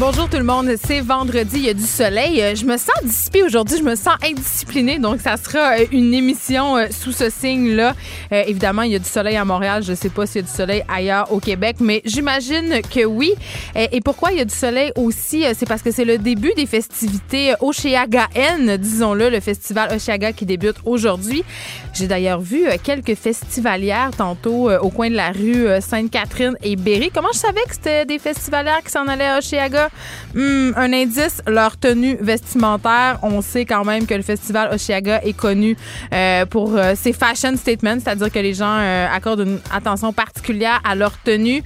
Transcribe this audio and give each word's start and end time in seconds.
Bonjour 0.00 0.30
tout 0.30 0.38
le 0.38 0.44
monde, 0.44 0.70
c'est 0.82 1.00
vendredi, 1.00 1.56
il 1.56 1.66
y 1.66 1.68
a 1.68 1.74
du 1.74 1.84
soleil. 1.84 2.40
Euh, 2.40 2.54
je 2.54 2.64
me 2.64 2.78
sens 2.78 2.96
dissipée 3.04 3.42
aujourd'hui, 3.42 3.76
je 3.76 3.82
me 3.82 3.94
sens 3.96 4.14
indisciplinée, 4.24 4.98
donc 4.98 5.20
ça 5.20 5.36
sera 5.36 5.78
euh, 5.78 5.84
une 5.92 6.14
émission 6.14 6.78
euh, 6.78 6.86
sous 6.90 7.12
ce 7.12 7.28
signe-là. 7.28 7.94
évidemment, 8.30 8.80
il 8.80 8.92
y 8.92 8.94
a 8.94 8.98
du 8.98 9.04
soleil 9.04 9.36
à 9.36 9.44
Montréal, 9.44 9.82
je 9.82 9.92
sais 9.92 10.08
pas 10.08 10.24
s'il 10.24 10.36
y 10.40 10.44
a 10.44 10.46
du 10.48 10.56
soleil 10.56 10.82
ailleurs 10.88 11.30
au 11.30 11.38
Québec, 11.38 11.76
mais 11.80 12.00
j'imagine 12.06 12.80
que 12.90 13.04
oui. 13.04 13.34
Et 13.74 14.00
pourquoi 14.00 14.32
il 14.32 14.38
y 14.38 14.40
a 14.40 14.46
du 14.46 14.54
soleil 14.54 14.90
aussi, 14.96 15.44
c'est 15.54 15.68
parce 15.68 15.82
que 15.82 15.90
c'est 15.90 16.06
le 16.06 16.16
début 16.16 16.54
des 16.56 16.64
festivités 16.64 17.52
Oceagaen, 17.60 18.78
disons-le, 18.78 19.28
le 19.28 19.40
festival 19.40 19.94
Oceaga 19.94 20.32
qui 20.32 20.46
débute 20.46 20.76
aujourd'hui. 20.86 21.44
J'ai 21.92 22.06
d'ailleurs 22.06 22.40
vu 22.40 22.64
quelques 22.82 23.16
festivalières 23.16 24.12
tantôt 24.16 24.70
au 24.70 24.88
coin 24.88 25.10
de 25.10 25.16
la 25.16 25.30
rue 25.30 25.66
Sainte-Catherine 25.82 26.56
et 26.62 26.76
Berry. 26.76 27.10
Comment 27.14 27.32
je 27.34 27.38
savais 27.38 27.62
que 27.68 27.74
c'était 27.74 28.06
des 28.06 28.18
festivalières 28.18 28.82
qui 28.82 28.92
s'en 28.92 29.06
allaient 29.06 29.26
à 29.26 29.38
Oceaga? 29.38 29.89
Hmm, 30.34 30.72
un 30.76 30.92
indice, 30.92 31.42
leur 31.46 31.76
tenue 31.76 32.16
vestimentaire. 32.20 33.18
On 33.22 33.42
sait 33.42 33.64
quand 33.64 33.84
même 33.84 34.06
que 34.06 34.14
le 34.14 34.22
festival 34.22 34.72
Oshiaga 34.72 35.20
est 35.24 35.32
connu 35.32 35.76
euh, 36.12 36.46
pour 36.46 36.76
euh, 36.76 36.94
ses 36.94 37.12
fashion 37.12 37.56
statements, 37.56 37.98
c'est-à-dire 37.98 38.30
que 38.30 38.38
les 38.38 38.54
gens 38.54 38.78
euh, 38.78 39.06
accordent 39.12 39.40
une 39.40 39.60
attention 39.72 40.12
particulière 40.12 40.80
à 40.84 40.94
leur 40.94 41.18
tenue. 41.22 41.62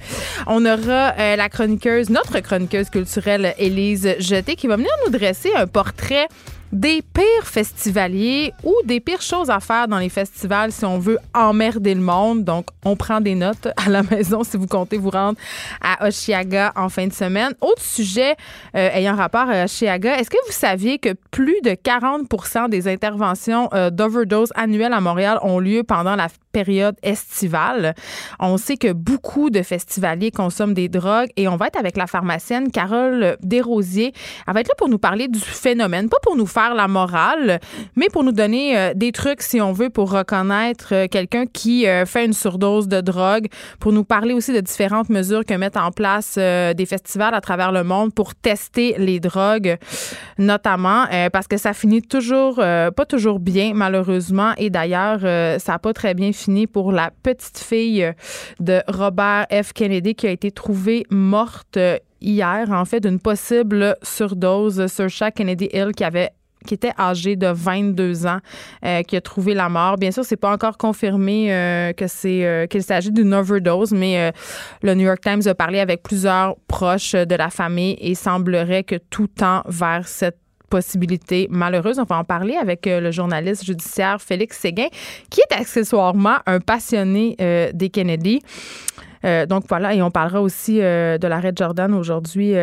On 0.47 0.65
aura 0.65 1.13
la 1.35 1.49
chroniqueuse, 1.49 2.09
notre 2.09 2.39
chroniqueuse 2.39 2.89
culturelle, 2.89 3.53
Élise 3.57 4.15
Jeté, 4.19 4.55
qui 4.55 4.67
va 4.67 4.75
venir 4.75 4.91
nous 5.05 5.11
dresser 5.11 5.51
un 5.55 5.67
portrait 5.67 6.27
des 6.75 7.01
pires 7.01 7.45
festivaliers 7.45 8.51
ou 8.65 8.75
des 8.83 8.99
pires 8.99 9.21
choses 9.21 9.49
à 9.49 9.61
faire 9.61 9.87
dans 9.87 9.97
les 9.97 10.09
festivals 10.09 10.73
si 10.73 10.83
on 10.83 10.99
veut 10.99 11.17
emmerder 11.33 11.95
le 11.95 12.01
monde. 12.01 12.43
Donc, 12.43 12.67
on 12.83 12.97
prend 12.97 13.21
des 13.21 13.33
notes 13.33 13.69
à 13.77 13.89
la 13.89 14.03
maison 14.11 14.43
si 14.43 14.57
vous 14.57 14.67
comptez 14.67 14.97
vous 14.97 15.09
rendre 15.09 15.39
à 15.81 16.05
Oshiaga 16.05 16.73
en 16.75 16.89
fin 16.89 17.07
de 17.07 17.13
semaine. 17.13 17.53
Autre 17.61 17.81
sujet 17.81 18.35
euh, 18.75 18.89
ayant 18.93 19.15
rapport 19.15 19.49
à 19.49 19.63
Oshiaga, 19.63 20.17
est-ce 20.17 20.29
que 20.29 20.45
vous 20.45 20.51
saviez 20.51 20.99
que 20.99 21.13
plus 21.31 21.61
de 21.63 21.71
40% 21.71 22.67
des 22.67 22.89
interventions 22.89 23.69
euh, 23.73 23.89
d'overdose 23.89 24.51
annuelles 24.55 24.93
à 24.93 24.99
Montréal 24.99 25.39
ont 25.43 25.59
lieu 25.59 25.83
pendant 25.83 26.17
la 26.17 26.27
période 26.55 26.95
estivale. 27.03 27.95
On 28.39 28.55
sait 28.55 28.77
que 28.77 28.93
beaucoup 28.93 29.49
de 29.49 29.61
festivaliers 29.61 30.31
consomment 30.31 30.73
des 30.73 30.87
drogues 30.87 31.27
et 31.35 31.49
on 31.49 31.57
va 31.57 31.67
être 31.67 31.77
avec 31.77 31.97
la 31.97 32.07
pharmacienne 32.07 32.71
Carole 32.71 33.35
Desrosiers. 33.41 34.13
Elle 34.47 34.53
va 34.53 34.61
être 34.61 34.69
là 34.69 34.75
pour 34.77 34.87
nous 34.87 34.97
parler 34.97 35.27
du 35.27 35.39
phénomène, 35.39 36.07
pas 36.07 36.21
pour 36.23 36.37
nous 36.37 36.45
faire 36.45 36.73
la 36.73 36.87
morale, 36.87 37.59
mais 37.97 38.07
pour 38.07 38.23
nous 38.23 38.31
donner 38.31 38.77
euh, 38.77 38.93
des 38.95 39.11
trucs, 39.11 39.41
si 39.41 39.59
on 39.59 39.73
veut, 39.73 39.89
pour 39.89 40.11
reconnaître 40.11 40.93
euh, 40.93 41.07
quelqu'un 41.11 41.45
qui 41.45 41.87
euh, 41.87 42.05
fait 42.05 42.23
une 42.23 42.31
surdose 42.31 42.87
de 42.87 43.01
drogue, 43.01 43.47
pour 43.81 43.91
nous 43.91 44.05
parler 44.05 44.33
aussi 44.33 44.53
de 44.53 44.61
différentes 44.61 45.09
mesures 45.09 45.43
que 45.43 45.55
mettent 45.55 45.75
en 45.75 45.91
place 45.91 46.35
des 46.37 46.85
festivals 46.85 47.33
à 47.33 47.41
travers 47.41 47.71
le 47.73 47.83
monde 47.83 48.13
pour 48.13 48.33
tester 48.33 48.95
les 48.97 49.19
drogues, 49.19 49.77
notamment 50.37 51.05
parce 51.31 51.47
que 51.47 51.57
ça 51.57 51.73
finit 51.73 52.01
toujours, 52.01 52.55
pas 52.55 53.05
toujours 53.07 53.39
bien, 53.39 53.73
malheureusement, 53.73 54.51
et 54.57 54.69
d'ailleurs, 54.69 55.19
ça 55.59 55.73
n'a 55.73 55.79
pas 55.79 55.93
très 55.93 56.13
bien 56.13 56.31
fini 56.31 56.44
pour 56.71 56.91
la 56.91 57.11
petite 57.23 57.57
fille 57.57 58.11
de 58.59 58.81
Robert 58.87 59.47
F. 59.51 59.73
Kennedy 59.73 60.15
qui 60.15 60.27
a 60.27 60.31
été 60.31 60.51
trouvée 60.51 61.05
morte 61.09 61.77
hier, 62.21 62.71
en 62.71 62.85
fait, 62.85 62.99
d'une 62.99 63.19
possible 63.19 63.95
surdose 64.01 64.87
sur 64.87 65.09
chaque 65.09 65.35
Kennedy 65.35 65.69
Hill 65.73 65.91
qui 65.95 66.03
avait 66.03 66.31
qui 66.65 66.73
était 66.73 66.93
âgé 66.97 67.35
de 67.35 67.45
22 67.45 68.25
ans, 68.25 68.39
euh, 68.83 69.03
qui 69.03 69.15
a 69.15 69.21
trouvé 69.21 69.53
la 69.53 69.69
mort. 69.69 69.97
Bien 69.97 70.09
sûr, 70.09 70.25
c'est 70.25 70.35
pas 70.35 70.51
encore 70.51 70.77
confirmé 70.79 71.53
euh, 71.53 71.93
que 71.93 72.07
c'est 72.07 72.43
euh, 72.43 72.65
qu'il 72.65 72.81
s'agit 72.81 73.11
d'une 73.11 73.35
overdose, 73.35 73.91
mais 73.91 74.31
le 74.81 74.95
New 74.95 75.05
York 75.05 75.21
Times 75.21 75.43
a 75.45 75.53
parlé 75.53 75.79
avec 75.79 76.01
plusieurs 76.01 76.55
proches 76.67 77.13
de 77.13 77.35
la 77.35 77.51
famille 77.51 77.95
et 77.99 78.15
semblerait 78.15 78.83
que 78.83 78.95
tout 78.95 79.27
tend 79.27 79.61
vers 79.67 80.07
cette 80.07 80.39
malheureuse. 81.49 81.99
On 81.99 82.03
va 82.03 82.17
en 82.17 82.23
parler 82.23 82.55
avec 82.55 82.87
euh, 82.87 82.99
le 82.99 83.11
journaliste 83.11 83.65
judiciaire 83.65 84.21
Félix 84.21 84.59
Séguin, 84.59 84.87
qui 85.29 85.41
est 85.41 85.53
accessoirement 85.53 86.37
un 86.45 86.59
passionné 86.59 87.35
euh, 87.41 87.71
des 87.73 87.89
Kennedy. 87.89 88.41
Euh, 89.23 89.45
donc 89.47 89.63
voilà, 89.67 89.95
et 89.95 90.01
on 90.03 90.11
parlera 90.11 90.41
aussi 90.41 90.77
de 90.77 91.27
l'arrêt 91.27 91.51
de 91.51 91.57
Jordan 91.57 91.93
aujourd'hui 91.95 92.53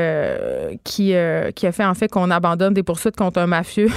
qui, 0.84 1.14
qui 1.56 1.66
a 1.66 1.72
fait 1.72 1.84
en 1.84 1.94
fait 1.94 2.08
qu'on 2.08 2.30
abandonne 2.30 2.72
des 2.72 2.84
poursuites 2.84 3.16
contre 3.16 3.40
un 3.40 3.48
mafieux 3.48 3.88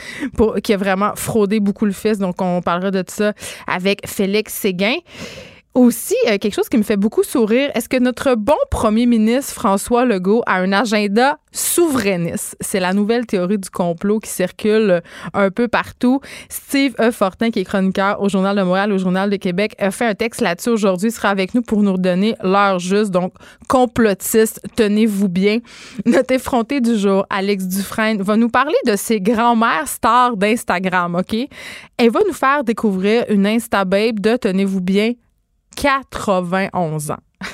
qui 0.62 0.72
a 0.72 0.76
vraiment 0.78 1.12
fraudé 1.16 1.60
beaucoup 1.60 1.84
le 1.84 1.92
fils. 1.92 2.18
Donc 2.18 2.40
on 2.40 2.62
parlera 2.62 2.90
de 2.90 3.04
ça 3.06 3.34
avec 3.66 4.06
Félix 4.08 4.54
Séguin. 4.54 4.96
Aussi, 5.78 6.16
euh, 6.26 6.38
quelque 6.38 6.54
chose 6.54 6.68
qui 6.68 6.76
me 6.76 6.82
fait 6.82 6.96
beaucoup 6.96 7.22
sourire, 7.22 7.70
est-ce 7.76 7.88
que 7.88 7.98
notre 7.98 8.34
bon 8.34 8.56
premier 8.68 9.06
ministre 9.06 9.54
François 9.54 10.04
Legault 10.04 10.42
a 10.44 10.56
un 10.56 10.72
agenda 10.72 11.38
souverainiste? 11.52 12.56
C'est 12.60 12.80
la 12.80 12.92
nouvelle 12.92 13.26
théorie 13.26 13.58
du 13.58 13.70
complot 13.70 14.18
qui 14.18 14.28
circule 14.28 15.02
un 15.34 15.50
peu 15.52 15.68
partout. 15.68 16.20
Steve 16.48 16.96
E. 16.98 17.12
Fortin, 17.12 17.52
qui 17.52 17.60
est 17.60 17.64
chroniqueur 17.64 18.20
au 18.20 18.28
Journal 18.28 18.56
de 18.56 18.62
Montréal, 18.62 18.90
au 18.90 18.98
Journal 18.98 19.30
de 19.30 19.36
Québec, 19.36 19.76
a 19.78 19.92
fait 19.92 20.06
un 20.06 20.14
texte 20.16 20.40
là-dessus 20.40 20.70
aujourd'hui. 20.70 21.12
Sera 21.12 21.28
avec 21.28 21.54
nous 21.54 21.62
pour 21.62 21.80
nous 21.80 21.92
redonner 21.92 22.34
l'heure 22.42 22.80
juste. 22.80 23.12
Donc, 23.12 23.34
complotiste, 23.68 24.60
tenez-vous 24.74 25.28
bien. 25.28 25.60
Notre 26.06 26.34
effronté 26.34 26.80
du 26.80 26.98
jour, 26.98 27.24
Alex 27.30 27.68
Dufresne, 27.68 28.20
va 28.20 28.36
nous 28.36 28.48
parler 28.48 28.74
de 28.84 28.96
ses 28.96 29.20
grands-mères 29.20 29.86
stars 29.86 30.36
d'Instagram, 30.36 31.14
OK? 31.14 31.36
Elle 31.98 32.10
va 32.10 32.18
nous 32.26 32.34
faire 32.34 32.64
découvrir 32.64 33.26
une 33.28 33.46
Insta-babe 33.46 34.18
de, 34.18 34.36
tenez-vous 34.36 34.80
bien, 34.80 35.12
91 35.78 37.12
ans. 37.12 37.18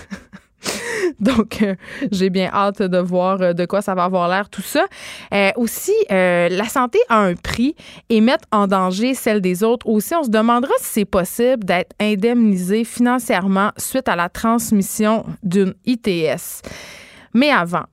Donc, 1.21 1.61
euh, 1.63 1.75
j'ai 2.11 2.31
bien 2.31 2.51
hâte 2.53 2.81
de 2.81 2.99
voir 2.99 3.41
euh, 3.43 3.53
de 3.53 3.67
quoi 3.67 3.83
ça 3.83 3.95
va 3.95 4.05
avoir 4.05 4.29
l'air 4.29 4.49
tout 4.49 4.63
ça. 4.63 4.87
Euh, 5.33 5.51
aussi, 5.57 5.93
la 6.09 6.65
santé 6.69 6.99
a 7.11 7.19
un 7.19 7.35
prix 7.35 7.75
et 8.09 8.23
mettre 8.23 8.49
en 8.51 8.67
danger 8.67 9.13
celle 9.13 9.43
des 9.43 9.63
autres. 9.63 9.87
Aussi, 9.87 10.15
on 10.15 10.23
se 10.23 10.31
demandera 10.31 10.73
si 10.79 10.87
c'est 10.87 11.05
possible 11.05 11.65
d'être 11.65 11.93
indemnisé 12.01 12.85
financièrement 12.85 13.71
suite 13.77 14.09
à 14.09 14.17
la 14.17 14.31
transmission 14.31 15.27
d'une 15.43 15.75
ITS. 15.85 16.63
Mais 17.35 17.51
avant, 17.51 17.85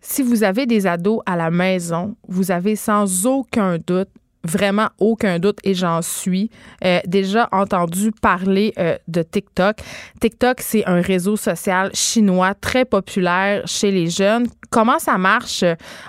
si 0.00 0.22
vous 0.22 0.44
avez 0.44 0.66
des 0.66 0.86
ados 0.86 1.20
à 1.26 1.34
la 1.34 1.50
maison, 1.50 2.14
vous 2.28 2.52
avez 2.52 2.76
sans 2.76 3.26
aucun 3.26 3.78
doute 3.84 4.08
vraiment 4.44 4.88
aucun 4.98 5.38
doute 5.38 5.58
et 5.64 5.74
j'en 5.74 6.02
suis 6.02 6.50
euh, 6.84 7.00
déjà 7.06 7.48
entendu 7.52 8.12
parler 8.12 8.72
euh, 8.78 8.96
de 9.08 9.22
TikTok. 9.22 9.76
TikTok, 10.20 10.60
c'est 10.60 10.84
un 10.86 11.00
réseau 11.00 11.36
social 11.36 11.90
chinois 11.94 12.54
très 12.54 12.84
populaire 12.84 13.62
chez 13.66 13.90
les 13.90 14.08
jeunes. 14.08 14.46
Comment 14.70 14.98
ça 14.98 15.18
marche? 15.18 15.64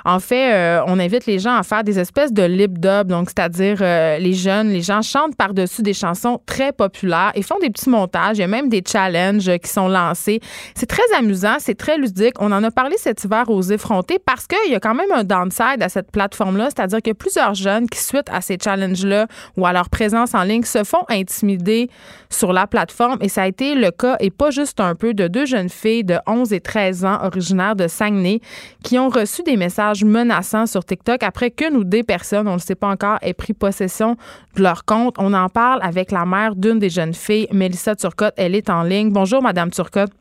En 0.05 0.19
fait, 0.19 0.53
euh, 0.53 0.81
on 0.87 0.99
invite 0.99 1.27
les 1.27 1.39
gens 1.39 1.55
à 1.55 1.63
faire 1.63 1.83
des 1.83 1.99
espèces 1.99 2.33
de 2.33 2.43
lip 2.43 2.79
dub, 2.79 3.07
donc 3.07 3.29
c'est-à-dire 3.29 3.77
les 4.19 4.33
jeunes, 4.33 4.69
les 4.69 4.81
gens 4.81 5.01
chantent 5.01 5.35
par-dessus 5.35 5.83
des 5.83 5.93
chansons 5.93 6.41
très 6.45 6.71
populaires 6.71 7.31
et 7.35 7.43
font 7.43 7.59
des 7.59 7.69
petits 7.69 7.89
montages. 7.89 8.37
Il 8.37 8.41
y 8.41 8.43
a 8.43 8.47
même 8.47 8.69
des 8.69 8.83
challenges 8.85 9.57
qui 9.59 9.69
sont 9.69 9.87
lancés. 9.87 10.39
C'est 10.73 10.87
très 10.87 11.03
amusant, 11.17 11.57
c'est 11.59 11.75
très 11.75 11.97
ludique. 11.97 12.35
On 12.39 12.51
en 12.51 12.63
a 12.63 12.71
parlé 12.71 12.95
cet 12.97 13.23
hiver 13.23 13.49
aux 13.49 13.61
effrontés 13.61 14.19
parce 14.19 14.47
qu'il 14.47 14.71
y 14.71 14.75
a 14.75 14.79
quand 14.79 14.95
même 14.95 15.11
un 15.11 15.23
downside 15.23 15.81
à 15.81 15.89
cette 15.89 16.11
plateforme-là, 16.11 16.69
c'est-à-dire 16.75 17.01
que 17.03 17.11
plusieurs 17.11 17.53
jeunes 17.53 17.87
qui 17.87 17.99
suite 17.99 18.24
à 18.31 18.41
ces 18.41 18.57
challenges-là 18.61 19.27
ou 19.57 19.65
à 19.65 19.73
leur 19.73 19.89
présence 19.89 20.33
en 20.33 20.43
ligne 20.43 20.63
se 20.63 20.83
font 20.83 21.05
intimider 21.09 21.89
sur 22.29 22.53
la 22.53 22.67
plateforme. 22.67 23.17
Et 23.21 23.29
ça 23.29 23.43
a 23.43 23.47
été 23.47 23.75
le 23.75 23.91
cas, 23.91 24.17
et 24.19 24.29
pas 24.29 24.51
juste 24.51 24.79
un 24.79 24.95
peu, 24.95 25.13
de 25.13 25.27
deux 25.27 25.45
jeunes 25.45 25.69
filles 25.69 26.03
de 26.03 26.17
11 26.27 26.53
et 26.53 26.59
13 26.59 27.05
ans 27.05 27.19
originaires 27.23 27.75
de 27.75 27.87
Saguenay 27.87 28.39
qui 28.83 28.99
ont 28.99 29.09
reçu 29.09 29.43
des 29.43 29.57
messages 29.57 30.03
menaçants 30.03 30.65
sur 30.65 30.83
TikTok 30.83 31.23
après 31.23 31.51
qu'une 31.51 31.75
ou 31.75 31.83
des 31.83 32.03
personnes, 32.03 32.47
on 32.47 32.51
ne 32.51 32.55
le 32.55 32.61
sait 32.61 32.75
pas 32.75 32.89
encore, 32.89 33.17
aient 33.21 33.33
pris 33.33 33.53
possession 33.53 34.15
de 34.55 34.63
leur 34.63 34.85
compte. 34.85 35.15
On 35.17 35.33
en 35.33 35.49
parle 35.49 35.79
avec 35.81 36.11
la 36.11 36.25
mère 36.25 36.55
d'une 36.55 36.79
des 36.79 36.89
jeunes 36.89 37.13
filles, 37.13 37.47
Mélissa 37.51 37.95
Turcotte. 37.95 38.33
Elle 38.37 38.55
est 38.55 38.69
en 38.69 38.83
ligne. 38.83 39.11
Bonjour, 39.11 39.41
Madame 39.41 39.71
Turcotte. 39.71 40.11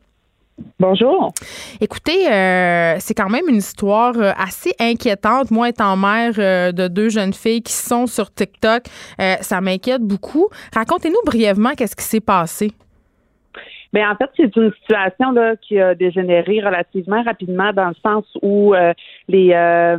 Bonjour. 0.79 1.33
Écoutez, 1.81 2.31
euh, 2.31 2.95
c'est 2.99 3.13
quand 3.13 3.29
même 3.29 3.47
une 3.49 3.57
histoire 3.57 4.13
euh, 4.17 4.31
assez 4.37 4.73
inquiétante. 4.79 5.51
Moi, 5.51 5.69
étant 5.69 5.97
mère 5.97 6.33
euh, 6.37 6.71
de 6.71 6.87
deux 6.87 7.09
jeunes 7.09 7.33
filles 7.33 7.61
qui 7.61 7.73
sont 7.73 8.07
sur 8.07 8.33
TikTok, 8.33 8.83
ça 9.41 9.61
m'inquiète 9.61 10.01
beaucoup. 10.01 10.47
Racontez-nous 10.73 11.21
brièvement 11.25 11.73
qu'est-ce 11.75 11.95
qui 11.95 12.03
s'est 12.03 12.19
passé. 12.19 12.71
Bien, 13.95 14.11
en 14.11 14.15
fait, 14.17 14.29
c'est 14.35 14.53
une 14.57 14.73
situation 14.73 15.31
là 15.31 15.55
qui 15.55 15.79
a 15.79 15.95
dégénéré 15.95 16.59
relativement 16.59 17.23
rapidement 17.23 17.71
dans 17.71 17.87
le 17.87 17.95
sens 18.05 18.25
où 18.41 18.75
euh, 18.75 18.91
les, 19.29 19.51
euh, 19.53 19.97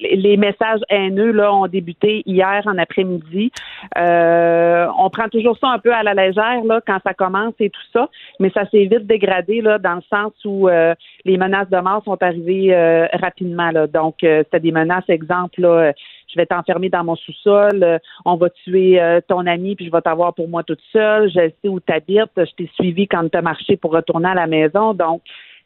les 0.00 0.36
messages 0.36 0.78
haineux 0.88 1.32
là 1.32 1.52
ont 1.52 1.66
débuté 1.66 2.22
hier 2.26 2.62
en 2.64 2.78
après-midi. 2.78 3.50
Euh, 3.98 4.86
on 4.96 5.10
prend 5.10 5.28
toujours 5.28 5.58
ça 5.58 5.70
un 5.70 5.80
peu 5.80 5.92
à 5.92 6.04
la 6.04 6.14
légère 6.14 6.62
là 6.64 6.80
quand 6.86 6.98
ça 7.04 7.12
commence 7.12 7.54
et 7.58 7.70
tout 7.70 7.82
ça, 7.92 8.08
mais 8.38 8.50
ça 8.50 8.70
s'est 8.70 8.84
vite 8.84 9.08
dégradé 9.08 9.62
là 9.62 9.78
dans 9.78 9.96
le 9.96 10.02
sens 10.08 10.32
où 10.44 10.68
les 10.68 11.36
menaces 11.36 11.70
de 11.70 11.78
mort 11.78 12.04
sont 12.04 12.22
arrivées 12.22 12.72
rapidement 13.14 13.72
là. 13.72 13.88
Donc, 13.88 14.18
c'était 14.20 14.60
des 14.60 14.70
menaces, 14.70 15.08
exemple 15.08 15.60
là 15.60 15.92
je 16.32 16.40
vais 16.40 16.46
t'enfermer 16.46 16.88
dans 16.88 17.04
mon 17.04 17.16
sous-sol, 17.16 17.82
euh, 17.82 17.98
on 18.24 18.36
va 18.36 18.48
tuer 18.50 19.00
euh, 19.00 19.20
ton 19.26 19.46
ami, 19.46 19.76
puis 19.76 19.86
je 19.86 19.90
vais 19.90 20.00
t'avoir 20.00 20.34
pour 20.34 20.48
moi 20.48 20.62
toute 20.62 20.80
seule, 20.92 21.30
je 21.30 21.50
sais 21.62 21.68
où 21.68 21.80
tu 21.80 21.92
habites, 21.92 22.30
je 22.36 22.54
t'ai 22.56 22.70
suivi 22.74 23.06
quand 23.06 23.28
tu 23.30 23.36
as 23.36 23.42
marché 23.42 23.76
pour 23.76 23.92
retourner 23.92 24.28
à 24.28 24.34
la 24.34 24.46
maison. 24.46 24.94
Donc, 24.94 25.22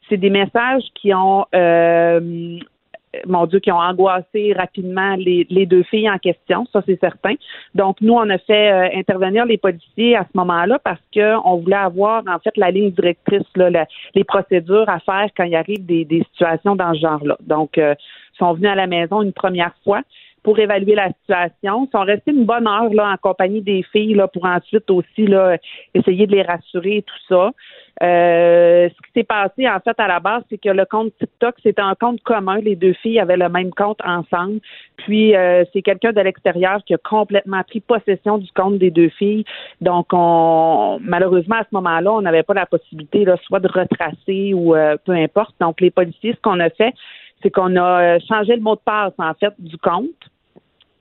c'est 0.09 0.17
des 0.17 0.29
messages 0.29 0.83
qui 0.95 1.13
ont 1.13 1.45
euh, 1.55 2.59
mon 3.25 3.45
Dieu, 3.45 3.59
qui 3.59 3.71
ont 3.71 3.79
angoissé 3.79 4.53
rapidement 4.53 5.15
les, 5.15 5.65
deux 5.65 5.83
filles 5.83 6.09
en 6.09 6.17
question, 6.17 6.67
ça 6.71 6.81
c'est 6.85 6.99
certain. 6.99 7.33
Donc, 7.73 7.99
nous, 8.01 8.13
on 8.13 8.29
a 8.29 8.37
fait 8.37 8.95
intervenir 8.95 9.45
les 9.45 9.57
policiers 9.57 10.15
à 10.15 10.23
ce 10.23 10.37
moment-là 10.37 10.77
parce 10.79 10.99
qu'on 11.13 11.57
voulait 11.57 11.77
avoir 11.77 12.23
en 12.27 12.37
fait 12.39 12.55
la 12.57 12.69
ligne 12.69 12.91
directrice, 12.91 13.47
là, 13.55 13.85
les 14.13 14.23
procédures 14.23 14.87
à 14.87 14.99
faire 14.99 15.29
quand 15.35 15.45
il 15.45 15.55
arrive 15.55 15.85
des, 15.85 16.05
des 16.05 16.23
situations 16.31 16.75
dans 16.75 16.93
ce 16.93 16.99
genre-là. 16.99 17.37
Donc, 17.41 17.77
ils 17.77 17.95
sont 18.37 18.53
venus 18.53 18.69
à 18.69 18.75
la 18.75 18.87
maison 18.87 19.21
une 19.23 19.33
première 19.33 19.73
fois 19.83 20.01
pour 20.47 20.59
évaluer 20.59 20.95
la 20.95 21.09
situation. 21.09 21.85
Ils 21.85 21.91
sont 21.91 22.05
restés 22.05 22.31
une 22.31 22.45
bonne 22.45 22.69
heure 22.69 22.87
là, 22.93 23.11
en 23.11 23.17
compagnie 23.17 23.61
des 23.61 23.83
filles 23.91 24.13
là, 24.13 24.29
pour 24.29 24.45
ensuite 24.45 24.89
aussi 24.89 25.27
là, 25.27 25.57
essayer 25.93 26.25
de 26.25 26.31
les 26.31 26.41
rassurer 26.41 26.99
et 26.99 27.01
tout 27.01 27.19
ça. 27.27 27.51
Euh, 28.01 28.87
ce 28.87 28.95
qui 28.95 29.11
s'est 29.13 29.25
passé 29.25 29.67
en 29.67 29.77
fait 29.81 29.99
à 29.99 30.07
la 30.07 30.21
base, 30.21 30.43
c'est 30.49 30.57
que 30.57 30.69
le 30.69 30.85
compte 30.85 31.11
TikTok, 31.19 31.55
c'était 31.61 31.81
un 31.81 31.95
compte 31.95 32.23
commun. 32.23 32.59
Les 32.61 32.77
deux 32.77 32.93
filles 32.93 33.19
avaient 33.19 33.35
le 33.35 33.49
même 33.49 33.71
compte 33.71 33.99
ensemble. 34.05 34.61
Puis 34.95 35.35
euh, 35.35 35.65
c'est 35.73 35.81
quelqu'un 35.81 36.13
de 36.13 36.21
l'extérieur 36.21 36.81
qui 36.85 36.93
a 36.93 36.97
complètement 36.97 37.63
pris 37.63 37.81
possession 37.81 38.37
du 38.37 38.49
compte 38.53 38.77
des 38.77 38.89
deux 38.89 39.09
filles. 39.09 39.43
Donc 39.81 40.05
on 40.13 40.97
malheureusement 41.01 41.57
à 41.57 41.63
ce 41.63 41.73
moment-là, 41.73 42.13
on 42.13 42.21
n'avait 42.21 42.43
pas 42.43 42.53
la 42.53 42.67
possibilité 42.67 43.25
là, 43.25 43.35
soit 43.43 43.59
de 43.59 43.67
retracer 43.67 44.53
ou 44.53 44.75
euh, 44.77 44.95
peu 45.03 45.11
importe. 45.11 45.55
Donc 45.59 45.81
les 45.81 45.91
policiers, 45.91 46.35
ce 46.35 46.39
qu'on 46.39 46.61
a 46.61 46.69
fait, 46.69 46.93
c'est 47.43 47.49
qu'on 47.49 47.75
a 47.75 48.17
changé 48.19 48.55
le 48.55 48.61
mot 48.61 48.75
de 48.75 48.81
passe 48.85 49.13
en 49.17 49.33
fait 49.33 49.53
du 49.59 49.77
compte. 49.77 50.31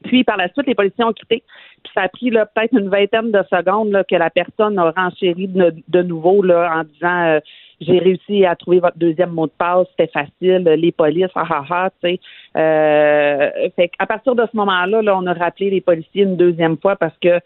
Puis 0.06 0.24
par 0.24 0.36
la 0.36 0.48
suite, 0.48 0.66
les 0.66 0.74
policiers 0.74 1.04
ont 1.04 1.12
quitté. 1.12 1.42
Puis 1.82 1.92
ça 1.94 2.02
a 2.02 2.08
pris 2.08 2.30
peut-être 2.30 2.72
une 2.72 2.88
vingtaine 2.88 3.30
de 3.30 3.42
secondes 3.50 3.90
là, 3.90 4.04
que 4.04 4.16
la 4.16 4.30
personne 4.30 4.78
a 4.78 4.90
renchéri 4.90 5.48
de, 5.48 6.02
nouveau 6.02 6.42
là, 6.42 6.72
en 6.74 6.84
disant 6.84 7.24
euh, 7.26 7.40
j'ai 7.80 7.98
réussi 7.98 8.44
à 8.44 8.56
trouver 8.56 8.80
votre 8.80 8.98
deuxième 8.98 9.30
mot 9.30 9.46
de 9.46 9.52
passe, 9.56 9.86
c'était 9.90 10.10
facile, 10.10 10.64
les 10.64 10.92
polices, 10.92 11.26
ah 11.34 11.44
ah 11.48 11.64
ah, 11.68 11.90
tu 12.02 12.08
sais. 12.08 12.20
Euh, 12.56 13.68
fait 13.76 13.90
à 13.98 14.06
partir 14.06 14.34
de 14.34 14.46
ce 14.50 14.56
moment-là, 14.56 15.02
là, 15.02 15.16
on 15.16 15.26
a 15.26 15.34
rappelé 15.34 15.70
les 15.70 15.80
policiers 15.80 16.22
une 16.22 16.36
deuxième 16.36 16.78
fois 16.78 16.96
parce 16.96 17.16
que 17.20 17.40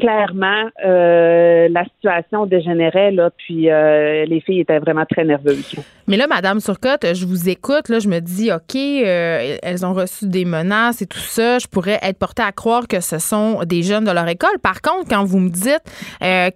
clairement, 0.00 0.64
euh, 0.84 1.68
la 1.70 1.84
situation 1.84 2.46
dégénérait, 2.46 3.12
là, 3.12 3.30
puis 3.36 3.70
euh, 3.70 4.24
les 4.24 4.40
filles 4.40 4.60
étaient 4.60 4.78
vraiment 4.78 5.04
très 5.04 5.24
nerveuses. 5.24 5.76
Mais 6.08 6.16
là, 6.16 6.26
Madame 6.26 6.58
Surcotte, 6.58 7.14
je 7.14 7.24
vous 7.24 7.48
écoute, 7.48 7.88
là, 7.88 8.00
je 8.00 8.08
me 8.08 8.18
dis, 8.18 8.50
OK, 8.50 8.74
euh, 8.74 9.56
elles 9.62 9.86
ont 9.86 9.92
reçu 9.92 10.26
des 10.26 10.44
menaces 10.44 11.02
et 11.02 11.06
tout 11.06 11.20
ça. 11.20 11.58
Je 11.58 11.68
pourrais 11.68 12.00
être 12.02 12.18
portée 12.18 12.42
à 12.42 12.50
croire 12.50 12.88
que 12.88 13.00
ce 13.00 13.18
sont 13.18 13.60
des 13.64 13.82
jeunes 13.82 14.04
de 14.04 14.10
leur 14.10 14.26
école. 14.26 14.58
Par 14.60 14.80
contre, 14.80 15.08
quand 15.08 15.24
vous 15.24 15.38
me 15.38 15.50
dites, 15.50 15.82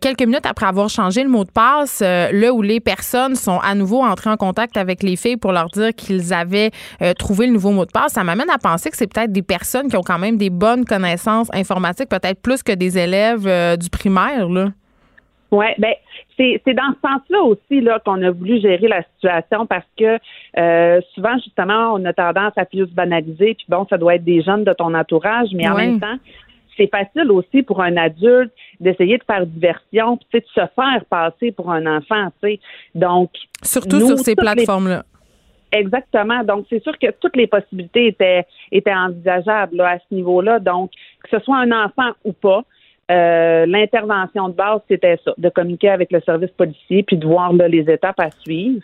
quelques 0.00 0.22
minutes 0.22 0.46
après 0.46 0.66
avoir 0.66 0.88
changé 0.88 1.22
le 1.22 1.28
mot 1.28 1.44
de 1.44 1.50
passe, 1.50 2.00
là 2.00 2.52
où 2.52 2.62
les 2.62 2.80
personnes 2.80 3.36
sont 3.36 3.60
à 3.60 3.74
nouveau 3.74 4.02
entrées 4.02 4.30
en 4.30 4.36
contact 4.36 4.76
avec 4.76 5.02
les 5.02 5.14
filles 5.14 5.36
pour 5.36 5.52
leur 5.52 5.68
dire 5.68 5.94
qu'ils 5.94 6.32
avaient 6.32 6.70
trouvé 7.18 7.46
le 7.46 7.52
nouveau 7.52 7.70
mot 7.70 7.84
de 7.84 7.92
passe, 7.92 8.14
ça 8.14 8.24
m'amène 8.24 8.50
à 8.50 8.58
penser 8.58 8.90
que 8.90 8.96
c'est 8.96 9.12
peut-être 9.12 9.30
des 9.30 9.42
personnes 9.42 9.88
qui 9.88 9.96
ont 9.96 10.02
quand 10.02 10.18
même 10.18 10.36
des 10.36 10.50
bonnes 10.50 10.84
connaissances 10.84 11.48
informatiques, 11.52 12.08
peut-être 12.08 12.40
plus 12.40 12.62
que 12.62 12.72
des 12.72 12.98
élèves 12.98 13.33
euh, 13.46 13.76
du 13.76 13.90
primaire, 13.90 14.48
là? 14.48 14.68
Oui, 15.50 15.66
ben 15.78 15.94
c'est, 16.36 16.74
dans 16.74 16.92
ce 16.94 17.08
sens-là 17.08 17.42
aussi 17.42 17.80
là 17.80 18.00
qu'on 18.04 18.20
a 18.22 18.30
voulu 18.30 18.60
gérer 18.60 18.88
la 18.88 19.02
situation 19.02 19.66
parce 19.66 19.86
que 19.96 20.18
euh, 20.58 21.00
souvent 21.14 21.36
justement 21.38 21.92
on 21.94 22.04
a 22.04 22.12
tendance 22.12 22.52
à 22.56 22.64
plus 22.64 22.86
banaliser 22.86 23.54
puis 23.54 23.66
bon 23.68 23.86
ça 23.88 23.96
doit 23.96 24.16
être 24.16 24.24
des 24.24 24.42
jeunes 24.42 24.64
de 24.64 24.72
ton 24.72 24.94
entourage 24.94 25.48
mais 25.52 25.68
en 25.68 25.76
même 25.76 26.00
temps 26.00 26.16
c'est 26.76 26.90
facile 26.90 27.30
aussi 27.30 27.62
pour 27.62 27.80
un 27.82 27.96
adulte 27.96 28.52
d'essayer 28.80 29.16
de 29.16 29.22
faire 29.24 29.46
diversion 29.46 30.16
puis 30.16 30.40
de 30.40 30.46
se 30.46 30.66
faire 30.74 31.04
passer 31.08 31.52
pour 31.52 31.70
un 31.70 31.86
enfant 31.86 32.30
tu 32.42 32.48
sais 32.48 32.60
donc 32.96 33.30
surtout 33.62 34.00
sur 34.00 34.18
ces 34.18 34.34
plateformes 34.34 34.88
là 34.88 35.04
Exactement. 35.74 36.44
Donc, 36.44 36.66
c'est 36.70 36.80
sûr 36.84 36.96
que 37.00 37.10
toutes 37.20 37.34
les 37.34 37.48
possibilités 37.48 38.06
étaient, 38.06 38.46
étaient 38.70 38.94
envisageables 38.94 39.80
à 39.80 39.98
ce 39.98 40.14
niveau-là. 40.14 40.60
Donc, 40.60 40.92
que 41.24 41.36
ce 41.36 41.44
soit 41.44 41.56
un 41.56 41.72
enfant 41.72 42.12
ou 42.24 42.32
pas, 42.32 42.62
euh, 43.10 43.66
l'intervention 43.66 44.48
de 44.48 44.54
base, 44.54 44.80
c'était 44.88 45.18
ça, 45.24 45.32
de 45.36 45.48
communiquer 45.48 45.90
avec 45.90 46.10
le 46.12 46.20
service 46.20 46.50
policier 46.50 47.02
puis 47.02 47.16
de 47.16 47.26
voir 47.26 47.52
les 47.52 47.84
étapes 47.90 48.20
à 48.20 48.30
suivre. 48.42 48.82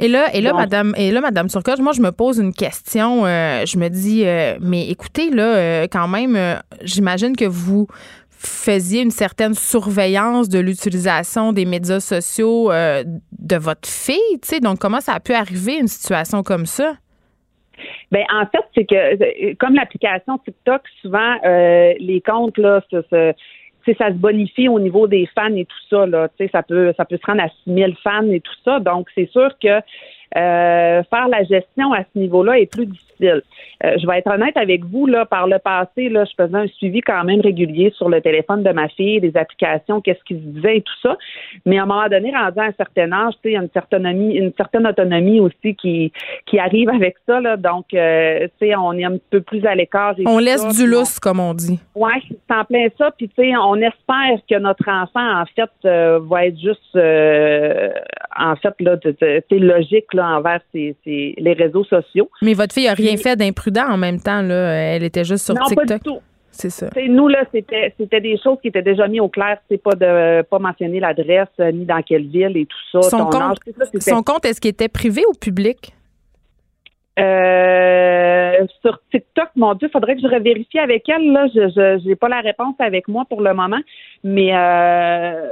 Et 0.00 0.08
là, 0.08 0.34
et 0.34 0.40
là, 0.40 0.52
madame, 0.52 0.92
et 0.96 1.12
là, 1.12 1.20
madame 1.20 1.48
Turcotte, 1.48 1.78
moi, 1.78 1.92
je 1.92 2.00
me 2.00 2.10
pose 2.10 2.38
une 2.38 2.52
question. 2.52 3.26
Euh, 3.26 3.64
je 3.64 3.78
me 3.78 3.88
dis, 3.88 4.26
euh, 4.26 4.56
mais 4.60 4.88
écoutez, 4.88 5.30
là, 5.30 5.84
quand 5.84 6.08
même, 6.08 6.36
j'imagine 6.82 7.36
que 7.36 7.44
vous 7.44 7.86
faisiez 8.30 9.02
une 9.02 9.12
certaine 9.12 9.54
surveillance 9.54 10.48
de 10.48 10.58
l'utilisation 10.58 11.52
des 11.52 11.64
médias 11.64 12.00
sociaux 12.00 12.70
de 12.72 13.56
votre 13.56 13.88
fille, 13.88 14.40
tu 14.42 14.48
sais. 14.48 14.60
Donc, 14.60 14.80
comment 14.80 15.00
ça 15.00 15.14
a 15.14 15.20
pu 15.20 15.32
arriver 15.32 15.78
une 15.78 15.88
situation 15.88 16.42
comme 16.42 16.66
ça? 16.66 16.94
Ben 18.10 18.24
en 18.32 18.46
fait, 18.46 18.64
c'est 18.74 18.84
que 18.84 19.54
comme 19.54 19.74
l'application 19.74 20.38
TikTok, 20.38 20.82
souvent 21.02 21.36
euh, 21.44 21.94
les 21.98 22.20
comptes 22.20 22.58
là, 22.58 22.82
ça, 22.90 23.02
ça, 23.10 23.32
ça 23.98 24.08
se 24.08 24.14
bonifie 24.14 24.68
au 24.68 24.80
niveau 24.80 25.06
des 25.06 25.28
fans 25.34 25.54
et 25.54 25.64
tout 25.64 25.86
ça 25.90 26.06
là. 26.06 26.28
Ça 26.52 26.62
peut 26.62 26.92
ça 26.96 27.04
peut 27.04 27.18
se 27.18 27.26
rendre 27.26 27.42
à 27.42 27.48
6000 27.64 27.96
fans 28.02 28.30
et 28.30 28.40
tout 28.40 28.56
ça. 28.64 28.80
Donc 28.80 29.08
c'est 29.14 29.30
sûr 29.30 29.50
que 29.62 29.80
euh, 30.36 31.02
faire 31.04 31.28
la 31.28 31.44
gestion 31.44 31.92
à 31.92 32.02
ce 32.02 32.18
niveau-là 32.18 32.58
est 32.58 32.66
plus 32.66 32.86
difficile. 32.86 33.42
Euh, 33.84 33.96
je 34.00 34.06
vais 34.06 34.18
être 34.18 34.30
honnête 34.30 34.56
avec 34.56 34.84
vous, 34.84 35.06
là, 35.06 35.24
par 35.26 35.46
le 35.46 35.58
passé, 35.58 36.08
là, 36.08 36.24
je 36.24 36.32
faisais 36.36 36.56
un 36.56 36.66
suivi 36.66 37.00
quand 37.00 37.22
même 37.24 37.40
régulier 37.40 37.92
sur 37.96 38.08
le 38.08 38.20
téléphone 38.20 38.62
de 38.62 38.70
ma 38.70 38.88
fille, 38.88 39.20
des 39.20 39.36
applications, 39.36 40.00
qu'est-ce 40.00 40.22
qu'ils 40.24 40.40
disaient 40.52 40.78
et 40.78 40.82
tout 40.82 41.00
ça. 41.02 41.16
Mais 41.66 41.78
à 41.78 41.82
un 41.82 41.86
moment 41.86 42.08
donné, 42.08 42.32
rendu 42.34 42.58
à 42.58 42.64
un 42.64 42.72
certain 42.72 43.12
âge, 43.12 43.34
il 43.44 43.52
y 43.52 43.56
a 43.56 43.62
une 43.62 43.68
certaine, 43.72 44.06
autonomie, 44.06 44.34
une 44.34 44.52
certaine 44.56 44.86
autonomie 44.86 45.40
aussi 45.40 45.74
qui, 45.74 46.12
qui 46.46 46.58
arrive 46.58 46.88
avec 46.88 47.16
ça. 47.26 47.40
Là. 47.40 47.56
Donc, 47.56 47.86
euh, 47.94 48.48
on 48.76 48.98
est 48.98 49.04
un 49.04 49.18
peu 49.30 49.40
plus 49.40 49.64
à 49.66 49.74
l'écart. 49.74 50.14
On 50.26 50.38
laisse 50.38 50.66
du 50.76 50.86
lousse, 50.86 51.18
comme 51.20 51.40
on 51.40 51.54
dit. 51.54 51.78
Oui, 51.94 52.12
c'est 52.28 52.54
en 52.54 52.64
plein 52.64 52.88
ça. 52.98 53.10
Puis, 53.16 53.28
tu 53.28 53.34
sais, 53.36 53.52
on 53.56 53.76
espère 53.76 54.38
que 54.48 54.58
notre 54.58 54.88
enfant, 54.88 55.42
en 55.42 55.44
fait, 55.54 55.70
euh, 55.84 56.18
va 56.22 56.46
être 56.46 56.58
juste, 56.58 56.96
en 56.96 58.56
fait, 58.56 58.74
là, 58.80 58.96
c'est 59.20 59.58
logique 59.58 60.12
là, 60.14 60.23
envers 60.24 60.60
les 60.74 61.56
réseaux 61.58 61.84
sociaux. 61.84 62.30
Mais 62.42 62.54
votre 62.54 62.74
fille 62.74 62.88
a 62.88 62.94
rien 62.94 63.16
fait 63.16 63.36
d'imprudent 63.36 63.86
en 63.88 63.96
même 63.96 64.20
temps, 64.20 64.42
là. 64.42 64.72
Elle 64.94 65.04
était 65.04 65.24
juste 65.24 65.44
sur 65.44 65.54
TikTok. 65.54 65.86
Pas 65.86 65.94
du 65.98 66.00
tout. 66.00 66.20
C'est 66.56 66.70
ça. 66.70 66.88
nous, 67.08 67.26
là, 67.26 67.44
c'était, 67.52 67.92
c'était 67.98 68.20
des 68.20 68.38
choses 68.38 68.58
qui 68.62 68.68
étaient 68.68 68.82
déjà 68.82 69.08
mises 69.08 69.20
au 69.20 69.28
clair. 69.28 69.58
C'est 69.68 69.82
pas 69.82 69.94
de 69.94 70.42
pas 70.42 70.60
mentionner 70.60 71.00
l'adresse, 71.00 71.48
euh, 71.58 71.72
ni 71.72 71.84
dans 71.84 72.00
quelle 72.02 72.28
ville 72.28 72.56
et 72.56 72.66
tout 72.66 72.76
ça. 72.92 73.02
Son 73.02 73.26
compte, 73.26 73.58
son 73.98 74.22
compte 74.22 74.44
est-ce 74.44 74.60
qu'il 74.60 74.70
était 74.70 74.88
privé 74.88 75.22
ou 75.28 75.32
public? 75.34 75.92
Euh, 77.18 78.66
sur 78.82 79.00
TikTok, 79.10 79.48
mon 79.56 79.74
Dieu, 79.74 79.88
faudrait 79.92 80.14
que 80.14 80.22
je 80.22 80.28
revérifie 80.28 80.78
avec 80.78 81.08
elle. 81.08 81.32
Là, 81.32 81.46
je 81.48 82.06
n'ai 82.06 82.16
pas 82.16 82.28
la 82.28 82.40
réponse 82.40 82.74
avec 82.78 83.08
moi 83.08 83.24
pour 83.28 83.40
le 83.40 83.52
moment, 83.52 83.80
mais 84.22 84.50
euh, 84.56 85.48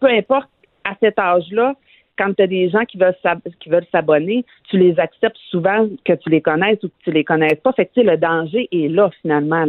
peu 0.00 0.06
importe 0.06 0.48
à 0.84 0.94
cet 1.00 1.18
âge-là, 1.18 1.74
quand 2.20 2.34
tu 2.34 2.42
as 2.42 2.46
des 2.46 2.68
gens 2.68 2.84
qui 2.84 2.98
veulent 2.98 3.16
qui 3.60 3.70
veulent 3.70 3.86
s'abonner, 3.90 4.44
tu 4.68 4.76
les 4.76 5.00
acceptes 5.00 5.38
souvent 5.50 5.88
que 6.04 6.12
tu 6.12 6.28
les 6.28 6.42
connaisses 6.42 6.82
ou 6.82 6.88
que 6.88 7.04
tu 7.04 7.12
les 7.12 7.24
connaisses 7.24 7.60
pas. 7.62 7.72
Fait 7.72 7.86
que 7.86 8.00
le 8.02 8.18
danger 8.18 8.68
est 8.70 8.88
là 8.88 9.08
finalement. 9.22 9.64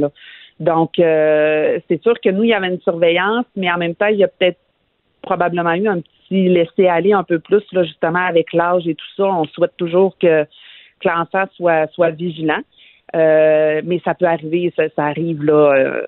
Donc 0.60 1.00
euh, 1.00 1.80
c'est 1.88 2.02
sûr 2.04 2.20
que 2.20 2.30
nous 2.30 2.44
il 2.44 2.50
y 2.50 2.54
avait 2.54 2.68
une 2.68 2.82
surveillance, 2.82 3.46
mais 3.56 3.72
en 3.72 3.78
même 3.78 3.96
temps 3.96 4.08
il 4.08 4.18
y 4.18 4.24
a 4.26 4.28
peut-être 4.28 4.60
probablement 5.22 5.74
eu 5.74 5.88
un 5.88 6.02
petit 6.02 6.50
laisser 6.50 6.88
aller 6.88 7.14
un 7.14 7.24
peu 7.24 7.40
plus 7.40 7.64
justement 7.72 8.26
avec 8.26 8.52
l'âge 8.52 8.86
et 8.86 8.96
tout 8.96 9.12
ça. 9.16 9.24
On 9.24 9.46
souhaite 9.46 9.78
toujours 9.78 10.18
que, 10.18 10.44
que 10.44 11.08
l'enfant 11.08 11.46
soit 11.56 11.88
soit 11.94 12.10
vigilant. 12.10 12.62
Euh, 13.14 13.82
mais 13.84 14.02
ça 14.06 14.14
peut 14.14 14.26
arriver, 14.26 14.74
ça, 14.78 15.04
arrive 15.04 15.44
là. 15.44 15.74
Euh, 15.74 16.04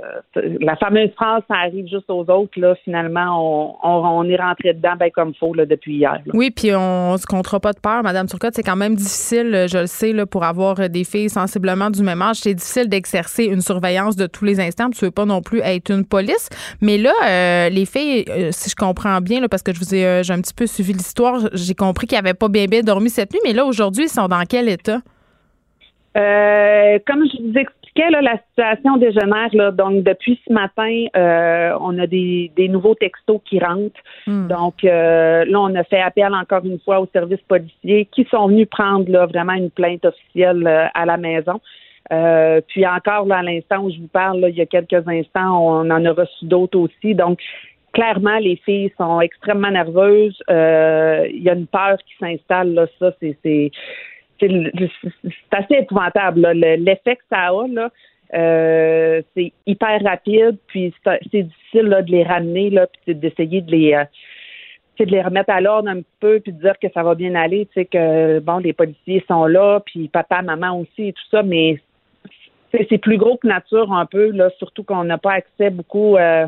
la 0.61 0.75
fameuse 0.77 1.11
phrase, 1.15 1.43
ça 1.49 1.55
arrive 1.57 1.87
juste 1.87 2.09
aux 2.09 2.29
autres. 2.29 2.57
Là, 2.57 2.75
finalement, 2.83 3.75
on, 3.83 4.19
on, 4.19 4.23
est 4.29 4.37
rentré 4.37 4.73
dedans 4.73 4.95
ben, 4.97 5.11
comme 5.11 5.33
faut 5.35 5.53
là, 5.53 5.65
depuis 5.65 5.95
hier. 5.95 6.19
Oui, 6.33 6.51
puis 6.51 6.71
on 6.73 7.17
se 7.17 7.25
comptera 7.25 7.59
pas 7.59 7.73
de 7.73 7.79
peur, 7.79 8.03
Madame 8.03 8.27
Turcotte. 8.27 8.53
C'est 8.55 8.63
quand 8.63 8.77
même 8.77 8.95
difficile, 8.95 9.65
je 9.69 9.79
le 9.79 9.87
sais, 9.87 10.13
là, 10.13 10.25
pour 10.25 10.45
avoir 10.45 10.89
des 10.89 11.03
filles 11.03 11.29
sensiblement 11.29 11.89
du 11.89 12.03
même 12.03 12.21
âge. 12.21 12.37
C'est 12.37 12.53
difficile 12.53 12.87
d'exercer 12.87 13.45
une 13.45 13.61
surveillance 13.61 14.15
de 14.15 14.25
tous 14.25 14.45
les 14.45 14.61
instants. 14.61 14.89
Tu 14.89 15.03
veux 15.03 15.11
pas 15.11 15.25
non 15.25 15.41
plus 15.41 15.59
être 15.59 15.91
une 15.91 16.05
police. 16.05 16.47
Mais 16.81 16.97
là, 16.97 17.11
euh, 17.25 17.69
les 17.69 17.85
filles, 17.85 18.25
si 18.51 18.69
je 18.69 18.75
comprends 18.75 19.19
bien, 19.19 19.41
là, 19.41 19.49
parce 19.49 19.63
que 19.63 19.73
je 19.73 19.79
vous 19.79 19.93
ai, 19.93 20.23
j'ai 20.23 20.33
un 20.33 20.41
petit 20.41 20.53
peu 20.53 20.67
suivi 20.67 20.93
l'histoire, 20.93 21.41
j'ai 21.51 21.75
compris 21.75 22.07
qu'ils 22.07 22.17
n'avaient 22.17 22.33
pas 22.33 22.47
bien 22.47 22.65
bien 22.65 22.81
dormi 22.81 23.09
cette 23.09 23.33
nuit. 23.33 23.41
Mais 23.43 23.53
là, 23.53 23.65
aujourd'hui, 23.65 24.05
ils 24.05 24.09
sont 24.09 24.27
dans 24.29 24.43
quel 24.47 24.69
état? 24.69 24.99
Euh, 26.15 26.99
comme 27.07 27.25
je 27.25 27.41
vous 27.41 27.57
expliquais, 27.57 28.09
là, 28.11 28.21
la 28.21 28.37
situation 28.49 28.97
dégénère. 28.97 29.49
Là, 29.53 29.71
donc, 29.71 30.03
depuis 30.03 30.39
ce 30.47 30.53
matin, 30.53 31.05
euh, 31.15 31.75
on 31.79 31.97
a 31.97 32.07
des, 32.07 32.51
des, 32.55 32.67
nouveaux 32.67 32.95
textos 32.95 33.41
qui 33.45 33.59
rentrent. 33.59 33.99
Hmm. 34.27 34.47
Donc, 34.47 34.83
euh, 34.83 35.45
là, 35.45 35.59
on 35.59 35.73
a 35.75 35.83
fait 35.83 36.01
appel 36.01 36.33
encore 36.33 36.65
une 36.65 36.79
fois 36.79 36.99
aux 36.99 37.07
services 37.11 37.41
policiers 37.47 38.07
qui 38.11 38.25
sont 38.29 38.47
venus 38.47 38.67
prendre 38.69 39.09
là, 39.11 39.25
vraiment 39.25 39.53
une 39.53 39.71
plainte 39.71 40.05
officielle 40.05 40.67
à 40.93 41.05
la 41.05 41.17
maison. 41.17 41.59
puis 42.67 42.85
encore, 42.85 43.25
là, 43.25 43.37
à 43.37 43.43
l'instant 43.43 43.79
où 43.83 43.89
je 43.89 43.97
vous 43.97 44.07
parle, 44.07 44.45
il 44.49 44.55
y 44.55 44.61
a 44.61 44.67
quelques 44.67 45.07
instants, 45.07 45.57
on 45.57 45.89
en 45.89 46.05
a 46.05 46.11
reçu 46.11 46.45
d'autres 46.45 46.77
aussi. 46.77 47.15
Donc, 47.15 47.39
clairement, 47.91 48.37
les 48.37 48.55
filles 48.57 48.91
sont 48.97 49.19
extrêmement 49.19 49.71
nerveuses. 49.71 50.37
Il 50.47 51.43
y 51.43 51.49
a 51.49 51.53
une 51.53 51.67
peur 51.67 51.97
qui 52.05 52.13
s'installe. 52.19 52.73
Là, 52.75 52.85
ça, 52.99 53.11
c'est 53.19 53.71
c'est 54.49 55.57
assez 55.57 55.75
épouvantable. 55.75 56.47
L'effet 56.51 57.15
que 57.15 57.23
ça 57.29 57.49
a, 57.49 57.67
là, 57.67 57.89
euh, 58.33 59.21
c'est 59.35 59.51
hyper 59.67 60.01
rapide, 60.03 60.57
puis 60.67 60.93
c'est 61.31 61.43
difficile 61.43 61.83
là, 61.83 62.01
de 62.01 62.11
les 62.11 62.23
ramener, 62.23 62.69
là, 62.69 62.87
puis 63.05 63.13
d'essayer 63.15 63.61
de 63.61 63.71
les 63.71 63.93
euh, 63.93 64.05
de 64.99 65.05
les 65.05 65.21
remettre 65.21 65.49
à 65.49 65.59
l'ordre 65.59 65.89
un 65.89 66.01
peu, 66.19 66.39
puis 66.39 66.53
de 66.53 66.61
dire 66.61 66.77
que 66.79 66.87
ça 66.93 67.03
va 67.03 67.15
bien 67.15 67.35
aller, 67.35 67.65
tu 67.67 67.73
sais, 67.73 67.85
que 67.85 68.39
bon, 68.39 68.59
les 68.59 68.73
policiers 68.73 69.23
sont 69.27 69.45
là, 69.45 69.81
puis 69.85 70.07
papa, 70.07 70.41
maman 70.41 70.79
aussi, 70.79 71.09
et 71.09 71.13
tout 71.13 71.23
ça, 71.29 71.43
mais 71.43 71.77
c'est 72.71 72.97
plus 72.97 73.17
gros 73.17 73.37
que 73.37 73.47
nature 73.47 73.91
un 73.91 74.05
peu, 74.05 74.31
là, 74.31 74.49
surtout 74.57 74.83
qu'on 74.83 75.03
n'a 75.03 75.17
pas 75.17 75.33
accès 75.33 75.69
beaucoup 75.69 76.15
euh, 76.15 76.47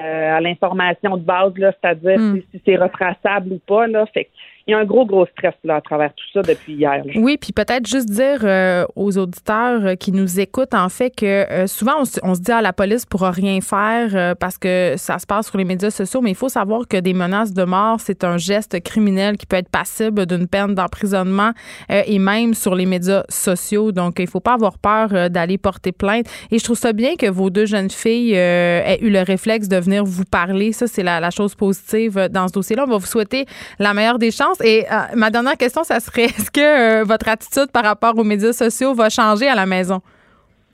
à 0.00 0.40
l'information 0.40 1.16
de 1.16 1.22
base, 1.22 1.56
là, 1.58 1.72
c'est-à-dire 1.72 2.18
hmm. 2.18 2.40
si 2.50 2.62
c'est 2.64 2.76
retraçable 2.76 3.52
ou 3.52 3.58
pas, 3.58 3.86
là. 3.86 4.06
Fait 4.06 4.28
il 4.66 4.70
y 4.70 4.74
a 4.74 4.78
un 4.78 4.84
gros, 4.84 5.04
gros 5.04 5.26
stress 5.26 5.54
là, 5.64 5.76
à 5.76 5.80
travers 5.80 6.12
tout 6.14 6.24
ça 6.32 6.42
depuis 6.42 6.74
hier. 6.74 7.02
Oui, 7.16 7.36
puis 7.36 7.52
peut-être 7.52 7.86
juste 7.86 8.08
dire 8.08 8.40
euh, 8.44 8.84
aux 8.94 9.18
auditeurs 9.18 9.84
euh, 9.84 9.94
qui 9.96 10.12
nous 10.12 10.38
écoutent, 10.38 10.74
en 10.74 10.88
fait, 10.88 11.10
que 11.10 11.26
euh, 11.26 11.66
souvent, 11.66 12.02
on, 12.22 12.34
se 12.34 12.40
dit 12.40 12.52
à 12.52 12.58
ah, 12.58 12.62
la 12.62 12.72
police 12.72 13.04
pourra 13.04 13.32
rien 13.32 13.60
faire 13.60 14.36
parce 14.36 14.58
que 14.58 14.94
ça 14.96 15.18
se 15.18 15.26
passe 15.26 15.48
sur 15.48 15.58
les 15.58 15.64
médias 15.64 15.90
sociaux, 15.90 16.20
mais 16.20 16.30
il 16.30 16.36
faut 16.36 16.48
savoir 16.48 16.86
que 16.86 16.96
des 16.96 17.14
menaces 17.14 17.52
de 17.52 17.64
mort, 17.64 17.98
c'est 18.00 18.24
un 18.24 18.36
geste 18.36 18.80
criminel 18.82 19.36
qui 19.36 19.46
peut 19.46 19.56
être 19.56 19.68
passible 19.68 20.26
d'une 20.26 20.46
peine 20.46 20.74
d'emprisonnement 20.74 21.52
et 21.88 22.18
même 22.18 22.54
sur 22.54 22.74
les 22.74 22.86
médias 22.86 23.24
sociaux. 23.28 23.92
Donc, 23.92 24.18
il 24.18 24.26
faut 24.26 24.40
pas 24.40 24.54
avoir 24.54 24.78
peur 24.78 25.30
d'aller 25.30 25.58
porter 25.58 25.92
plainte. 25.92 26.26
Et 26.50 26.58
je 26.58 26.64
trouve 26.64 26.78
ça 26.78 26.92
bien 26.92 27.16
que 27.16 27.26
vos 27.26 27.50
deux 27.50 27.66
jeunes 27.66 27.90
filles 27.90 28.34
aient 28.34 28.98
eu 29.00 29.10
le 29.10 29.22
réflexe 29.22 29.68
de 29.68 29.76
venir 29.76 30.04
vous 30.04 30.24
parler. 30.24 30.72
Ça, 30.72 30.86
c'est 30.86 31.02
la, 31.02 31.20
la 31.20 31.30
chose 31.30 31.54
positive 31.54 32.28
dans 32.30 32.48
ce 32.48 32.52
dossier-là. 32.52 32.84
On 32.86 32.90
va 32.90 32.98
vous 32.98 33.06
souhaiter 33.06 33.46
la 33.78 33.94
meilleure 33.94 34.18
des 34.18 34.30
chances. 34.30 34.51
Et 34.62 34.86
euh, 34.90 34.96
ma 35.14 35.30
dernière 35.30 35.56
question, 35.56 35.84
ça 35.84 36.00
serait 36.00 36.24
est-ce 36.38 36.50
que 36.50 36.60
euh, 36.60 37.04
votre 37.04 37.28
attitude 37.28 37.70
par 37.72 37.84
rapport 37.84 38.16
aux 38.16 38.24
médias 38.24 38.52
sociaux 38.52 38.94
va 38.94 39.08
changer 39.10 39.48
à 39.48 39.54
la 39.54 39.66
maison? 39.66 40.00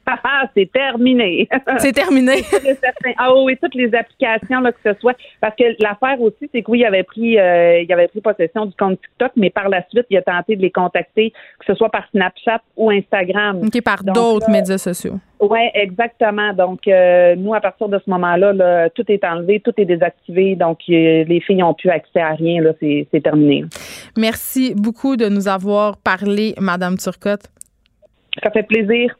C'est 0.55 0.71
terminé. 0.71 1.49
C'est 1.79 1.93
terminé. 1.93 2.45
ah 3.19 3.35
oui, 3.35 3.57
toutes 3.61 3.75
les 3.75 3.95
applications 3.95 4.61
là, 4.61 4.73
que 4.73 4.79
ce 4.85 4.99
soit. 5.01 5.17
Parce 5.41 5.55
que 5.57 5.65
l'affaire 5.83 6.21
aussi, 6.21 6.49
c'est 6.53 6.63
que 6.63 6.71
oui, 6.71 6.81
il 6.81 6.85
avait 6.85 7.03
pris 7.03 7.39
euh, 7.39 7.81
il 7.81 7.93
avait 7.93 8.09
pris 8.09 8.21
possession 8.21 8.67
du 8.67 8.75
compte 8.77 9.01
TikTok, 9.01 9.33
mais 9.37 9.51
par 9.51 9.69
la 9.69 9.83
suite, 9.89 10.07
il 10.11 10.17
a 10.17 10.23
tenté 10.23 10.57
de 10.57 10.63
les 10.63 10.71
contacter, 10.71 11.33
que 11.59 11.67
ce 11.67 11.75
soit 11.75 11.91
par 11.91 12.09
Snapchat 12.11 12.61
ou 12.77 12.91
Instagram. 12.91 13.63
OK, 13.65 13.83
par 13.83 14.03
d'autres 14.03 14.51
médias 14.51 14.79
sociaux. 14.79 15.19
Oui, 15.41 15.61
exactement. 15.75 16.53
Donc, 16.53 16.89
euh, 16.89 17.37
nous, 17.37 17.55
à 17.55 17.61
partir 17.61 17.89
de 17.89 18.01
ce 18.05 18.11
moment-là, 18.11 18.91
tout 18.91 19.05
est 19.09 19.23
enlevé, 19.25 19.61
tout 19.61 19.73
est 19.77 19.85
désactivé. 19.85 20.57
Donc, 20.57 20.81
les 20.89 21.43
filles 21.47 21.57
n'ont 21.57 21.75
plus 21.75 21.91
accès 21.91 22.21
à 22.21 22.31
rien. 22.31 22.61
Là, 22.61 22.73
c'est, 22.81 23.07
terminé. 23.23 23.65
Merci 24.17 24.75
beaucoup 24.75 25.17
de 25.17 25.29
nous 25.29 25.49
avoir 25.49 25.97
parlé, 25.97 26.55
Madame 26.61 26.97
Turcotte. 26.97 27.49
Ça 28.43 28.51
fait 28.51 28.63
plaisir. 28.63 29.15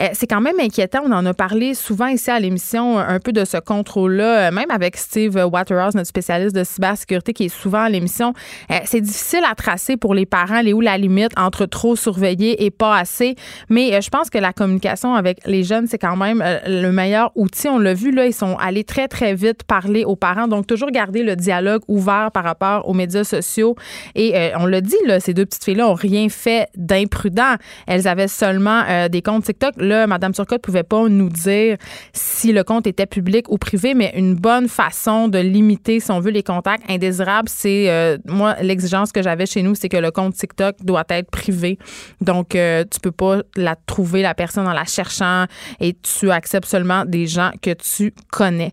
Euh, 0.00 0.08
c'est 0.12 0.26
quand 0.26 0.40
même 0.40 0.58
inquiétant. 0.60 1.00
On 1.04 1.12
en 1.12 1.24
a 1.26 1.34
parlé 1.34 1.74
souvent 1.74 2.06
ici 2.06 2.30
à 2.30 2.40
l'émission, 2.40 2.98
un 2.98 3.20
peu 3.20 3.32
de 3.32 3.44
ce 3.44 3.56
contrôle-là, 3.58 4.48
euh, 4.48 4.50
même 4.52 4.70
avec 4.70 4.96
Steve 4.96 5.36
Waterhouse, 5.36 5.94
notre 5.94 6.08
spécialiste 6.08 6.54
de 6.54 6.64
cybersécurité 6.64 7.32
qui 7.32 7.44
est 7.44 7.48
souvent 7.48 7.82
à 7.82 7.88
l'émission. 7.88 8.32
Euh, 8.70 8.76
c'est 8.84 9.00
difficile 9.00 9.42
à 9.48 9.54
tracer 9.54 9.96
pour 9.96 10.14
les 10.14 10.26
parents, 10.26 10.60
les 10.60 10.72
où 10.72 10.80
la 10.80 10.98
limite 10.98 11.32
entre 11.36 11.66
trop 11.66 11.96
surveiller 11.96 12.64
et 12.64 12.70
pas 12.70 12.96
assez. 12.96 13.36
Mais 13.68 14.00
je 14.00 14.08
pense 14.08 14.30
que 14.30 14.38
la 14.38 14.52
communication 14.52 15.14
avec 15.14 15.38
les 15.46 15.62
jeunes, 15.62 15.86
c'est 15.86 15.98
quand 15.98 16.16
même 16.16 16.42
le 16.66 16.90
meilleur 16.90 17.30
outil. 17.34 17.68
On 17.68 17.78
l'a 17.78 17.94
vu, 17.94 18.10
là, 18.10 18.26
ils 18.26 18.32
sont 18.32 18.56
allés 18.56 18.84
très, 18.84 19.08
très 19.08 19.34
vite 19.34 19.64
parler 19.64 20.04
aux 20.04 20.16
parents. 20.16 20.48
Donc, 20.48 20.66
toujours 20.66 20.90
garder 20.90 21.22
le 21.22 21.36
dialogue 21.36 21.82
ouvert 21.88 22.30
par 22.32 22.44
rapport 22.44 22.88
aux 22.88 22.94
médias 22.94 23.24
sociaux. 23.24 23.76
Et 24.14 24.50
on 24.56 24.66
l'a 24.66 24.80
dit, 24.80 24.96
là, 25.06 25.20
ces 25.20 25.34
deux 25.34 25.44
petites 25.44 25.64
filles-là 25.64 25.88
ont 25.88 25.94
rien 25.94 26.28
fait 26.28 26.68
d'imprudent. 26.76 27.54
Elles 27.86 28.08
avaient 28.08 28.28
seulement 28.28 28.53
euh, 28.60 29.08
des 29.08 29.22
comptes 29.22 29.44
TikTok. 29.44 29.74
Là, 29.78 30.06
Mme 30.06 30.32
Turcotte 30.32 30.62
pouvait 30.62 30.82
pas 30.82 31.08
nous 31.08 31.28
dire 31.28 31.76
si 32.12 32.52
le 32.52 32.64
compte 32.64 32.86
était 32.86 33.06
public 33.06 33.46
ou 33.48 33.58
privé, 33.58 33.94
mais 33.94 34.12
une 34.16 34.34
bonne 34.34 34.68
façon 34.68 35.28
de 35.28 35.38
limiter, 35.38 36.00
si 36.00 36.10
on 36.10 36.20
veut, 36.20 36.30
les 36.30 36.42
contacts 36.42 36.88
indésirables, 36.90 37.48
c'est 37.48 37.90
euh, 37.90 38.18
moi 38.26 38.56
l'exigence 38.62 39.12
que 39.12 39.22
j'avais 39.22 39.46
chez 39.46 39.62
nous, 39.62 39.74
c'est 39.74 39.88
que 39.88 39.96
le 39.96 40.10
compte 40.10 40.34
TikTok 40.34 40.76
doit 40.82 41.04
être 41.08 41.30
privé. 41.30 41.78
Donc, 42.20 42.54
euh, 42.54 42.84
tu 42.90 43.00
peux 43.00 43.12
pas 43.12 43.42
la 43.56 43.76
trouver 43.76 44.22
la 44.22 44.34
personne 44.34 44.66
en 44.66 44.72
la 44.72 44.84
cherchant 44.84 45.46
et 45.80 45.94
tu 45.94 46.30
acceptes 46.30 46.68
seulement 46.68 47.04
des 47.04 47.26
gens 47.26 47.50
que 47.62 47.74
tu 47.74 48.12
connais. 48.30 48.72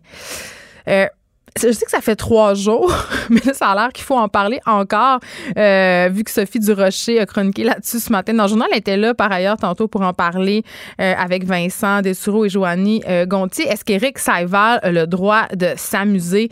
Je 1.60 1.70
sais 1.70 1.84
que 1.84 1.90
ça 1.90 2.00
fait 2.00 2.16
trois 2.16 2.54
jours, 2.54 2.92
mais 3.30 3.40
ça 3.52 3.68
a 3.68 3.74
l'air 3.74 3.92
qu'il 3.92 4.04
faut 4.04 4.16
en 4.16 4.28
parler 4.28 4.60
encore, 4.66 5.20
euh, 5.58 6.08
vu 6.10 6.24
que 6.24 6.30
Sophie 6.30 6.58
Durocher 6.58 7.20
a 7.20 7.26
chroniqué 7.26 7.62
là-dessus 7.62 8.00
ce 8.00 8.10
matin. 8.10 8.32
Dans 8.32 8.44
le 8.44 8.48
journal, 8.48 8.68
elle 8.72 8.78
était 8.78 8.96
là, 8.96 9.12
par 9.12 9.30
ailleurs, 9.30 9.58
tantôt 9.58 9.86
pour 9.86 10.00
en 10.00 10.14
parler 10.14 10.64
euh, 11.00 11.12
avec 11.16 11.44
Vincent 11.44 12.00
Dessureau 12.00 12.46
et 12.46 12.48
Joanie 12.48 13.02
euh, 13.06 13.26
Gontier. 13.26 13.66
Est-ce 13.68 13.84
qu'Éric 13.84 14.18
Saival 14.18 14.80
a 14.82 14.90
le 14.90 15.06
droit 15.06 15.46
de 15.54 15.68
s'amuser? 15.76 16.50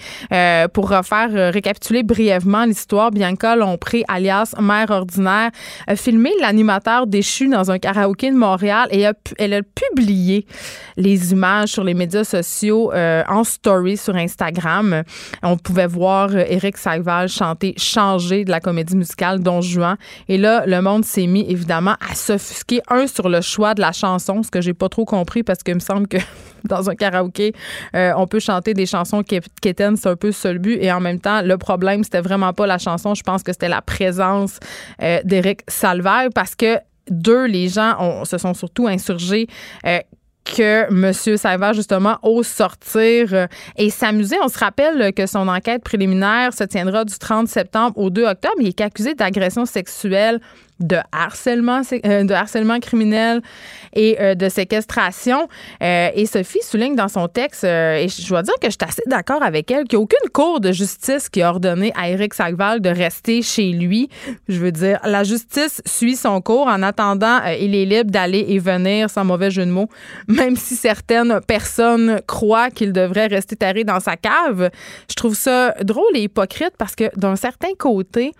pour 0.73 0.90
refaire 0.90 1.52
récapituler 1.52 2.02
brièvement 2.02 2.64
l'histoire, 2.64 3.11
Bianca 3.11 3.57
Lompré, 3.57 4.04
alias 4.09 4.54
Mère 4.61 4.90
Ordinaire, 4.90 5.50
a 5.87 5.97
filmé 5.97 6.30
l'animateur 6.40 7.07
déchu 7.07 7.49
dans 7.49 7.71
un 7.71 7.78
karaoké 7.78 8.30
de 8.30 8.37
Montréal 8.37 8.88
et 8.90 9.07
a, 9.07 9.12
elle 9.38 9.54
a 9.54 9.61
publié 9.62 10.47
les 10.97 11.33
images 11.33 11.71
sur 11.71 11.85
les 11.85 11.95
médias 11.95 12.25
sociaux 12.25 12.92
en 12.95 13.45
story 13.45 13.97
sur 13.97 14.14
Instagram. 14.16 14.90
On 15.43 15.57
pouvait 15.57 15.87
voir 15.87 16.35
Eric 16.37 16.77
euh, 16.77 16.79
Saïval 16.79 17.29
chanter 17.29 17.75
Changer 17.77 18.45
de 18.45 18.51
la 18.51 18.61
comédie 18.61 18.97
musicale 18.97 19.41
Don 19.41 19.61
Juan. 19.61 19.97
Et 20.29 20.39
là, 20.39 20.65
le 20.67 20.81
monde 20.81 21.05
s'est 21.05 21.27
mis 21.27 21.51
évidemment 21.51 21.97
à 22.09 22.15
s'offusquer, 22.15 22.83
un, 22.89 23.07
sur 23.07 23.29
le 23.29 23.41
choix 23.41 23.75
de 23.75 23.81
la 23.81 23.93
chanson, 23.93 24.43
ce 24.43 24.51
que 24.51 24.61
j'ai 24.61 24.75
pas 24.75 24.89
trop 24.89 25.05
compris 25.05 25.43
parce 25.43 25.63
qu'il 25.63 25.75
me 25.75 25.81
semble 25.81 26.09
que 26.09 26.19
dans 26.65 26.91
un 26.91 26.95
karaoké, 26.95 27.53
euh, 27.95 28.13
on 28.17 28.27
peut 28.27 28.41
chanter 28.41 28.75
des 28.75 28.87
chansons 28.87 29.23
qui 29.23 29.39
c'est 29.63 30.07
un 30.07 30.17
peu 30.17 30.33
seul 30.33 30.59
but. 30.59 30.79
Et 30.81 30.93
en 30.93 31.01
même 31.01 31.21
temps, 31.21 31.43
le 31.43 31.57
problème, 31.57 32.05
c'était 32.05 32.21
vraiment 32.21 32.53
pas 32.53 32.67
la 32.67 32.79
chanson. 32.79 33.15
Je 33.15 33.23
pense 33.23 33.43
que 33.43 33.53
c'était 33.53 33.69
la 33.69 33.83
présence 33.83 34.59
euh, 35.03 35.21
d'Éric 35.25 35.63
parce 36.35 36.55
que 36.55 36.79
deux, 37.11 37.47
les 37.47 37.69
gens 37.69 38.25
se 38.25 38.39
sont 38.39 38.55
surtout 38.55 38.87
insurgés 38.87 39.49
que 40.50 40.87
M. 40.90 41.12
Sauvage, 41.37 41.76
justement, 41.76 42.19
ose 42.23 42.47
sortir 42.47 43.33
euh, 43.33 43.47
et 43.76 43.90
s'amuser. 43.90 44.37
On 44.42 44.49
se 44.49 44.59
rappelle 44.59 45.12
que 45.14 45.26
son 45.26 45.49
enquête 45.49 45.83
préliminaire 45.83 46.52
se 46.52 46.64
tiendra 46.64 47.04
du 47.04 47.16
30 47.19 47.49
septembre 47.49 47.97
au 47.99 48.11
2 48.11 48.25
octobre. 48.25 48.54
Il 48.61 48.69
est 48.69 48.80
accusé 48.80 49.14
d'agression 49.14 49.64
sexuelle 49.64 50.40
de 50.81 50.97
harcèlement, 51.13 51.83
euh, 52.05 52.25
de 52.25 52.35
harcèlement 52.35 52.81
criminel 52.81 53.43
et 53.95 54.17
euh, 54.21 54.35
de 54.35 54.49
séquestration. 54.49 55.49
Euh, 55.83 56.09
et 56.15 56.27
Sophie 56.27 56.63
souligne 56.63 56.97
dans 56.97 57.09
son 57.09 57.29
texte, 57.29 57.65
et 57.65 58.07
je 58.09 58.29
dois 58.29 58.43
dire 58.43 58.55
que 58.61 58.67
je 58.69 58.71
suis 58.71 58.89
assez 58.89 59.03
d'accord 59.07 59.43
avec 59.43 59.71
elle, 59.71 59.85
qu'il 59.85 59.99
n'y 59.99 60.03
a 60.03 60.05
aucune 60.05 60.31
cour 60.33 60.61
de 60.61 60.73
justice 60.73 61.29
qui 61.29 61.43
a 61.43 61.51
ordonné 61.51 61.93
à 61.97 62.09
Éric 62.09 62.35
Sagval 62.35 62.81
de 62.81 62.89
rester 62.89 63.43
chez 63.43 63.71
lui. 63.71 64.09
Je 64.49 64.59
veux 64.59 64.73
dire, 64.73 64.99
la 65.05 65.25
justice 65.25 65.83
suit 65.87 66.17
son 66.17 66.41
cours. 66.41 66.67
En 66.67 66.83
attendant, 66.83 67.41
il 67.61 67.75
est 67.75 67.85
libre 67.85 68.11
d'aller 68.11 68.47
et 68.49 68.59
venir 68.59 69.11
sans 69.11 69.25
mauvais 69.25 69.51
jeu 69.51 69.67
de 69.67 69.71
mots, 69.71 69.89
même 70.29 70.57
si 70.57 70.77
certaines 70.77 71.41
personnes 71.47 72.21
croient 72.27 72.71
qu'il 72.71 72.93
devrait 72.93 73.27
rester 73.27 73.57
taré 73.57 73.85
dans 73.85 74.01
sa 74.01 74.17
cave. 74.17 74.71
Je 75.09 75.15
trouve 75.15 75.35
ça 75.35 75.75
drôle 75.83 76.15
et 76.15 76.23
hypocrite 76.23 76.73
parce 76.79 76.95
que 76.95 77.05
d'un 77.17 77.37
certain 77.37 77.75
côté, 77.79 78.33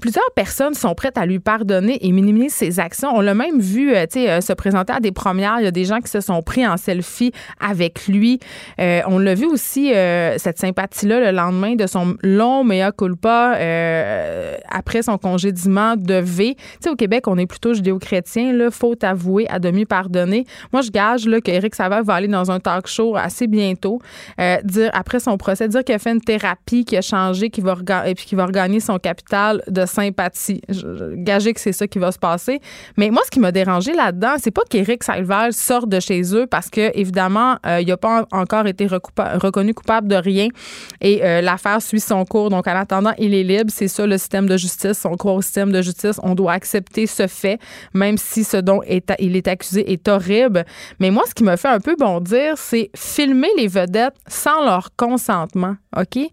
plusieurs 0.00 0.30
personnes 0.34 0.74
sont 0.74 0.94
prêtes 0.94 1.18
à 1.18 1.26
lui 1.26 1.38
parler 1.38 1.57
et 2.00 2.12
minimiser 2.12 2.48
ses 2.48 2.80
actions. 2.80 3.10
On 3.14 3.20
l'a 3.20 3.34
même 3.34 3.60
vu 3.60 3.94
euh, 3.94 4.06
euh, 4.16 4.40
se 4.40 4.52
présenter 4.52 4.92
à 4.92 5.00
des 5.00 5.12
premières. 5.12 5.56
Il 5.60 5.64
y 5.64 5.66
a 5.66 5.70
des 5.70 5.84
gens 5.84 6.00
qui 6.00 6.10
se 6.10 6.20
sont 6.20 6.42
pris 6.42 6.66
en 6.66 6.76
selfie 6.76 7.32
avec 7.60 8.06
lui. 8.06 8.38
Euh, 8.80 9.00
on 9.06 9.18
l'a 9.18 9.34
vu 9.34 9.46
aussi, 9.46 9.92
cette 10.36 10.58
sympathie-là, 10.58 11.20
le 11.30 11.36
lendemain 11.36 11.74
de 11.74 11.86
son 11.86 12.16
long 12.22 12.64
mea 12.64 12.92
culpa 12.92 13.56
après 14.68 15.02
son 15.02 15.18
congédiement 15.18 15.96
de 15.96 16.14
V. 16.14 16.56
Au 16.88 16.94
Québec, 16.94 17.26
on 17.28 17.36
est 17.38 17.46
plutôt 17.46 17.74
judéo-chrétien, 17.74 18.52
là, 18.52 18.70
faute 18.70 19.04
avouée, 19.04 19.46
à 19.48 19.58
demi 19.58 19.84
pardonner. 19.84 20.44
Moi, 20.72 20.82
je 20.82 20.90
gage 20.90 21.26
là, 21.26 21.40
qu'Éric 21.40 21.74
Savard 21.74 22.02
va 22.04 22.14
aller 22.14 22.28
dans 22.28 22.50
un 22.50 22.60
talk 22.60 22.86
show 22.86 23.16
assez 23.16 23.46
bientôt, 23.46 24.00
dire 24.64 24.90
après 24.92 25.20
son 25.20 25.36
procès, 25.36 25.68
dire 25.68 25.84
qu'il 25.84 25.94
a 25.94 25.98
fait 25.98 26.12
une 26.12 26.20
thérapie, 26.20 26.84
qui 26.84 26.96
a 26.96 27.02
changé, 27.02 27.50
qu'il 27.50 27.64
va, 27.64 27.76
et 28.06 28.14
puis 28.14 28.36
va 28.36 28.46
regagner 28.46 28.80
son 28.80 28.98
capital 28.98 29.62
de 29.68 29.86
sympathie. 29.86 30.60
Que 31.52 31.60
c'est 31.60 31.72
ça 31.72 31.86
qui 31.86 31.98
va 31.98 32.12
se 32.12 32.18
passer. 32.18 32.60
Mais 32.96 33.10
moi, 33.10 33.22
ce 33.24 33.30
qui 33.30 33.40
m'a 33.40 33.52
dérangé 33.52 33.92
là-dedans, 33.92 34.34
c'est 34.38 34.50
pas 34.50 34.62
qu'Éric 34.68 35.04
Salval 35.04 35.52
sorte 35.52 35.88
de 35.88 36.00
chez 36.00 36.34
eux 36.34 36.46
parce 36.46 36.70
que, 36.70 36.90
évidemment, 36.98 37.56
euh, 37.66 37.80
il 37.80 37.88
n'a 37.88 37.96
pas 37.96 38.26
encore 38.32 38.66
été 38.66 38.86
reconnu 38.86 39.74
coupable 39.74 40.08
de 40.08 40.16
rien 40.16 40.48
et 41.00 41.24
euh, 41.24 41.40
l'affaire 41.40 41.82
suit 41.82 42.00
son 42.00 42.24
cours. 42.24 42.50
Donc, 42.50 42.66
en 42.66 42.76
attendant, 42.76 43.12
il 43.18 43.34
est 43.34 43.42
libre. 43.42 43.70
C'est 43.74 43.88
ça 43.88 44.06
le 44.06 44.18
système 44.18 44.48
de 44.48 44.56
justice. 44.56 45.04
On 45.04 45.16
croit 45.16 45.34
au 45.34 45.42
système 45.42 45.72
de 45.72 45.82
justice. 45.82 46.18
On 46.22 46.34
doit 46.34 46.52
accepter 46.52 47.06
ce 47.06 47.26
fait, 47.26 47.58
même 47.94 48.18
si 48.18 48.44
ce 48.44 48.56
dont 48.56 48.80
il 49.18 49.36
est 49.36 49.48
accusé 49.48 49.92
est 49.92 50.08
horrible. 50.08 50.64
Mais 51.00 51.10
moi, 51.10 51.24
ce 51.28 51.34
qui 51.34 51.44
me 51.44 51.56
fait 51.56 51.68
un 51.68 51.80
peu 51.80 51.96
bondir, 51.96 52.54
c'est 52.56 52.90
filmer 52.94 53.50
les 53.56 53.68
vedettes 53.68 54.14
sans 54.26 54.64
leur 54.64 54.90
consentement. 54.96 55.76
OK? 55.96 56.30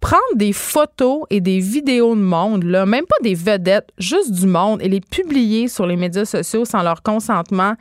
Prendre 0.00 0.36
des 0.36 0.52
photos 0.52 1.24
et 1.30 1.40
des 1.40 1.60
vidéos 1.60 2.14
de 2.14 2.20
monde, 2.20 2.64
là, 2.64 2.86
même 2.86 3.04
pas 3.06 3.22
des 3.22 3.34
vedettes, 3.34 3.88
juste 3.98 4.32
du 4.32 4.46
monde, 4.46 4.80
et 4.82 4.88
les 4.88 5.00
publier 5.00 5.68
sur 5.68 5.86
les 5.86 5.96
médias 5.96 6.24
sociaux 6.24 6.64
sans 6.64 6.82
leur 6.82 7.02
consentement, 7.02 7.74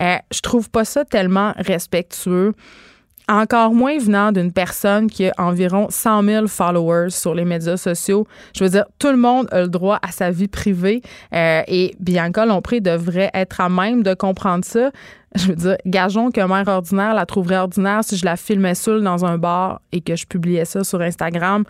euh, 0.00 0.16
je 0.32 0.40
trouve 0.40 0.70
pas 0.70 0.84
ça 0.84 1.04
tellement 1.04 1.54
respectueux. 1.56 2.52
Encore 3.26 3.72
moins 3.72 3.96
venant 3.98 4.32
d'une 4.32 4.52
personne 4.52 5.10
qui 5.10 5.26
a 5.26 5.32
environ 5.38 5.86
100 5.88 6.22
000 6.24 6.46
followers 6.46 7.10
sur 7.10 7.34
les 7.34 7.46
médias 7.46 7.78
sociaux. 7.78 8.26
Je 8.54 8.64
veux 8.64 8.70
dire, 8.70 8.84
tout 8.98 9.10
le 9.10 9.16
monde 9.16 9.48
a 9.50 9.62
le 9.62 9.68
droit 9.68 9.98
à 10.02 10.12
sa 10.12 10.30
vie 10.30 10.48
privée 10.48 11.00
euh, 11.32 11.62
et 11.66 11.94
Bianca 12.00 12.44
Lompré 12.44 12.80
devrait 12.80 13.30
être 13.32 13.62
à 13.62 13.70
même 13.70 14.02
de 14.02 14.12
comprendre 14.12 14.64
ça 14.64 14.90
je 15.34 15.48
veux 15.48 15.56
dire, 15.56 15.76
gageons 15.86 16.30
qu'un 16.30 16.46
mère 16.46 16.68
ordinaire 16.68 17.14
la 17.14 17.26
trouverait 17.26 17.58
ordinaire 17.58 18.04
si 18.04 18.16
je 18.16 18.24
la 18.24 18.36
filmais 18.36 18.74
seule 18.74 19.02
dans 19.02 19.24
un 19.24 19.36
bar 19.36 19.80
et 19.92 20.00
que 20.00 20.14
je 20.14 20.26
publiais 20.26 20.64
ça 20.64 20.84
sur 20.84 21.00
Instagram. 21.00 21.64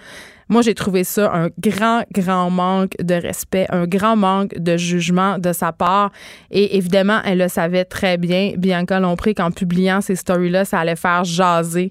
Moi, 0.49 0.63
j'ai 0.63 0.75
trouvé 0.75 1.05
ça 1.05 1.33
un 1.33 1.49
grand, 1.59 2.05
grand 2.13 2.51
manque 2.51 2.93
de 3.03 3.15
respect, 3.15 3.67
un 3.71 3.87
grand 3.87 4.17
manque 4.17 4.55
de 4.59 4.77
jugement 4.77 5.39
de 5.39 5.53
sa 5.53 5.73
part. 5.73 6.11
Et 6.51 6.77
évidemment, 6.77 7.21
elle 7.25 7.39
le 7.39 7.49
savait 7.49 7.85
très 7.85 8.19
bien, 8.19 8.53
Bianca 8.57 9.01
Lompré, 9.01 9.35
qu'en 9.35 9.51
publiant 9.51 10.01
ces 10.01 10.17
stories-là, 10.17 10.65
ça 10.65 10.81
allait 10.81 10.97
faire 10.97 11.25
jaser. 11.25 11.91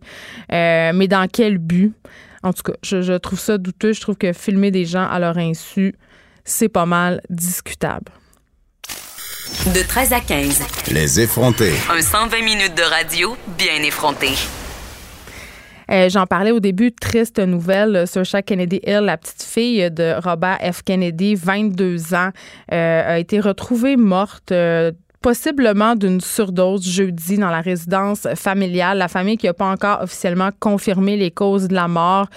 Euh, 0.51 0.91
mais 0.93 1.07
dans 1.07 1.27
quel 1.31 1.57
but? 1.57 1.93
En 2.43 2.51
tout 2.51 2.63
cas, 2.63 2.73
je, 2.83 3.01
je 3.01 3.13
trouve 3.13 3.39
ça 3.39 3.57
douteux. 3.57 3.93
Je 3.93 4.01
trouve 4.01 4.17
que 4.17 4.33
filmer 4.33 4.69
des 4.69 4.85
gens 4.85 5.07
à 5.07 5.17
leur 5.19 5.37
insu, 5.37 5.95
c'est 6.43 6.69
pas 6.69 6.85
mal 6.85 7.21
discutable. 7.29 8.11
De 9.67 9.81
13 9.81 10.13
à 10.13 10.19
15. 10.19 10.61
Les 10.91 11.21
effrontés. 11.21 11.73
Un 11.89 12.01
120 12.01 12.43
minutes 12.43 12.75
de 12.75 12.83
radio 12.83 13.37
bien 13.57 13.81
effronté. 13.83 14.29
Euh, 15.91 16.09
j'en 16.09 16.25
parlais 16.25 16.51
au 16.51 16.59
début, 16.59 16.91
triste 16.91 17.39
nouvelle 17.39 18.07
sur 18.07 18.25
Saoirse 18.25 18.45
Kennedy 18.45 18.79
Hill, 18.85 19.01
la 19.05 19.17
petite 19.17 19.43
fille 19.43 19.89
de 19.91 20.15
Robert 20.23 20.59
F. 20.59 20.81
Kennedy, 20.83 21.35
22 21.35 22.13
ans, 22.13 22.29
euh, 22.71 23.15
a 23.15 23.19
été 23.19 23.39
retrouvée 23.39 23.97
morte 23.97 24.51
euh, 24.51 24.91
possiblement 25.23 25.95
d'une 25.95 26.19
surdose 26.19 26.85
jeudi 26.85 27.37
dans 27.37 27.49
la 27.49 27.61
résidence 27.61 28.27
familiale. 28.35 28.97
La 28.97 29.07
famille 29.07 29.37
qui 29.37 29.47
n'a 29.47 29.53
pas 29.53 29.71
encore 29.71 30.01
officiellement 30.01 30.49
confirmé 30.59 31.15
les 31.15 31.31
causes 31.31 31.69
de 31.69 31.73
la 31.73 31.87
mort, 31.87 32.27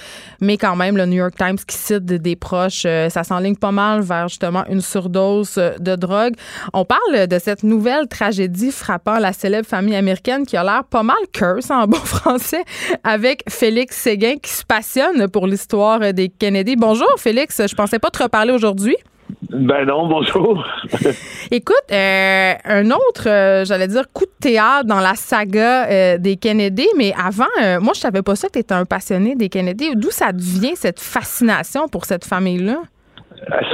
mais 0.41 0.57
quand 0.57 0.77
même, 0.77 0.97
le 0.97 1.05
New 1.05 1.17
York 1.17 1.35
Times 1.37 1.59
qui 1.67 1.77
cite 1.77 2.05
des 2.05 2.37
proches, 2.37 2.85
euh, 2.87 3.11
ça 3.11 3.25
s'enligne 3.25 3.57
pas 3.57 3.73
mal 3.73 4.03
vers 4.03 4.29
justement 4.29 4.65
une 4.69 4.81
surdose 4.81 5.57
de 5.57 5.97
drogue. 5.97 6.35
On 6.73 6.85
parle 6.85 7.27
de 7.27 7.39
cette 7.41 7.65
nouvelle 7.65 8.07
tragédie 8.07 8.71
frappant 8.71 9.19
la 9.19 9.33
célèbre 9.33 9.67
famille 9.67 9.97
américaine 9.97 10.47
qui 10.47 10.57
a 10.57 10.63
l'air 10.63 10.85
pas 10.85 11.03
mal 11.03 11.17
curse 11.33 11.73
en 11.73 11.89
bon 11.89 11.97
français 12.05 12.63
avec 13.03 13.43
Félix 13.49 13.97
Séguin 13.97 14.37
qui 14.41 14.53
se 14.53 14.65
passionne 14.65 15.27
pour 15.29 15.49
l'histoire 15.49 16.13
des 16.13 16.29
Kennedy. 16.29 16.77
Bonjour 16.77 17.13
Félix, 17.19 17.61
je 17.67 17.75
pensais 17.75 17.99
pas 17.99 18.11
te 18.11 18.23
reparler 18.23 18.53
aujourd'hui. 18.53 18.97
Ben 19.43 19.85
non, 19.85 20.09
bonjour. 20.09 20.67
Écoute, 21.51 21.77
euh, 21.93 22.55
un 22.65 22.91
autre, 22.91 23.29
euh, 23.29 23.65
j'allais 23.65 23.87
dire, 23.87 24.05
coup 24.13 24.25
de 24.25 24.31
théâtre 24.41 24.87
dans 24.87 25.01
la 25.01 25.15
saga 25.15 25.87
euh, 25.87 26.19
des 26.19 26.37
Kennedy, 26.37 26.87
mais 26.97 27.13
avant, 27.13 27.45
moi, 27.81 27.93
je 27.95 28.01
savais 28.01 28.23
pas 28.23 28.35
ça 28.35 28.49
que 28.49 28.55
tu 28.55 28.59
étais 28.61 28.75
un 28.75 28.85
passionné 28.85 29.35
des 29.35 29.49
Kennedy. 29.49 29.95
D'où 29.95 30.11
ça 30.11 30.33
devient 30.33 30.75
cette 30.75 31.01
fascination 31.01 31.89
pour 31.89 32.07
cette 32.07 32.25
famille-là? 32.25 32.79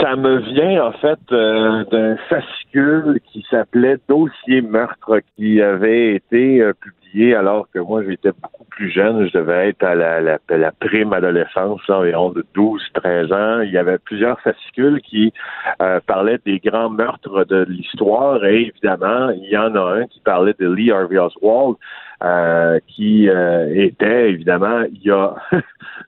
Ça 0.00 0.16
me 0.16 0.38
vient, 0.38 0.85
en 0.85 0.92
fait, 0.92 1.18
d'un 1.30 2.16
fascicule 2.28 3.20
qui 3.32 3.44
s'appelait 3.50 3.96
Dossier 4.08 4.61
meurtre, 4.61 5.20
qui 5.37 5.62
avait 5.62 6.14
été 6.14 6.62
publié 6.80 7.02
alors 7.35 7.66
que 7.72 7.78
moi 7.78 8.02
j'étais 8.02 8.32
beaucoup 8.32 8.64
plus 8.64 8.90
jeune, 8.90 9.28
je 9.28 9.38
devais 9.38 9.68
être 9.68 9.82
à 9.85 9.94
la, 9.94 10.72
prime 10.80 11.12
adolescence, 11.12 11.80
environ 11.88 12.30
de 12.30 12.44
12-13 12.54 13.32
ans. 13.35 13.61
Il 13.61 13.70
y 13.70 13.78
avait 13.78 13.98
plusieurs 13.98 14.40
fascicules 14.40 15.00
qui 15.02 15.32
euh, 15.80 16.00
parlaient 16.06 16.40
des 16.44 16.58
grands 16.58 16.90
meurtres 16.90 17.44
de 17.44 17.64
l'histoire 17.68 18.44
et 18.44 18.72
évidemment, 18.72 19.30
il 19.30 19.48
y 19.48 19.56
en 19.56 19.74
a 19.74 20.00
un 20.00 20.06
qui 20.06 20.20
parlait 20.20 20.54
de 20.58 20.68
Lee 20.68 20.90
Harvey 20.90 21.18
Oswald. 21.18 21.76
Euh, 22.24 22.78
qui 22.87 23.28
euh, 23.28 23.74
était 23.74 24.30
évidemment 24.30 24.82
il 24.92 25.02
y 25.02 25.11
a 25.11 25.35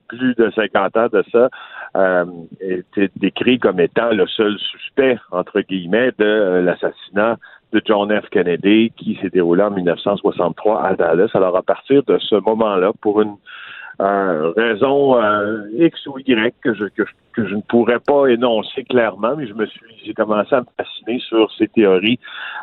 plus 0.09 0.37
de 0.37 0.48
50 0.55 0.96
ans 0.96 1.09
de 1.12 1.24
ça 1.33 1.48
euh, 1.97 2.25
était 2.61 3.11
décrit 3.17 3.59
comme 3.59 3.81
étant 3.81 4.11
le 4.11 4.27
seul 4.27 4.59
suspect 4.59 5.17
entre 5.31 5.61
guillemets 5.61 6.11
de 6.19 6.61
l'assassinat 6.65 7.39
de 7.73 7.83
John 7.85 8.11
F. 8.11 8.29
Kennedy 8.31 8.93
qui 8.97 9.19
s'est 9.21 9.31
déroulé 9.31 9.63
en 9.63 9.71
1963 9.71 10.83
à 10.83 10.95
Dallas. 10.95 11.31
Alors, 11.35 11.57
à 11.57 11.63
partir 11.63 12.03
de 12.05 12.19
ce 12.19 12.37
moment-là, 12.37 12.93
pour 13.01 13.21
une 13.21 13.37
euh, 14.01 14.53
raison 14.57 15.23
euh, 15.23 15.69
X 15.79 16.07
ou 16.07 16.19
Y 16.19 16.53
que 16.63 16.75
je, 16.75 16.87
que, 16.87 17.05
je 17.37 17.55
ne 17.55 17.61
pourrais 17.61 18.01
pas 18.01 18.27
énoncer 18.27 18.83
clairement, 18.83 19.37
mais 19.37 19.47
je 19.47 19.55
me 19.55 19.67
suis 19.67 19.81
j'ai 20.05 20.15
commencé 20.15 20.53
à 20.55 20.61
me 20.61 20.67
fasciner 20.77 21.21
sur 21.21 21.51
ces 21.53 21.69
théories 21.69 22.19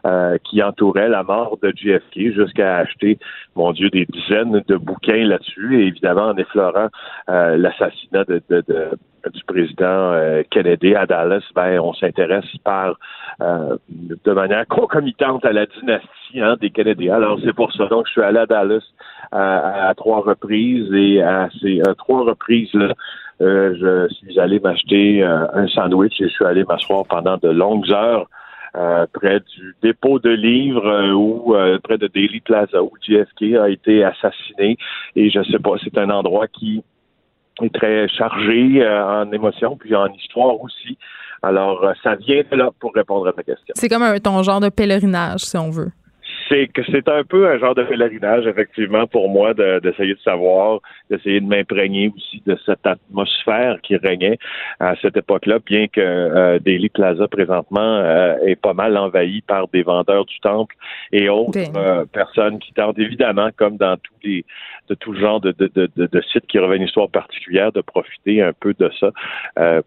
euh, 0.06 0.38
qui 0.44 0.62
entouraient 0.62 1.10
la 1.10 1.24
mort 1.24 1.58
de 1.64 1.74
JFK 1.74 2.34
jusqu'à 2.34 2.78
acheter, 2.78 3.18
mon 3.56 3.72
Dieu, 3.72 3.90
des 3.90 4.06
dizaines 4.06 4.62
de 4.68 4.76
bouquins 4.76 5.26
là-dessus 5.26 5.82
et 5.82 5.88
évidemment 5.88 6.28
en 6.28 6.38
effleurant 6.38 6.88
l'assassinat 7.28 8.26
de, 8.26 8.42
de, 8.50 8.64
de 8.68 8.90
du 9.30 9.44
président 9.44 10.14
euh, 10.14 10.44
Kennedy 10.50 10.96
à 10.96 11.06
Dallas, 11.06 11.44
ben, 11.56 11.80
on 11.80 11.94
s'intéresse 11.94 12.46
par 12.64 12.98
euh, 13.42 13.78
de 13.90 14.32
manière 14.32 14.68
concomitante 14.68 15.46
à 15.46 15.54
la 15.54 15.66
dynastie 15.66 16.40
hein, 16.40 16.56
des 16.60 16.70
Kennedy. 16.70 17.10
Alors 17.10 17.40
c'est 17.44 17.54
pour 17.54 17.72
ça. 17.74 17.86
Donc 17.88 18.08
je 18.08 18.14
suis 18.14 18.22
allé 18.22 18.40
à 18.40 18.46
Dallas 18.46 18.84
à, 19.32 19.94
trois 19.96 20.22
reprises 20.22 20.92
et 20.94 21.22
à 21.22 21.50
ces 21.62 21.82
trois 21.98 22.24
reprises 22.24 22.74
là. 22.74 22.94
Euh, 23.42 24.08
je 24.10 24.14
suis 24.14 24.40
allé 24.40 24.60
m'acheter 24.60 25.24
un 25.24 25.68
sandwich 25.68 26.22
et 26.22 26.28
je 26.28 26.34
suis 26.34 26.46
allé 26.46 26.64
m'asseoir 26.64 27.06
pendant 27.06 27.38
de 27.38 27.50
longues 27.50 27.92
heures 27.92 28.28
près 29.14 29.40
du 29.40 29.76
dépôt 29.82 30.20
de 30.20 30.30
livres 30.30 31.12
ou 31.14 31.56
près 31.84 31.98
de 31.98 32.08
Daily 32.08 32.40
Plaza 32.40 32.84
où 32.84 32.92
JFK 33.02 33.56
a 33.60 33.70
été 33.70 34.04
assassiné. 34.04 34.78
Et 35.16 35.32
je 35.32 35.42
sais 35.44 35.60
pas, 35.60 35.72
c'est 35.84 35.98
un 35.98 36.12
endroit 36.12 36.48
qui 36.48 36.84
est 37.62 37.74
très 37.74 38.08
chargé 38.08 38.82
euh, 38.82 39.24
en 39.24 39.32
émotions, 39.32 39.78
puis 39.78 39.96
en 39.96 40.08
histoire 40.14 40.60
aussi. 40.62 40.98
Alors, 41.44 41.84
euh, 41.84 41.94
ça 42.04 42.16
vient 42.16 42.44
de 42.50 42.56
là 42.56 42.70
pour 42.80 42.94
répondre 42.94 43.28
à 43.28 43.34
ta 43.34 43.44
question. 43.44 43.74
C'est 43.76 43.90
comme 43.90 44.04
un, 44.04 44.18
ton 44.20 44.42
genre 44.44 44.60
de 44.60 44.70
pèlerinage, 44.70 45.42
si 45.42 45.58
on 45.58 45.70
veut 45.70 45.92
c'est 46.52 46.68
que 46.68 46.82
c'est 46.92 47.08
un 47.08 47.24
peu 47.24 47.48
un 47.48 47.58
genre 47.58 47.76
de 47.76 47.84
pèlerinage, 47.84 48.46
effectivement, 48.46 49.08
pour 49.08 49.30
moi, 49.30 49.54
d'essayer 49.54 50.14
de, 50.14 50.20
savoir, 50.20 50.80
d'essayer 51.10 51.40
de 51.40 51.46
m'imprégner 51.46 52.12
aussi 52.16 52.44
de 52.46 52.58
cette 52.66 52.86
atmosphère 52.86 53.80
qui 53.82 53.96
régnait 53.96 54.38
à 54.80 54.96
cette 55.02 55.16
époque-là, 55.16 55.60
bien 55.66 55.88
que 55.88 56.02
euh, 56.02 56.60
Daily 56.60 56.90
Plaza, 56.90 57.28
présentement, 57.28 57.80
euh, 57.80 58.36
est 58.46 58.56
pas 58.56 58.74
mal 58.74 58.98
envahi 58.98 59.42
par 59.42 59.68
des 59.70 59.84
vendeurs 59.84 60.26
du 60.26 60.40
temple 60.42 60.76
et 61.12 61.30
autres 61.30 61.52
ben. 61.52 61.72
euh, 61.78 62.06
personnes 62.06 62.60
qui 62.60 62.74
tentent, 62.74 63.00
évidemment, 63.00 63.50
comme 63.56 63.78
dans 63.78 63.96
tous 63.98 64.14
les 64.24 64.46
de 64.90 64.96
tout 64.96 65.14
genre 65.14 65.40
de, 65.40 65.54
de, 65.58 65.72
de, 65.74 65.90
de, 65.96 66.22
sites 66.34 66.46
qui 66.48 66.60
revêtent 66.60 66.80
une 66.80 66.88
histoire 66.88 67.08
particulière, 67.08 67.72
de 67.72 67.80
profiter 67.80 68.42
un 68.42 68.52
peu 68.52 68.74
de 68.78 68.92
ça 69.00 69.12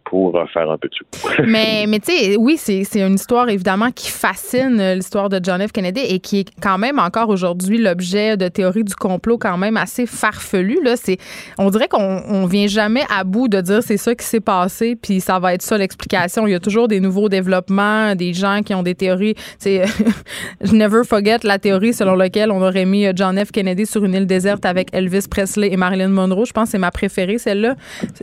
pour 0.05 0.42
faire 0.50 0.70
un 0.70 0.79
peu 0.79 0.88
de 0.88 0.94
sous. 0.94 1.42
mais 1.46 1.85
mais 1.87 1.98
tu 1.98 2.12
sais, 2.12 2.37
oui, 2.38 2.57
c'est 2.57 3.03
une 3.03 3.14
histoire, 3.14 3.50
évidemment, 3.50 3.90
qui 3.90 4.11
fascine 4.11 4.94
l'histoire 4.94 5.29
de 5.29 5.40
John 5.42 5.61
F. 5.61 5.72
Kennedy 5.72 6.00
et 6.09 6.20
qui 6.20 6.40
est 6.40 6.54
quand 6.61 6.79
même 6.79 6.99
encore 6.99 7.29
aujourd'hui 7.29 7.79
l'objet 7.79 8.37
de 8.37 8.49
théories 8.49 8.85
du 8.85 8.95
complot 8.95 9.38
quand 9.38 9.59
même 9.59 9.77
assez 9.77 10.07
farfelues. 10.07 10.83
Là, 10.83 10.97
c'est, 10.97 11.19
on 11.59 11.71
dirait 11.71 11.88
qu'on 11.88 12.23
on 12.29 12.47
vient 12.47 12.67
jamais 12.67 13.05
à 13.14 13.25
bout 13.25 13.49
de 13.49 13.61
dire 13.61 13.83
c'est 13.83 13.97
ça 13.97 14.14
qui 14.14 14.25
s'est 14.25 14.40
passé, 14.40 14.97
puis 14.97 15.21
ça 15.21 15.38
va 15.38 15.55
être 15.55 15.62
ça 15.62 15.77
l'explication. 15.77 16.47
Il 16.47 16.53
y 16.53 16.55
a 16.55 16.61
toujours 16.61 16.88
des 16.88 17.01
nouveaux 17.01 17.29
développements, 17.29 18.14
des 18.14 18.33
gens 18.33 18.61
qui 18.64 18.75
ont 18.75 18.83
des 18.83 18.95
théories. 18.95 19.35
C'est 19.59 19.85
never 20.73 21.03
forget 21.05 21.38
la 21.43 21.59
théorie 21.59 21.93
selon 21.93 22.14
laquelle 22.14 22.51
on 22.51 22.62
aurait 22.62 22.85
mis 22.85 23.07
John 23.14 23.43
F. 23.43 23.51
Kennedy 23.51 23.87
sur 23.87 24.05
une 24.05 24.14
île 24.14 24.27
déserte 24.27 24.64
avec 24.64 24.88
Elvis 24.93 25.27
Presley 25.29 25.73
et 25.73 25.77
Marilyn 25.77 26.09
Monroe. 26.09 26.45
Je 26.45 26.53
pense 26.53 26.69
que 26.69 26.71
c'est 26.73 26.79
ma 26.79 26.90
préférée, 26.90 27.38
celle-là. 27.38 27.75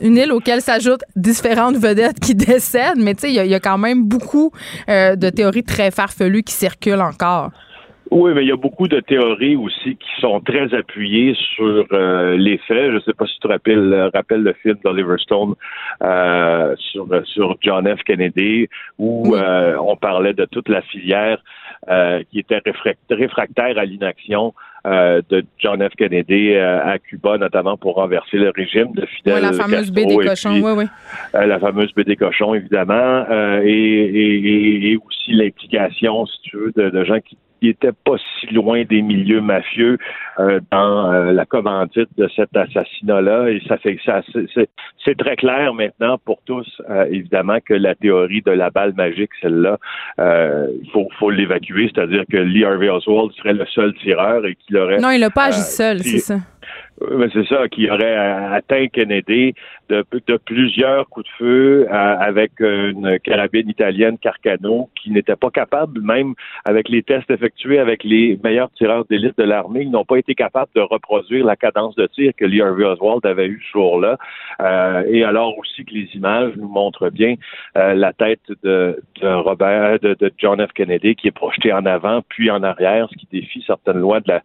Une 0.02 0.18
île 0.18 0.32
auquel 0.32 0.62
s'ajoutent 0.62 1.04
différentes 1.16 1.78
vedettes 1.78 2.20
qui 2.20 2.36
décèdent, 2.36 2.98
mais 2.98 3.14
tu 3.14 3.22
sais, 3.22 3.34
il 3.34 3.36
y, 3.36 3.54
a 3.56 3.60
quand 3.60 3.78
même 3.78 4.06
beaucoup 4.06 4.52
euh, 4.90 5.16
de 5.16 5.30
théories 5.30 5.64
très 5.64 5.92
farfelues 5.92 6.44
qui 6.44 6.54
circulent 6.54 7.02
encore. 7.02 7.52
Oui, 8.12 8.34
mais 8.36 8.44
il 8.44 8.50
y 8.50 8.52
a 8.52 8.58
beaucoup 8.58 8.90
de 8.90 9.00
théories 9.00 9.56
aussi 9.56 9.96
qui 9.96 10.10
sont 10.20 10.42
très 10.42 10.74
appuyées 10.74 11.34
sur 11.56 11.86
euh, 11.94 12.36
les 12.36 12.58
faits. 12.58 12.92
Je 12.92 12.96
ne 12.96 13.00
sais 13.00 13.14
pas 13.14 13.26
si 13.26 13.36
tu 13.36 13.40
te 13.40 13.48
rappelles, 13.48 14.10
rappelles 14.14 14.44
le 14.44 14.52
film 14.52 14.76
d'Oliver 14.84 15.16
Stone 15.18 15.54
euh, 16.04 16.76
sur, 16.78 17.08
sur 17.24 17.56
John 17.62 17.88
F. 17.88 18.04
Kennedy, 18.04 18.68
où 19.00 19.34
euh, 19.34 19.78
on 19.80 19.96
parlait 19.96 20.34
de 20.34 20.44
toute 20.44 20.68
la 20.68 20.82
filière 20.82 21.42
qui 22.30 22.38
était 22.38 22.62
réfractaire 23.10 23.80
à 23.80 23.86
l'inaction 23.86 24.54
de 24.86 25.44
John 25.58 25.82
F. 25.82 25.96
Kennedy 25.96 26.56
à 26.56 27.00
Cuba, 27.00 27.40
notamment 27.40 27.76
pour 27.76 27.96
renverser 27.96 28.38
le 28.38 28.52
régime 28.56 28.92
de 28.94 29.08
Fidel 29.08 29.36
oui, 29.36 29.42
la 29.42 29.54
fameuse 29.54 29.92
baie 29.92 30.06
des 30.06 30.18
cochons, 30.18 30.62
oui, 30.62 30.72
oui. 30.78 30.86
la 31.34 31.60
fameuse 31.60 31.92
baie 31.96 32.04
des 32.04 32.18
cochons, 32.18 32.54
évidemment, 32.54 33.26
et, 33.64 34.92
et, 34.92 34.98
aussi 34.98 35.32
l'implication, 35.32 36.28
si 36.28 36.42
tu 36.44 36.58
veux, 36.58 36.72
de, 36.76 36.92
de 36.92 37.04
gens 37.04 37.20
qui 37.20 37.36
il 37.62 37.70
était 37.70 37.92
pas 37.92 38.16
si 38.40 38.48
loin 38.48 38.84
des 38.84 39.02
milieux 39.02 39.42
mafieux 39.42 39.98
euh, 40.40 40.60
dans 40.72 41.12
euh, 41.12 41.32
la 41.32 41.46
commandite 41.46 42.10
de 42.18 42.28
cet 42.36 42.56
assassinat-là. 42.56 43.50
Et 43.50 43.62
ça 43.68 43.78
fait 43.78 44.00
ça, 44.06 44.22
c'est 45.06 45.18
très 45.18 45.36
clair 45.36 45.74
maintenant 45.74 46.18
pour 46.18 46.40
tous, 46.46 46.68
euh, 46.90 47.06
évidemment, 47.10 47.60
que 47.64 47.74
la 47.74 47.96
théorie 47.96 48.42
de 48.42 48.52
la 48.52 48.70
balle 48.70 48.94
magique, 48.96 49.32
celle-là, 49.42 49.78
il 50.18 50.90
faut, 50.92 51.08
faut 51.20 51.30
l'évacuer, 51.30 51.92
c'est-à-dire 51.94 52.24
que 52.30 52.38
Lee 52.38 52.66
Harvey 52.66 52.90
Oswald 52.90 53.32
serait 53.34 53.54
le 53.54 53.66
seul 53.68 53.94
tireur 53.96 54.46
et 54.46 54.56
qu'il 54.56 54.78
aurait. 54.78 55.00
Non, 55.00 55.12
il 55.12 55.20
n'a 55.20 55.30
pas 55.30 55.46
agi 55.46 55.62
seul, 55.62 56.00
c'est 56.00 56.20
ça. 56.20 56.38
C'est 57.34 57.48
ça, 57.48 57.68
qui 57.70 57.90
aurait 57.90 58.16
atteint 58.16 58.88
Kennedy 58.88 59.54
de, 59.90 60.06
de 60.28 60.38
plusieurs 60.38 61.08
coups 61.10 61.26
de 61.26 61.32
feu 61.38 61.88
avec 61.90 62.60
une 62.60 63.20
carabine 63.20 63.70
italienne 63.70 64.18
Carcano 64.18 64.90
qui 64.96 65.12
n'était 65.12 65.36
pas 65.36 65.50
capable, 65.50 66.02
même 66.02 66.34
avec 66.66 66.90
les 66.90 67.04
tests 67.04 67.30
effectués 67.30 67.80
avec 67.80 68.04
les 68.04 68.40
meilleurs 68.44 68.72
tireurs 68.72 69.06
d'élite 69.06 69.38
de 69.38 69.44
l'armée, 69.44 69.82
ils 69.82 69.92
n'ont 69.92 70.06
pas 70.06 70.18
été 70.18 70.36
capables 70.36 70.72
de 70.76 70.82
reproduire 70.82 71.46
la 71.46 71.56
cadence 71.56 71.96
de 71.96 72.08
tir 72.08 72.34
que 72.36 72.46
Lee 72.46 72.62
Harvey 72.62 72.86
Oswald 72.86 73.26
avait 73.26 73.48
eu 73.48 73.62
ce 73.68 73.72
jour-là. 73.72 74.18
Euh, 74.62 75.04
et 75.08 75.24
alors 75.24 75.58
aussi 75.58 75.86
que 75.86 75.94
les 75.94 76.10
images 76.14 76.54
nous 76.56 76.68
montrent 76.68 77.10
bien 77.10 77.36
euh, 77.78 77.94
la 77.94 78.14
tête 78.14 78.42
de, 78.64 79.02
de 79.22 79.28
Robert, 79.28 80.00
de, 80.00 80.16
de, 80.20 80.32
John 80.38 80.66
F. 80.66 80.72
Kennedy 80.74 81.16
qui 81.16 81.28
est 81.28 81.32
projetée 81.32 81.74
en 81.74 81.86
avant 81.86 82.22
puis 82.30 82.50
en 82.52 82.64
arrière, 82.64 83.08
ce 83.12 83.18
qui 83.18 83.28
défie 83.32 83.64
certaines 83.66 84.00
lois 84.00 84.20
de 84.20 84.30
la, 84.30 84.42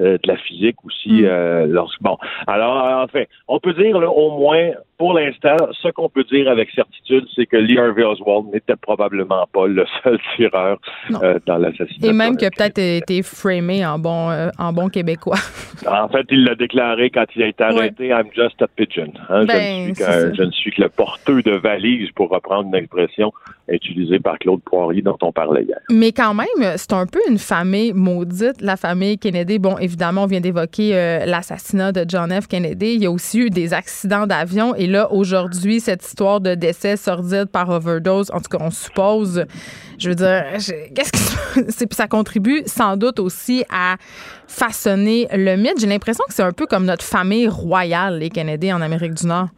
euh, 0.00 0.18
de 0.22 0.28
la 0.28 0.36
physique 0.36 0.76
aussi. 0.84 1.22
Mm. 1.22 1.72
lorsque, 1.72 1.97
bon, 2.00 2.16
alors 2.46 3.02
en 3.02 3.08
fait, 3.08 3.28
on 3.48 3.60
peut 3.60 3.74
dire 3.74 3.98
là, 3.98 4.10
au 4.10 4.38
moins 4.38 4.72
pour 4.98 5.14
l'instant, 5.14 5.56
ce 5.80 5.88
qu'on 5.88 6.08
peut 6.08 6.24
dire 6.24 6.48
avec 6.48 6.70
certitude, 6.72 7.24
c'est 7.34 7.46
que 7.46 7.56
Lee 7.56 7.78
Harvey 7.78 8.02
Oswald 8.02 8.46
n'était 8.52 8.74
probablement 8.76 9.46
pas 9.52 9.68
le 9.68 9.86
seul 10.02 10.18
tireur 10.36 10.78
euh, 11.22 11.38
dans 11.46 11.56
l'assassinat. 11.56 12.08
Et 12.08 12.12
même 12.12 12.36
qu'il 12.36 12.48
a 12.48 12.50
peut-être 12.50 12.78
été 12.78 13.22
framé 13.22 13.86
en 13.86 13.98
bon, 13.98 14.30
euh, 14.30 14.50
en 14.58 14.72
bon 14.72 14.88
québécois. 14.88 15.38
en 15.86 16.08
fait, 16.08 16.26
il 16.30 16.44
l'a 16.44 16.56
déclaré 16.56 17.10
quand 17.10 17.26
il 17.36 17.44
a 17.44 17.46
été 17.46 17.62
arrêté, 17.62 18.08
I'm 18.08 18.26
just 18.34 18.60
a 18.60 18.66
pigeon. 18.66 19.12
Hein. 19.28 19.44
Ben, 19.46 19.94
je, 19.94 20.42
ne 20.42 20.50
suis 20.50 20.72
que, 20.72 20.82
le 20.82 20.88
porteur 20.88 21.42
de 21.44 21.52
valise, 21.52 22.10
pour 22.16 22.30
reprendre 22.30 22.68
une 22.68 22.74
expression 22.74 23.32
utilisée 23.68 24.18
par 24.18 24.38
Claude 24.38 24.62
Poirier 24.62 25.02
dont 25.02 25.18
on 25.22 25.30
parlait 25.30 25.62
hier. 25.62 25.78
Mais 25.90 26.10
quand 26.10 26.34
même, 26.34 26.76
c'est 26.76 26.92
un 26.92 27.06
peu 27.06 27.20
une 27.28 27.38
famille 27.38 27.92
maudite, 27.92 28.60
la 28.60 28.76
famille 28.76 29.18
Kennedy. 29.18 29.58
Bon, 29.58 29.78
évidemment, 29.78 30.24
on 30.24 30.26
vient 30.26 30.40
d'évoquer 30.40 30.96
euh, 30.96 31.26
l'assassinat 31.26 31.92
de 31.92 32.04
John 32.08 32.32
F. 32.32 32.48
Kennedy. 32.48 32.94
Il 32.94 33.02
y 33.02 33.06
a 33.06 33.10
aussi 33.10 33.38
eu 33.38 33.50
des 33.50 33.74
accidents 33.74 34.26
d'avion 34.26 34.74
et 34.74 34.87
là, 34.90 35.12
aujourd'hui, 35.12 35.80
cette 35.80 36.04
histoire 36.04 36.40
de 36.40 36.54
décès 36.54 36.96
sordide 36.96 37.46
par 37.46 37.68
overdose, 37.68 38.30
en 38.32 38.40
tout 38.40 38.56
cas, 38.56 38.58
on 38.60 38.70
suppose, 38.70 39.44
je 39.98 40.08
veux 40.08 40.14
dire, 40.14 40.44
qu'est-ce 40.94 41.84
que 41.84 41.94
ça 41.94 42.08
contribue 42.08 42.62
sans 42.66 42.96
doute 42.96 43.18
aussi 43.20 43.64
à 43.70 43.96
façonner 44.46 45.28
le 45.32 45.56
mythe. 45.56 45.80
J'ai 45.80 45.86
l'impression 45.86 46.24
que 46.28 46.34
c'est 46.34 46.42
un 46.42 46.52
peu 46.52 46.66
comme 46.66 46.84
notre 46.84 47.04
famille 47.04 47.48
royale, 47.48 48.18
les 48.18 48.30
Canadiens 48.30 48.76
en 48.76 48.80
Amérique 48.80 49.14
du 49.14 49.26
Nord. 49.26 49.48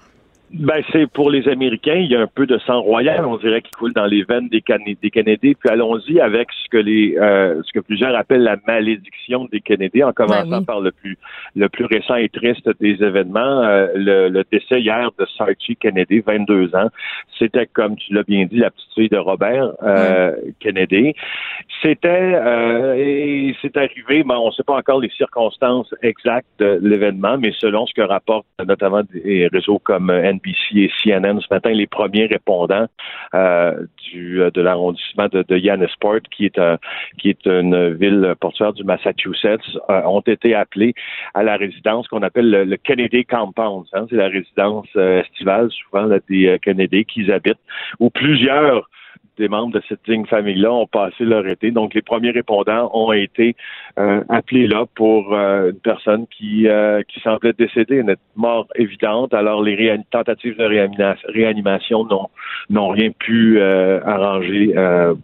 Ben, 0.52 0.82
c'est 0.90 1.06
pour 1.06 1.30
les 1.30 1.48
Américains, 1.48 1.94
il 1.94 2.10
y 2.10 2.16
a 2.16 2.22
un 2.22 2.26
peu 2.26 2.44
de 2.44 2.58
sang 2.58 2.80
royal, 2.80 3.24
on 3.24 3.36
dirait, 3.36 3.62
qui 3.62 3.70
coule 3.70 3.92
dans 3.92 4.06
les 4.06 4.24
veines 4.24 4.48
des, 4.48 4.64
des 5.00 5.10
Canadiens. 5.10 5.52
Puis 5.56 5.70
allons-y 5.70 6.18
avec 6.18 6.48
ce 6.50 6.68
que 6.68 6.76
les 6.76 7.16
euh, 7.18 7.62
ce 7.62 7.72
que 7.72 7.78
plusieurs 7.78 8.16
appellent 8.16 8.42
la 8.42 8.56
malédiction 8.66 9.46
des 9.52 9.60
Canadiens, 9.60 10.08
en 10.08 10.12
commençant 10.12 10.48
ben 10.48 10.64
par 10.64 10.80
le 10.80 10.90
plus 10.90 11.16
le 11.54 11.68
plus 11.68 11.84
récent 11.84 12.16
et 12.16 12.28
triste 12.28 12.68
des 12.80 13.00
événements, 13.00 13.62
euh, 13.62 13.86
le, 13.94 14.42
décès 14.50 14.80
hier 14.80 15.10
de 15.20 15.26
Sarchi 15.38 15.76
Kennedy, 15.76 16.18
22 16.18 16.74
ans. 16.74 16.88
C'était, 17.38 17.66
comme 17.66 17.94
tu 17.94 18.12
l'as 18.12 18.24
bien 18.24 18.46
dit, 18.46 18.58
la 18.58 18.70
petite 18.70 18.92
fille 18.94 19.08
de 19.08 19.18
Robert 19.18 19.70
euh, 19.84 20.34
Kennedy. 20.58 21.14
C'était 21.80 22.32
et 22.98 23.54
c'est 23.62 23.76
arrivé, 23.76 24.24
mais 24.24 24.34
on 24.34 24.48
ne 24.48 24.52
sait 24.52 24.64
pas 24.64 24.76
encore 24.76 25.00
les 25.00 25.10
circonstances 25.10 25.94
exactes 26.02 26.48
de 26.58 26.80
l'événement, 26.82 27.38
mais 27.38 27.52
selon 27.56 27.86
ce 27.86 27.94
que 27.94 28.02
rapportent 28.02 28.46
notamment 28.66 29.02
des 29.14 29.48
réseaux 29.52 29.78
comme 29.78 30.10
NBC 30.40 30.76
et 30.76 30.90
CNN 31.02 31.40
ce 31.40 31.46
matin, 31.50 31.70
les 31.70 31.86
premiers 31.86 32.26
répondants 32.26 32.86
euh, 33.34 33.86
du, 34.10 34.42
euh, 34.42 34.50
de 34.50 34.60
l'arrondissement 34.60 35.28
de, 35.28 35.44
de 35.46 35.56
Yannisport, 35.56 36.20
qui 36.30 36.46
est, 36.46 36.58
un, 36.58 36.78
qui 37.18 37.30
est 37.30 37.46
une 37.46 37.94
ville 37.94 38.34
portuaire 38.40 38.72
du 38.72 38.84
Massachusetts, 38.84 39.60
euh, 39.88 40.02
ont 40.04 40.20
été 40.20 40.54
appelés 40.54 40.94
à 41.34 41.42
la 41.42 41.56
résidence 41.56 42.08
qu'on 42.08 42.22
appelle 42.22 42.50
le, 42.50 42.76
Kennedy 42.76 43.24
Compound. 43.24 43.86
Hein. 43.92 44.06
C'est 44.10 44.16
la 44.16 44.28
résidence 44.28 44.88
estivale, 44.96 45.70
souvent 45.70 46.08
des 46.28 46.58
Kennedy 46.62 47.04
qui 47.04 47.30
habitent, 47.30 47.58
où 47.98 48.10
plusieurs 48.10 48.88
des 49.40 49.48
membres 49.48 49.72
de 49.72 49.82
cette 49.88 50.04
digne 50.06 50.26
famille-là 50.26 50.70
ont 50.70 50.86
passé 50.86 51.24
leur 51.24 51.46
été. 51.46 51.70
Donc, 51.70 51.94
les 51.94 52.02
premiers 52.02 52.30
répondants 52.30 52.90
ont 52.92 53.12
été 53.12 53.56
euh, 53.98 54.22
appelés 54.28 54.66
là 54.66 54.84
pour 54.94 55.34
euh, 55.34 55.70
une 55.70 55.80
personne 55.80 56.26
qui, 56.26 56.68
euh, 56.68 57.02
qui 57.08 57.20
semblait 57.20 57.54
décédée, 57.54 57.96
une 57.96 58.16
mort 58.36 58.66
évidente. 58.76 59.32
Alors, 59.32 59.62
les 59.62 59.98
tentatives 60.10 60.56
de 60.58 61.32
réanimation 61.32 62.06
n'ont, 62.68 62.88
rien 62.88 63.10
pu 63.10 63.60
arranger 63.60 64.74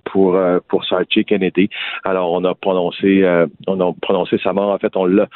pour, 0.04 0.38
pour 0.68 0.84
Sarchi 0.84 1.24
Kennedy. 1.24 1.68
Alors, 2.04 2.32
on 2.32 2.42
a 2.44 2.54
prononcé, 2.54 3.22
on 3.66 3.80
a 3.80 3.92
prononcé 4.00 4.38
sa 4.42 4.52
mort. 4.52 4.70
En 4.70 4.78
fait, 4.78 4.96
on 4.96 5.04
l'a 5.04 5.28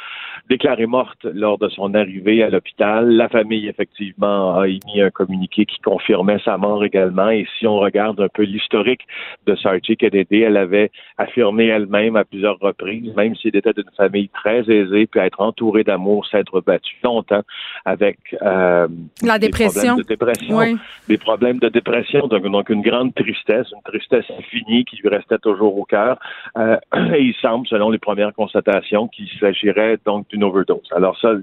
déclarée 0.49 0.87
morte 0.87 1.25
lors 1.33 1.57
de 1.57 1.69
son 1.69 1.93
arrivée 1.93 2.43
à 2.43 2.49
l'hôpital. 2.49 3.09
La 3.09 3.29
famille, 3.29 3.67
effectivement, 3.67 4.59
a 4.59 4.67
émis 4.67 5.01
un 5.01 5.11
communiqué 5.11 5.65
qui 5.65 5.79
confirmait 5.79 6.39
sa 6.43 6.57
mort 6.57 6.83
également. 6.83 7.29
Et 7.29 7.47
si 7.57 7.67
on 7.67 7.77
regarde 7.77 8.19
un 8.19 8.27
peu 8.27 8.43
l'historique 8.71 9.01
de 9.45 9.55
Sarchi 9.55 9.97
Kennedy, 9.97 10.41
elle 10.41 10.57
avait 10.57 10.91
affirmé 11.17 11.67
elle-même 11.67 12.15
à 12.15 12.23
plusieurs 12.23 12.59
reprises, 12.59 13.13
même 13.15 13.35
s'il 13.35 13.55
était 13.55 13.73
d'une 13.73 13.89
famille 13.97 14.29
très 14.29 14.61
aisée, 14.69 15.07
puis 15.07 15.19
être 15.19 15.41
entouré 15.41 15.83
d'amour, 15.83 16.25
s'être 16.27 16.61
battu 16.61 16.95
longtemps 17.03 17.43
avec 17.85 18.17
euh, 18.41 18.87
la 19.23 19.39
dépression, 19.39 19.97
des 19.97 20.17
problèmes 20.17 20.39
de 20.39 20.47
dépression, 20.47 20.79
des 21.07 21.17
problèmes 21.17 21.59
de 21.59 21.69
dépression, 21.69 22.27
donc, 22.27 22.43
donc, 22.43 22.69
une 22.69 22.81
grande 22.81 23.13
tristesse, 23.15 23.67
une 23.73 23.83
tristesse 23.83 24.25
infinie 24.37 24.85
qui 24.85 24.97
lui 24.97 25.09
restait 25.09 25.39
toujours 25.39 25.77
au 25.77 25.85
cœur. 25.85 26.17
Euh, 26.57 26.77
et 27.15 27.21
il 27.21 27.35
semble, 27.41 27.67
selon 27.67 27.89
les 27.89 27.99
premières 27.99 28.33
constatations, 28.33 29.07
qu'il 29.07 29.29
s'agirait 29.39 29.97
donc 30.05 30.27
d'une 30.29 30.43
overdose. 30.43 30.87
Alors 30.91 31.17
ça, 31.19 31.33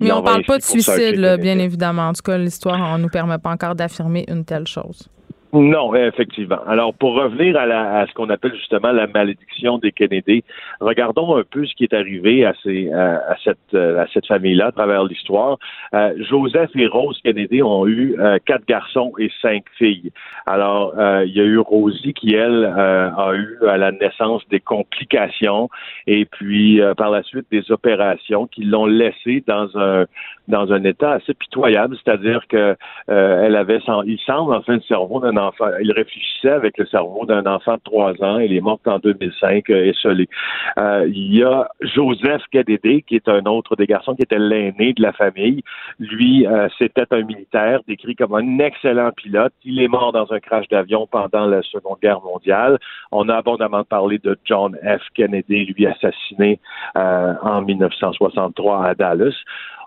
mais 0.00 0.12
on 0.12 0.20
ne 0.20 0.24
parle 0.24 0.44
pas 0.44 0.58
de 0.58 0.62
suicide, 0.62 1.36
bien 1.40 1.58
évidemment. 1.58 2.08
En 2.08 2.12
tout 2.12 2.22
cas, 2.24 2.38
l'histoire 2.38 2.96
ne 2.96 3.02
nous 3.02 3.08
permet 3.08 3.38
pas 3.38 3.50
encore 3.50 3.74
d'affirmer 3.74 4.24
une 4.28 4.44
telle 4.44 4.66
chose. 4.66 5.08
Non, 5.52 5.94
effectivement. 5.94 6.60
Alors, 6.66 6.94
pour 6.94 7.14
revenir 7.14 7.56
à, 7.56 8.06
ce 8.06 8.14
qu'on 8.14 8.30
appelle 8.30 8.54
justement 8.54 8.92
la 8.92 9.08
malédiction 9.08 9.78
des 9.78 9.90
Kennedy, 9.90 10.44
regardons 10.80 11.36
un 11.36 11.42
peu 11.42 11.66
ce 11.66 11.74
qui 11.74 11.84
est 11.84 11.94
arrivé 11.94 12.44
à, 12.44 12.54
ces, 12.62 12.92
à, 12.92 13.34
cette, 13.42 13.74
à 13.74 14.06
cette 14.12 14.26
famille-là 14.26 14.66
à 14.66 14.72
travers 14.72 15.04
l'histoire. 15.04 15.58
Euh, 15.94 16.14
Joseph 16.18 16.70
et 16.76 16.86
Rose 16.86 17.18
Kennedy 17.24 17.62
ont 17.62 17.86
eu 17.86 18.14
euh, 18.18 18.38
quatre 18.44 18.64
garçons 18.66 19.12
et 19.18 19.30
cinq 19.42 19.64
filles. 19.76 20.12
Alors, 20.46 20.94
euh, 20.96 21.24
il 21.26 21.34
y 21.34 21.40
a 21.40 21.44
eu 21.44 21.58
Rosie 21.58 22.14
qui, 22.14 22.34
elle, 22.34 22.64
a 22.64 23.32
eu 23.34 23.58
à 23.66 23.76
la 23.76 23.90
naissance 23.90 24.46
des 24.50 24.60
complications 24.60 25.68
et 26.06 26.26
puis 26.26 26.80
par 26.96 27.10
la 27.10 27.22
suite 27.22 27.46
des 27.50 27.70
opérations 27.72 28.46
qui 28.46 28.62
l'ont 28.62 28.86
laissée 28.86 29.42
dans 29.46 30.72
un 30.72 30.84
état 30.84 31.12
assez 31.12 31.34
pitoyable, 31.34 31.96
c'est-à-dire 32.02 32.46
que 32.48 32.76
elle 33.08 33.56
avait, 33.56 33.80
il 34.06 34.18
semble, 34.20 34.54
en 34.54 34.62
fin 34.62 34.78
cerveau 34.80 35.20
d'un 35.20 35.36
Il 35.82 35.92
réfléchissait 35.92 36.50
avec 36.50 36.78
le 36.78 36.86
cerveau 36.86 37.26
d'un 37.26 37.44
enfant 37.46 37.74
de 37.74 37.80
trois 37.84 38.12
ans. 38.22 38.38
Il 38.38 38.54
est 38.54 38.60
mort 38.60 38.80
en 38.86 38.98
2005, 38.98 39.68
euh, 39.70 39.90
esselé. 39.90 40.28
Euh, 40.78 41.06
il 41.08 41.36
y 41.36 41.42
a 41.42 41.68
Joseph 41.80 42.42
Kadede, 42.52 43.02
qui 43.06 43.16
est 43.16 43.28
un 43.28 43.44
autre 43.46 43.76
des 43.76 43.86
garçons, 43.86 44.14
qui 44.14 44.22
était 44.22 44.38
l'aîné 44.38 44.92
de 44.92 45.02
la 45.02 45.12
famille. 45.12 45.62
Lui, 45.98 46.46
euh, 46.46 46.68
c'était 46.78 47.06
un 47.10 47.22
militaire, 47.22 47.80
décrit 47.86 48.16
comme 48.16 48.34
un 48.34 48.58
excellent 48.58 49.10
pilote. 49.12 49.52
Il 49.64 49.80
est 49.80 49.88
mort 49.88 50.12
dans 50.12 50.32
un 50.32 50.40
crash 50.40 50.68
d'avion 50.68 51.06
pendant 51.06 51.46
la 51.46 51.62
Seconde 51.62 51.98
Guerre 52.02 52.20
mondiale. 52.22 52.78
On 53.12 53.28
a 53.28 53.36
abondamment 53.36 53.84
parlé 53.84 54.18
de 54.18 54.38
John 54.44 54.76
F. 54.82 55.02
Kennedy, 55.14 55.66
lui 55.66 55.86
assassiné 55.86 56.58
euh, 56.96 57.34
en 57.42 57.62
1963 57.62 58.84
à 58.86 58.94
Dallas. 58.94 59.34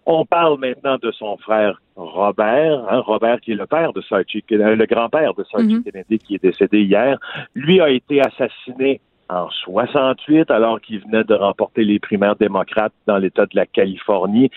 On 0.06 0.26
parle 0.26 0.60
maintenant 0.60 0.98
de 1.02 1.12
son 1.12 1.38
frère 1.38 1.82
Robert, 1.96 2.86
hein, 2.90 3.00
Robert 3.06 3.40
qui 3.40 3.52
est 3.54 3.56
le 3.56 3.68
père 3.68 3.94
de 3.94 4.02
Sarchi, 4.02 4.44
le 4.50 4.86
grand-père 4.86 5.34
de 5.34 5.44
Sarchi 5.46 5.76
Mhm. 5.76 5.84
Kennedy 5.84 6.18
qui 6.20 6.36
est 6.36 6.44
décédé 6.44 6.82
hier. 6.82 7.18
Lui 7.56 7.80
a 7.80 7.90
été 7.90 8.20
assassiné 8.22 9.00
en 9.30 9.50
68 9.50 10.52
alors 10.52 10.82
qu'il 10.82 11.00
venait 11.00 11.24
de 11.24 11.34
remporter 11.34 11.84
les 11.84 12.00
primaires 12.00 12.36
démocrates 12.36 12.94
dans 13.08 13.18
l'État 13.18 13.46
de 13.46 13.56
la 13.56 13.66
Californie. 13.66 14.50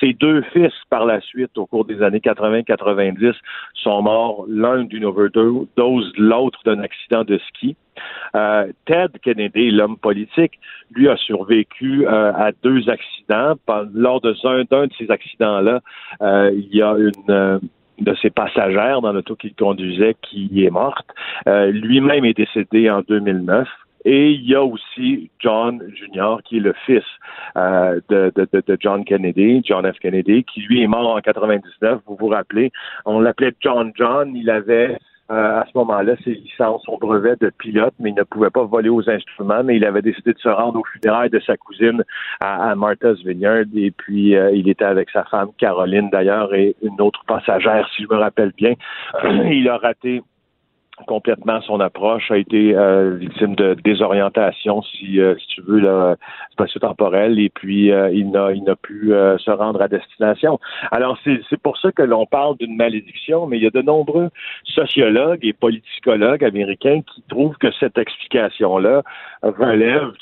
Ses 0.00 0.12
deux 0.14 0.42
fils, 0.52 0.72
par 0.90 1.04
la 1.04 1.20
suite, 1.20 1.56
au 1.56 1.66
cours 1.66 1.84
des 1.84 2.02
années 2.02 2.18
80-90, 2.18 3.34
sont 3.74 4.02
morts, 4.02 4.44
l'un 4.48 4.84
d'une 4.84 5.04
overdose, 5.04 6.12
l'autre 6.16 6.60
d'un 6.64 6.80
accident 6.80 7.24
de 7.24 7.38
ski. 7.48 7.76
Euh, 8.34 8.72
Ted 8.86 9.18
Kennedy, 9.22 9.70
l'homme 9.70 9.96
politique, 9.96 10.58
lui 10.92 11.08
a 11.08 11.16
survécu 11.16 12.06
euh, 12.06 12.32
à 12.34 12.50
deux 12.62 12.88
accidents. 12.88 13.54
Lors 13.94 14.20
de 14.20 14.34
un, 14.44 14.64
d'un 14.70 14.86
de 14.86 14.92
ces 14.98 15.10
accidents-là, 15.10 15.80
euh, 16.22 16.50
il 16.54 16.74
y 16.74 16.82
a 16.82 16.94
une 16.96 17.60
de 18.00 18.14
ses 18.20 18.30
passagères 18.30 19.00
dans 19.00 19.12
l'auto 19.12 19.36
qu'il 19.36 19.54
conduisait 19.54 20.16
qui 20.20 20.64
est 20.64 20.70
morte. 20.70 21.06
Lui-même 21.46 22.24
est 22.24 22.36
décédé 22.36 22.90
en 22.90 23.02
2009. 23.02 23.68
Et 24.04 24.32
il 24.32 24.48
y 24.48 24.54
a 24.54 24.62
aussi 24.62 25.30
John 25.38 25.82
Jr., 25.94 26.36
qui 26.44 26.58
est 26.58 26.60
le 26.60 26.74
fils 26.84 27.04
euh, 27.56 28.00
de, 28.08 28.32
de, 28.36 28.76
John 28.80 29.04
Kennedy, 29.04 29.62
John 29.64 29.90
F. 29.90 29.98
Kennedy, 29.98 30.44
qui 30.44 30.60
lui 30.62 30.82
est 30.82 30.86
mort 30.86 31.14
en 31.14 31.20
99. 31.20 32.00
Vous 32.06 32.16
vous 32.18 32.28
rappelez, 32.28 32.70
on 33.06 33.20
l'appelait 33.20 33.54
John 33.60 33.92
John. 33.96 34.36
Il 34.36 34.50
avait 34.50 34.98
euh, 35.30 35.60
à 35.60 35.64
ce 35.64 35.78
moment-là 35.78 36.16
ses 36.22 36.34
licences, 36.34 36.82
son 36.84 36.98
brevet 36.98 37.36
de 37.40 37.50
pilote, 37.58 37.94
mais 37.98 38.10
il 38.10 38.14
ne 38.14 38.24
pouvait 38.24 38.50
pas 38.50 38.64
voler 38.64 38.90
aux 38.90 39.08
instruments, 39.08 39.64
mais 39.64 39.76
il 39.76 39.84
avait 39.86 40.02
décidé 40.02 40.34
de 40.34 40.38
se 40.38 40.50
rendre 40.50 40.78
aux 40.80 40.84
funérailles 40.84 41.30
de 41.30 41.40
sa 41.40 41.56
cousine 41.56 42.04
à, 42.40 42.70
à 42.70 42.74
Martha's 42.74 43.18
Vineyard, 43.24 43.64
et 43.74 43.90
puis 43.90 44.36
euh, 44.36 44.50
il 44.52 44.68
était 44.68 44.84
avec 44.84 45.08
sa 45.08 45.24
femme 45.24 45.48
Caroline 45.56 46.10
d'ailleurs 46.10 46.54
et 46.54 46.76
une 46.82 47.00
autre 47.00 47.24
passagère, 47.26 47.88
si 47.96 48.02
je 48.02 48.08
me 48.08 48.18
rappelle 48.18 48.52
bien. 48.54 48.74
il 49.50 49.66
a 49.70 49.78
raté 49.78 50.22
complètement 51.06 51.60
son 51.62 51.80
approche, 51.80 52.30
a 52.30 52.36
été 52.36 52.74
euh, 52.74 53.16
victime 53.16 53.54
de 53.54 53.74
désorientation, 53.74 54.82
si, 54.82 55.20
euh, 55.20 55.34
si 55.38 55.46
tu 55.48 55.62
veux, 55.62 55.80
là, 55.80 56.16
spatio-temporelle, 56.52 57.38
et 57.38 57.50
puis 57.50 57.90
euh, 57.90 58.10
il 58.10 58.30
n'a 58.30 58.52
il 58.52 58.62
n'a 58.64 58.76
pu 58.76 59.12
euh, 59.12 59.36
se 59.38 59.50
rendre 59.50 59.82
à 59.82 59.88
destination. 59.88 60.58
Alors, 60.90 61.18
c'est 61.24 61.40
c'est 61.50 61.60
pour 61.60 61.76
ça 61.78 61.90
que 61.92 62.02
l'on 62.02 62.26
parle 62.26 62.56
d'une 62.58 62.76
malédiction, 62.76 63.46
mais 63.46 63.58
il 63.58 63.64
y 63.64 63.66
a 63.66 63.70
de 63.70 63.82
nombreux 63.82 64.30
sociologues 64.64 65.44
et 65.44 65.52
politicologues 65.52 66.44
américains 66.44 67.00
qui 67.02 67.22
trouvent 67.28 67.56
que 67.56 67.72
cette 67.72 67.98
explication-là 67.98 69.02
relève 69.42 70.12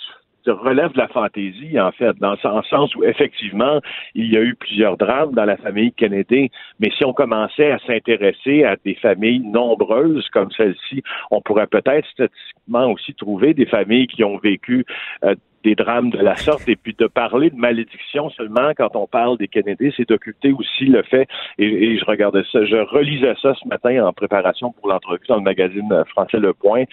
relève 0.50 0.92
de 0.92 0.98
la 0.98 1.08
fantaisie, 1.08 1.78
en 1.78 1.92
fait, 1.92 2.16
dans 2.18 2.32
le 2.32 2.62
sens 2.68 2.94
où, 2.96 3.04
effectivement, 3.04 3.80
il 4.14 4.32
y 4.32 4.36
a 4.36 4.40
eu 4.40 4.54
plusieurs 4.54 4.96
drames 4.96 5.32
dans 5.32 5.44
la 5.44 5.56
famille 5.56 5.92
Kennedy, 5.92 6.50
mais 6.80 6.90
si 6.96 7.04
on 7.04 7.12
commençait 7.12 7.70
à 7.70 7.78
s'intéresser 7.80 8.64
à 8.64 8.76
des 8.84 8.94
familles 8.96 9.40
nombreuses 9.40 10.28
comme 10.30 10.50
celle-ci, 10.50 11.02
on 11.30 11.40
pourrait 11.40 11.66
peut-être 11.66 12.08
statistiquement 12.08 12.90
aussi 12.90 13.14
trouver 13.14 13.54
des 13.54 13.66
familles 13.66 14.06
qui 14.06 14.24
ont 14.24 14.38
vécu 14.38 14.84
euh, 15.24 15.34
des 15.64 15.74
drames 15.74 16.10
de 16.10 16.18
la 16.18 16.36
sorte 16.36 16.68
et 16.68 16.76
puis 16.76 16.94
de 16.98 17.06
parler 17.06 17.50
de 17.50 17.56
malédiction 17.56 18.30
seulement 18.30 18.72
quand 18.76 18.94
on 18.96 19.06
parle 19.06 19.38
des 19.38 19.48
Kennedy, 19.48 19.92
c'est 19.96 20.08
d'occulter 20.08 20.52
aussi 20.52 20.84
le 20.84 21.02
fait 21.02 21.28
et, 21.58 21.66
et, 21.66 21.98
je 21.98 22.04
regardais 22.04 22.42
ça, 22.50 22.64
je 22.64 22.76
relisais 22.76 23.34
ça 23.40 23.54
ce 23.54 23.68
matin 23.68 24.06
en 24.06 24.12
préparation 24.12 24.72
pour 24.72 24.88
l'entrevue 24.88 25.26
dans 25.28 25.36
le 25.36 25.42
magazine 25.42 26.04
français 26.08 26.38
Le 26.38 26.52
Point, 26.52 26.84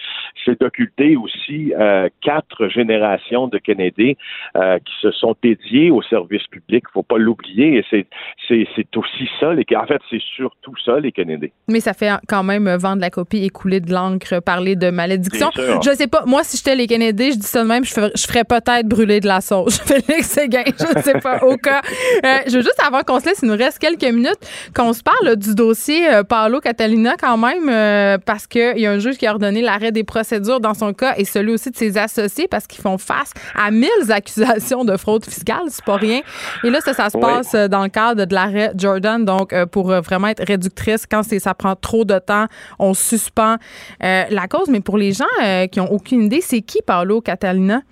c'est 0.44 0.60
d'occulter 0.60 1.16
aussi 1.16 1.72
euh, 1.78 2.08
quatre 2.22 2.68
générations 2.68 3.48
de 3.48 3.58
Kennedy 3.58 4.16
euh, 4.56 4.78
qui 4.78 4.94
se 5.00 5.10
sont 5.10 5.34
dédiées 5.42 5.90
au 5.90 6.02
service 6.02 6.46
public, 6.48 6.84
faut 6.92 7.02
pas 7.02 7.18
l'oublier 7.18 7.78
et 7.78 7.84
c'est 7.90 8.06
c'est 8.48 8.66
c'est 8.76 8.96
aussi 8.96 9.28
ça 9.38 9.52
les 9.52 9.64
en 9.76 9.86
fait 9.86 10.00
c'est 10.10 10.22
surtout 10.36 10.74
ça 10.84 10.98
les 11.00 11.12
Kennedy. 11.12 11.52
Mais 11.68 11.80
ça 11.80 11.92
fait 11.92 12.10
quand 12.28 12.42
même 12.42 12.68
vendre 12.76 13.00
la 13.00 13.10
copie 13.10 13.44
et 13.44 13.50
couler 13.50 13.80
de 13.80 13.92
l'encre, 13.92 14.40
parler 14.40 14.76
de 14.76 14.90
malédiction. 14.90 15.50
Je 15.56 15.90
sais 15.94 16.08
pas, 16.08 16.24
moi 16.26 16.42
si 16.44 16.56
j'étais 16.56 16.76
les 16.76 16.86
Kennedy, 16.86 17.32
je 17.32 17.38
dis 17.38 17.46
ça 17.46 17.62
de 17.62 17.68
même, 17.68 17.84
je 17.84 17.92
ferais, 17.92 18.10
je 18.14 18.26
ferais 18.26 18.44
pas 18.44 18.59
peut-être 18.60 18.86
brûler 18.86 19.20
de 19.20 19.26
la 19.26 19.40
sauce. 19.40 19.78
Félix 19.84 20.28
Séguin, 20.28 20.64
je 20.66 21.02
sais 21.02 21.18
pas, 21.18 21.42
au 21.44 21.56
cas. 21.56 21.82
Euh, 22.24 22.38
je 22.46 22.56
veux 22.56 22.62
juste, 22.62 22.80
avant 22.84 23.02
qu'on 23.02 23.20
se 23.20 23.26
laisse, 23.26 23.40
il 23.42 23.48
nous 23.48 23.56
reste 23.56 23.78
quelques 23.78 24.04
minutes, 24.04 24.38
qu'on 24.74 24.92
se 24.92 25.02
parle 25.02 25.36
du 25.36 25.54
dossier 25.54 26.08
euh, 26.12 26.22
Paolo 26.22 26.60
Catalina 26.60 27.14
quand 27.18 27.36
même, 27.36 27.68
euh, 27.68 28.18
parce 28.24 28.46
qu'il 28.46 28.78
y 28.78 28.86
a 28.86 28.92
un 28.92 28.98
juge 28.98 29.16
qui 29.16 29.26
a 29.26 29.32
ordonné 29.32 29.62
l'arrêt 29.62 29.92
des 29.92 30.04
procédures 30.04 30.60
dans 30.60 30.74
son 30.74 30.92
cas 30.92 31.14
et 31.16 31.24
celui 31.24 31.52
aussi 31.52 31.70
de 31.70 31.76
ses 31.76 31.96
associés 31.98 32.48
parce 32.48 32.66
qu'ils 32.66 32.82
font 32.82 32.98
face 32.98 33.32
à 33.54 33.70
mille 33.70 33.88
accusations 34.10 34.84
de 34.84 34.96
fraude 34.96 35.24
fiscale, 35.24 35.62
c'est 35.68 35.84
pas 35.84 35.96
rien. 35.96 36.20
Et 36.64 36.70
là, 36.70 36.80
ça, 36.80 36.92
ça 36.92 37.10
se 37.10 37.16
oui. 37.16 37.22
passe 37.22 37.54
dans 37.68 37.82
le 37.82 37.88
cadre 37.88 38.24
de 38.24 38.34
l'arrêt 38.34 38.72
Jordan, 38.76 39.24
donc 39.24 39.54
pour 39.66 39.88
vraiment 40.02 40.28
être 40.28 40.44
réductrice, 40.46 41.06
quand 41.06 41.22
ça 41.22 41.54
prend 41.54 41.76
trop 41.76 42.04
de 42.04 42.18
temps, 42.18 42.46
on 42.78 42.94
suspend 42.94 43.56
la 44.00 44.48
cause. 44.48 44.68
Mais 44.68 44.80
pour 44.80 44.98
les 44.98 45.12
gens 45.12 45.24
qui 45.70 45.80
ont 45.80 45.90
aucune 45.92 46.24
idée, 46.24 46.40
c'est 46.40 46.60
qui 46.60 46.80
Paolo 46.82 47.20
Catalina? 47.20 47.82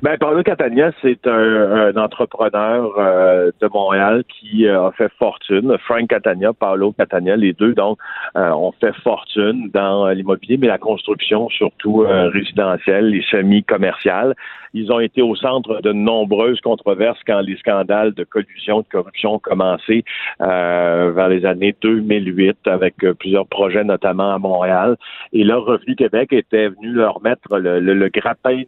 Ben, 0.00 0.16
Paolo 0.16 0.42
Catania, 0.42 0.90
c'est 1.02 1.26
un, 1.26 1.92
un 1.94 1.96
entrepreneur 1.96 2.94
euh, 2.96 3.50
de 3.60 3.68
Montréal 3.68 4.24
qui 4.26 4.66
euh, 4.66 4.86
a 4.86 4.92
fait 4.92 5.12
fortune. 5.18 5.76
Frank 5.84 6.08
Catania, 6.08 6.52
Paolo 6.52 6.92
Catania, 6.92 7.36
les 7.36 7.52
deux, 7.52 7.74
donc, 7.74 7.98
euh, 8.36 8.50
ont 8.50 8.72
fait 8.80 8.94
fortune 9.02 9.70
dans 9.72 10.08
l'immobilier, 10.08 10.56
mais 10.56 10.68
la 10.68 10.78
construction, 10.78 11.48
surtout 11.50 12.06
résidentielle 12.06 13.14
et 13.14 13.22
semi-commerciale. 13.30 14.34
Ils 14.74 14.90
ont 14.90 15.00
été 15.00 15.20
au 15.20 15.36
centre 15.36 15.82
de 15.82 15.92
nombreuses 15.92 16.60
controverses 16.60 17.20
quand 17.26 17.40
les 17.40 17.56
scandales 17.56 18.14
de 18.14 18.24
collusion, 18.24 18.80
de 18.80 18.86
corruption 18.90 19.34
ont 19.34 19.38
commencé 19.38 20.04
vers 20.38 21.28
les 21.28 21.44
années 21.44 21.74
2008 21.82 22.66
avec 22.66 22.96
plusieurs 23.18 23.46
projets, 23.46 23.84
notamment 23.84 24.34
à 24.34 24.38
Montréal. 24.38 24.96
Et 25.32 25.44
là, 25.44 25.58
Revenu 25.58 25.94
Québec 25.96 26.32
était 26.32 26.68
venu 26.68 26.88
leur 26.88 27.22
mettre 27.22 27.58
le, 27.58 27.80
le, 27.80 27.94
le 27.94 28.08
grappin 28.08 28.62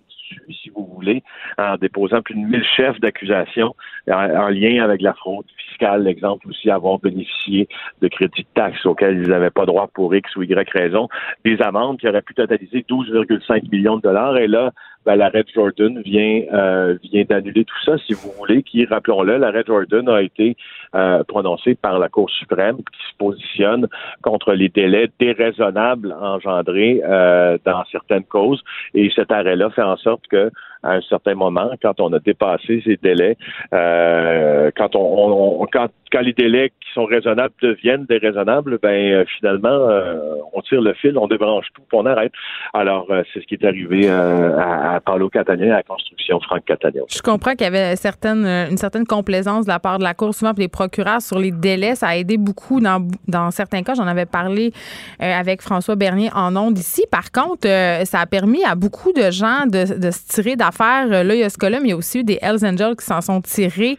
si 0.63 0.71
vous 0.71 0.89
voulez, 0.95 1.23
en 1.59 1.77
déposant 1.77 2.23
plus 2.23 2.35
de 2.35 2.41
1000 2.41 2.65
chefs 2.77 3.01
d'accusation 3.01 3.75
en, 4.09 4.13
en, 4.13 4.49
lien 4.49 4.83
avec 4.83 5.01
la 5.03 5.15
fraude 5.15 5.47
fiscale, 5.57 6.05
l'exemple 6.05 6.49
aussi 6.49 6.71
avoir 6.71 6.99
bénéficié 6.99 7.69
de 8.01 8.09
crédits 8.09 8.43
de 8.43 8.49
taxes 8.55 8.85
auxquels 8.87 9.19
ils 9.19 9.29
n'avaient 9.29 9.51
pas 9.51 9.67
droit 9.67 9.89
pour 9.93 10.15
X 10.15 10.35
ou 10.37 10.43
Y 10.43 10.71
raison, 10.71 11.09
des 11.45 11.61
amendes 11.63 11.99
qui 11.99 12.09
auraient 12.09 12.23
pu 12.23 12.35
totaliser 12.35 12.85
12,5 12.89 13.71
millions 13.71 13.97
de 13.97 14.03
dollars. 14.03 14.37
Et 14.39 14.47
là, 14.47 14.73
ben, 15.07 15.17
l'arrêt 15.17 15.45
Jordan 15.55 16.01
vient 16.03 16.43
euh, 16.53 16.97
vient 17.03 17.25
d'annuler 17.29 17.65
tout 17.65 17.83
ça, 17.85 17.99
si 17.99 18.15
vous 18.15 18.31
voulez, 18.39 18.63
qui, 18.63 18.85
rappelons-le, 18.85 19.37
l'arrêt 19.37 19.65
Jordan 19.67 20.09
a 20.09 20.23
été 20.23 20.57
euh, 20.95 21.23
prononcé 21.25 21.75
par 21.75 21.99
la 21.99 22.09
Cour 22.09 22.31
suprême 22.31 22.77
qui 22.77 23.11
se 23.11 23.17
positionne 23.19 23.89
contre 24.23 24.53
les 24.53 24.69
délais 24.69 25.09
déraisonnables 25.19 26.15
engendrés 26.21 27.03
euh, 27.05 27.59
dans 27.65 27.85
certaines 27.91 28.25
causes. 28.25 28.63
Et 28.95 29.11
cet 29.15 29.31
arrêt-là 29.31 29.71
fait 29.71 29.83
en 29.83 29.97
sorte 29.97 30.27
que 30.29 30.51
à 30.85 30.93
un 30.93 31.01
certain 31.03 31.35
moment, 31.35 31.71
quand 31.83 31.99
on 32.01 32.13
a 32.13 32.19
dépassé 32.19 32.83
ces 32.85 32.99
délais, 33.03 33.37
euh, 33.73 34.71
quand 34.77 34.95
on, 34.95 35.67
quand, 35.73 35.89
quand 36.13 36.21
les 36.21 36.35
délais 36.35 36.69
qui 36.69 36.93
sont 36.93 37.07
raisonnables 37.07 37.55
deviennent 37.63 38.05
déraisonnables, 38.05 38.79
ben 38.83 39.25
finalement 39.39 39.69
euh, 39.69 40.19
on 40.53 40.61
tire 40.61 40.83
le 40.83 40.93
fil, 40.95 41.17
on 41.17 41.27
débranche 41.27 41.67
tout, 41.75 41.83
on 41.93 42.05
arrête. 42.07 42.33
Alors 42.75 43.07
euh, 43.11 43.23
c'est 43.33 43.41
ce 43.41 43.47
qui 43.47 43.55
est 43.55 43.65
arrivé 43.65 44.09
à, 44.11 44.95
à 44.97 45.01
Paolo 45.01 45.31
Catania, 45.31 45.73
à 45.73 45.77
la 45.79 45.83
construction 45.83 46.39
Franck 46.41 46.67
Catania. 46.67 47.03
Je 47.09 47.23
comprends 47.23 47.53
qu'il 47.53 47.63
y 47.63 47.73
avait 47.75 47.93
une 47.93 48.77
certaine 48.77 49.07
complaisance 49.07 49.65
de 49.65 49.71
la 49.71 49.79
part 49.79 49.99
de 49.99 50.05
la 50.05 50.13
Cour, 50.13 50.35
souvent 50.35 50.53
pour 50.53 50.61
les 50.61 50.69
procureurs 50.69 51.23
sur 51.23 51.39
les 51.39 51.51
délais. 51.51 51.95
Ça 51.95 52.09
a 52.09 52.17
aidé 52.17 52.37
beaucoup 52.37 52.81
dans, 52.81 53.09
dans 53.27 53.51
certains 53.51 53.83
cas. 53.83 53.95
J'en 53.95 54.07
avais 54.07 54.27
parlé 54.27 54.73
avec 55.19 55.63
François 55.63 55.97
Bernier 55.97 56.29
en 56.35 56.55
ondes 56.57 56.79
ici. 56.79 57.05
Par 57.11 57.33
contre, 57.33 57.67
ça 58.05 58.21
a 58.21 58.27
permis 58.27 58.65
à 58.65 58.75
beaucoup 58.75 59.13
de 59.13 59.31
gens 59.31 59.65
de, 59.67 59.99
de 59.99 60.11
se 60.11 60.29
tirer 60.29 60.57
d'affaires 60.57 60.74
affaires. 60.75 61.07
Là, 61.07 61.35
il 61.35 61.41
y 61.41 61.45
a 61.45 61.49
ce 61.49 61.59
cas-là, 61.59 61.79
mais 61.81 61.89
il 61.89 61.91
y 61.91 61.95
a 61.95 61.97
aussi 61.97 62.25
des 62.25 62.39
Hells 62.41 62.65
Angels 62.65 62.97
qui 62.97 63.05
s'en 63.05 63.21
sont 63.21 63.41
tirés. 63.41 63.97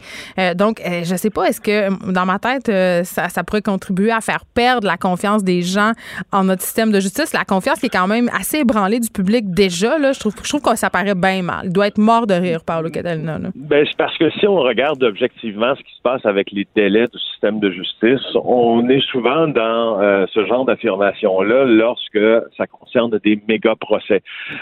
donc, 0.55 0.81
je 0.85 1.15
sais 1.15 1.29
pas, 1.29 1.45
est-ce 1.45 1.61
que 1.61 2.11
dans 2.11 2.25
ma 2.25 2.39
tête, 2.39 2.71
ça, 3.05 3.43
pourrait 3.43 3.61
contribuer 3.61 4.11
à 4.11 4.21
faire 4.21 4.43
perdre 4.53 4.87
la 4.87 4.97
confiance 4.97 5.43
des 5.43 5.61
gens 5.61 5.91
en 6.31 6.45
notre 6.45 6.61
système 6.61 6.91
de 6.91 6.99
justice? 6.99 7.33
La 7.33 7.45
confiance 7.45 7.79
qui 7.79 7.87
est 7.87 7.89
quand 7.97 8.07
même 8.07 8.29
assez 8.37 8.59
ébranlée 8.59 8.99
du 8.99 9.09
public 9.09 9.51
déjà. 9.51 9.97
Là, 9.97 10.11
je 10.11 10.19
trouve, 10.19 10.35
je 10.41 10.49
trouve 10.49 10.61
que 10.61 10.75
ça 10.75 10.89
paraît 10.89 11.15
bien 11.15 11.41
mal. 11.41 11.65
Il 11.65 11.73
doit 11.73 11.87
être 11.87 11.97
mort 11.97 12.27
de 12.27 12.33
rire, 12.33 12.59
Paolo 12.65 12.89
Catalina. 12.89 13.39
Ben, 13.55 13.85
c'est 13.87 13.97
parce 13.97 14.17
que 14.17 14.29
si 14.31 14.47
on 14.47 14.57
regarde 14.57 15.03
objectivement 15.03 15.75
ce 15.75 15.81
qui 15.81 15.95
se 15.95 16.01
passe 16.01 16.25
avec 16.25 16.51
les 16.51 16.67
délais 16.75 17.07
du 17.07 17.19
système 17.31 17.59
de 17.59 17.71
justice, 17.71 18.21
on 18.35 18.87
est 18.89 19.01
souvent 19.11 19.47
dans 19.47 20.01
euh, 20.01 20.25
ce 20.33 20.45
genre 20.45 20.65
d'affirmation-là 20.65 21.65
lorsque 21.65 22.19
ça 22.57 22.67
concerne 22.67 23.17
des 23.23 23.39
méga 23.47 23.75
procès. 23.75 24.21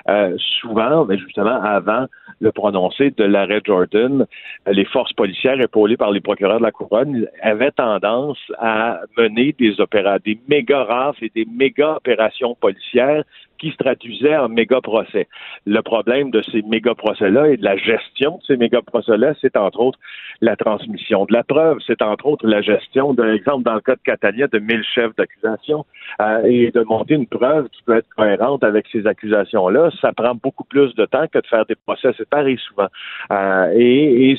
Euh, 0.09 0.35
souvent, 0.61 1.05
mais 1.05 1.17
justement, 1.17 1.61
avant 1.61 2.02
le 2.39 2.51
prononcé 2.51 3.11
de 3.11 3.23
l'arrêt 3.23 3.61
Jordan, 3.63 4.25
les 4.67 4.85
forces 4.85 5.13
policières 5.13 5.59
épaulées 5.61 5.97
par 5.97 6.11
les 6.11 6.21
procureurs 6.21 6.59
de 6.59 6.63
la 6.63 6.71
couronne 6.71 7.27
avaient 7.41 7.71
tendance 7.71 8.39
à 8.59 9.01
mener 9.17 9.55
des 9.57 9.79
opérations, 9.79 10.23
des 10.25 10.39
méga 10.47 10.83
rafles 10.83 11.25
et 11.25 11.31
des 11.33 11.45
méga 11.45 11.97
opérations 11.97 12.55
policières 12.55 13.23
qui 13.63 13.71
se 13.71 13.77
traduisait 13.77 14.35
en 14.35 14.49
méga 14.49 14.81
procès. 14.81 15.27
Le 15.65 15.81
problème 15.81 16.31
de 16.31 16.41
ces 16.51 16.61
méga 16.63 16.93
procès-là 16.95 17.47
et 17.47 17.55
de 17.55 17.63
la 17.63 17.77
gestion 17.77 18.37
de 18.37 18.43
ces 18.45 18.57
méga 18.57 18.81
procès-là, 18.81 19.33
c'est 19.39 19.55
entre 19.55 19.79
autres 19.79 19.99
la 20.41 20.57
transmission 20.57 21.25
de 21.25 21.31
la 21.31 21.43
preuve, 21.43 21.77
c'est 21.87 22.01
entre 22.01 22.25
autres 22.25 22.45
la 22.45 22.61
gestion, 22.61 23.13
d'un 23.13 23.33
exemple, 23.33 23.63
dans 23.63 23.75
le 23.75 23.79
cas 23.79 23.95
de 23.95 24.01
Catania, 24.03 24.47
de 24.47 24.59
1000 24.59 24.83
chefs 24.83 25.15
d'accusation 25.15 25.85
euh, 26.21 26.43
et 26.43 26.71
de 26.71 26.81
monter 26.81 27.13
une 27.13 27.25
preuve 27.25 27.69
qui 27.69 27.81
peut 27.83 27.95
être 27.95 28.09
cohérente 28.17 28.65
avec 28.65 28.85
ces 28.91 29.07
accusations-là. 29.07 29.91
Ça 30.01 30.11
prend 30.11 30.35
beaucoup 30.35 30.65
plus 30.65 30.93
de 30.95 31.05
temps 31.05 31.27
que 31.31 31.39
de 31.39 31.47
faire 31.47 31.65
des 31.65 31.75
procès 31.75 32.11
séparés 32.17 32.57
souvent. 32.67 32.87
Euh, 33.31 33.71
et, 33.77 34.37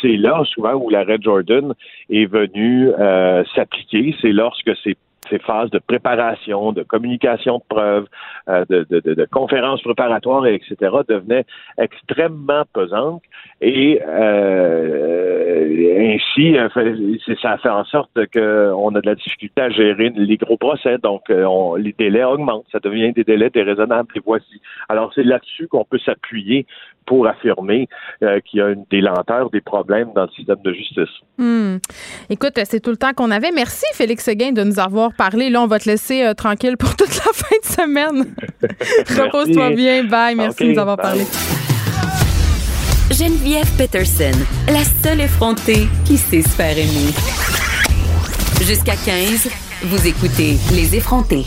c'est 0.00 0.16
là 0.16 0.42
souvent 0.46 0.74
où 0.74 0.88
l'arrêt 0.88 1.18
Jordan 1.20 1.74
est 2.08 2.26
venu 2.26 2.90
euh, 2.98 3.44
s'appliquer. 3.54 4.14
C'est 4.22 4.32
lorsque 4.32 4.70
c'est 4.82 4.96
ces 5.30 5.38
phases 5.38 5.70
de 5.70 5.78
préparation, 5.78 6.72
de 6.72 6.82
communication 6.82 7.58
de 7.58 7.62
preuves, 7.68 8.06
euh, 8.48 8.64
de, 8.68 9.26
conférences 9.30 9.82
préparatoires, 9.82 10.46
etc., 10.46 10.76
devenaient 11.08 11.44
extrêmement 11.78 12.64
pesantes. 12.72 13.22
Et 13.60 14.00
euh, 14.06 16.14
ainsi, 16.14 16.56
euh, 16.56 16.68
ça 17.42 17.58
fait 17.58 17.68
en 17.68 17.84
sorte 17.84 18.10
qu'on 18.32 18.94
a 18.94 19.00
de 19.00 19.06
la 19.06 19.14
difficulté 19.14 19.60
à 19.60 19.70
gérer 19.70 20.10
les 20.14 20.36
gros 20.36 20.56
procès. 20.56 20.98
Donc, 20.98 21.22
on, 21.30 21.76
les 21.76 21.94
délais 21.98 22.24
augmentent. 22.24 22.66
Ça 22.72 22.80
devient 22.80 23.12
des 23.12 23.24
délais 23.24 23.50
déraisonnables. 23.50 24.08
Et 24.14 24.20
voici. 24.24 24.60
Alors, 24.88 25.12
c'est 25.14 25.24
là-dessus 25.24 25.68
qu'on 25.68 25.84
peut 25.84 25.98
s'appuyer 25.98 26.66
pour 27.06 27.26
affirmer 27.26 27.88
qu'il 28.20 28.60
y 28.60 28.62
a 28.62 28.68
une, 28.68 28.84
des 28.90 29.00
lenteurs, 29.00 29.48
des 29.50 29.62
problèmes 29.62 30.12
dans 30.14 30.24
le 30.24 30.30
système 30.30 30.60
de 30.62 30.72
justice. 30.74 31.08
Hmm. 31.38 31.78
Écoute, 32.28 32.52
c'est 32.64 32.80
tout 32.80 32.90
le 32.90 32.98
temps 32.98 33.14
qu'on 33.14 33.30
avait. 33.30 33.50
Merci, 33.50 33.86
Félix 33.94 34.24
Seguin, 34.24 34.52
de 34.52 34.62
nous 34.62 34.78
avoir 34.78 35.14
parlé. 35.18 35.50
Là, 35.50 35.60
on 35.60 35.66
va 35.66 35.78
te 35.78 35.90
laisser 35.90 36.22
euh, 36.22 36.32
tranquille 36.32 36.78
pour 36.78 36.96
toute 36.96 37.14
la 37.16 37.32
fin 37.34 37.56
de 37.62 37.66
semaine. 37.66 38.34
Repose-toi 39.10 39.70
bien. 39.70 40.04
Bye. 40.04 40.36
Merci 40.36 40.64
de 40.64 40.72
nous 40.72 40.78
avoir 40.78 40.96
parlé. 40.96 41.26
Geneviève 43.10 43.70
Peterson, 43.76 44.38
la 44.68 44.84
seule 45.02 45.20
effrontée 45.22 45.88
qui 46.04 46.16
sait 46.16 46.42
se 46.42 46.48
faire 46.48 46.76
aimer. 46.76 47.12
Jusqu'à 48.62 48.94
15, 48.96 49.48
vous 49.84 50.06
écoutez 50.06 50.56
Les 50.72 50.94
effrontés. 50.94 51.46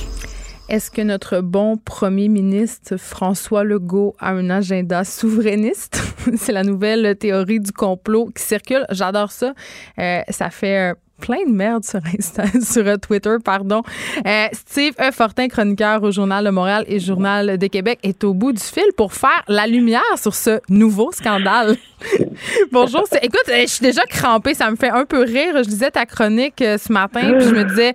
Est-ce 0.70 0.90
que 0.90 1.02
notre 1.02 1.42
bon 1.42 1.78
premier 1.78 2.30
ministre 2.30 2.98
François 2.98 3.64
Legault 3.64 4.16
a 4.20 4.32
un 4.32 4.50
agenda 4.50 5.04
souverainiste? 5.04 6.02
C'est 6.38 6.54
la 6.54 6.64
nouvelle 6.64 7.16
théorie 7.16 7.60
du 7.60 7.72
complot 7.72 8.32
qui 8.36 8.44
circule. 8.44 8.86
J'adore 8.90 9.32
ça. 9.32 9.54
Euh, 10.00 10.22
ça 10.30 10.50
fait 10.50 10.94
plein 11.22 11.46
de 11.48 11.52
merde 11.52 11.86
sur 11.86 12.00
Insta, 12.18 12.44
sur 12.62 12.86
euh, 12.86 12.98
Twitter, 12.98 13.36
pardon. 13.44 13.84
Euh, 14.26 14.48
Steve 14.52 14.94
E. 15.00 15.12
Fortin, 15.12 15.48
chroniqueur 15.48 16.04
au 16.04 16.12
Journal 16.12 16.44
de 16.44 16.50
Montréal 16.50 16.84
et 16.88 17.00
Journal 17.00 17.58
de 17.58 17.68
Québec, 17.68 18.00
est 18.04 18.24
au 18.26 18.34
bout 18.34 18.52
du 18.52 18.62
fil 18.62 18.92
pour 18.98 19.14
faire 19.14 19.44
la 19.48 19.68
lumière 19.68 20.02
sur 20.18 20.36
ce 20.36 20.60
nouveau 20.68 21.12
scandale. 21.14 21.78
Bonjour. 22.72 23.06
Écoute, 23.22 23.46
je 23.48 23.68
suis 23.68 23.86
déjà 23.86 24.04
crampée. 24.06 24.54
Ça 24.56 24.70
me 24.72 24.76
fait 24.76 24.90
un 24.90 25.06
peu 25.06 25.22
rire. 25.22 25.64
Je 25.64 25.70
lisais 25.70 25.92
ta 25.92 26.06
chronique 26.06 26.58
ce 26.58 26.92
matin, 26.92 27.34
puis 27.38 27.48
je 27.48 27.54
me 27.54 27.64
disais, 27.64 27.94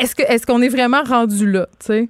est-ce 0.00 0.14
que 0.14 0.22
est-ce 0.22 0.46
qu'on 0.46 0.62
est 0.62 0.68
vraiment 0.68 1.02
rendu 1.02 1.50
là, 1.50 1.66
tu 1.80 1.86
sais? 1.86 2.08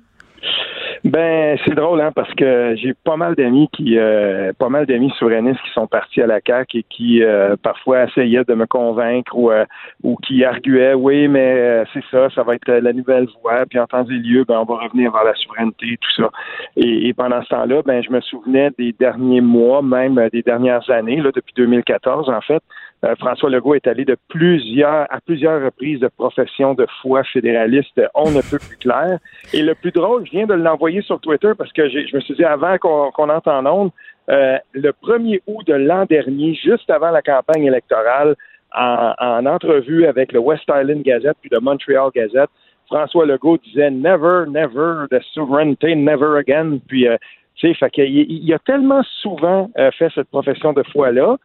Ben, 1.05 1.59
c'est 1.65 1.75
drôle, 1.75 2.01
hein, 2.03 2.13
parce 2.15 2.33
que 2.35 2.75
j'ai 2.77 2.93
pas 2.93 3.17
mal 3.17 3.35
d'amis 3.35 3.69
qui, 3.73 3.99
euh, 3.99 4.53
pas 4.59 4.69
mal 4.69 4.85
d'amis 4.85 5.11
souverainistes 5.19 5.61
qui 5.63 5.71
sont 5.73 5.87
partis 5.87 6.21
à 6.21 6.27
la 6.27 6.41
CAQ 6.47 6.79
et 6.79 6.83
qui 6.83 7.23
euh, 7.23 7.57
parfois 7.63 8.05
essayaient 8.05 8.45
de 8.45 8.55
me 8.55 8.67
convaincre 8.67 9.35
ou, 9.35 9.51
euh, 9.51 9.65
ou 10.03 10.17
qui 10.17 10.45
arguaient, 10.45 10.93
oui, 10.93 11.27
mais 11.27 11.85
c'est 11.95 12.05
ça, 12.11 12.29
ça 12.35 12.43
va 12.43 12.55
être 12.55 12.71
la 12.71 12.93
nouvelle 12.93 13.27
voie, 13.41 13.65
puis 13.69 13.79
en 13.79 13.87
temps 13.87 14.05
et 14.05 14.13
lieu, 14.13 14.45
ben, 14.45 14.59
on 14.59 14.65
va 14.65 14.83
revenir 14.83 15.11
vers 15.11 15.25
la 15.25 15.35
souveraineté, 15.35 15.99
tout 16.01 16.23
ça. 16.23 16.31
Et, 16.77 17.09
et 17.09 17.15
pendant 17.15 17.43
ce 17.43 17.49
temps-là, 17.49 17.81
ben, 17.83 18.03
je 18.03 18.11
me 18.11 18.21
souvenais 18.21 18.71
des 18.77 18.93
derniers 18.93 19.41
mois, 19.41 19.81
même 19.81 20.21
des 20.33 20.43
dernières 20.43 20.89
années, 20.91 21.23
là, 21.23 21.31
depuis 21.35 21.55
2014, 21.57 22.29
en 22.29 22.41
fait, 22.43 22.63
euh, 23.05 23.15
François 23.17 23.49
Legault 23.49 23.75
est 23.75 23.87
allé 23.87 24.05
de 24.05 24.17
plusieurs, 24.29 25.07
à 25.11 25.21
plusieurs 25.25 25.63
reprises 25.63 26.01
de 26.01 26.09
profession 26.09 26.75
de 26.75 26.87
foi 27.01 27.25
fédéraliste, 27.25 28.01
on 28.15 28.31
ne 28.31 28.43
peut 28.43 28.59
plus 28.59 28.77
clair. 28.77 29.19
Et 29.55 29.63
le 29.63 29.75
plus 29.75 29.91
drôle, 29.91 30.27
je 30.27 30.33
viens 30.33 30.47
de 30.47 30.55
l'envoyer 30.55 31.01
sur 31.03 31.19
Twitter 31.21 31.53
parce 31.57 31.73
que 31.73 31.89
je 31.89 32.15
me 32.15 32.21
suis 32.21 32.35
dit 32.35 32.45
avant 32.45 32.77
qu'on 32.79 33.11
qu 33.11 33.23
entre 33.23 33.51
en 33.51 33.65
onde, 33.67 33.91
euh, 34.29 34.59
le 34.73 34.91
1er 34.91 35.41
août 35.47 35.67
de 35.67 35.75
l'an 35.75 36.05
dernier, 36.05 36.55
juste 36.55 36.91
avant 36.91 37.11
la 37.11 37.23
campagne 37.23 37.65
électorale, 37.65 38.37
en, 38.73 39.15
en, 39.19 39.47
entrevue 39.47 40.07
avec 40.07 40.33
le 40.33 40.39
West 40.39 40.65
Island 40.69 41.03
Gazette 41.03 41.37
puis 41.41 41.51
le 41.51 41.59
Montreal 41.59 42.11
Gazette, 42.15 42.51
François 42.87 43.27
Legault 43.27 43.59
disait 43.59 43.91
Never, 43.91 44.45
never, 44.49 45.07
the 45.11 45.21
sovereignty, 45.33 45.97
never 45.97 46.39
again. 46.39 46.79
Puis, 46.87 47.09
euh, 47.09 47.17
tu 47.57 47.73
sais, 47.75 47.91
il, 47.97 48.53
a 48.53 48.59
tellement 48.61 49.03
souvent 49.23 49.71
euh, 49.79 49.91
fait 49.93 50.11
cette 50.15 50.29
profession 50.29 50.73
de 50.73 50.83
foi-là 50.93 51.37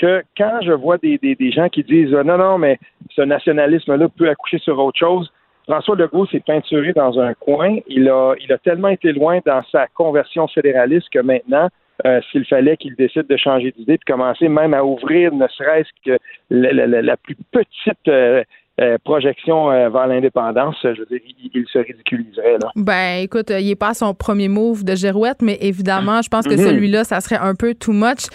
que 0.00 0.22
quand 0.36 0.60
je 0.62 0.72
vois 0.72 0.96
des, 0.98 1.18
des, 1.18 1.52
gens 1.52 1.68
qui 1.68 1.84
disent 1.84 2.10
non, 2.10 2.38
non, 2.38 2.58
mais 2.58 2.78
ce 3.10 3.22
nationalisme-là 3.22 4.08
peut 4.08 4.28
accoucher 4.28 4.58
sur 4.58 4.78
autre 4.78 4.98
chose, 4.98 5.30
François 5.68 5.94
Legault 5.94 6.26
s'est 6.26 6.42
peinturé 6.44 6.92
dans 6.92 7.20
un 7.20 7.34
coin. 7.34 7.76
Il 7.86 8.08
a, 8.08 8.34
il 8.40 8.52
a 8.52 8.58
tellement 8.58 8.88
été 8.88 9.12
loin 9.12 9.40
dans 9.44 9.62
sa 9.70 9.86
conversion 9.88 10.48
fédéraliste 10.48 11.08
que 11.12 11.20
maintenant, 11.20 11.68
euh, 12.06 12.20
s'il 12.32 12.46
fallait 12.46 12.78
qu'il 12.78 12.94
décide 12.96 13.26
de 13.26 13.36
changer 13.36 13.72
d'idée, 13.72 13.98
de 13.98 14.04
commencer 14.04 14.48
même 14.48 14.72
à 14.72 14.82
ouvrir 14.82 15.34
ne 15.34 15.46
serait-ce 15.48 15.90
que 16.04 16.18
la, 16.48 16.86
la, 16.86 17.16
plus 17.18 17.36
petite 17.52 18.08
euh, 18.08 18.42
euh, 18.80 18.96
projection 19.04 19.70
euh, 19.70 19.90
vers 19.90 20.06
l'indépendance, 20.06 20.74
je 20.82 21.00
veux 21.00 21.06
dire, 21.10 21.20
il, 21.52 21.66
se 21.70 21.78
ridiculiserait. 21.78 22.56
Là. 22.62 22.70
Ben, 22.76 23.22
écoute, 23.22 23.50
il 23.50 23.66
n'est 23.66 23.76
pas 23.76 23.92
son 23.92 24.14
premier 24.14 24.48
move 24.48 24.84
de 24.84 24.94
girouette, 24.94 25.42
mais 25.42 25.58
évidemment, 25.60 26.22
je 26.22 26.30
pense 26.30 26.46
que 26.46 26.54
mhm. 26.54 26.66
celui-là, 26.66 27.04
ça 27.04 27.20
serait 27.20 27.36
un 27.36 27.54
peu 27.54 27.74
too 27.74 27.92
much. 27.92 28.28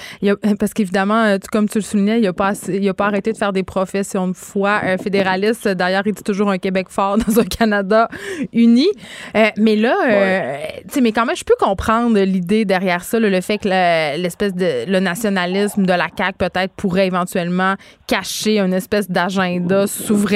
parce 0.59 0.73
qu'évidemment, 0.75 1.23
euh, 1.23 1.37
comme 1.51 1.67
tu 1.67 1.79
le 1.79 1.83
soulignais, 1.83 2.19
il 2.19 2.25
n'a 2.25 2.33
pas, 2.33 2.53
pas 2.95 3.05
arrêté 3.05 3.31
de 3.31 3.37
faire 3.37 3.53
des 3.53 3.63
professions 3.63 4.27
de 4.27 4.33
foi 4.33 4.81
fédéralistes. 5.01 5.67
D'ailleurs, 5.67 6.03
il 6.05 6.13
dit 6.13 6.23
toujours 6.23 6.51
un 6.51 6.59
Québec 6.59 6.89
fort 6.89 7.17
dans 7.27 7.39
un 7.39 7.45
Canada 7.45 8.07
uni. 8.53 8.87
mais 9.33 9.75
là, 9.75 9.95
tu 10.83 10.89
sais, 10.89 11.01
mais 11.01 11.11
quand 11.11 11.25
même, 11.25 11.35
je 11.35 11.43
peux 11.43 11.55
comprendre 11.59 12.19
l'idée 12.19 12.65
derrière 12.65 13.03
ça, 13.03 13.19
le 13.19 13.41
fait 13.41 13.57
que 13.57 13.67
l'espèce 14.17 14.53
de 14.53 14.85
le 14.87 14.99
nationalisme 14.99 15.87
de 15.87 15.93
la 15.93 16.07
CAQ 16.15 16.37
peut-être 16.37 16.73
pourrait 16.75 17.07
éventuellement 17.07 17.73
cacher 18.07 18.59
une 18.59 18.73
espèce 18.73 19.09
d'agenda 19.09 19.87
souverain 19.87 20.34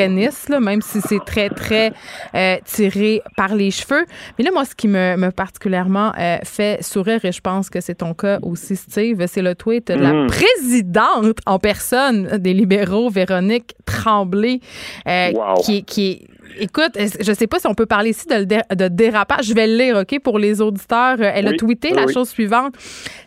même 0.59 0.81
si 0.81 1.01
c'est 1.01 1.23
très, 1.25 1.49
très 1.49 1.91
euh, 2.35 2.57
tiré 2.65 3.21
par 3.35 3.55
les 3.55 3.71
cheveux. 3.71 4.05
Mais 4.38 4.45
là, 4.45 4.51
moi, 4.51 4.65
ce 4.65 4.75
qui 4.75 4.88
me, 4.88 5.29
particulièrement 5.31 6.12
euh, 6.17 6.38
fait 6.43 6.83
sourire, 6.83 7.23
et 7.23 7.31
je 7.31 7.41
pense 7.41 7.69
que 7.69 7.81
c'est 7.81 7.95
ton 7.95 8.13
cas 8.13 8.39
aussi, 8.41 8.75
Steve, 8.75 9.25
c'est 9.27 9.41
le 9.41 9.55
tweet 9.55 9.88
de 9.88 9.95
la 9.95 10.13
mm. 10.13 10.27
présidente 10.27 11.39
en 11.45 11.59
personne 11.59 12.38
des 12.38 12.53
libéraux, 12.53 13.09
Véronique 13.09 13.75
Tremblay, 13.85 14.59
euh, 15.07 15.31
qui, 15.63 15.83
qui 15.83 16.27
écoute, 16.57 16.97
je 16.97 17.33
sais 17.33 17.47
pas 17.47 17.59
si 17.59 17.67
on 17.67 17.73
peut 17.73 17.85
parler 17.85 18.12
ici 18.12 18.27
de, 18.27 18.88
dérapage. 18.88 19.45
Je 19.45 19.53
vais 19.53 19.67
le 19.67 19.77
lire, 19.77 19.97
OK, 19.97 20.19
pour 20.23 20.39
les 20.39 20.62
auditeurs. 20.62 21.21
Elle 21.21 21.47
a 21.47 21.53
tweeté 21.53 21.91
la 21.91 22.07
chose 22.07 22.29
suivante. 22.29 22.75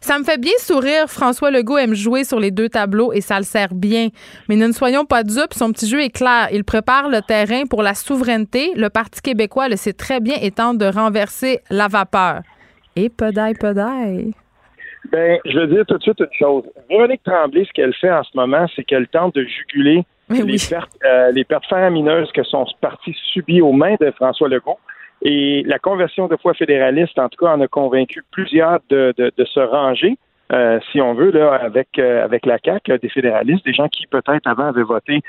Ça 0.01 0.19
me 0.19 0.25
fait 0.25 0.39
bien 0.39 0.53
sourire. 0.59 1.09
François 1.09 1.51
Legault 1.51 1.79
aime 1.79 1.95
jouer 1.95 2.25
sur 2.25 2.41
les 2.41 2.51
deux 2.51 2.69
tableaux 2.69 3.13
et 3.13 3.21
ça 3.21 3.39
le 3.39 3.45
sert 3.45 3.75
bien. 3.75 4.09
Mais 4.49 4.57
ne 4.57 4.73
soyons 4.73 5.05
pas 5.05 5.23
dupes. 5.23 5.53
Son 5.53 5.73
petit 5.73 5.89
jeu 5.89 6.01
est 6.01 6.11
clair. 6.11 6.49
Il 6.53 6.65
prépare 6.65 7.09
le 7.09 7.21
terrain 7.21 7.65
pour 7.67 7.83
la 7.83 7.95
souveraineté. 7.95 8.73
Le 8.77 8.89
Parti 8.91 9.21
québécois 9.21 9.69
le 9.69 9.77
sait 9.77 9.93
très 9.93 10.21
bien 10.21 10.37
et 10.41 10.51
tente 10.51 10.79
de 10.79 10.87
renverser 10.87 11.61
la 11.71 11.89
vapeur. 11.89 12.43
Et 12.97 13.09
pedaille, 13.09 13.55
pedaille. 13.55 14.33
Ben, 15.11 15.39
je 15.45 15.59
veux 15.59 15.67
dire 15.67 15.85
tout 15.87 15.99
de 15.99 16.03
suite 16.03 16.21
une 16.21 16.39
chose. 16.39 16.65
Véronique 16.89 17.23
Tremblay, 17.25 17.65
ce 17.65 17.73
qu'elle 17.73 17.95
fait 17.95 18.11
en 18.11 18.23
ce 18.23 18.31
moment, 18.35 18.67
c'est 18.75 18.85
qu'elle 18.85 19.09
tente 19.09 19.35
de 19.35 19.45
juguler 19.45 20.05
les, 20.29 20.57
pertes, 20.69 20.99
euh, 21.05 21.31
les 21.33 21.45
pertes 21.45 21.67
faramineuses 21.67 22.31
que 22.33 22.43
son 22.43 22.67
parti 22.81 23.15
subit 23.33 23.61
aux 23.61 23.73
mains 23.73 23.97
de 24.01 24.11
François 24.13 24.49
Legault. 24.49 24.79
Et 25.23 25.63
la 25.67 25.79
conversion 25.79 26.27
de 26.27 26.37
foi 26.37 26.55
fédéraliste, 26.55 27.19
en 27.19 27.29
tout 27.29 27.45
cas, 27.45 27.53
en 27.53 27.61
a 27.61 27.69
convaincu 27.69 28.25
plusieurs 28.33 28.81
de, 28.91 29.15
de, 29.17 29.45
se 29.45 29.61
ranger. 29.61 30.17
euh, 30.53 30.81
si 30.91 31.01
on 31.01 31.15
veut, 31.15 31.31
là, 31.31 31.55
avec 31.55 31.99
euh, 31.99 32.25
avec 32.25 32.45
la 32.45 32.59
CAQ, 32.59 32.99
des 32.99 33.09
fédéralistes, 33.09 33.65
des 33.65 33.73
gens 33.73 33.89
qui 33.89 34.07
peut-être 34.07 34.47
avant 34.47 34.67
avaient 34.67 34.83
voté 34.83 35.21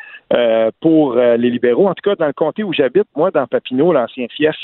pour 0.82 1.16
les 1.16 1.50
libéraux. 1.50 1.88
En 1.88 1.94
tout 1.94 2.10
cas, 2.10 2.16
dans 2.16 2.28
le 2.28 2.34
comté 2.34 2.64
où 2.64 2.74
j'habite, 2.74 3.08
moi, 3.16 3.30
dans 3.30 3.46
Papineau, 3.46 3.94
l'ancien 3.94 4.26
fief 4.36 4.56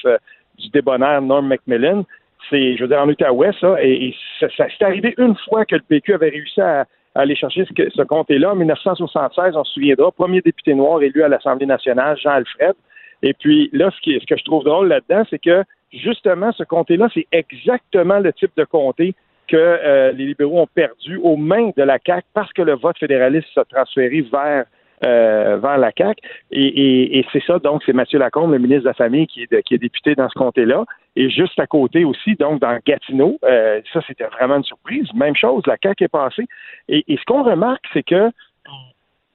du 0.57 0.69
débonnaire 0.69 1.21
Norm 1.21 1.47
Macmillan, 1.47 2.05
c'est, 2.49 2.75
je 2.75 2.81
veux 2.81 2.87
dire, 2.87 3.01
en 3.01 3.07
Outaouais, 3.07 3.51
ça, 3.59 3.75
et, 3.81 4.15
ça, 4.39 4.47
c'est 4.57 4.83
arrivé 4.83 5.13
une 5.17 5.35
fois 5.47 5.65
que 5.65 5.75
le 5.75 5.81
PQ 5.81 6.13
avait 6.13 6.29
réussi 6.29 6.61
à, 6.61 6.85
aller 7.15 7.35
chercher 7.35 7.65
ce, 7.65 7.89
ce 7.89 8.01
comté-là. 8.03 8.51
En 8.51 8.55
1976, 8.55 9.55
on 9.55 9.63
se 9.63 9.73
souviendra, 9.73 10.11
premier 10.11 10.41
député 10.41 10.73
noir 10.73 11.01
élu 11.01 11.23
à 11.23 11.27
l'Assemblée 11.27 11.65
nationale, 11.65 12.17
Jean 12.17 12.31
Alfred. 12.31 12.73
Et 13.21 13.33
puis 13.33 13.69
là, 13.73 13.89
ce, 13.95 14.01
qui, 14.01 14.17
ce 14.19 14.25
que 14.25 14.37
je 14.37 14.43
trouve 14.45 14.63
drôle 14.63 14.87
là-dedans, 14.87 15.23
c'est 15.29 15.39
que 15.39 15.63
justement, 15.91 16.51
ce 16.53 16.63
comté-là, 16.63 17.09
c'est 17.13 17.27
exactement 17.31 18.19
le 18.19 18.31
type 18.33 18.51
de 18.55 18.63
comté 18.63 19.15
que 19.47 19.57
euh, 19.57 20.11
les 20.11 20.27
libéraux 20.27 20.61
ont 20.61 20.67
perdu 20.67 21.17
aux 21.17 21.35
mains 21.35 21.71
de 21.75 21.83
la 21.83 21.97
CAQ 22.05 22.25
parce 22.33 22.53
que 22.53 22.61
le 22.61 22.75
vote 22.75 22.97
fédéraliste 22.99 23.47
s'est 23.53 23.65
transféré 23.69 24.21
vers 24.21 24.65
euh, 25.03 25.57
vers 25.57 25.77
la 25.77 25.91
CAQ. 25.97 26.21
Et, 26.51 27.25
c'est 27.31 27.43
ça, 27.43 27.59
donc, 27.59 27.81
c'est 27.85 27.93
Mathieu 27.93 28.19
Lacombe, 28.19 28.51
le 28.51 28.59
ministre 28.59 28.83
de 28.83 28.89
la 28.89 28.93
Famille, 28.93 29.27
qui 29.27 29.43
est, 29.43 29.77
député 29.77 30.15
dans 30.15 30.29
ce 30.29 30.37
comté-là. 30.37 30.85
Et 31.15 31.29
juste 31.29 31.59
à 31.59 31.67
côté 31.67 32.05
aussi, 32.05 32.35
donc, 32.35 32.59
dans 32.59 32.77
Gatineau, 32.85 33.37
euh, 33.43 33.81
ça, 33.93 34.01
c'était 34.07 34.25
vraiment 34.25 34.57
une 34.57 34.63
surprise. 34.63 35.07
Même 35.13 35.35
chose, 35.35 35.63
la 35.67 35.77
CAQ 35.81 36.05
est 36.05 36.07
passée. 36.09 36.45
Et, 36.87 37.03
ce 37.07 37.23
qu'on 37.25 37.43
remarque, 37.43 37.85
c'est 37.93 38.03
que 38.03 38.29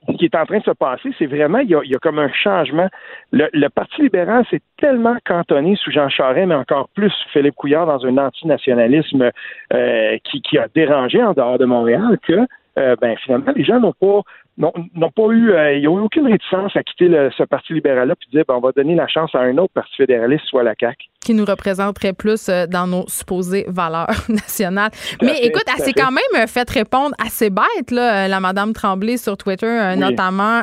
ce 0.08 0.16
qui 0.18 0.26
est 0.26 0.34
en 0.34 0.44
train 0.44 0.58
de 0.58 0.64
se 0.64 0.70
passer, 0.70 1.10
c'est 1.18 1.26
vraiment, 1.26 1.60
il 1.60 1.70
y, 1.70 1.74
a, 1.74 1.98
comme 1.98 2.18
un 2.18 2.30
changement. 2.32 2.88
Le, 3.32 3.68
Parti 3.68 4.02
libéral 4.02 4.44
s'est 4.50 4.60
tellement 4.76 5.16
cantonné 5.24 5.76
sous 5.76 5.90
Jean 5.90 6.10
Charest, 6.10 6.46
mais 6.46 6.54
encore 6.54 6.88
plus 6.94 7.10
sous 7.10 7.28
Philippe 7.30 7.54
Couillard 7.54 7.86
dans 7.86 8.04
un 8.04 8.18
antinationalisme 8.18 9.30
euh, 9.72 10.18
qui, 10.24 10.42
qui, 10.42 10.58
a 10.58 10.68
dérangé 10.74 11.22
en 11.22 11.32
dehors 11.32 11.58
de 11.58 11.64
Montréal 11.64 12.18
que, 12.22 12.46
euh, 12.78 12.96
ben, 13.00 13.16
finalement, 13.24 13.52
les 13.56 13.64
gens 13.64 13.80
n'ont 13.80 13.94
pas 13.94 14.20
n'ont 14.56 15.10
pas 15.10 15.28
eu, 15.30 15.52
euh, 15.52 15.74
ils 15.74 15.84
n'ont 15.84 15.98
eu 15.98 16.02
aucune 16.02 16.26
réticence 16.26 16.76
à 16.76 16.82
quitter 16.82 17.08
ce 17.36 17.42
Parti 17.42 17.72
libéral-là 17.72 18.14
puis 18.16 18.28
dire, 18.30 18.44
ben, 18.46 18.54
on 18.54 18.60
va 18.60 18.72
donner 18.72 18.94
la 18.94 19.08
chance 19.08 19.34
à 19.34 19.40
un 19.40 19.58
autre 19.58 19.72
Parti 19.72 19.96
fédéraliste, 19.96 20.44
soit 20.46 20.62
la 20.62 20.74
CAQ. 20.78 21.06
Qui 21.24 21.34
nous 21.34 21.44
représenterait 21.44 22.12
plus 22.12 22.48
euh, 22.48 22.66
dans 22.66 22.86
nos 22.86 23.04
supposées 23.08 23.64
valeurs 23.68 24.08
nationales. 24.28 24.90
Mais 25.22 25.38
écoute, 25.42 25.64
elle 25.76 25.84
s'est 25.84 25.92
quand 25.92 26.12
même 26.12 26.22
euh, 26.36 26.46
fait 26.46 26.68
répondre 26.68 27.14
assez 27.18 27.50
bête, 27.50 27.90
là, 27.90 28.28
la 28.28 28.40
Madame 28.40 28.72
Tremblay 28.72 29.16
sur 29.16 29.36
Twitter, 29.36 29.94
notamment 29.96 30.62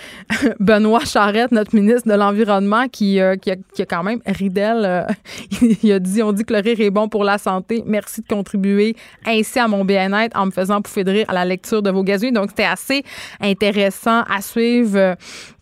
Benoît 0.60 1.04
Charette, 1.04 1.52
notre 1.52 1.74
ministre 1.74 2.08
de 2.08 2.14
l'Environnement, 2.14 2.88
qui, 2.88 3.20
qui, 3.42 3.50
a, 3.50 3.86
quand 3.86 4.02
même 4.02 4.20
ridel. 4.26 5.06
il 5.82 5.92
a 5.92 5.98
dit, 5.98 6.22
on 6.22 6.32
dit 6.32 6.44
que 6.44 6.54
le 6.54 6.60
rire 6.60 6.80
est 6.80 6.90
bon 6.90 7.08
pour 7.08 7.24
la 7.24 7.38
santé. 7.38 7.82
Merci 7.86 8.22
de 8.22 8.26
contribuer 8.26 8.96
ainsi 9.26 9.58
à 9.58 9.68
mon 9.68 9.84
bien-être 9.84 10.36
en 10.38 10.46
me 10.46 10.50
faisant 10.50 10.80
pouffer 10.80 11.04
de 11.04 11.10
rire 11.10 11.26
à 11.28 11.34
la 11.34 11.44
lecture 11.44 11.82
de 11.82 11.90
vos 11.90 12.02
gazouilles. 12.02 12.32
Donc, 12.32 12.50
c'était 12.50 12.64
assez 12.64 13.04
intéressant 13.40 14.22
à 14.22 14.40
suivre 14.40 14.96
euh, 14.98 15.14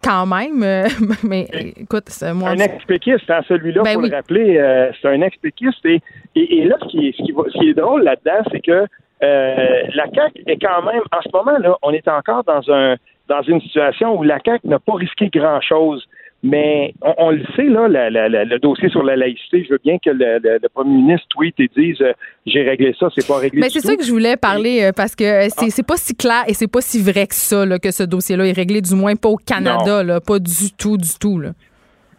quand 0.07 0.27
même. 0.27 0.63
Euh, 0.63 0.89
mais 1.25 1.47
écoute, 1.77 2.05
c'est 2.07 2.33
moi. 2.33 2.51
Un 2.51 2.59
ex-péquiste, 2.59 3.31
hein, 3.31 3.41
celui-là, 3.49 3.83
ben 3.83 3.95
pour 3.95 4.03
le 4.03 4.15
rappeler, 4.15 4.59
euh, 4.59 4.91
c'est 5.01 5.09
un 5.09 5.21
ex-péquiste. 5.23 5.85
Et, 5.85 6.01
et, 6.35 6.65
là, 6.65 6.77
ce 6.83 6.89
qui 6.89 7.09
est, 7.09 7.17
ce 7.17 7.59
qui 7.59 7.69
est 7.71 7.75
drôle 7.75 8.03
là-dedans, 8.03 8.49
c'est 8.53 8.61
que 8.61 8.87
la 9.21 10.05
CAQ 10.15 10.43
est 10.47 10.59
quand 10.59 10.83
même, 10.83 11.03
en 11.11 11.23
ce 11.23 11.29
moment, 11.33 11.59
là, 11.59 11.77
on 11.83 11.91
est 11.91 12.07
encore 12.09 12.45
dans 12.45 12.71
un 12.71 12.97
dans 13.29 13.43
une 13.43 13.61
situation 13.61 14.17
où 14.17 14.23
la 14.23 14.39
CAQ 14.45 14.69
n'a 14.69 14.79
pas 14.79 14.95
risqué 14.95 15.29
grand-chose. 15.29 16.07
Mais 16.47 16.95
on, 17.19 17.31
le 17.31 17.43
sait, 17.57 17.65
là, 17.65 17.89
le 17.89 18.59
dossier 18.59 18.89
sur 18.89 19.03
la 19.03 19.17
laïcité, 19.17 19.65
je 19.65 19.73
veux 19.73 19.81
bien 19.83 19.99
que 19.99 20.11
le, 20.11 20.69
premier 20.73 20.95
ministre 20.95 21.27
tweet 21.31 21.59
et 21.59 21.69
dise 21.77 22.01
euh, 22.01 22.13
j'ai 22.47 22.63
réglé 22.63 22.95
ça, 23.01 23.09
c'est 23.17 23.27
pas 23.27 23.39
réglé. 23.39 23.61
Mais 23.61 23.69
c'est 23.69 23.81
ça 23.81 23.97
que 23.97 24.05
je 24.05 24.13
voulais 24.13 24.37
parler 24.37 24.85
euh, 24.85 24.93
parce 24.95 25.17
que 25.17 25.25
euh, 25.25 25.49
ah. 25.57 25.65
c'est 25.69 25.87
pas 25.87 25.97
si 25.97 26.15
clair 26.15 26.45
et 26.47 26.55
c'est 26.55 26.71
pas 26.71 26.81
si 26.81 27.03
vrai 27.03 27.27
que 27.27 27.35
ça, 27.35 27.65
que 27.83 27.91
ce 27.91 28.05
dossier-là 28.05 28.47
est 28.47 28.53
réglé, 28.53 28.81
du 28.81 28.95
moins 28.95 29.17
pas 29.17 29.29
au 29.29 29.37
Canada, 29.37 30.05
là, 30.05 30.21
pas 30.21 30.39
du 30.39 30.71
tout, 30.79 30.97
du 30.97 31.19
tout. 31.19 31.41
Là. 31.41 31.51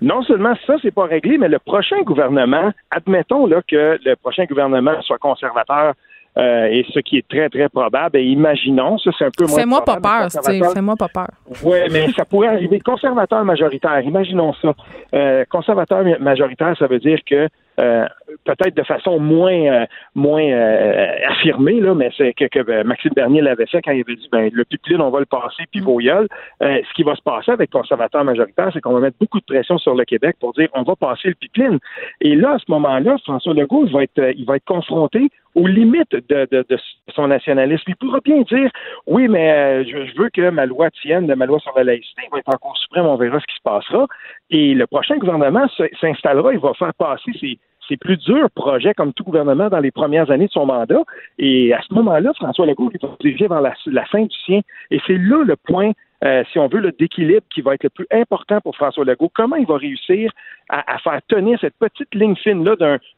Non 0.01 0.21
seulement 0.23 0.55
ça, 0.65 0.75
c'est 0.81 0.93
pas 0.93 1.05
réglé, 1.05 1.37
mais 1.37 1.47
le 1.47 1.59
prochain 1.59 2.01
gouvernement, 2.01 2.73
admettons 2.91 3.45
là, 3.45 3.61
que 3.65 3.97
le 4.03 4.15
prochain 4.15 4.43
gouvernement 4.43 5.01
soit 5.03 5.19
conservateur 5.19 5.93
euh, 6.37 6.65
et 6.65 6.85
ce 6.93 6.99
qui 6.99 7.17
est 7.17 7.27
très, 7.27 7.49
très 7.49 7.69
probable. 7.69 8.17
Et 8.17 8.23
imaginons, 8.23 8.97
ça, 8.99 9.11
c'est 9.17 9.25
un 9.25 9.31
peu 9.35 9.45
moins. 9.45 9.57
Fais-moi 9.57 9.83
pas 9.83 9.99
peur, 9.99 10.27
Fais-moi 10.73 10.95
pas 10.95 11.07
peur. 11.07 11.29
Oui, 11.63 11.77
mais 11.91 12.07
ça 12.15 12.25
pourrait 12.25 12.49
arriver. 12.49 12.79
Conservateur 12.79 13.43
majoritaire, 13.43 14.01
imaginons 14.01 14.53
ça. 14.61 14.73
Euh, 15.13 15.45
conservateur 15.49 16.03
majoritaire, 16.19 16.75
ça 16.77 16.87
veut 16.87 16.99
dire 16.99 17.19
que 17.25 17.47
euh, 17.79 18.07
peut-être 18.43 18.75
de 18.75 18.81
façon 18.81 19.19
moins 19.19 19.53
euh, 19.53 19.85
moins 20.15 20.41
euh, 20.41 21.11
affirmée, 21.29 21.79
là, 21.79 21.93
mais 21.93 22.09
c'est 22.17 22.33
que, 22.33 22.45
que 22.45 22.81
Maxime 22.81 23.11
Bernier 23.15 23.41
l'avait 23.41 23.67
fait 23.67 23.83
quand 23.83 23.91
il 23.91 24.01
avait 24.01 24.15
dit 24.15 24.27
ben 24.31 24.49
le 24.51 24.65
pipeline, 24.65 24.99
on 24.99 25.11
va 25.11 25.19
le 25.19 25.27
passer, 25.27 25.63
puis 25.71 25.81
vos 25.81 25.99
ce 25.99 26.93
qui 26.95 27.03
va 27.03 27.15
se 27.15 27.21
passer 27.21 27.51
avec 27.51 27.69
conservateur 27.69 28.23
majoritaire, 28.23 28.71
c'est 28.73 28.81
qu'on 28.81 28.93
va 28.93 28.99
mettre 28.99 29.17
beaucoup 29.19 29.39
de 29.39 29.45
pression 29.45 29.77
sur 29.77 29.93
le 29.93 30.05
Québec 30.05 30.37
pour 30.39 30.53
dire 30.53 30.69
on 30.73 30.81
va 30.81 30.95
passer 30.95 31.27
le 31.27 31.35
pipeline. 31.35 31.77
Et 32.19 32.35
là, 32.35 32.53
à 32.53 32.57
ce 32.57 32.65
moment-là, 32.69 33.17
François 33.23 33.53
Legault, 33.53 33.85
il 33.85 33.93
va 33.93 34.03
être 34.03 34.33
il 34.35 34.45
va 34.45 34.55
être 34.55 34.65
confronté 34.65 35.29
aux 35.57 35.65
limites 35.65 36.11
de, 36.11 36.47
de, 36.51 36.65
de 36.69 36.77
son 37.15 37.27
nationalisme. 37.27 37.83
Il 37.87 37.95
pourra 37.95 38.19
bien 38.23 38.41
dire 38.43 38.69
oui, 39.07 39.27
mais 39.27 39.83
je, 39.85 40.15
veux 40.15 40.29
que 40.29 40.49
ma 40.51 40.67
loi 40.67 40.91
tienne, 40.91 41.33
ma 41.33 41.45
loi 41.47 41.59
sur 41.59 41.73
la 41.75 41.83
laïcité, 41.83 42.21
va 42.31 42.37
être 42.37 42.53
en 42.53 42.57
Cour 42.57 42.77
suprême, 42.77 43.07
on 43.07 43.15
verra 43.15 43.39
ce 43.39 43.45
qui 43.47 43.55
se 43.55 43.63
passera. 43.63 44.05
Et 44.51 44.75
le 44.75 44.85
prochain 44.85 45.17
gouvernement 45.17 45.67
s'installera, 45.99 46.53
il 46.53 46.59
va 46.59 46.73
faire 46.75 46.93
passer 46.93 47.31
ses 47.39 47.57
c'est 47.87 47.97
plus 47.97 48.17
dur 48.17 48.49
projet 48.53 48.93
comme 48.93 49.13
tout 49.13 49.23
gouvernement 49.23 49.69
dans 49.69 49.79
les 49.79 49.91
premières 49.91 50.29
années 50.29 50.47
de 50.47 50.51
son 50.51 50.65
mandat. 50.65 51.03
Et 51.39 51.73
à 51.73 51.81
ce 51.87 51.93
moment-là, 51.93 52.33
François 52.35 52.65
Legault 52.65 52.91
va 53.01 53.09
diriger 53.21 53.47
vers 53.47 53.61
la, 53.61 54.05
fin 54.05 54.23
du 54.23 54.35
sien. 54.45 54.59
Et 54.91 54.99
c'est 55.07 55.17
là 55.17 55.43
le 55.45 55.55
point, 55.55 55.91
euh, 56.23 56.43
si 56.51 56.57
on 56.57 56.67
veut, 56.67 56.79
le 56.79 56.91
d'équilibre 56.91 57.45
qui 57.53 57.61
va 57.61 57.75
être 57.75 57.83
le 57.83 57.89
plus 57.89 58.07
important 58.11 58.59
pour 58.61 58.75
François 58.75 59.05
Legault. 59.05 59.31
Comment 59.33 59.55
il 59.55 59.67
va 59.67 59.77
réussir 59.77 60.31
à, 60.69 60.97
faire 60.99 61.19
tenir 61.27 61.59
cette 61.61 61.75
petite 61.79 62.13
ligne 62.13 62.35
fine-là 62.35 62.75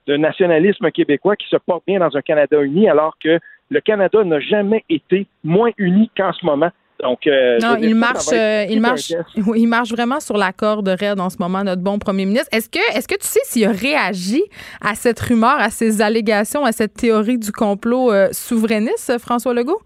d'un 0.08 0.18
nationalisme 0.18 0.92
québécois 0.92 1.36
qui 1.36 1.48
se 1.48 1.56
porte 1.58 1.84
bien 1.88 2.00
dans 2.00 2.16
un 2.16 2.22
Canada 2.22 2.62
uni, 2.62 2.90
alors 2.90 3.16
que 3.24 3.40
le 3.70 3.82
Canada 3.82 4.24
n'a 4.24 4.40
jamais 4.40 4.84
été 4.90 5.28
moins 5.44 5.72
uni 5.78 6.12
qu'en 6.16 6.34
ce 6.34 6.46
moment. 6.46 6.72
Donc, 7.02 7.28
euh, 7.28 7.58
non, 7.60 7.78
il 7.82 7.96
marche, 7.96 8.28
euh, 8.34 8.66
il 8.70 8.82
marche, 8.82 9.14
il 9.56 9.68
marche 9.68 9.90
vraiment 9.90 10.20
sur 10.20 10.36
la 10.36 10.52
corde 10.52 10.90
raide 10.90 11.20
en 11.20 11.30
ce 11.30 11.38
moment, 11.40 11.64
notre 11.64 11.82
bon 11.82 11.98
premier 11.98 12.26
ministre. 12.26 12.50
Est-ce 12.52 12.70
que, 12.70 12.98
est-ce 12.98 13.08
que 13.08 13.16
tu 13.16 13.26
sais 13.26 13.40
s'il 13.46 13.66
a 13.66 13.72
réagi 13.72 14.44
à 14.82 14.96
cette 14.96 15.20
rumeur, 15.20 15.56
à 15.60 15.70
ces 15.70 16.02
allégations, 16.02 16.66
à 16.66 16.74
cette 16.74 16.96
théorie 16.96 17.38
du 17.38 17.54
complot 17.54 18.12
euh, 18.12 18.28
souverainiste, 18.34 19.18
François 19.20 19.54
Legault? 19.54 19.80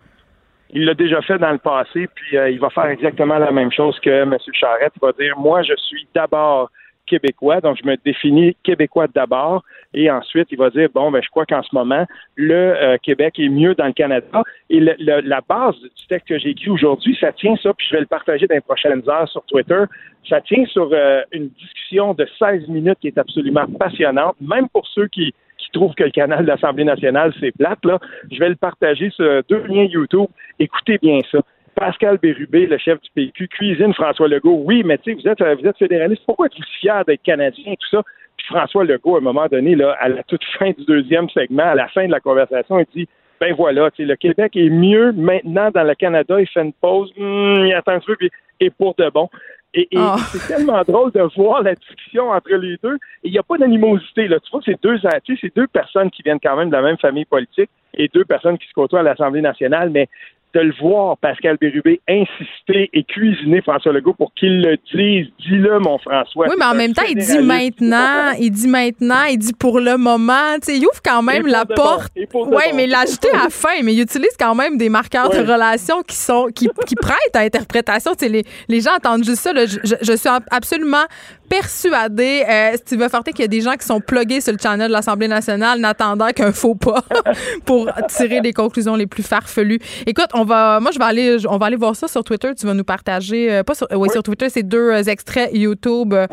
Il 0.73 0.85
l'a 0.85 0.93
déjà 0.93 1.21
fait 1.21 1.37
dans 1.37 1.51
le 1.51 1.59
passé, 1.59 2.07
puis 2.13 2.35
il 2.35 2.59
va 2.59 2.69
faire 2.69 2.87
exactement 2.87 3.37
la 3.37 3.51
même 3.51 3.71
chose 3.71 3.99
que 3.99 4.09
M. 4.09 4.35
Charette. 4.53 4.93
Il 4.95 5.05
va 5.05 5.11
dire, 5.13 5.37
moi, 5.37 5.61
je 5.61 5.73
suis 5.77 6.07
d'abord 6.13 6.69
québécois, 7.05 7.61
donc 7.61 7.77
je 7.81 7.87
me 7.87 7.95
définis 8.03 8.55
québécois 8.63 9.07
d'abord, 9.13 9.63
et 9.93 10.09
ensuite 10.09 10.47
il 10.51 10.57
va 10.57 10.69
dire 10.69 10.89
bon 10.93 11.11
ben 11.11 11.21
je 11.21 11.29
crois 11.29 11.45
qu'en 11.45 11.61
ce 11.61 11.73
moment 11.73 12.05
le 12.35 12.55
euh, 12.55 12.97
Québec 13.01 13.39
est 13.39 13.49
mieux 13.49 13.75
dans 13.75 13.85
le 13.85 13.93
Canada 13.93 14.43
et 14.69 14.79
la 14.79 15.41
base 15.47 15.75
du 15.79 16.07
texte 16.07 16.27
que 16.27 16.39
j'ai 16.39 16.49
écrit 16.49 16.69
aujourd'hui, 16.69 17.17
ça 17.19 17.31
tient 17.31 17.55
ça, 17.57 17.73
puis 17.73 17.87
je 17.89 17.95
vais 17.95 18.01
le 18.01 18.07
partager 18.07 18.47
dans 18.47 18.55
les 18.55 18.61
prochaines 18.61 19.07
heures 19.09 19.29
sur 19.29 19.43
Twitter. 19.45 19.83
Ça 20.27 20.41
tient 20.41 20.65
sur 20.65 20.89
euh, 20.91 21.21
une 21.31 21.49
discussion 21.49 22.13
de 22.13 22.27
16 22.39 22.67
minutes 22.69 22.97
qui 23.01 23.07
est 23.07 23.17
absolument 23.17 23.65
passionnante, 23.79 24.35
même 24.39 24.69
pour 24.69 24.87
ceux 24.87 25.07
qui 25.07 25.33
qui 25.63 25.71
trouvent 25.71 25.95
que 25.95 26.03
le 26.03 26.11
canal 26.11 26.43
de 26.43 26.47
l'Assemblée 26.47 26.83
nationale 26.83 27.33
c'est 27.39 27.51
plate 27.51 27.83
là. 27.85 27.99
Je 28.31 28.39
vais 28.39 28.49
le 28.49 28.55
partager 28.55 29.09
sur 29.11 29.41
deux 29.49 29.63
liens 29.67 29.85
YouTube. 29.85 30.27
Écoutez 30.59 30.97
bien 30.97 31.19
ça. 31.31 31.39
Pascal 31.75 32.17
Bérubé, 32.21 32.67
le 32.67 32.77
chef 32.77 33.01
du 33.01 33.09
PQ, 33.15 33.47
cuisine 33.47 33.93
François 33.93 34.27
Legault. 34.27 34.61
Oui, 34.63 34.83
mais 34.85 34.97
tu 34.99 35.15
sais, 35.15 35.19
vous 35.19 35.27
êtes, 35.27 35.59
vous 35.59 35.67
êtes 35.67 35.77
fédéraliste. 35.77 36.21
Pourquoi 36.25 36.45
êtes-vous 36.45 36.63
fier 36.79 37.03
d'être 37.05 37.23
Canadien 37.23 37.73
et 37.73 37.77
tout 37.77 37.89
ça? 37.89 38.03
Puis 38.37 38.47
François 38.47 38.83
Legault, 38.83 39.15
à 39.15 39.17
un 39.17 39.21
moment 39.21 39.47
donné, 39.47 39.75
là, 39.75 39.97
à 39.99 40.09
la 40.09 40.23
toute 40.23 40.43
fin 40.59 40.71
du 40.71 40.85
deuxième 40.85 41.29
segment, 41.29 41.63
à 41.63 41.75
la 41.75 41.87
fin 41.87 42.05
de 42.05 42.11
la 42.11 42.19
conversation, 42.19 42.79
il 42.79 42.85
dit 42.95 43.07
ben 43.39 43.53
voilà, 43.55 43.89
le 43.97 44.15
Québec 44.15 44.55
est 44.55 44.69
mieux 44.69 45.11
maintenant 45.11 45.69
dans 45.71 45.83
le 45.83 45.95
Canada. 45.95 46.39
Il 46.39 46.47
fait 46.47 46.61
une 46.61 46.73
pause, 46.73 47.11
hum, 47.17 47.65
il 47.65 47.73
attend 47.73 47.93
un 47.93 47.99
peu, 47.99 48.15
puis 48.15 48.29
et 48.59 48.69
pour 48.69 48.95
de 48.95 49.09
bon. 49.09 49.29
Et, 49.75 49.87
ah. 49.95 50.17
c'est 50.31 50.47
tellement 50.47 50.81
drôle 50.83 51.11
de 51.11 51.21
voir 51.35 51.63
la 51.63 51.73
discussion 51.73 52.29
entre 52.29 52.53
les 52.53 52.77
deux. 52.83 52.97
Il 53.23 53.31
n'y 53.31 53.39
a 53.39 53.43
pas 53.43 53.57
d'animosité. 53.57 54.27
Là. 54.27 54.39
Tu 54.39 54.51
vois, 54.51 54.61
c'est 54.63 54.81
deux, 54.83 54.99
c'est 54.99 55.55
deux 55.55 55.67
personnes 55.67 56.11
qui 56.11 56.21
viennent 56.21 56.39
quand 56.39 56.55
même 56.55 56.69
de 56.69 56.75
la 56.75 56.83
même 56.83 56.97
famille 56.97 57.25
politique 57.25 57.69
et 57.95 58.07
deux 58.07 58.25
personnes 58.25 58.57
qui 58.57 58.67
se 58.67 58.73
côtoient 58.73 58.99
à 58.99 59.03
l'Assemblée 59.03 59.41
nationale, 59.41 59.89
mais 59.89 60.07
de 60.53 60.59
le 60.59 60.73
voir, 60.79 61.17
Pascal 61.17 61.57
Bérubé, 61.59 61.99
insister 62.07 62.89
et 62.93 63.03
cuisiner 63.03 63.61
François 63.61 63.91
Legault 63.91 64.13
pour 64.13 64.33
qu'il 64.35 64.61
le 64.61 64.77
dise. 64.93 65.27
Dis-le, 65.39 65.79
mon 65.79 65.97
François. 65.97 66.47
Oui, 66.47 66.55
mais 66.57 66.65
en 66.65 66.75
même 66.75 66.93
temps, 66.93 67.03
il 67.09 67.15
dit 67.15 67.39
maintenant, 67.39 68.31
il 68.39 68.51
dit 68.51 68.67
maintenant, 68.67 69.23
il 69.29 69.37
dit 69.37 69.53
pour 69.53 69.79
le 69.79 69.97
moment. 69.97 70.55
Tu 70.61 70.73
sais, 70.73 70.77
il 70.77 70.85
ouvre 70.85 71.01
quand 71.03 71.23
même 71.23 71.47
la 71.47 71.65
porte. 71.65 72.11
Oui, 72.15 72.63
mais 72.75 72.87
l'ajouter 72.87 73.29
à 73.31 73.43
la 73.45 73.49
fin, 73.49 73.81
mais 73.83 73.93
il 73.93 74.01
utilise 74.01 74.35
quand 74.39 74.55
même 74.55 74.77
des 74.77 74.89
marqueurs 74.89 75.29
de 75.29 75.39
relation 75.39 76.01
qui 76.03 76.15
sont 76.15 76.47
qui, 76.53 76.69
qui 76.85 76.95
prêtent 76.95 77.35
à 77.35 77.39
interprétation. 77.39 78.11
Tu 78.11 78.25
sais, 78.25 78.29
les, 78.29 78.43
les 78.67 78.81
gens 78.81 78.95
entendent 78.95 79.23
juste 79.23 79.41
ça. 79.41 79.53
je, 79.53 79.77
je, 80.01 80.13
suis 80.15 80.29
absolument 80.51 81.05
persuadée, 81.49 82.43
euh, 82.49 82.71
Steve 82.77 83.07
Forte, 83.09 83.27
qu'il 83.27 83.41
y 83.41 83.43
a 83.43 83.47
des 83.47 83.61
gens 83.61 83.73
qui 83.73 83.85
sont 83.85 83.99
plugués 83.99 84.41
sur 84.41 84.53
le 84.53 84.57
channel 84.61 84.87
de 84.87 84.93
l'Assemblée 84.93 85.27
nationale 85.27 85.79
n'attendant 85.79 86.29
qu'un 86.29 86.51
faux 86.51 86.73
pas 86.73 87.03
pour 87.65 87.91
tirer 88.07 88.41
les 88.41 88.53
conclusions 88.53 88.95
les 88.95 89.05
plus 89.05 89.23
farfelues. 89.23 89.79
Écoute, 90.07 90.29
on 90.33 90.42
va, 90.43 90.79
moi, 90.79 90.91
je 90.91 90.99
vais 90.99 91.05
aller, 91.05 91.37
on 91.47 91.57
va 91.57 91.67
aller 91.67 91.75
voir 91.75 91.95
ça 91.95 92.07
sur 92.07 92.23
Twitter. 92.23 92.53
Tu 92.55 92.65
vas 92.65 92.73
nous 92.73 92.83
partager, 92.83 93.51
euh, 93.51 93.63
pas 93.63 93.75
sur, 93.75 93.87
euh, 93.91 93.95
oui, 93.95 94.09
sur 94.11 94.23
Twitter, 94.23 94.49
ces 94.49 94.63
deux 94.63 94.91
euh, 94.91 95.03
extraits 95.03 95.49
YouTube 95.53 96.13
euh, 96.13 96.27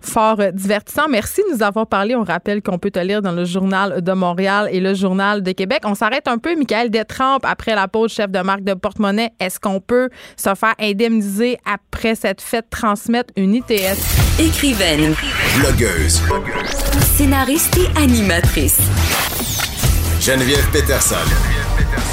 fort 0.00 0.40
euh, 0.40 0.50
divertissants. 0.50 1.08
Merci 1.10 1.42
de 1.48 1.56
nous 1.56 1.62
avoir 1.62 1.86
parlé. 1.86 2.14
On 2.14 2.22
rappelle 2.24 2.62
qu'on 2.62 2.78
peut 2.78 2.90
te 2.90 2.98
lire 2.98 3.22
dans 3.22 3.32
le 3.32 3.44
Journal 3.44 4.02
de 4.02 4.12
Montréal 4.12 4.68
et 4.70 4.80
le 4.80 4.94
Journal 4.94 5.42
de 5.42 5.52
Québec. 5.52 5.82
On 5.84 5.94
s'arrête 5.94 6.28
un 6.28 6.38
peu, 6.38 6.54
Michael 6.56 6.90
Détrempe, 6.90 7.44
après 7.44 7.74
la 7.74 7.88
pause 7.88 8.12
chef 8.12 8.30
de 8.30 8.40
marque 8.40 8.64
de 8.64 8.74
porte-monnaie. 8.74 9.30
Est-ce 9.40 9.60
qu'on 9.60 9.80
peut 9.80 10.08
se 10.36 10.54
faire 10.54 10.74
indemniser 10.80 11.58
après 11.64 12.14
cette 12.14 12.40
fête 12.40 12.66
transmettre 12.70 13.32
une 13.36 13.54
ITS? 13.54 14.40
Écrivaine, 14.40 15.14
Blogueuse. 15.58 16.22
scénariste 17.16 17.78
et 17.78 17.98
animatrice. 18.02 18.80
Geneviève 20.20 20.66
Peterson. 20.72 21.63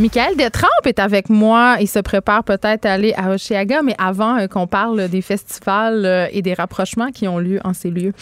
Michael 0.00 0.34
Détrempe 0.34 0.86
est 0.86 0.98
avec 0.98 1.28
moi. 1.28 1.76
Il 1.78 1.86
se 1.86 1.98
prépare 1.98 2.42
peut-être 2.42 2.86
à 2.86 2.92
aller 2.94 3.12
à 3.18 3.32
Oshiaga, 3.32 3.82
mais 3.82 3.94
avant 3.98 4.38
euh, 4.38 4.46
qu'on 4.46 4.66
parle 4.66 5.10
des 5.10 5.20
festivals 5.20 6.06
euh, 6.06 6.26
et 6.32 6.40
des 6.40 6.54
rapprochements 6.54 7.10
qui 7.10 7.28
ont 7.28 7.36
lieu 7.36 7.60
en 7.64 7.74
ces 7.74 7.90
lieux. 7.90 8.14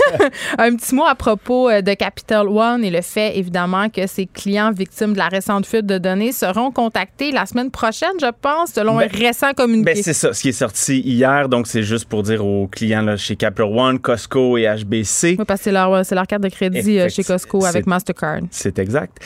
Un 0.58 0.74
petit 0.74 0.94
mot 0.94 1.04
à 1.04 1.14
propos 1.14 1.68
euh, 1.68 1.82
de 1.82 1.92
Capital 1.92 2.48
One 2.48 2.82
et 2.82 2.88
le 2.88 3.02
fait, 3.02 3.36
évidemment, 3.36 3.90
que 3.90 4.06
ses 4.06 4.24
clients 4.24 4.72
victimes 4.72 5.12
de 5.12 5.18
la 5.18 5.28
récente 5.28 5.66
fuite 5.66 5.84
de 5.84 5.98
données 5.98 6.32
seront 6.32 6.70
contactés 6.70 7.30
la 7.30 7.44
semaine 7.44 7.70
prochaine, 7.70 8.08
je 8.18 8.30
pense, 8.40 8.70
selon 8.72 8.96
Ben, 8.96 9.10
un 9.12 9.18
récent 9.18 9.52
communiqué. 9.52 9.92
Ben, 9.92 10.02
c'est 10.02 10.14
ça, 10.14 10.32
ce 10.32 10.40
qui 10.40 10.48
est 10.48 10.52
sorti 10.52 11.00
hier. 11.00 11.50
Donc, 11.50 11.66
c'est 11.66 11.82
juste 11.82 12.06
pour 12.06 12.22
dire 12.22 12.42
aux 12.42 12.68
clients 12.68 13.02
là, 13.02 13.18
chez 13.18 13.36
Capital 13.36 13.66
One, 13.66 13.98
Costco 13.98 14.56
et 14.56 14.64
HBC. 14.64 15.36
oui, 15.38 15.44
parce 15.46 15.60
que 15.60 15.64
c'est 15.64 15.72
leur, 15.72 16.06
c'est 16.06 16.14
leur 16.14 16.26
carte 16.26 16.42
de 16.42 16.48
crédit 16.48 17.00
chez 17.10 17.22
Costco 17.22 17.66
avec 17.66 17.86
Mastercard. 17.86 18.40
C'est 18.50 18.78
exact. 18.78 19.18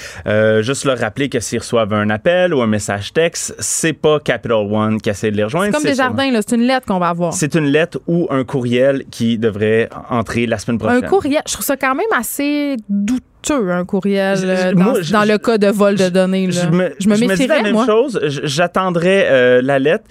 Juste 0.62 0.84
leur 0.84 0.98
rappeler 0.98 1.28
que 1.28 1.38
s'ils 1.38 1.60
reçoivent 1.60 1.91
un 1.94 2.10
appel 2.10 2.52
ou 2.54 2.60
un 2.62 2.66
message 2.66 3.12
texte, 3.12 3.54
c'est 3.58 3.92
pas 3.92 4.20
Capital 4.20 4.58
One 4.70 5.00
qui 5.00 5.10
essaie 5.10 5.30
de 5.30 5.36
les 5.36 5.44
rejoindre. 5.44 5.66
C'est 5.66 5.72
comme 5.72 5.82
des 5.90 5.94
jardins, 5.96 6.30
là, 6.30 6.40
c'est 6.46 6.56
une 6.56 6.62
lettre 6.66 6.86
qu'on 6.86 6.98
va 6.98 7.08
avoir. 7.08 7.32
C'est 7.34 7.54
une 7.54 7.66
lettre 7.66 8.00
ou 8.06 8.26
un 8.30 8.44
courriel 8.44 9.04
qui 9.10 9.38
devrait 9.38 9.88
entrer 10.10 10.46
la 10.46 10.58
semaine 10.58 10.78
prochaine. 10.78 11.04
Un 11.04 11.08
courriel, 11.08 11.42
je 11.46 11.52
trouve 11.52 11.64
ça 11.64 11.76
quand 11.76 11.94
même 11.94 12.06
assez 12.16 12.76
douteux, 12.88 13.70
un 13.70 13.84
courriel, 13.84 14.38
Je- 14.38 14.46
euh, 14.46 14.72
dans, 14.72 14.84
moi, 14.84 15.00
je- 15.02 15.12
dans 15.12 15.24
le 15.24 15.38
cas 15.38 15.58
de 15.58 15.66
vol 15.68 15.96
de 15.96 16.08
données. 16.08 16.46
Là. 16.46 16.52
Je 16.52 16.68
me, 16.68 16.94
je 16.98 17.08
me 17.08 17.46
la 17.48 17.62
même 17.62 17.72
moi. 17.72 17.86
chose. 17.86 18.20
J'attendrai 18.22 19.24
euh, 19.28 19.60
la 19.62 19.78
lettre. 19.78 20.04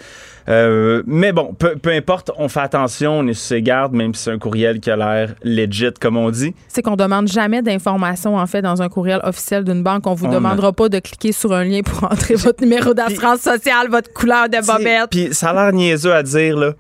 Euh, 0.49 1.03
mais 1.05 1.31
bon, 1.31 1.53
peu, 1.53 1.75
peu 1.75 1.91
importe, 1.91 2.31
on 2.37 2.47
fait 2.47 2.61
attention, 2.61 3.19
on 3.19 3.27
est 3.27 3.33
sur 3.33 3.47
ses 3.47 3.61
gardes, 3.61 3.93
même 3.93 4.13
si 4.13 4.23
c'est 4.23 4.31
un 4.31 4.39
courriel 4.39 4.79
qui 4.79 4.89
a 4.89 4.95
l'air 4.95 5.35
legit, 5.43 5.93
comme 5.99 6.17
on 6.17 6.29
dit. 6.31 6.53
C'est 6.67 6.81
qu'on 6.81 6.95
demande 6.95 7.27
jamais 7.27 7.61
d'informations, 7.61 8.37
en 8.37 8.47
fait, 8.47 8.61
dans 8.61 8.81
un 8.81 8.89
courriel 8.89 9.19
officiel 9.23 9.63
d'une 9.63 9.83
banque. 9.83 10.07
On 10.07 10.13
vous 10.13 10.25
On 10.25 10.31
demandera 10.31 10.71
pas 10.73 10.89
de 10.89 10.99
cliquer 10.99 11.31
sur 11.31 11.53
un 11.53 11.63
lien 11.63 11.81
pour 11.81 12.03
entrer 12.11 12.35
votre 12.35 12.61
numéro 12.61 12.93
d'assurance 12.93 13.41
sociale, 13.41 13.89
votre 13.89 14.11
couleur 14.13 14.49
de 14.49 14.65
bobette. 14.65 15.09
Puis 15.09 15.33
ça 15.33 15.49
a 15.49 15.53
l'air 15.53 15.73
niaiseux 15.73 16.13
à 16.13 16.23
dire, 16.23 16.57
là, 16.57 16.73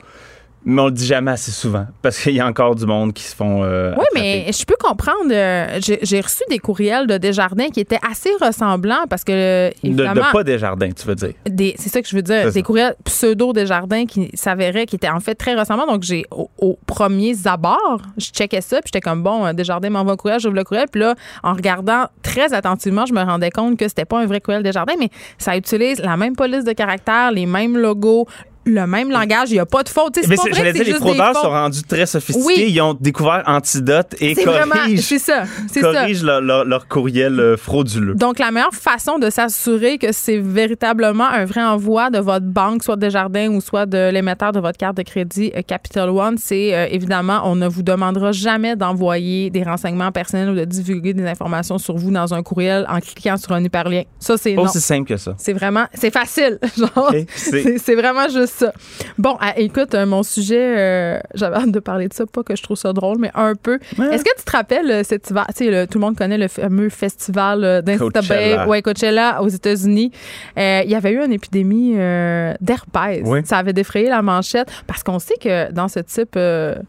mais 0.65 0.81
on 0.81 0.85
le 0.85 0.91
dit 0.91 1.05
jamais 1.05 1.31
assez 1.31 1.51
souvent. 1.51 1.85
Parce 2.01 2.19
qu'il 2.19 2.33
y 2.35 2.39
a 2.39 2.45
encore 2.47 2.75
du 2.75 2.85
monde 2.85 3.13
qui 3.13 3.23
se 3.23 3.35
font. 3.35 3.63
euh, 3.63 3.93
Oui, 3.97 4.05
mais 4.13 4.51
je 4.51 4.63
peux 4.65 4.75
comprendre. 4.79 5.31
euh, 5.31 5.79
J'ai 5.81 6.21
reçu 6.21 6.43
des 6.49 6.59
courriels 6.59 7.07
de 7.07 7.17
Desjardins 7.17 7.69
qui 7.69 7.79
étaient 7.79 7.99
assez 8.09 8.29
ressemblants 8.41 9.05
parce 9.09 9.23
que, 9.23 9.71
De, 9.83 9.89
de 9.91 10.31
pas 10.31 10.43
des 10.43 10.59
jardins, 10.59 10.91
tu 10.91 11.07
veux 11.07 11.15
dire. 11.15 11.33
c'est 11.77 11.89
ça 11.89 12.01
que 12.01 12.07
je 12.07 12.15
veux 12.15 12.21
dire, 12.21 12.45
des 12.45 12.51
ça. 12.51 12.61
courriels 12.61 12.95
pseudo 13.03 13.53
Desjardins 13.53 14.05
qui 14.05 14.29
s'avéraient 14.33 14.85
qui 14.85 14.95
étaient 14.95 15.09
en 15.09 15.19
fait 15.19 15.35
très 15.35 15.55
ressemblants. 15.55 15.87
Donc, 15.87 16.03
j'ai 16.03 16.25
au, 16.31 16.49
au 16.57 16.77
premier 16.85 17.33
abord, 17.45 18.01
je 18.17 18.27
checkais 18.27 18.61
ça, 18.61 18.77
puis 18.81 18.91
j'étais 18.93 19.01
comme 19.01 19.23
bon, 19.23 19.45
euh, 19.45 19.53
Desjardins 19.53 19.89
m'envoie 19.89 20.13
un 20.13 20.17
courriel, 20.17 20.39
j'ouvre 20.39 20.55
le 20.55 20.63
courriel, 20.63 20.85
puis 20.91 21.01
là, 21.01 21.15
en 21.43 21.53
regardant 21.53 22.05
très 22.21 22.53
attentivement, 22.53 23.05
je 23.05 23.13
me 23.13 23.21
rendais 23.23 23.49
compte 23.51 23.77
que 23.77 23.87
c'était 23.87 24.05
pas 24.05 24.19
un 24.19 24.25
vrai 24.25 24.41
courriel 24.41 24.63
Desjardins, 24.63 24.93
mais 24.99 25.09
ça 25.37 25.57
utilise 25.57 25.99
la 26.01 26.17
même 26.17 26.35
police 26.35 26.63
de 26.63 26.73
caractère, 26.73 27.31
les 27.31 27.45
mêmes 27.45 27.77
logos, 27.77 28.27
le 28.65 28.85
même 28.85 29.09
langage, 29.11 29.49
il 29.49 29.53
n'y 29.53 29.59
a 29.59 29.65
pas 29.65 29.83
de 29.83 29.89
faute. 29.89 30.17
C'est 30.21 30.27
pas 30.35 30.41
vrai 30.49 30.71
dire, 30.73 30.83
les 30.83 30.93
fraudeurs 30.93 31.35
sont 31.35 31.49
rendus 31.49 31.83
très 31.83 32.05
sophistiqués. 32.05 32.45
Oui. 32.45 32.65
Ils 32.69 32.81
ont 32.81 32.93
découvert 32.93 33.43
Antidote 33.47 34.15
et 34.19 34.35
C'est 34.35 34.45
vraiment, 34.45 34.75
corrigent, 34.75 35.01
c'est 35.01 35.19
ça, 35.19 35.43
c'est 35.71 35.81
ça. 35.81 35.91
corrigent 35.93 36.23
leur, 36.23 36.41
leur- 36.41 36.65
leur 36.65 36.87
courriel 36.87 37.39
euh, 37.39 37.57
frauduleux. 37.57 38.13
Donc, 38.15 38.39
la 38.39 38.51
meilleure 38.51 38.73
façon 38.73 39.17
de 39.19 39.29
s'assurer 39.29 39.97
que 39.97 40.11
c'est 40.11 40.37
véritablement 40.37 41.25
un 41.27 41.45
vrai 41.45 41.63
envoi 41.63 42.09
de 42.09 42.19
votre 42.19 42.45
banque, 42.45 42.83
soit 42.83 42.97
Desjardins 42.97 43.49
ou 43.49 43.61
soit 43.61 43.85
de 43.85 44.09
l'émetteur 44.11 44.51
de 44.51 44.59
votre 44.59 44.77
carte 44.77 44.97
de 44.97 45.03
crédit 45.03 45.51
euh, 45.55 45.61
Capital 45.61 46.09
One, 46.09 46.37
c'est 46.37 46.75
euh, 46.75 46.87
évidemment, 46.91 47.41
on 47.45 47.55
ne 47.55 47.67
vous 47.67 47.83
demandera 47.83 48.31
jamais 48.31 48.75
d'envoyer 48.75 49.49
des 49.49 49.63
renseignements 49.63 50.11
personnels 50.11 50.49
ou 50.49 50.55
de 50.55 50.65
divulguer 50.65 51.13
des 51.13 51.25
informations 51.25 51.77
sur 51.77 51.97
vous 51.97 52.11
dans 52.11 52.33
un 52.33 52.43
courriel 52.43 52.85
en 52.89 52.99
cliquant 52.99 53.37
sur 53.37 53.53
un 53.53 53.63
hyperlien. 53.63 54.03
Ça, 54.19 54.37
c'est 54.37 54.53
non. 54.53 54.63
Aussi 54.63 54.79
simple 54.79 55.07
que 55.07 55.17
ça. 55.17 55.33
C'est 55.37 55.53
vraiment, 55.53 55.85
c'est 55.93 56.11
facile. 56.11 56.59
C'est 57.83 57.95
vraiment 57.95 58.27
juste 58.29 58.50
ça. 58.51 58.73
Bon, 59.17 59.37
ah, 59.39 59.53
écoute, 59.57 59.95
euh, 59.95 60.05
mon 60.05 60.23
sujet, 60.23 60.75
euh, 60.77 61.19
j'avais 61.35 61.55
hâte 61.57 61.71
de 61.71 61.79
parler 61.79 62.07
de 62.07 62.13
ça, 62.13 62.25
pas 62.25 62.43
que 62.43 62.55
je 62.55 62.63
trouve 62.63 62.77
ça 62.77 62.93
drôle, 62.93 63.17
mais 63.19 63.31
un 63.35 63.55
peu. 63.55 63.79
Ouais. 63.97 64.13
Est-ce 64.13 64.23
que 64.23 64.35
tu 64.37 64.43
te 64.45 64.51
rappelles 64.51 64.89
euh, 64.91 65.03
cet 65.03 65.29
hiver, 65.29 65.45
tu 65.55 65.65
sais, 65.65 65.71
le- 65.71 65.87
tout 65.87 65.97
le 65.99 66.05
monde 66.05 66.17
connaît 66.17 66.37
le 66.37 66.47
fameux 66.47 66.89
festival 66.89 67.63
euh, 67.63 67.81
d'Insta 67.81 68.67
ouais, 68.67 68.81
Coachella 68.81 69.41
aux 69.41 69.47
États-Unis. 69.47 70.11
Euh, 70.57 70.81
il 70.85 70.91
y 70.91 70.95
avait 70.95 71.11
eu 71.11 71.23
une 71.23 71.33
épidémie 71.33 71.93
euh, 71.97 72.53
d'herpès. 72.61 73.21
Oui. 73.25 73.39
Ça 73.45 73.57
avait 73.57 73.73
défrayé 73.73 74.09
la 74.09 74.21
manchette 74.21 74.69
parce 74.87 75.03
qu'on 75.03 75.19
sait 75.19 75.35
que 75.41 75.71
dans 75.71 75.87
ce 75.87 75.99
type 75.99 76.37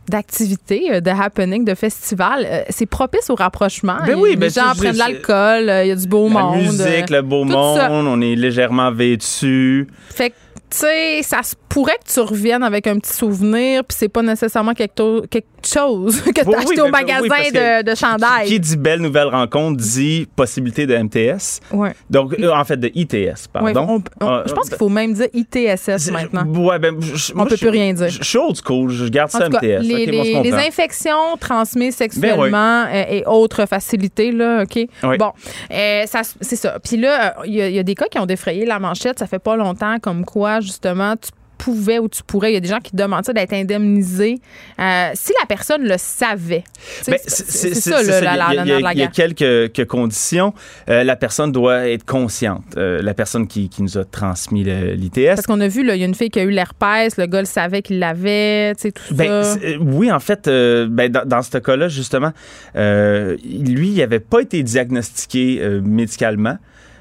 d'activité, 0.09 1.01
de 1.01 1.11
happening, 1.11 1.65
de 1.65 1.75
festival, 1.75 2.47
c'est 2.71 2.87
propice 2.87 3.31
au 3.31 3.35
rapprochement. 3.35 3.97
Ben 4.07 4.17
oui, 4.19 4.31
les 4.31 4.37
ben 4.37 4.51
gens 4.51 4.73
prennent 4.77 4.93
de 4.93 4.99
l'alcool, 4.99 5.63
il 5.85 5.89
y 5.89 5.91
a 5.91 5.97
du 5.97 6.07
beau 6.07 6.29
La 6.29 6.41
monde. 6.41 6.57
musique, 6.59 7.11
euh, 7.11 7.17
le 7.17 7.23
beau 7.23 7.45
monde, 7.45 7.77
ça. 7.79 7.89
on 7.91 8.21
est 8.21 8.35
légèrement 8.35 8.91
vêtu. 8.93 9.87
Fait 10.11 10.31
que, 10.31 10.35
tu 10.73 10.79
sais, 10.79 11.23
ça 11.23 11.43
se 11.43 11.55
pourrait 11.69 11.99
que 12.05 12.11
tu 12.13 12.21
reviennes 12.21 12.63
avec 12.63 12.87
un 12.87 12.99
petit 12.99 13.13
souvenir, 13.13 13.85
puis 13.85 13.97
c'est 13.99 14.09
pas 14.09 14.23
nécessairement 14.23 14.73
quelque, 14.75 14.95
to- 14.95 15.23
chose 15.69 16.21
que 16.23 16.31
tu 16.33 16.41
as 16.41 16.45
Oui, 16.49 16.55
acheté 16.57 16.71
oui, 16.75 16.81
au 16.81 16.85
ben, 16.85 16.91
magasin 16.91 17.21
oui, 17.23 17.51
de, 17.53 17.83
de 17.91 17.95
chandail. 17.95 18.47
Qui 18.49 18.61
dit 18.61 18.77
belle 18.77 19.01
nouvelle 19.01 19.29
rencontre 19.29 19.77
dit 19.79 20.29
possibilité 20.37 20.87
de 20.87 20.97
MTS. 20.97 21.61
Ouais. 21.73 21.93
Donc, 22.11 22.35
euh, 22.39 22.51
en 22.53 22.65
fait, 22.65 22.77
de 22.77 22.91
ITS, 22.95 23.49
pardon. 23.53 24.03
on- 24.21 24.27
on- 24.27 24.31
Euh, 24.31 24.43
je 24.47 24.53
pense 24.53 24.69
qu'il 24.69 24.79
faut 24.79 24.89
même 24.89 25.13
dire 25.15 25.27
ITSS 25.33 26.11
maintenant. 26.11 26.45
Ouais, 26.47 26.79
ben, 26.79 26.97
je- 27.01 27.33
On 27.33 27.37
moi, 27.39 27.47
peut 27.47 27.57
je- 27.57 27.61
plus 27.61 27.69
rien 27.71 27.93
dire. 27.93 28.09
Je 28.09 28.23
suis 28.23 28.39
old 28.39 28.57
school, 28.65 28.91
je 28.91 29.07
garde 29.07 29.31
En 29.35 29.39
ça 29.39 29.49
cas, 29.49 29.59
MTS. 29.61 29.83
les, 29.83 30.07
bon, 30.11 30.23
on 30.51 30.53
infections 30.59 31.37
transmises 31.41 31.97
sexuellement 31.97 32.85
euh, 32.87 33.05
et 33.09 33.25
autres 33.27 33.67
facilités, 33.67 34.33
là, 34.33 34.63
OK? 34.65 34.87
Bon, 35.19 35.33
euh, 35.73 36.05
c'est 36.41 36.57
ça. 36.57 36.79
Puis 36.83 36.97
là, 36.97 37.29
euh, 37.39 37.43
il 37.47 37.55
y, 37.55 37.63
a- 37.63 37.69
il 37.69 37.75
y 37.75 37.79
a 37.79 37.83
des 37.83 37.95
cas 37.95 38.07
qui 38.11 38.19
ont 38.19 38.27
défrayé 38.27 38.65
la 38.65 38.79
manchette, 38.79 39.19
ça 39.19 39.27
fait 39.27 39.39
pas 39.39 39.57
longtemps, 39.57 39.99
comme 40.01 40.25
quoi, 40.25 40.61
justement, 40.61 41.15
tu 41.17 41.31
pouvais 41.65 41.99
ou 41.99 42.09
tu 42.09 42.23
pourrais, 42.23 42.51
il 42.51 42.55
y 42.55 42.57
a 42.57 42.61
des 42.61 42.69
gens 42.69 42.81
qui 42.81 42.95
demandent 42.97 43.25
ça 43.25 43.33
d'être 43.33 43.53
indemnisé 43.53 44.41
euh, 44.81 45.11
si 45.15 45.33
la 45.41 45.47
personne 45.47 45.83
le 45.85 45.95
savait. 45.99 46.65
Ben, 47.07 47.17
c'est 47.27 47.75
ça, 47.75 48.03
le- 48.03 48.09
la, 48.09 48.19
Il 48.21 48.25
y 48.25 48.27
a- 48.27 48.37
la, 48.37 48.53
il 48.53 48.55
y 48.55 48.59
a- 48.59 48.65
l'honneur 48.65 48.79
de 48.79 48.83
la 48.85 48.93
il 48.95 48.99
y 48.99 49.03
a 49.03 49.07
quelques, 49.09 49.73
quelques 49.73 49.87
conditions. 49.89 50.55
Euh, 50.89 51.05
la 51.05 51.17
personne 51.17 51.53
doit 51.53 51.89
être 51.89 52.05
consciente. 52.05 52.65
Euh, 52.77 53.01
la 53.03 53.15
personne 53.15 53.47
qui, 53.47 53.69
qui 53.69 53.83
nous 53.83 53.97
a 53.99 54.05
transmis 54.05 54.65
l'ITS. 54.65 55.35
Parce 55.35 55.47
qu'on 55.47 55.61
a 55.61 55.69
vu, 55.69 55.81
il 55.83 55.97
y 55.97 56.03
a 56.03 56.07
une 56.07 56.15
fille 56.15 56.31
qui 56.31 56.41
a 56.41 56.43
eu 56.43 56.51
l'herpès, 56.51 57.17
le 57.17 57.27
gars 57.27 57.41
le 57.41 57.47
savait 57.47 57.83
qu'il 57.83 57.99
l'avait, 57.99 58.75
tu 58.75 58.83
sais, 58.83 58.93
tout 58.93 59.15
Ben, 59.15 59.43
ça. 59.45 59.57
oui, 59.81 60.11
en 60.11 60.21
fait, 60.21 60.47
ben, 60.49 61.11
dans, 61.11 61.27
dans 61.27 61.43
ce 61.43 61.59
cas-là, 61.59 61.89
justement, 61.89 62.33
lui, 62.75 63.89
il 63.89 63.97
n'avait 63.99 64.21
pas 64.21 64.41
été 64.41 64.63
diagnostiqué 64.63 65.61
médicalement, 65.85 66.57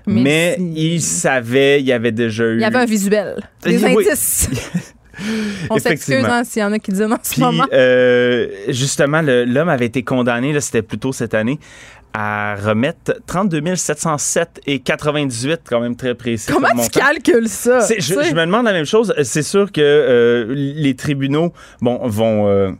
Mais 0.08 0.58
il 0.60 1.02
savait, 1.02 1.82
il 1.82 1.91
avait 1.91 2.12
déjà 2.12 2.45
eu. 2.45 2.56
Il 2.56 2.62
y 2.62 2.66
avait 2.66 2.78
un 2.80 2.86
visuel, 2.86 3.41
des 3.64 3.84
Oui. 3.84 4.08
indices. 4.08 4.49
On 5.70 5.78
s'excuse 5.78 6.26
hein, 6.26 6.43
s'il 6.43 6.62
y 6.62 6.66
en 6.66 6.72
a 6.72 6.80
qui 6.80 6.91
disent 6.91 7.02
en 7.04 7.18
ce 7.22 7.34
Puis, 7.34 7.41
moment. 7.41 7.66
euh, 7.74 8.47
justement, 8.70 9.22
l'homme 9.22 9.70
avait 9.70 9.86
été 9.86 10.04
condamné, 10.04 10.54
là, 10.54 10.62
c'était 10.62 10.82
plus 10.82 10.97
tôt 10.97 11.12
cette 11.12 11.34
année, 11.34 11.60
à 12.14 12.56
remettre 12.56 13.22
32 13.28 13.76
707 13.76 14.62
et 14.66 14.80
98, 14.80 15.62
quand 15.70 15.80
même 15.80 15.95
très 15.95 16.16
précis. 16.16 16.52
Comment 16.52 16.70
comme 16.70 16.82
tu 16.82 16.89
calcules 16.89 17.47
ça? 17.47 17.80
Je, 17.97 18.16
me 18.16 18.45
demande 18.45 18.66
la 18.66 18.74
même 18.74 18.86
chose. 18.86 19.14
C'est 19.24 19.43
sûr 19.43 19.72
que 19.72 19.82
euh, 19.82 20.45
les 20.56 20.95
tribunaux 20.95 21.54
bon, 21.82 21.99
vont, 22.08 22.47
euh, 22.47 22.72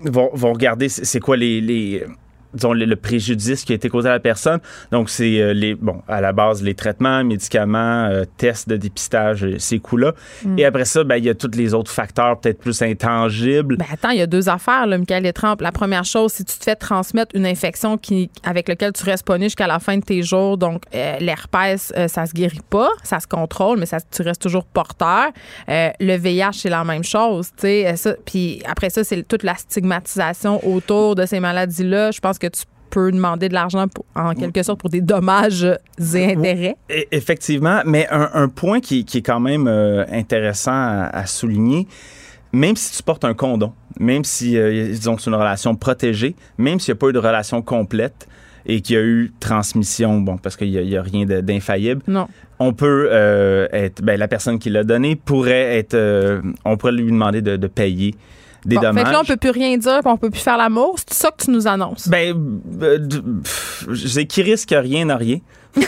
vont, 0.00 0.30
vont 0.32 0.52
regarder 0.52 0.88
c'est 0.88 1.04
c'est 1.04 1.20
quoi 1.20 1.36
les, 1.36 1.60
les, 1.60 2.04
disons, 2.54 2.72
le, 2.72 2.84
le 2.84 2.96
préjudice 2.96 3.64
qui 3.64 3.72
a 3.72 3.74
été 3.76 3.88
causé 3.88 4.08
à 4.08 4.12
la 4.12 4.20
personne. 4.20 4.60
Donc, 4.90 5.10
c'est 5.10 5.40
euh, 5.40 5.52
les, 5.52 5.74
bon, 5.74 6.02
à 6.08 6.20
la 6.20 6.32
base, 6.32 6.62
les 6.62 6.74
traitements, 6.74 7.22
médicaments, 7.24 8.06
euh, 8.06 8.24
tests 8.36 8.68
de 8.68 8.76
dépistage, 8.76 9.44
euh, 9.44 9.58
ces 9.58 9.78
coûts-là. 9.78 10.14
Et 10.56 10.64
après 10.64 10.84
ça, 10.84 11.04
ben, 11.04 11.16
il 11.16 11.24
y 11.24 11.28
a 11.28 11.34
tous 11.34 11.50
les 11.56 11.74
autres 11.74 11.90
facteurs 11.90 12.40
peut-être 12.40 12.58
plus 12.58 12.82
intangibles. 12.82 13.76
Ben 13.76 13.86
attends, 13.92 14.10
il 14.10 14.18
y 14.18 14.22
a 14.22 14.26
deux 14.26 14.48
affaires, 14.48 14.86
là, 14.86 14.98
Michael 14.98 15.26
et 15.26 15.32
Trump. 15.32 15.60
La 15.60 15.72
première 15.72 16.04
chose, 16.04 16.32
si 16.32 16.44
tu 16.44 16.58
te 16.58 16.64
fais 16.64 16.76
transmettre 16.76 17.34
une 17.34 17.46
infection 17.46 17.98
qui, 17.98 18.30
avec 18.44 18.68
laquelle 18.68 18.92
tu 18.92 19.04
restes 19.04 19.26
pas 19.26 19.38
jusqu'à 19.38 19.66
la 19.66 19.78
fin 19.78 19.96
de 19.96 20.04
tes 20.04 20.22
jours, 20.22 20.58
donc 20.58 20.82
l'herpès, 20.92 21.92
ça 22.08 22.26
se 22.26 22.32
guérit 22.32 22.60
pas, 22.68 22.88
ça 23.02 23.20
se 23.20 23.26
contrôle, 23.26 23.78
mais 23.78 23.86
ça, 23.86 23.98
tu 24.00 24.22
restes 24.22 24.42
toujours 24.42 24.64
porteur. 24.64 25.28
Le 25.68 26.16
VIH, 26.16 26.52
c'est 26.52 26.70
la 26.70 26.84
même 26.84 27.04
chose, 27.04 27.48
tu 27.56 27.66
sais. 27.96 28.16
Puis 28.24 28.62
après 28.66 28.90
ça, 28.90 29.04
c'est 29.04 29.22
toute 29.26 29.42
la 29.42 29.54
stigmatisation 29.54 30.66
autour 30.66 31.14
de 31.14 31.26
ces 31.26 31.40
maladies-là. 31.40 32.10
Je 32.10 32.20
pense 32.20 32.38
que 32.40 32.48
tu 32.48 32.62
peux 32.90 33.12
demander 33.12 33.48
de 33.48 33.54
l'argent 33.54 33.86
en 34.16 34.34
quelque 34.34 34.62
sorte 34.64 34.80
pour 34.80 34.90
des 34.90 35.00
dommages 35.00 35.62
et 35.64 36.24
intérêts. 36.32 36.74
E- 36.90 37.04
Effectivement, 37.12 37.82
mais 37.86 38.08
un, 38.10 38.30
un 38.34 38.48
point 38.48 38.80
qui, 38.80 39.04
qui 39.04 39.18
est 39.18 39.22
quand 39.22 39.38
même 39.38 39.68
euh, 39.68 40.04
intéressant 40.10 40.72
à, 40.72 41.08
à 41.12 41.26
souligner, 41.26 41.86
même 42.52 42.74
si 42.74 42.96
tu 42.96 43.02
portes 43.04 43.24
un 43.24 43.34
condom, 43.34 43.72
même 44.00 44.24
si, 44.24 44.58
euh, 44.58 44.88
que 44.92 44.96
c'est 45.22 45.26
une 45.30 45.36
relation 45.36 45.76
protégée, 45.76 46.34
même 46.58 46.80
s'il 46.80 46.92
n'y 46.92 46.98
a 46.98 47.00
pas 47.00 47.08
eu 47.10 47.12
de 47.12 47.18
relation 47.20 47.62
complète 47.62 48.26
et 48.66 48.80
qu'il 48.80 48.96
y 48.96 48.98
a 48.98 49.02
eu 49.02 49.32
transmission, 49.38 50.20
bon, 50.20 50.36
parce 50.36 50.56
qu'il 50.56 50.70
n'y 50.70 50.96
a, 50.96 51.02
rien 51.02 51.24
d'infaillible, 51.26 52.02
Non. 52.08 52.26
on 52.58 52.72
peut 52.72 53.08
euh, 53.12 53.68
être, 53.72 54.02
ben, 54.02 54.18
la 54.18 54.26
personne 54.28 54.58
qui 54.58 54.68
l'a 54.68 54.82
donné 54.84 55.14
pourrait 55.16 55.78
être, 55.78 55.94
euh, 55.94 56.42
on 56.64 56.76
pourrait 56.76 56.92
lui 56.92 57.04
demander 57.06 57.40
de, 57.40 57.56
de 57.56 57.66
payer 57.68 58.14
des 58.64 58.76
Bon, 58.76 58.82
fait 58.92 59.04
que 59.04 59.10
là, 59.10 59.20
on 59.20 59.24
peut 59.24 59.36
plus 59.36 59.50
rien 59.50 59.76
dire, 59.76 60.00
on 60.04 60.16
peut 60.16 60.30
plus 60.30 60.40
faire 60.40 60.56
l'amour. 60.58 60.96
C'est 60.98 61.14
ça 61.14 61.30
que 61.30 61.44
tu 61.44 61.50
nous 61.50 61.66
annonces. 61.66 62.08
Ben, 62.08 62.34
euh, 62.82 62.98
pff, 63.42 63.86
sais 64.06 64.26
qui 64.26 64.42
risque 64.42 64.74
rien 64.76 65.04
n'a 65.06 65.16
rien. 65.16 65.38
c'est 65.74 65.82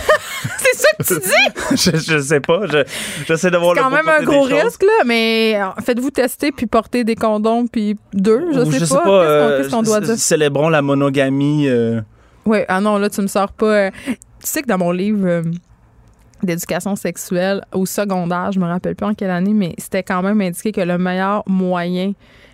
ça 0.76 0.88
que 0.98 1.02
tu 1.02 1.20
dis! 1.26 1.76
je, 1.76 1.96
je 2.12 2.18
sais 2.20 2.40
pas. 2.40 2.66
Je, 2.66 2.84
j'essaie 3.26 3.50
de 3.50 3.56
voir 3.56 3.74
C'est 3.76 3.82
quand 3.82 3.90
même 3.90 4.08
un 4.08 4.22
gros 4.22 4.42
risque, 4.42 4.82
là, 4.82 5.04
mais 5.04 5.58
euh, 5.60 5.80
faites-vous 5.84 6.10
tester 6.10 6.52
puis 6.52 6.66
porter 6.66 7.02
des 7.04 7.16
condoms 7.16 7.66
puis 7.66 7.96
deux, 8.14 8.52
je 8.52 8.60
Ou 8.60 8.70
sais 8.72 8.78
je 8.80 8.86
pas. 8.94 9.08
euh, 9.24 9.58
Qu'est-ce 9.58 9.68
qu'on- 9.70 9.80
Qu'est-ce 9.80 9.90
qu'on 9.90 9.98
doit 9.98 10.00
dire? 10.00 10.16
Célébrons 10.18 10.68
la 10.68 10.82
monogamie. 10.82 11.66
euh, 11.68 12.00
Oui, 12.46 12.58
ah 12.68 12.80
non, 12.80 12.96
là, 12.98 13.10
tu 13.10 13.20
me 13.22 13.26
sors 13.26 13.52
pas. 13.52 13.66
euh, 13.66 13.90
tu 14.06 14.14
sais 14.40 14.62
que 14.62 14.68
dans 14.68 14.78
mon 14.78 14.92
livre 14.92 15.26
euh, 15.26 15.42
d'éducation 16.42 16.96
sexuelle, 16.96 17.64
au 17.72 17.84
secondaire, 17.86 18.50
je 18.52 18.58
me 18.60 18.66
rappelle 18.66 18.94
plus 18.96 19.06
en 19.06 19.14
quelle 19.14 19.30
année, 19.30 19.52
mais 19.54 19.74
c'était 19.78 20.02
quand 20.02 20.22
même 20.22 20.40
indiqué 20.40 20.72
que 20.72 20.80
le 20.80 20.98
meilleur 20.98 21.42
moyen, 21.46 22.12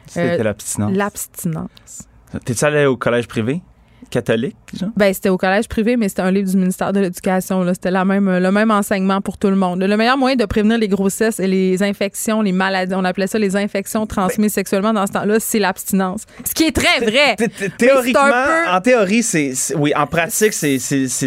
C'était 0.09 0.40
Euh, 0.40 0.42
l'abstinence. 0.42 0.92
l'abstinence. 0.96 2.09
T'es-tu 2.44 2.64
allé 2.64 2.86
au 2.86 2.96
collège 2.96 3.26
privé? 3.28 3.62
Catholique, 4.11 4.56
genre? 4.78 4.90
Ben, 4.96 5.12
c'était 5.12 5.28
au 5.28 5.36
collège 5.36 5.68
privé, 5.68 5.96
mais 5.96 6.09
c'était 6.09 6.22
un 6.22 6.30
livre 6.30 6.50
du 6.50 6.56
ministère 6.56 6.92
de 6.92 7.00
l'Éducation. 7.00 7.62
là. 7.62 7.74
C'était 7.74 7.90
la 7.90 8.04
même, 8.04 8.38
le 8.38 8.50
même 8.52 8.70
enseignement 8.70 9.20
pour 9.20 9.38
tout 9.38 9.48
le 9.50 9.56
monde. 9.56 9.82
Le 9.82 9.96
meilleur 9.96 10.16
moyen 10.18 10.36
de 10.36 10.44
prévenir 10.44 10.78
les 10.78 10.88
grossesses 10.88 11.40
et 11.40 11.46
les 11.46 11.82
infections, 11.82 12.42
les 12.42 12.52
maladies, 12.52 12.94
on 12.94 13.04
appelait 13.04 13.26
ça 13.26 13.38
les 13.38 13.56
infections 13.56 14.06
transmises 14.06 14.52
sexuellement 14.52 14.92
dans 14.92 15.06
ce 15.06 15.12
temps-là, 15.12 15.36
c'est 15.40 15.59
l'abstinence. 15.59 16.22
Ce 16.44 16.54
qui 16.54 16.64
est 16.64 16.72
très 16.74 17.04
vrai. 17.04 17.36
Théoriquement, 17.78 18.20
peu- 18.22 18.70
en 18.70 18.80
théorie, 18.80 19.22
c'est, 19.22 19.52
oui, 19.76 19.92
en 19.96 20.06
pratique, 20.06 20.52
c'est, 20.52 20.78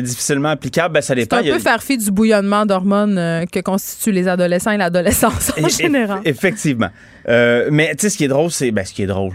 difficilement 0.01 0.49
applicable. 0.49 0.93
Ben, 0.95 1.01
ça 1.01 1.13
C'est 1.13 1.21
dépend. 1.21 1.37
un 1.37 1.43
peu 1.43 1.59
faire 1.59 1.83
fi 1.83 1.97
du 1.97 2.11
bouillonnement 2.11 2.65
d'hormones 2.65 3.17
euh, 3.17 3.45
que 3.45 3.59
constituent 3.59 4.11
les 4.11 4.27
adolescents 4.27 4.71
et 4.71 4.77
l'adolescence 4.77 5.51
en 5.61 5.67
général. 5.67 6.21
Effectivement. 6.25 6.89
Euh, 7.29 7.69
mais 7.71 7.91
tu 7.91 8.01
sais, 8.01 8.09
ce 8.09 8.17
qui 8.17 8.23
est 8.23 8.27
drôle, 8.29 8.49
c'est. 8.51 8.71
Ben, 8.71 8.83
ce 8.83 8.93
qui 8.93 9.03
est 9.03 9.07
drôle, 9.07 9.33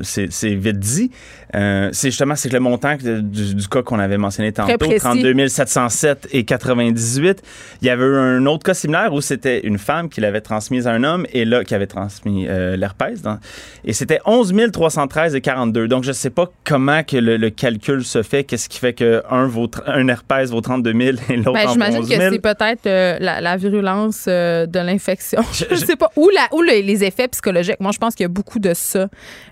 c'est 0.00 0.54
vite 0.54 0.78
dit. 0.78 1.10
Euh, 1.54 1.90
c'est 1.92 2.08
justement 2.10 2.34
c'est 2.34 2.48
que 2.48 2.54
le 2.54 2.60
montant 2.60 2.96
que- 2.96 3.20
du, 3.20 3.54
du 3.54 3.68
cas 3.68 3.82
qu'on 3.82 3.98
avait 3.98 4.18
mentionné 4.18 4.52
tantôt, 4.52 4.76
précis. 4.78 4.98
32 5.00 5.46
707 5.48 6.28
et 6.32 6.44
98, 6.44 7.42
il 7.82 7.86
y 7.86 7.90
avait 7.90 8.04
eu 8.04 8.16
un 8.16 8.44
autre 8.46 8.64
cas 8.64 8.74
similaire 8.74 9.12
où 9.12 9.20
c'était 9.20 9.60
une 9.60 9.78
femme 9.78 10.08
qui 10.08 10.20
l'avait 10.20 10.40
transmise 10.40 10.86
à 10.86 10.92
un 10.92 11.04
homme 11.04 11.26
et 11.32 11.44
là, 11.44 11.62
qui 11.64 11.74
avait 11.74 11.86
transmis 11.86 12.46
euh, 12.48 12.76
l'herpès. 12.76 13.22
dans- 13.22 13.38
et 13.84 13.92
c'était 13.92 14.18
11 14.26 14.52
313 14.72 15.34
et 15.36 15.40
42. 15.40 15.86
Donc, 15.88 16.02
je 16.04 16.12
sais 16.12 16.30
pas 16.30 16.50
comment 16.64 17.02
que 17.04 17.16
le, 17.16 17.36
le 17.36 17.50
calcul 17.50 18.04
se 18.04 18.22
fait. 18.22 18.42
Qu'est-ce 18.44 18.68
qui 18.68 18.78
fait 18.78 18.92
qu'un 18.94 19.46
vaut, 19.46 19.66
tr- 19.66 19.82
un 19.86 20.08
herpès 20.08 20.50
vaut 20.50 20.60
32 20.60 20.92
000 20.92 21.16
et 21.28 21.36
l'autre 21.36 21.52
Ben, 21.52 21.68
en 21.68 21.72
J'imagine 21.72 21.98
11 22.00 22.08
que 22.08 22.16
000? 22.16 22.32
c'est 22.32 22.38
peut-être 22.40 22.86
euh, 22.86 23.16
la, 23.20 23.40
la 23.40 23.56
virulence 23.56 24.24
euh, 24.28 24.66
de 24.66 24.78
l'infection. 24.80 25.40
Je, 25.52 25.64
Je- 25.70 25.76
sais 25.76 25.96
pas. 25.96 26.10
Ou, 26.16 26.28
la, 26.34 26.48
ou 26.56 26.62
le- 26.62 26.82
les 26.84 27.04
effets 27.04 27.28
psychologiques. 27.28 27.76
Moi, 27.80 27.92
je 27.92 27.98
pense 27.98 28.14
qu'il 28.14 28.24
y 28.24 28.26
a 28.26 28.28
beaucoup 28.28 28.58
de 28.58 28.72
ça. 28.74 29.08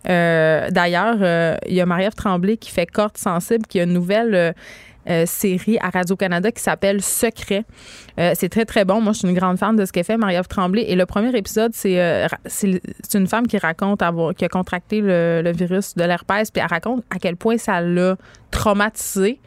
Euh, 0.09 0.69
D'ailleurs, 0.71 1.17
euh, 1.21 1.57
il 1.69 1.75
y 1.75 1.81
a 1.81 1.84
Marie-Ève 1.85 2.15
Tremblay 2.15 2.57
qui 2.57 2.71
fait 2.71 2.87
Corde 2.87 3.17
sensible, 3.17 3.67
qui 3.67 3.81
a 3.81 3.85
une 3.85 3.93
nouvelle. 3.93 4.35
euh, 4.35 4.53
euh, 5.11 5.27
série 5.27 5.77
à 5.81 5.91
Radio-Canada 5.91 6.51
qui 6.51 6.63
s'appelle 6.63 7.03
Secret. 7.03 7.65
Euh, 8.19 8.33
c'est 8.35 8.49
très, 8.49 8.65
très 8.65 8.87
bon. 8.87 9.03
Moi, 9.03 9.13
je 9.13 9.19
suis 9.19 9.29
une 9.29 9.35
grande 9.35 9.59
fan 9.59 9.77
de 9.77 9.85
ce 9.85 9.93
qu'elle 9.93 10.05
fait, 10.05 10.17
Marie-Ève 10.17 10.47
Tremblay. 10.49 10.85
Et 10.89 10.97
le 10.97 11.05
premier 11.05 11.37
épisode, 11.37 11.73
c'est 11.75 11.99
une 13.15 13.27
femme 13.27 13.47
qui 13.47 13.59
raconte 13.59 14.01
avoir, 14.01 14.35
qui 14.35 14.47
a 14.47 14.49
contracté 14.49 15.03
le, 15.03 15.53
virus 15.55 15.95
de 15.95 16.05
l'herpès, 16.05 16.51
puis 16.51 16.63
elle 16.63 16.71
raconte 16.71 17.05
à 17.11 17.19
quel 17.19 17.37
point 17.37 17.59
ça 17.59 17.83
l'a 17.83 18.17
traumatisée 18.51 19.41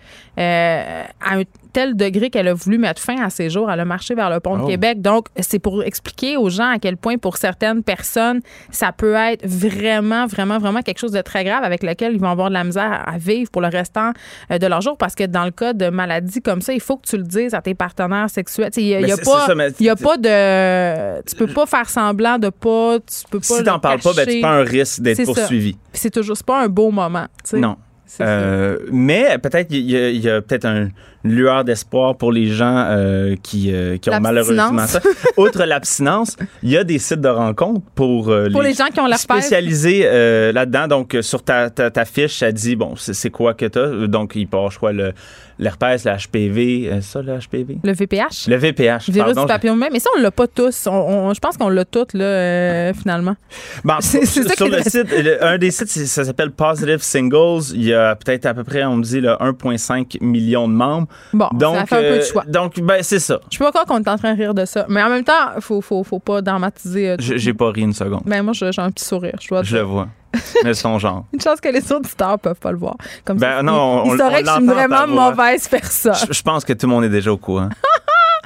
tel 1.78 1.96
degré 1.96 2.32
qu'elle 2.32 2.48
a 2.48 2.56
voulu 2.56 2.80
mettre 2.80 3.00
fin 3.00 3.22
à 3.24 3.30
ses 3.30 3.52
jours. 3.52 3.70
Elle 3.70 3.80
a 3.80 3.86
marché 3.86 4.16
vers 4.16 4.32
le 4.32 4.40
pont 4.40 4.58
Oh. 4.60 4.64
de 4.66 4.72
Québec. 4.72 5.00
Donc, 5.00 5.28
c'est 5.40 5.60
pour 5.60 5.84
expliquer 5.84 6.36
aux 6.36 6.50
gens 6.50 6.72
à 6.72 6.80
quel 6.80 6.98
point, 6.98 7.18
pour 7.20 7.38
certaines 7.38 7.84
personnes, 7.84 8.42
ça 8.72 8.92
peut 8.92 9.14
être 9.14 9.46
vraiment, 9.46 10.26
vraiment, 10.26 10.58
vraiment 10.58 10.82
quelque 10.82 10.98
chose 10.98 11.12
de 11.12 11.22
très 11.22 11.44
grave 11.44 11.64
avec 11.64 11.84
lequel 11.84 12.14
ils 12.16 12.20
vont 12.20 12.30
avoir 12.32 12.50
de 12.50 12.56
la 12.56 12.64
misère 12.64 13.04
à 13.06 13.20
vivre 13.20 13.52
pour 13.52 13.62
le 13.62 13.68
restant 13.68 14.12
euh, 14.52 14.58
de 14.58 14.66
leur 14.66 14.82
jour. 14.82 14.98
Parce 14.98 15.14
que 15.14 15.26
dans 15.26 15.46
le 15.46 15.52
cas 15.52 15.74
de 15.74 15.90
maladies 15.90 16.42
comme 16.42 16.62
ça, 16.62 16.74
il 16.74 16.82
faut 16.82 16.98
que 16.98 17.06
tu 17.08 17.16
le 17.18 17.24
dises 17.24 17.54
à 17.54 17.62
tes 17.62 17.76
partenaires 17.76 18.30
sexuels. 18.32 18.72
Il 18.78 18.84
n'y 18.86 18.96
a, 18.96 19.02
y 19.02 19.12
a 19.12 19.18
pas, 19.18 19.46
ça, 19.46 19.54
mais- 19.54 19.70
il 19.80 19.86
y 19.86 19.90
a 19.90 19.96
pas 19.96 20.18
de. 20.18 21.22
Tu 21.30 21.36
peux 21.36 21.46
pas 21.54 21.68
faire 21.68 21.88
semblant 21.92 22.40
de 22.40 22.50
pas. 22.50 22.98
Tu 23.00 23.24
peux 23.30 23.38
pas. 23.40 23.46
Si 23.46 23.64
t'en 23.64 23.78
parles 23.78 24.00
pas, 24.00 24.14
ben, 24.16 24.26
tu 24.28 24.40
prends 24.42 24.50
un 24.50 24.64
risque 24.64 25.02
d'être 25.02 25.24
poursuivi. 25.26 25.78
C'est 25.94 26.10
toujours. 26.10 26.38
Pas 26.44 26.64
un 26.64 26.70
beau 26.70 26.90
moment. 26.90 27.28
Non. 27.54 27.76
Euh, 28.22 28.78
mais 28.92 29.38
peut-être 29.38 29.68
il 29.72 29.82
y 29.92 30.30
a, 30.30 30.42
peut-être 30.42 30.66
un- 30.66 30.88
lueur 31.32 31.64
d'espoir 31.64 32.16
pour 32.16 32.32
les 32.32 32.48
gens 32.48 32.86
euh, 32.90 33.36
qui, 33.42 33.74
euh, 33.74 33.98
qui 33.98 34.10
ont 34.10 34.20
malheureusement 34.20 34.88
ça. 34.88 35.00
Outre 35.38 35.64
l'abstinence, 35.66 36.36
il 36.64 36.70
y 36.70 36.78
a 36.78 36.84
des 36.84 37.00
sites 37.00 37.22
de 37.22 37.28
rencontres 37.30 37.82
pour, 37.96 38.30
euh, 38.30 38.50
Pour 38.52 38.62
les 38.62 38.74
gens 38.74 38.88
qui 38.94 39.00
ont 39.00 39.06
l'herpès. 39.06 39.22
spécialisés 39.22 40.04
là-dedans. 40.52 40.88
Donc 40.88 41.18
sur 41.22 41.44
ta, 41.44 41.70
ta, 41.70 41.92
ta 41.92 42.06
fiche, 42.06 42.38
ça 42.40 42.52
dit 42.52 42.76
bon 42.76 42.96
c'est 42.98 43.30
quoi 43.30 43.54
que 43.54 43.66
t'as. 43.66 44.08
Donc 44.08 44.34
il 44.36 44.48
avoir 44.52 44.72
je 44.72 44.78
crois 44.78 44.94
le 44.94 45.14
l'herpès, 45.60 46.06
le 46.06 46.12
HPV, 46.12 46.90
euh, 46.92 47.02
ça 47.02 47.22
le 47.22 47.38
HPV, 47.38 47.80
Le 47.84 47.92
VPH. 47.94 48.48
le 48.48 48.56
VPH. 48.58 49.10
Virus 49.10 49.34
pardon, 49.34 49.42
du 49.42 49.48
papillome. 49.48 49.84
Mais 49.92 50.00
ça, 50.00 50.10
on 50.18 50.22
l'a 50.22 50.32
pas 50.32 50.48
tous. 50.48 50.88
On- 50.88 50.92
on- 50.94 51.34
je 51.34 51.40
pense 51.40 51.58
qu'on 51.58 51.70
l'a 51.70 51.86
tous, 51.86 52.14
là, 52.14 52.24
euh, 52.26 52.94
finalement. 52.94 53.36
Bon, 53.84 53.96
C'est- 54.02 54.26
ça 54.26 54.44
sur 54.56 54.66
qui 54.66 54.72
le 54.72 54.82
site, 54.84 55.12
le- 55.12 55.44
un 55.44 55.58
des 55.58 55.72
sites, 55.72 55.90
ça 55.90 56.24
s'appelle 56.26 56.52
Positive 56.52 57.02
Singles. 57.02 57.74
Il 57.74 57.84
y 57.86 57.94
a 57.94 58.16
peut-être 58.16 58.46
à 58.46 58.54
peu 58.54 58.64
près, 58.64 58.84
on 58.86 58.98
me 58.98 59.04
dit, 59.04 59.22
là, 59.22 59.38
1,5 59.40 60.18
million 60.22 60.68
de 60.68 60.74
membres. 60.74 61.08
Bon, 61.34 61.48
Donc, 61.54 61.76
ça 61.76 61.86
fait 61.86 61.96
un 61.96 62.00
peu 62.02 62.18
de 62.18 62.22
euh, 62.22 62.26
choix. 62.26 62.44
donc, 62.48 62.80
ben, 62.80 63.02
c'est 63.02 63.20
ça. 63.20 63.40
Je 63.52 63.58
sais 63.58 63.64
pas 63.64 63.70
encore 63.70 63.86
qu'on 63.86 63.98
est 64.04 64.08
en 64.10 64.18
train 64.18 64.34
de 64.34 64.38
rire 64.40 64.54
de 64.54 64.66
ça. 64.66 64.86
Mais 64.90 65.02
en 65.04 65.10
même 65.10 65.24
temps, 65.24 65.34
faut, 65.60 65.82
faut, 65.82 66.04
faut 66.04 66.20
pas 66.20 66.42
dramatiser. 66.42 67.16
J'ai 67.20 67.54
pas 67.54 67.72
ri 67.72 67.82
une 67.82 67.94
seconde. 67.94 68.22
Ben, 68.26 68.42
moi, 68.44 68.54
j'ai 68.54 68.70
un 68.78 68.92
petit 68.92 69.06
sourire. 69.06 69.36
Je 69.42 69.64
Je 69.64 69.76
le 69.78 69.84
vois. 69.84 70.08
Mais 70.64 70.74
son 70.74 71.00
genre. 71.00 71.26
Une 71.34 71.42
chance 71.42 71.60
que 71.62 71.70
les 71.70 71.92
auditeurs 71.92 72.38
peuvent 72.40 72.60
pas 72.60 72.72
le 72.72 72.78
voir. 72.78 72.96
Comme 73.26 73.38
Ben 73.38 73.58
ça, 73.58 73.64
non, 73.64 73.74
ils- 73.74 73.78
on- 73.78 74.06
ils 74.06 74.12
on- 74.14 74.18
sauraient 74.18 74.36
on 74.36 74.44
que 74.44 74.46
je 74.48 74.52
suis 74.54 74.64
une 74.64 74.72
vraiment 74.72 75.08
mauvaise 75.08 75.68
personne. 75.68 76.16
Je, 76.28 76.34
je 76.34 76.42
pense 76.42 76.64
que 76.66 76.74
tout 76.74 76.86
le 76.88 76.94
monde 76.94 77.04
est 77.06 77.10
déjà 77.10 77.32
au 77.32 77.38
courant. 77.38 77.70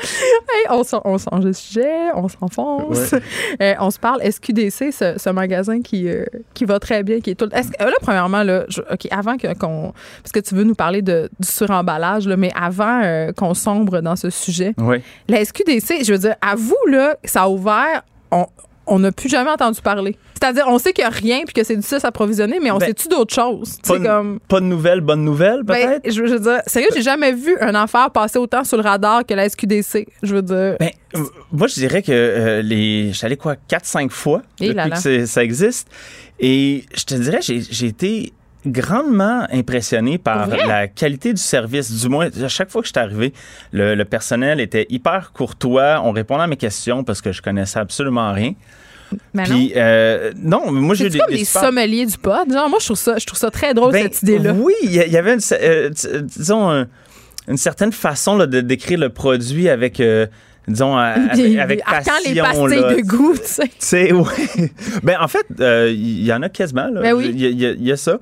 Hey, 0.04 0.66
on, 0.72 0.84
change 0.84 1.44
de 1.46 1.52
sujet, 1.52 2.10
on 2.16 2.28
s'enfonce. 2.28 3.14
Euh, 3.62 3.74
on 3.80 3.92
se 3.92 4.00
parle 4.00 4.20
SQDC, 4.24 4.92
ce, 4.92 5.14
ce 5.18 5.30
magasin 5.30 5.82
qui, 5.82 6.08
euh, 6.10 6.26
qui 6.56 6.66
va 6.66 6.80
très 6.80 7.04
bien, 7.04 7.20
qui 7.20 7.30
est 7.32 7.36
tout. 7.36 7.48
que- 7.48 7.56
euh, 7.56 7.86
là, 7.86 7.94
premièrement, 8.02 8.42
là, 8.42 8.64
je- 8.68 8.82
ok, 8.82 9.08
avant 9.12 9.38
qu'on, 9.38 9.94
parce 10.24 10.32
que 10.34 10.40
tu 10.40 10.56
veux 10.56 10.64
nous 10.64 10.74
parler 10.74 11.02
de, 11.04 11.30
du 11.40 11.48
suremballage, 11.48 12.28
là, 12.28 12.36
mais 12.38 12.52
avant 12.60 13.02
euh, 13.04 13.32
qu'on 13.34 13.54
sombre 13.54 14.00
dans 14.02 14.16
ce 14.16 14.30
sujet, 14.32 14.74
Oui. 14.80 15.02
la 15.28 15.46
SQDC, 15.46 16.04
je 16.04 16.14
veux 16.14 16.20
dire, 16.20 16.36
à 16.42 16.56
vous 16.56 16.78
là, 16.88 17.16
ça 17.24 17.44
a 17.44 17.50
ouvert. 17.50 18.02
On, 18.32 18.48
on 18.88 19.00
n'a 19.00 19.12
plus 19.12 19.30
jamais 19.30 19.50
entendu 19.52 19.80
parler. 19.82 20.18
C'est-à-dire, 20.34 20.66
on 20.68 20.80
sait 20.80 20.92
qu'il 20.92 21.04
n'y 21.04 21.08
a 21.08 21.12
rien 21.12 21.42
puis 21.46 21.54
que 21.54 21.64
c'est 21.64 21.76
du 21.76 21.82
ça 21.84 22.00
approvisionné, 22.04 22.60
mais 22.62 22.72
on 22.72 22.78
Ben, 22.80 22.88
sait-tu 22.88 23.08
d'autres 23.08 23.34
choses? 23.34 23.78
Pas, 23.88 24.00
de- 24.00 24.04
comme. 24.06 24.40
pas 24.48 24.60
de 24.60 24.66
nouvelles, 24.66 25.02
bonnes 25.02 25.24
nouvelles, 25.24 25.62
Ben, 25.64 25.76
peut-être? 26.00 26.02
je, 26.12 26.26
je 26.26 26.34
veux 26.34 26.40
dire, 26.40 26.62
sérieux, 26.66 26.90
j'ai 26.96 27.02
jamais 27.04 27.32
vu 27.32 27.56
une 27.62 27.76
affaire 27.76 28.10
passer 28.12 28.40
autant 28.40 28.64
sur 28.64 28.78
le 28.78 28.84
radar 28.84 29.26
que 29.26 29.34
la 29.36 29.48
SQDC. 29.48 30.08
Je 30.24 30.36
veux 30.36 30.42
dire. 30.42 30.76
Ben, 30.80 30.90
moi, 31.52 31.68
je 31.68 31.76
dirais 31.76 32.02
que 32.02 32.12
euh, 32.12 32.62
les. 32.64 33.14
Je 33.14 33.26
allé 33.26 33.38
quoi, 33.38 33.56
4-5 33.70 34.10
fois 34.10 34.42
Et 34.60 34.66
depuis 34.70 34.76
là 34.78 34.88
là. 34.88 35.02
que 35.02 35.26
ça 35.26 35.44
existe. 35.44 35.88
Et 36.40 36.86
je 36.96 37.04
te 37.04 37.14
dirais, 37.14 37.40
j'ai 37.42 37.86
été 37.86 38.34
grandement 38.66 39.48
impressionné 39.52 40.18
par 40.18 40.48
vrai? 40.48 40.66
la 40.68 40.88
qualité 40.88 41.34
du 41.34 41.42
service. 41.42 41.92
Du 41.92 42.10
moins, 42.10 42.28
à 42.44 42.48
chaque 42.48 42.70
fois 42.70 42.82
que 42.82 42.88
je 42.88 42.94
suis 42.94 43.00
arrivé, 43.00 43.34
le, 43.72 43.96
le 43.96 44.06
personnel 44.06 44.60
était 44.60 44.86
hyper 44.90 45.32
courtois. 45.34 46.02
On 46.04 46.12
répondait 46.12 46.44
à 46.44 46.48
mes 46.48 46.58
questions 46.58 47.04
parce 47.04 47.22
que 47.22 47.32
je 47.32 47.42
connaissais 47.42 47.80
absolument 47.80 48.32
rien. 48.34 48.54
Mais 49.34 49.44
non. 49.44 49.50
Puis, 49.56 49.74
euh, 49.76 50.32
non, 50.38 50.72
mais 50.72 50.80
moi, 50.80 50.96
j'ai 50.96 51.08
eu 51.08 51.12
C'est 51.12 51.14
des, 51.14 51.20
comme 51.20 51.36
des 51.36 51.44
sommeliers 51.46 52.06
du 52.06 52.18
pot? 52.18 52.50
Genre, 52.50 52.70
moi, 52.70 52.78
je 52.80 52.86
trouve 52.86 52.98
ça, 52.98 53.18
je 53.18 53.26
trouve 53.26 53.40
ça 53.40 53.52
très 53.52 53.74
drôle, 53.74 53.92
Ben, 53.92 54.04
cette 54.04 54.22
idée-là. 54.24 54.54
Oui, 54.54 54.74
il 54.84 54.92
y, 54.94 55.18
avait 55.18 55.34
une, 55.34 55.42
euh, 55.52 55.90
disons, 56.22 56.70
un- 56.70 56.88
une 57.50 57.58
certaine 57.58 57.92
façon 57.92 58.38
là, 58.38 58.46
de 58.48 58.62
décrire 58.62 59.00
le 59.00 59.10
produit 59.10 59.68
avec, 59.68 60.00
euh, 60.00 60.28
disons, 60.68 60.96
à- 60.98 61.16
avec, 61.16 61.58
avec 61.58 61.84
passion. 61.84 62.14
les 62.26 62.42
pastilles 62.42 62.82
là. 62.82 62.96
de 62.96 63.02
goût, 63.02 63.34
tu 63.34 63.40
sais. 63.46 63.68
Tu 63.68 63.74
sais, 63.80 64.12
ouais. 64.14 64.72
Ben, 65.04 65.18
en 65.20 65.28
fait, 65.28 65.46
euh, 65.60 65.90
il 65.92 66.24
y 66.24 66.32
en 66.34 66.42
a 66.42 66.50
quasiment. 66.50 66.88
Là. 66.88 67.02
Ben 67.02 67.14
oui. 67.14 67.32
Il 67.34 67.40
y, 67.42 67.66
a- 67.66 67.72
y 67.72 67.92
y 67.92 67.98
ça. 67.98 68.18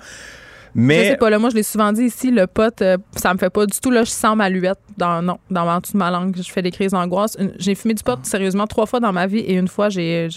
Je 0.75 0.81
Mais 0.81 1.09
sais 1.09 1.17
pas, 1.17 1.31
là, 1.31 1.39
moi, 1.39 1.49
je 1.49 1.55
l'ai 1.55 1.63
souvent 1.63 1.91
dit 1.91 2.03
ici, 2.03 2.29
le 2.29 2.45
pot, 2.45 2.79
euh, 2.83 2.95
ça 3.15 3.33
me 3.33 3.39
fait 3.39 3.49
pas 3.49 3.65
du 3.65 3.77
tout. 3.79 3.89
Là, 3.89 4.03
je 4.03 4.11
sens 4.11 4.35
ma 4.37 4.49
luette 4.49 4.77
dans, 4.97 5.19
non, 5.21 5.39
dans 5.49 5.67
en 5.67 5.79
dessous 5.79 5.93
de 5.93 5.97
ma 5.97 6.11
langue. 6.11 6.35
Je 6.37 6.51
fais 6.51 6.61
des 6.61 6.69
crises 6.69 6.91
d'angoisse. 6.91 7.35
J'ai 7.57 7.73
fumé 7.73 7.95
du 7.95 8.03
pot, 8.03 8.19
sérieusement, 8.23 8.67
trois 8.67 8.85
fois 8.85 8.99
dans 8.99 9.11
ma 9.11 9.25
vie 9.25 9.39
et 9.39 9.53
une 9.55 9.67
fois, 9.67 9.89
j'ai, 9.89 10.27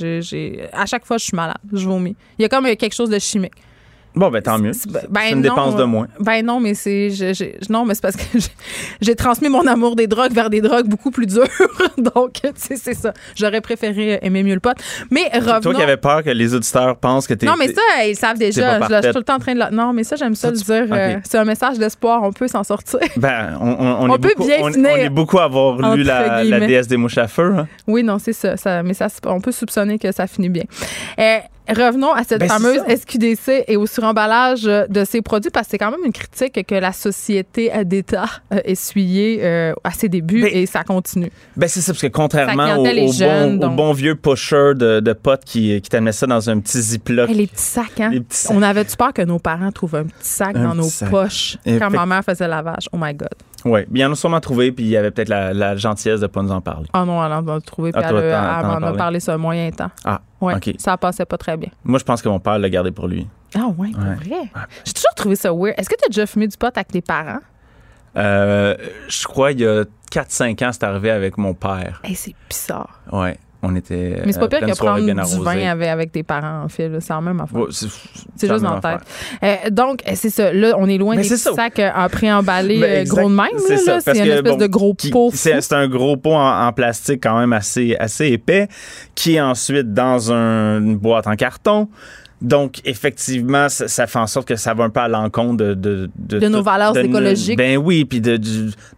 à 0.73 0.87
chaque 0.87 1.05
fois, 1.05 1.19
je 1.19 1.25
suis 1.25 1.37
malade. 1.37 1.59
Je 1.73 1.87
vomis. 1.87 2.17
Il 2.39 2.43
y 2.43 2.45
a 2.47 2.49
comme 2.49 2.65
euh, 2.65 2.75
quelque 2.77 2.95
chose 2.95 3.11
de 3.11 3.19
chimique. 3.19 3.53
Bon, 4.15 4.31
ben 4.31 4.43
tant 4.43 4.59
mieux. 4.59 4.73
C'est- 4.73 4.89
C'est 4.93 5.11
ben 5.11 5.21
une 5.31 5.37
non, 5.37 5.41
dépense 5.43 5.77
de 5.77 5.85
moins. 5.85 6.07
Ben 6.21 6.45
non, 6.45 6.61
mais 6.61 6.75
c'est 6.75 7.11
je- 7.11 7.71
non, 7.73 7.85
mais 7.85 7.95
c'est 7.95 8.03
parce 8.03 8.17
que 8.17 8.39
j'ai- 9.01 9.15
transmis 9.15 9.49
mon 9.49 9.67
amour 9.67 9.97
des 9.97 10.07
drogues 10.07 10.33
vers 10.33 10.51
des 10.51 10.61
drogues 10.61 10.87
beaucoup 10.89 11.11
plus 11.11 11.27
dures. 11.27 11.47
Donc, 11.99 12.33
tu 12.43 12.49
sais, 12.57 12.77
c'est 12.77 12.95
ça. 12.95 13.13
J'aurais 13.37 13.61
préféré 13.61 14.19
aimer 14.23 14.43
mieux 14.43 14.55
le 14.55 14.61
pot. 14.61 14.77
Mais 15.11 15.29
revenons. 15.35 15.61
Toi 15.61 15.75
qui 15.75 15.83
avais 15.83 15.97
peur 15.97 16.23
que 16.23 16.31
les 16.31 16.55
auditeurs 16.55 16.97
pensent 16.97 17.27
que 17.27 17.35
t'es. 17.35 17.47
Non, 17.47 17.55
mais 17.59 17.69
ça, 17.69 17.83
ils 18.07 18.17
savent 18.17 18.39
déjà. 18.39 18.79
pas 18.79 18.89
Je, 18.89 18.95
je 18.97 19.03
suis 19.03 19.13
tout 19.13 19.19
le 19.19 19.25
temps 19.25 19.37
en 19.37 19.39
train 19.39 19.55
de. 19.55 19.75
Non, 19.75 19.93
mais 19.93 20.05
ça, 20.05 20.17
j'aime 20.17 20.35
ça, 20.35 20.49
Ça, 20.49 20.53
le 20.53 20.59
tu- 20.59 20.65
dire. 20.87 20.95
euh, 20.97 21.17
c'est 21.25 21.39
un 21.39 21.45
message 21.45 21.79
d'espoir. 21.79 22.23
On 22.23 22.33
peut 22.33 22.49
s'en 22.49 22.65
sortir. 22.65 23.01
Ben, 23.17 23.57
on, 23.61 23.69
on- 23.69 23.79
on 23.79 24.11
On 24.11 24.15
est 24.15 24.19
peut 24.19 24.29
beaucoup, 24.37 24.47
bien 24.49 24.71
finir, 24.73 24.91
on 24.93 24.97
est 24.97 25.09
beaucoup 25.09 25.39
à 25.39 25.45
avoir 25.45 25.95
lu 25.97 26.03
la, 26.03 26.43
la 26.45 26.61
déesse 26.61 26.89
des 26.89 26.97
mouches 26.97 27.19
à 27.19 27.29
feu. 27.29 27.55
hein. 27.57 27.69
Oui, 27.87 28.03
non, 28.03 28.19
c'est 28.19 28.33
ça, 28.33 28.57
ça. 28.57 28.83
Mais 28.83 28.95
ça, 28.95 29.07
on 29.27 29.41
peut 29.41 29.53
soupçonner 29.53 29.99
que 29.99 30.11
ça 30.13 30.27
finit 30.27 30.49
bien. 30.49 30.65
Euh, 31.19 31.39
revenons 31.69 32.13
à 32.13 32.25
cette 32.25 32.41
Ben, 32.41 32.49
fameuse. 32.49 32.81
SQDC 32.89 33.65
et 33.69 33.77
au 33.77 33.87
suremballage 33.87 34.67
euh, 34.67 34.87
de 34.89 35.05
ces 35.05 35.23
produits, 35.23 35.51
parce 35.51 35.67
que 35.67 35.71
c'est 35.73 35.79
quand 35.79 35.91
même 35.91 36.05
une 36.05 36.13
critique 36.13 36.67
que 36.67 36.75
la 36.75 36.93
société 36.93 37.71
d'État 37.85 38.25
a 38.51 38.61
essuyée 38.65 39.41
euh, 39.43 39.73
à 39.85 39.93
ses 39.93 40.09
débuts 40.09 40.43
Ben, 40.43 40.51
et 40.53 40.67
ça 40.67 40.83
continue. 40.85 41.31
Ben, 41.57 41.69
c'est 41.69 41.81
ça, 41.81 41.93
parce 41.93 42.03
que 42.03 42.07
contrairement 42.09 42.67
Sa 42.67 42.79
au, 42.79 42.83
bon, 43.57 43.69
bon 43.69 43.93
vieux 43.93 44.15
pusher 44.17 44.73
de, 44.75 45.01
de 45.01 45.13
potes 45.13 45.45
qui, 45.45 45.81
qui 45.81 45.91
ça 46.13 46.27
dans 46.27 46.51
un 46.51 46.59
petit 46.61 46.81
ziploc. 46.81 47.29
Hey, 47.31 47.37
les 47.37 47.47
petits 47.47 47.63
sacs, 47.63 48.01
hein? 48.01 48.11
Les 48.13 48.21
petits 48.21 48.37
sacs. 48.39 48.57
On 48.57 48.63
avait-tu 48.63 48.97
peur 48.97 49.13
que 49.13 49.23
nos 49.23 49.39
parents 49.39 49.71
trouvent 49.73 49.95
un 49.97 50.05
petit 50.05 50.15
sac 50.21 50.57
Un 50.57 50.65
dans 50.65 50.75
nos 50.75 50.83
sac. 50.89 51.11
poches 51.11 51.57
Et 51.65 51.79
quand 51.79 51.91
fait- 51.91 51.97
ma 51.97 52.07
mère 52.07 52.25
faisait 52.25 52.45
le 52.45 52.51
lavage? 52.51 52.89
Oh 52.93 52.97
my 53.01 53.15
God. 53.15 53.29
Oui, 53.65 53.81
il 53.93 53.99
y 53.99 54.05
en 54.05 54.13
a 54.13 54.15
sûrement 54.15 54.41
trouvé, 54.41 54.73
puis 54.73 54.85
il 54.85 54.91
y 54.91 54.97
avait 54.97 55.11
peut-être 55.11 55.29
la, 55.29 55.53
la 55.55 55.77
gentillesse 55.77 56.21
de 56.21 56.27
pas 56.27 56.43
nous 56.43 56.51
en 56.51 56.61
parler. 56.61 56.89
Oh 56.95 57.05
non, 57.05 57.25
elle 57.25 57.33
en 57.33 57.47
a 57.49 57.61
trouvé, 57.61 57.93
puis 57.93 58.03
Ah, 58.05 58.09
elle, 58.09 58.15
t'en- 58.15 58.75
elle 58.75 58.81
m'en 58.81 58.87
a 58.89 58.93
parlé. 58.95 59.21
sur 59.21 59.33
un 59.33 59.39
moyen 59.39 59.71
temps. 59.71 59.91
Ah, 60.05 60.21
Ouais, 60.41 60.55
OK. 60.57 60.75
ça 60.79 60.97
passait 60.97 61.25
pas 61.25 61.39
très 61.39 61.57
bien. 61.57 61.69
Moi, 61.85 61.99
je 62.01 62.05
pense 62.05 62.21
que 62.23 62.29
mon 62.29 62.41
père 62.41 62.59
l'a 62.59 62.69
gardé 62.69 62.91
pour 62.91 63.07
lui. 63.07 63.29
Ah 63.55 63.67
ouais, 63.77 63.89
Ouais. 63.89 64.15
vrai? 64.17 64.51
J'ai 64.85 64.93
toujours 64.93 65.15
trouvé 65.15 65.37
ça 65.37 65.53
weird. 65.53 65.75
Est-ce 65.79 65.89
que 65.89 65.95
tu 65.97 66.05
as 66.07 66.09
déjà 66.09 66.27
fumé 66.27 66.49
du 66.49 66.57
pot 66.57 66.67
avec 66.75 66.89
tes 66.89 67.03
parents? 67.03 67.39
Euh, 68.17 68.77
je 69.09 69.25
crois 69.25 69.53
il 69.53 69.61
y 69.61 69.67
a 69.67 69.85
4-5 70.11 70.63
ans, 70.65 70.71
c'est 70.73 70.83
arrivé 70.85 71.11
avec 71.11 71.39
mon 71.39 71.55
père. 71.55 72.01
Hey, 72.05 72.15
c'est 72.15 72.35
bizarre. 72.49 73.01
Ouais, 73.11 73.39
on 73.63 73.77
était. 73.77 74.23
Mais 74.27 74.33
c'est 74.33 74.39
pas 74.41 74.47
euh, 74.47 74.49
pire 74.49 74.61
que 74.61 74.77
prendre 74.77 75.05
du 75.05 75.19
arrosée. 75.19 75.39
vin 75.39 75.71
avec, 75.71 75.89
avec 75.89 76.13
tes 76.13 76.23
parents, 76.23 76.65
en 76.65 76.69
fait. 76.69 76.91
C'est 77.01 77.13
la 77.13 77.21
même 77.21 77.41
affaire. 77.41 77.61
Ouais, 77.61 77.67
c'est 77.71 78.49
juste 78.49 78.63
dans 78.65 78.75
la 78.75 78.81
tête. 78.81 79.01
Euh, 79.43 79.71
donc, 79.71 80.03
euh, 80.07 80.13
c'est 80.15 80.31
ça. 80.31 80.53
Là, 80.53 80.75
on 80.79 80.89
est 80.89 80.99
loin 80.99 81.15
Mais 81.17 81.23
des 81.23 81.29
c'est 81.29 81.51
petits 81.51 81.55
sacs 81.57 81.81
en 81.95 82.09
préemballé 82.09 82.81
Ben, 82.81 83.07
gros 83.09 83.29
de 83.31 83.35
même. 83.35 83.47
C'est 83.59 83.85
là, 83.87 84.01
ça, 84.01 84.13
C'est 84.15 84.19
une 84.25 84.31
espèce 84.33 84.53
bon, 84.53 84.59
de 84.59 84.67
gros 84.67 84.95
pot. 84.95 85.31
C'est 85.33 85.73
un 85.73 85.89
gros 85.89 86.17
pot 86.17 86.35
en, 86.35 86.67
en 86.67 86.73
plastique 86.73 87.23
quand 87.23 87.39
même 87.39 87.53
assez, 87.53 87.95
assez 87.97 88.27
épais, 88.27 88.69
qui 89.15 89.37
est 89.37 89.41
ensuite 89.41 89.93
dans 89.95 90.33
un- 90.33 90.79
une 90.81 90.97
boîte 90.97 91.27
en 91.27 91.37
carton. 91.37 91.89
Donc, 92.43 92.81
effectivement, 92.85 93.69
ça, 93.69 93.87
ça 93.89 94.07
fait 94.07 94.19
en 94.19 94.27
sorte 94.27 94.49
que 94.49 94.57
ça 94.57 94.75
va 94.75 94.85
un 94.85 94.91
peu 94.91 95.01
à 95.01 95.09
l'encontre 95.09 95.57
de, 95.59 95.75
de, 95.75 96.11
De 96.17 96.49
nos 96.49 96.63
valeurs 96.63 96.97
écologiques. 96.97 97.57
Ben 97.57 97.79
oui, 97.79 98.05
puis 98.05 98.21
de, 98.21 98.39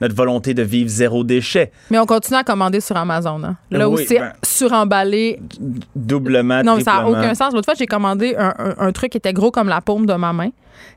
notre 0.01 0.14
volonté 0.14 0.55
de 0.55 0.62
vivre 0.62 0.88
zéro 0.88 1.22
déchet. 1.24 1.70
Mais 1.90 1.99
on 1.99 2.07
continue 2.07 2.38
à 2.38 2.42
commander 2.45 2.80
sur 2.80 2.97
Amazon. 2.97 3.40
hein. 3.45 3.57
Là 3.70 3.88
où 3.88 3.97
Oui, 3.97 4.05
c'est 4.09 4.18
ben- 4.18 4.32
suremballé. 4.42 5.40
Doublement, 5.95 6.62
Non, 6.62 6.76
mais 6.76 6.82
ça 6.84 6.95
n'a 6.95 7.09
aucun 7.09 7.34
sens. 7.34 7.53
L'autre 7.53 7.66
fois, 7.66 7.74
j'ai 7.78 7.86
commandé 7.86 8.34
un, 8.36 8.55
un- 8.59 8.74
un 8.78 8.92
truc 8.92 9.12
qui 9.12 9.18
était 9.18 9.32
gros 9.32 9.51
comme 9.51 9.68
la 9.68 9.80
paume 9.80 10.07
de 10.07 10.14
ma 10.14 10.32
main. 10.32 10.49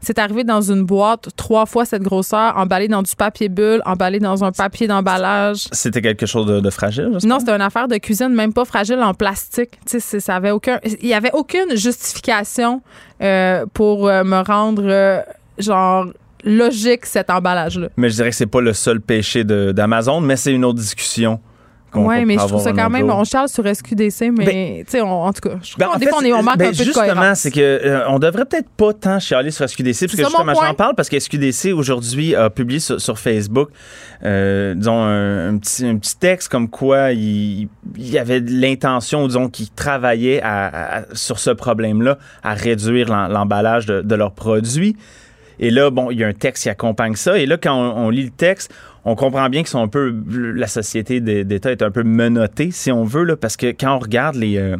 C'est 0.02 0.20
arrivé 0.20 0.44
dans 0.44 0.62
une 0.62 0.84
boîte 0.84 1.30
trois 1.36 1.66
fois 1.66 1.86
cette 1.86 2.04
grosseur, 2.04 2.58
emballé 2.58 2.88
dans 2.88 3.02
du 3.02 3.16
papier 3.16 3.50
bulle, 3.50 3.82
emballé 3.86 4.20
dans 4.20 4.44
un 4.44 4.52
papier 4.52 4.88
d'emballage. 4.88 5.68
C'était 5.72 6.02
quelque 6.02 6.26
chose 6.26 6.46
de, 6.46 6.60
de 6.60 6.70
fragile? 6.70 7.18
Non, 7.24 7.40
c'était 7.40 7.52
une 7.52 7.62
affaire 7.62 7.88
de 7.88 7.98
cuisine, 7.98 8.30
même 8.30 8.54
pas 8.54 8.66
fragile 8.66 9.00
en 9.02 9.14
plastique. 9.14 9.72
Tu 9.86 10.00
sais, 10.00 10.20
ça 10.20 10.36
avait 10.36 10.52
aucun, 10.52 10.80
il 10.84 11.08
y 11.08 11.14
avait 11.14 11.32
aucune 11.34 11.76
justification 11.76 12.82
euh, 13.22 13.66
pour 13.74 14.08
euh, 14.08 14.24
me 14.24 14.44
rendre 14.46 14.84
euh, 14.86 15.22
genre 15.58 16.06
logique 16.44 17.06
cet 17.06 17.30
emballage-là. 17.30 17.88
Mais 17.98 18.10
je 18.10 18.16
dirais 18.16 18.30
que 18.30 18.36
c'est 18.36 18.46
pas 18.46 18.62
le 18.62 18.74
seul 18.74 19.02
péché 19.02 19.44
d'Amazon, 19.44 20.22
mais 20.22 20.36
c'est 20.36 20.54
une 20.54 20.64
autre 20.66 20.80
discussion. 20.80 21.40
Qu'on- 22.04 22.10
qu'on 22.10 22.26
mais 22.26 22.34
je 22.36 22.46
trouve 22.48 22.62
ça 22.62 22.72
quand 22.74 22.90
même. 22.90 23.08
jour. 23.08 23.18
On 23.18 23.24
charle 23.24 23.50
sur 23.50 23.66
SQDC, 23.68 24.32
mais 24.32 24.84
tu 24.86 24.92
sais, 24.92 25.02
on- 25.02 25.24
en 25.24 25.34
tout 25.34 25.42
cas, 25.50 25.56
je 25.62 25.76
Ben, 25.78 25.86
qu'on- 25.88 25.94
en 25.94 25.98
des 25.98 26.06
fait, 26.06 26.12
fois, 26.12 26.20
on, 26.22 26.26
est, 26.26 26.34
on 26.34 26.44
manque 26.44 26.58
ben, 26.58 26.66
un 26.68 26.72
peu 26.72 26.76
de 26.78 26.84
justement, 26.84 27.36
c'est 27.36 27.52
que 27.52 27.60
euh, 27.60 28.02
on 28.10 28.20
devrait 28.20 28.46
peut-être 28.46 28.70
pas 28.70 28.94
tant 28.94 29.20
chialer 29.20 29.52
sur 29.52 29.66
SQDC, 29.68 30.06
parce 30.08 30.16
que 30.16 30.24
justement, 30.24 30.54
j'en 30.54 30.74
parle 30.74 30.96
parce 30.96 31.10
que 31.10 31.20
SQDC 31.20 31.72
aujourd'hui 31.74 32.36
a 32.36 32.50
publié 32.50 32.80
sur, 32.80 33.00
sur 33.02 33.20
Facebook, 33.20 33.70
euh, 34.24 34.74
disons 34.76 35.02
un, 35.04 35.50
un 35.54 35.58
petit, 35.58 35.86
un 35.86 35.98
petit 35.98 36.18
texte 36.18 36.50
comme 36.50 36.70
quoi 36.70 37.12
il, 37.12 37.68
y 37.98 38.18
avait 38.18 38.40
l'intention, 38.40 39.26
disons, 39.28 39.50
qu'ils 39.50 39.70
travaillaient 39.70 40.42
à- 40.42 40.98
à- 40.98 41.04
sur 41.14 41.40
ce 41.40 41.50
problème-là, 41.50 42.18
à 42.44 42.54
réduire 42.54 43.08
l'em- 43.10 43.32
l'emballage 43.32 43.86
de, 43.86 44.02
de 44.02 44.16
leurs 44.16 44.32
produits. 44.34 44.96
Et 45.60 45.72
là, 45.72 45.90
bon, 45.90 46.12
il 46.12 46.20
y 46.20 46.24
a 46.24 46.28
un 46.28 46.34
texte 46.34 46.64
qui 46.64 46.70
accompagne 46.70 47.16
ça. 47.16 47.38
Et 47.40 47.48
là, 47.48 47.58
quand 47.58 47.74
on, 47.74 48.06
on 48.06 48.10
lit 48.12 48.24
le 48.26 48.30
texte, 48.30 48.72
on 49.08 49.16
comprend 49.16 49.48
bien 49.50 49.64
un 49.74 49.88
peu. 49.88 50.14
La 50.28 50.68
société 50.68 51.22
d'État 51.22 51.72
est 51.72 51.82
un 51.82 51.92
peu 51.92 52.04
menottée, 52.04 52.72
si 52.72 52.92
on 52.92 53.06
veut, 53.06 53.24
là, 53.24 53.38
parce 53.38 53.56
que 53.56 53.68
quand 53.68 53.96
on 53.96 54.00
regarde 54.00 54.36
les, 54.36 54.58
euh, 54.58 54.76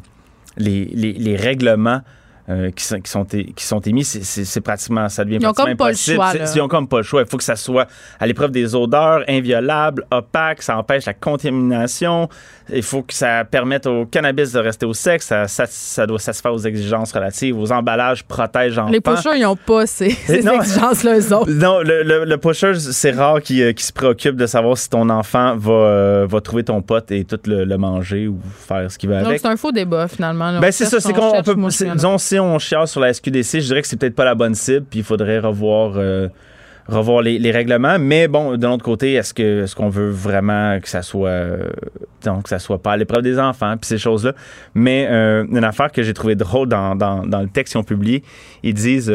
les, 0.58 0.84
les, 0.84 1.14
les 1.14 1.36
règlements 1.38 2.02
euh, 2.50 2.72
qui, 2.72 2.84
sont, 2.84 3.00
qui, 3.02 3.12
sont, 3.12 3.26
é- 3.34 3.52
qui 3.54 3.64
sont 3.66 3.80
émis, 3.82 4.04
c'est- 4.06 4.62
pratiquement. 4.62 5.10
Ça 5.10 5.26
devient 5.26 5.38
Ils 5.42 5.48
ont 5.48 5.52
pratiquement 5.54 5.66
comme 5.66 5.78
pas 5.78 5.90
le 5.90 5.96
choix, 5.98 6.34
là. 6.34 6.46
Ils 6.56 6.62
ont 6.62 6.68
comme 6.68 6.88
pas 6.88 6.98
le 6.98 7.04
choix. 7.04 7.22
Il 7.22 7.28
faut 7.28 7.38
que 7.38 7.44
ça 7.44 7.56
soit 7.58 7.88
à 8.20 8.26
l'épreuve 8.28 8.52
des 8.52 8.74
odeurs, 8.76 9.24
inviolable, 9.28 10.06
opaque, 10.12 10.62
ça 10.62 10.78
empêche 10.78 11.06
la 11.06 11.14
contamination. 11.14 12.30
Il 12.74 12.84
faut 12.84 13.02
que 13.02 13.14
ça 13.14 13.46
permette 13.46 13.86
au 13.88 14.06
cannabis 14.06 14.52
de 14.52 14.60
rester 14.60 14.86
au 14.86 14.94
sexe. 14.94 15.28
Ça, 15.28 15.48
ça, 15.48 15.66
ça 15.68 16.06
doit 16.06 16.20
satisfaire 16.20 16.54
aux 16.54 16.60
exigences 16.60 17.14
relatives 17.14 17.58
aux 17.58 17.72
emballages, 17.72 18.24
protège 18.24 18.78
enfants. 18.78 18.92
Les 18.92 19.00
pushers, 19.02 19.36
ils 19.38 19.44
n'ont 19.44 19.56
pas 19.56 19.86
ces, 19.86 20.10
ces 20.26 20.46
exigences-là, 20.48 21.20
eux 21.20 21.34
autres. 21.34 21.52
Non, 21.52 21.80
le, 21.82 22.04
le, 22.04 22.26
le 22.26 22.38
pusher, 22.38 22.74
c'est 22.76 23.12
rare 23.12 23.42
qu'il 23.42 23.62
euh, 23.62 23.72
qu'il 23.74 23.86
se 23.86 23.94
préoccupe 23.94 24.36
de 24.36 24.46
savoir 24.46 24.78
si 24.78 24.90
ton 24.90 25.10
enfant 25.10 25.56
va, 25.56 25.72
euh, 25.74 26.28
va 26.30 26.42
trouver 26.42 26.64
ton 26.64 26.82
pote 26.82 27.12
et 27.12 27.24
tout 27.24 27.40
le, 27.46 27.64
le 27.64 27.78
manger 27.78 28.28
ou 28.28 28.40
faire 28.68 28.92
ce 28.92 28.98
qu'il 28.98 29.10
veut 29.10 29.16
Donc, 29.18 29.28
avec. 29.28 29.40
c'est 29.42 29.48
un 29.48 29.56
faux 29.58 29.72
débat, 29.72 30.08
finalement. 30.10 30.52
là. 30.52 30.60
Ben 30.60 30.72
c'est 30.72 30.86
ça, 30.86 31.00
c'est 31.00 31.14
qu'on 31.14 31.42
peut. 31.44 31.56
Disons, 31.96 32.18
si 32.18 32.37
on 32.40 32.60
chiale 32.60 32.88
sur 32.88 33.02
la 33.02 33.14
SQDC, 33.14 33.60
je 33.60 33.68
dirais 33.68 33.82
que 33.82 33.88
c'est 33.88 33.98
peut-être 33.98 34.16
pas 34.16 34.26
la 34.26 34.36
bonne 34.36 34.56
cible, 34.56 34.86
puis 34.90 35.00
il 35.00 35.06
faudrait 35.06 35.40
revoir. 35.40 35.94
euh, 35.98 36.28
revoir 36.88 37.22
les, 37.22 37.52
règlements, 37.52 38.00
mais 38.00 38.30
bon, 38.30 38.56
de 38.56 38.66
l'autre 38.66 38.86
côté, 38.86 39.16
est-ce 39.16 39.34
que 39.34 39.64
est-ce 39.64 39.76
qu'on 39.76 39.90
veut 39.90 40.10
vraiment 40.10 40.80
que 40.80 40.88
ça 40.88 41.02
soit 41.02 41.30
euh, 41.30 41.70
donc 42.24 42.48
ça 42.48 42.60
soit 42.60 42.82
pas 42.82 42.94
à 42.94 42.98
l'épreuve 42.98 43.24
des 43.24 43.40
enfants 43.40 43.76
puis 43.76 43.86
ces 43.86 43.98
choses-là? 43.98 44.32
Mais 44.74 45.06
euh, 45.10 45.46
une 45.52 45.66
affaire 45.66 45.92
que 45.92 46.02
j'ai 46.02 46.14
trouvé 46.14 46.36
drôle 46.36 46.70
dans, 46.70 46.96
dans, 46.96 47.42
le 47.42 47.50
texte 47.50 47.74
qu'ils 47.74 47.82
ont 47.82 47.84
publié, 47.84 48.24
ils 48.64 48.74
disent 48.74 49.14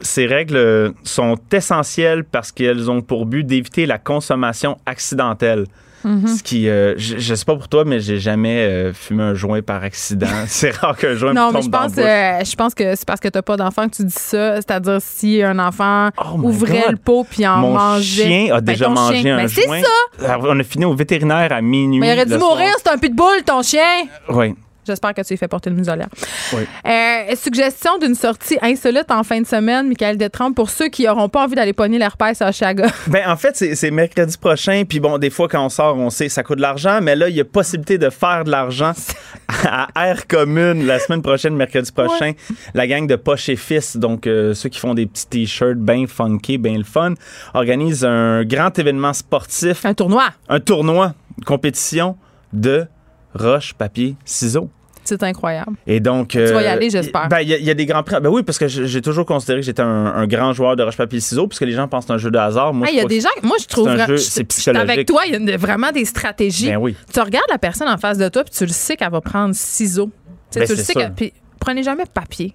ces 0.00 0.26
règles 0.26 0.94
sont 1.02 1.36
essentielles 1.52 2.24
parce 2.24 2.52
qu'elles 2.52 2.90
ont 2.90 3.02
pour 3.02 3.26
but 3.26 3.44
d'éviter 3.44 3.84
la 3.84 3.98
consommation 3.98 4.78
accidentelle. 4.86 5.66
Ce 6.04 6.42
qui, 6.42 6.68
euh, 6.68 6.94
je, 6.96 7.18
je 7.18 7.34
sais 7.34 7.44
pas 7.44 7.54
pour 7.56 7.68
toi, 7.68 7.84
mais 7.84 8.00
j'ai 8.00 8.18
jamais 8.18 8.58
euh, 8.58 8.92
fumé 8.92 9.22
un 9.22 9.34
joint 9.34 9.62
par 9.62 9.82
accident. 9.82 10.26
C'est 10.46 10.70
rare 10.76 10.96
qu'un 10.96 11.14
joint 11.14 11.32
Non, 11.32 11.48
me 11.48 11.52
mais 11.54 11.60
tombe 11.60 11.64
je 11.64 11.68
dans 11.70 11.78
la 11.80 11.86
pense, 11.88 11.98
euh, 11.98 12.44
je 12.50 12.56
pense 12.56 12.74
que 12.74 12.94
c'est 12.96 13.04
parce 13.06 13.20
que 13.20 13.28
t'as 13.28 13.42
pas 13.42 13.56
d'enfant 13.56 13.88
que 13.88 13.96
tu 13.96 14.04
dis 14.04 14.12
ça. 14.16 14.56
C'est-à-dire 14.56 14.98
si 15.00 15.42
un 15.42 15.58
enfant 15.58 16.10
Oh 16.18 16.38
ouvrait 16.42 16.82
God. 16.82 16.90
le 16.92 16.96
pot 16.96 17.26
puis 17.28 17.46
en 17.46 17.56
Mon 17.58 17.72
mangeait. 17.74 18.24
chien 18.24 18.54
a 18.54 18.60
Ben, 18.60 18.72
déjà 18.72 18.88
mangé 18.88 19.20
chien. 19.22 19.34
un 19.34 19.42
Ben, 19.42 19.48
c'est 19.48 19.64
joint. 19.64 19.80
ça. 20.20 20.32
Alors, 20.32 20.46
On 20.50 20.58
a 20.60 20.62
fini 20.64 20.84
au 20.84 20.94
vétérinaire 20.94 21.52
à 21.52 21.60
minuit. 21.60 21.98
Mais 22.00 22.08
il 22.08 22.12
aurait 22.14 22.26
dû 22.26 22.38
mourir, 22.38 22.70
c'est 22.78 22.90
un 22.90 22.98
pitbull, 22.98 23.42
ton 23.44 23.62
chien. 23.62 23.80
Oui. 24.28 24.54
J'espère 24.88 25.14
que 25.14 25.22
tu 25.22 25.34
lui 25.34 25.38
fais 25.38 25.48
porter 25.48 25.70
le 25.70 25.76
muselière. 25.76 26.08
Oui. 26.54 26.62
Euh, 26.86 27.36
suggestion 27.36 27.98
d'une 27.98 28.14
sortie 28.14 28.58
insolite 28.62 29.10
en 29.10 29.22
fin 29.22 29.40
de 29.40 29.46
semaine, 29.46 29.86
Michael 29.88 30.16
Détrempe, 30.16 30.56
pour 30.56 30.70
ceux 30.70 30.88
qui 30.88 31.04
n'auront 31.04 31.28
pas 31.28 31.44
envie 31.44 31.54
d'aller 31.54 31.72
pogner 31.72 31.98
l'herpès 31.98 32.40
à 32.42 32.48
Oshaga. 32.48 32.86
Ben, 33.08 33.28
en 33.30 33.36
fait, 33.36 33.56
c'est 33.56 33.74
c'est 33.74 33.90
mercredi 33.90 34.36
prochain. 34.36 34.82
Puis 34.88 35.00
bon, 35.00 35.18
des 35.18 35.30
fois, 35.30 35.48
quand 35.48 35.64
on 35.64 35.68
sort, 35.68 35.96
on 35.96 36.10
sait 36.10 36.26
que 36.26 36.32
ça 36.32 36.42
coûte 36.42 36.56
de 36.56 36.62
l'argent. 36.62 37.00
Mais 37.02 37.14
là, 37.16 37.28
il 37.28 37.36
y 37.36 37.40
a 37.40 37.44
possibilité 37.44 37.96
de 37.98 38.10
faire 38.10 38.44
de 38.44 38.50
l'argent 38.50 38.92
à 39.64 39.88
Air 40.06 40.26
Commune 40.26 40.86
la 40.86 40.98
semaine 40.98 41.22
prochaine, 41.22 41.54
mercredi 41.54 41.92
prochain. 41.92 42.32
La 42.74 42.86
gang 42.86 43.06
de 43.06 43.16
Poche 43.16 43.48
et 43.48 43.56
Fils, 43.56 43.96
donc 43.96 44.26
euh, 44.26 44.54
ceux 44.54 44.68
qui 44.68 44.78
font 44.78 44.94
des 44.94 45.06
petits 45.06 45.26
t-shirts 45.26 45.78
bien 45.78 46.06
funky, 46.06 46.58
bien 46.58 46.76
le 46.76 46.84
fun, 46.84 47.14
organise 47.54 48.04
un 48.04 48.44
grand 48.44 48.76
événement 48.78 49.12
sportif, 49.12 49.84
Un 49.84 49.94
tournoi. 49.94 50.24
un 50.48 50.60
tournoi, 50.60 51.14
une 51.38 51.44
compétition 51.44 52.16
de 52.52 52.86
roche, 53.34 53.74
papier, 53.74 54.16
ciseaux. 54.24 54.70
C'est 55.08 55.22
incroyable. 55.22 55.72
Et 55.86 56.00
donc. 56.00 56.28
Tu 56.28 56.38
vas 56.38 56.62
y 56.62 56.66
aller, 56.66 56.90
j'espère. 56.90 57.28
Ben, 57.28 57.40
il 57.40 57.48
y, 57.48 57.70
a 57.70 57.74
des 57.74 57.86
grands 57.86 58.02
prix. 58.02 58.20
Ben 58.20 58.28
oui, 58.28 58.42
parce 58.42 58.58
que 58.58 58.68
j'ai 58.68 59.00
toujours 59.00 59.24
considéré 59.24 59.60
que 59.60 59.66
j'étais 59.66 59.82
un, 59.82 60.26
grand 60.26 60.52
joueur 60.52 60.76
de 60.76 60.82
roche-papier-ciseaux, 60.82 61.46
puisque 61.46 61.62
les 61.62 61.72
gens 61.72 61.88
pensent 61.88 62.04
que 62.04 62.08
c'est 62.08 62.14
un 62.14 62.18
jeu 62.18 62.30
de 62.30 62.38
hasard. 62.38 62.74
Moi, 62.74 62.88
il 62.90 62.96
y 62.96 63.00
a 63.00 63.04
des 63.04 63.20
gens. 63.20 63.30
Moi, 63.42 63.56
je 63.60 63.66
trouve. 63.66 63.88
C'est 64.18 64.44
psychologique. 64.44 64.90
Avec 64.90 65.06
toi, 65.06 65.22
il 65.26 65.48
y 65.48 65.52
a 65.52 65.56
vraiment 65.56 65.90
des 65.92 66.04
stratégies. 66.04 66.68
Ben 66.68 66.76
oui. 66.76 66.94
Tu 67.12 67.20
regardes 67.20 67.50
la 67.50 67.58
personne 67.58 67.88
en 67.88 67.96
face 67.96 68.18
de 68.18 68.28
toi, 68.28 68.44
puis 68.44 68.52
tu 68.54 68.64
le 68.64 68.72
sais 68.72 68.96
qu'elle 68.96 69.10
va 69.10 69.20
prendre 69.20 69.54
ciseaux. 69.54 70.10
Ben, 70.54 70.66
tu 70.66 70.74
le 70.74 70.82
sais 70.82 70.94
que. 70.94 71.30
Prenez 71.58 71.82
jamais 71.82 72.04
papier. 72.06 72.54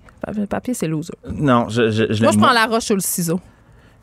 Papier, 0.49 0.74
c'est 0.74 0.88
loser. 0.88 1.14
Non, 1.30 1.68
je, 1.68 1.91
je, 1.91 2.24
Moi, 2.24 2.32
je 2.32 2.38
prends 2.38 2.54
la 2.54 2.68
roche 2.68 2.89
ou 2.91 2.95
le 2.95 3.01
ciseau. 3.01 3.39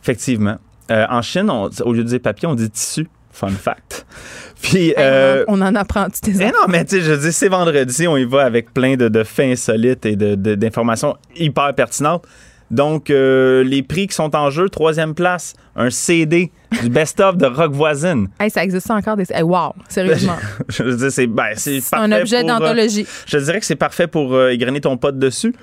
Effectivement. 0.02 0.58
Euh, 0.90 1.06
en 1.08 1.22
Chine, 1.22 1.50
au 1.50 1.92
lieu 1.92 2.04
de 2.04 2.08
dire 2.08 2.20
papier, 2.20 2.48
on 2.48 2.54
dit 2.54 2.68
tissu. 2.68 3.08
Fun 3.30 3.50
fact. 3.50 4.06
Puis, 4.62 4.94
euh, 4.98 5.44
on 5.48 5.60
en 5.62 5.74
apprend 5.74 6.08
tu 6.10 6.30
eh 6.30 6.46
Non, 6.46 6.66
mais 6.68 6.84
tu 6.84 6.96
sais, 6.96 7.02
je 7.02 7.14
dis, 7.14 7.32
c'est 7.32 7.48
vendredi, 7.48 8.06
on 8.06 8.16
y 8.16 8.24
va 8.24 8.44
avec 8.44 8.74
plein 8.74 8.96
de, 8.96 9.08
de 9.08 9.24
faits 9.24 9.52
insolites 9.52 10.04
et 10.04 10.16
d'informations 10.16 11.16
hyper 11.34 11.74
pertinentes. 11.74 12.26
Donc, 12.70 13.10
euh, 13.10 13.64
les 13.64 13.82
prix 13.82 14.06
qui 14.06 14.14
sont 14.14 14.34
en 14.36 14.48
jeu, 14.50 14.68
troisième 14.68 15.14
place, 15.14 15.54
un 15.74 15.90
CD 15.90 16.52
du 16.82 16.88
best-of 16.88 17.36
de 17.36 17.46
Rock 17.46 17.72
Voisine. 17.72 18.28
Hey, 18.40 18.48
ça 18.48 18.64
existe 18.64 18.90
encore 18.90 19.16
des. 19.16 19.24
wow, 19.42 19.74
sérieusement. 19.88 20.36
je 20.68 20.82
veux 20.82 20.96
dire, 20.96 21.10
c'est 21.10 21.26
ben, 21.26 21.52
un 21.92 22.12
objet 22.12 22.42
euh, 22.42 22.46
d'anthologie. 22.46 23.06
je 23.26 23.38
dirais 23.38 23.60
que 23.60 23.66
c'est 23.66 23.76
parfait 23.76 24.06
pour 24.06 24.34
euh, 24.34 24.50
égrener 24.50 24.80
ton 24.80 24.96
pote 24.96 25.18
dessus. 25.18 25.54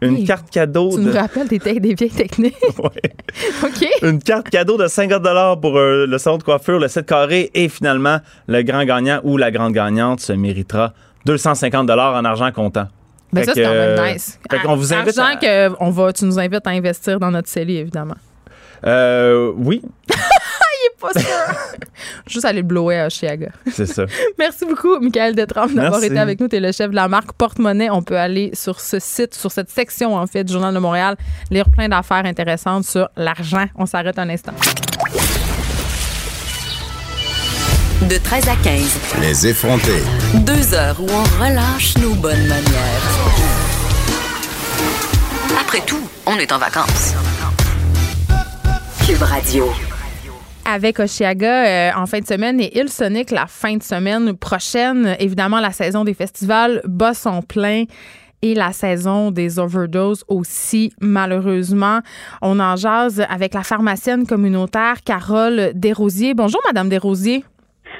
Une 0.00 0.24
carte 0.24 0.50
cadeau. 0.50 0.90
Tu 0.90 1.04
de... 1.04 1.10
nous 1.10 1.12
rappelles 1.16 1.48
des, 1.48 1.58
des 1.58 1.94
vieilles 1.94 2.10
techniques. 2.10 2.56
oui. 2.78 3.10
OK. 3.62 3.88
Une 4.02 4.20
carte 4.20 4.48
cadeau 4.48 4.76
de 4.78 4.86
50 4.88 5.60
pour 5.60 5.78
le 5.78 6.18
salon 6.18 6.38
de 6.38 6.42
coiffure, 6.42 6.78
le 6.78 6.88
7 6.88 7.06
carré. 7.06 7.50
Et 7.54 7.68
finalement, 7.68 8.18
le 8.48 8.62
grand 8.62 8.84
gagnant 8.84 9.20
ou 9.22 9.36
la 9.36 9.50
grande 9.50 9.74
gagnante 9.74 10.20
se 10.20 10.32
méritera 10.32 10.94
250 11.26 11.90
en 11.90 12.24
argent 12.24 12.50
comptant. 12.52 12.88
Mais 13.34 13.40
ben, 13.40 13.46
ça, 13.46 13.52
c'est 13.54 13.62
quand 13.62 13.70
même 13.70 14.12
nice. 14.12 14.38
Fait 14.50 14.58
qu'on 14.60 14.76
vous 14.76 14.92
invite 14.92 15.18
Argent 15.18 15.38
que 15.40 15.70
on 15.80 15.90
va, 15.90 16.12
tu 16.12 16.24
nous 16.24 16.38
invites 16.38 16.66
à 16.66 16.70
investir 16.70 17.18
dans 17.18 17.30
notre 17.30 17.48
CELI, 17.48 17.78
évidemment. 17.78 18.14
Euh, 18.86 19.52
oui. 19.56 19.82
Il 20.10 20.86
est 20.86 21.00
pas 21.00 21.18
sûr. 21.18 21.78
Juste 22.26 22.44
aller 22.44 22.60
le 22.60 22.66
blower 22.66 22.96
à 22.96 23.08
Chiaga. 23.08 23.48
C'est 23.72 23.86
ça. 23.86 24.04
Merci 24.38 24.66
beaucoup, 24.66 24.98
Michael 25.00 25.34
Détrempe, 25.34 25.72
d'avoir 25.72 26.02
été 26.04 26.18
avec 26.18 26.38
nous. 26.40 26.48
Tu 26.48 26.56
es 26.56 26.60
le 26.60 26.72
chef 26.72 26.90
de 26.90 26.94
la 26.94 27.08
marque 27.08 27.32
Porte-Monnaie. 27.32 27.90
On 27.90 28.02
peut 28.02 28.18
aller 28.18 28.50
sur 28.52 28.80
ce 28.80 28.98
site, 28.98 29.34
sur 29.34 29.50
cette 29.50 29.70
section, 29.70 30.14
en 30.14 30.26
fait, 30.26 30.44
du 30.44 30.52
Journal 30.52 30.74
de 30.74 30.78
Montréal, 30.78 31.16
lire 31.50 31.68
plein 31.70 31.88
d'affaires 31.88 32.24
intéressantes 32.26 32.84
sur 32.84 33.08
l'argent. 33.16 33.66
On 33.76 33.86
s'arrête 33.86 34.18
un 34.18 34.28
instant. 34.28 34.52
De 38.08 38.18
13 38.18 38.48
à 38.48 38.56
15. 38.56 39.00
Les 39.22 39.46
effrontés. 39.46 40.02
Deux 40.44 40.74
heures 40.74 41.00
où 41.00 41.06
on 41.10 41.42
relâche 41.42 41.96
nos 41.96 42.14
bonnes 42.14 42.46
manières. 42.46 43.02
Après 45.58 45.80
tout, 45.86 46.02
on 46.26 46.36
est 46.36 46.52
en 46.52 46.58
vacances. 46.58 47.14
Cube 49.06 49.22
Radio. 49.22 49.70
Avec 50.66 50.98
Oshiaga 50.98 51.64
euh, 51.64 51.90
en 51.96 52.04
fin 52.04 52.20
de 52.20 52.26
semaine 52.26 52.60
et 52.60 52.78
Il 52.78 52.90
Sonic 52.90 53.30
la 53.30 53.46
fin 53.46 53.76
de 53.76 53.82
semaine 53.82 54.36
prochaine. 54.36 55.16
Évidemment, 55.18 55.60
la 55.60 55.72
saison 55.72 56.04
des 56.04 56.14
festivals 56.14 56.82
bat 56.84 57.14
son 57.14 57.40
plein 57.40 57.84
et 58.42 58.54
la 58.54 58.72
saison 58.72 59.30
des 59.30 59.58
overdoses 59.58 60.24
aussi, 60.28 60.92
malheureusement. 61.00 62.00
On 62.42 62.60
en 62.60 62.76
jase 62.76 63.24
avec 63.30 63.54
la 63.54 63.62
pharmacienne 63.62 64.26
communautaire 64.26 64.96
Carole 65.02 65.72
Desrosiers. 65.74 66.34
Bonjour, 66.34 66.60
Madame 66.66 66.90
Desrosiers. 66.90 67.44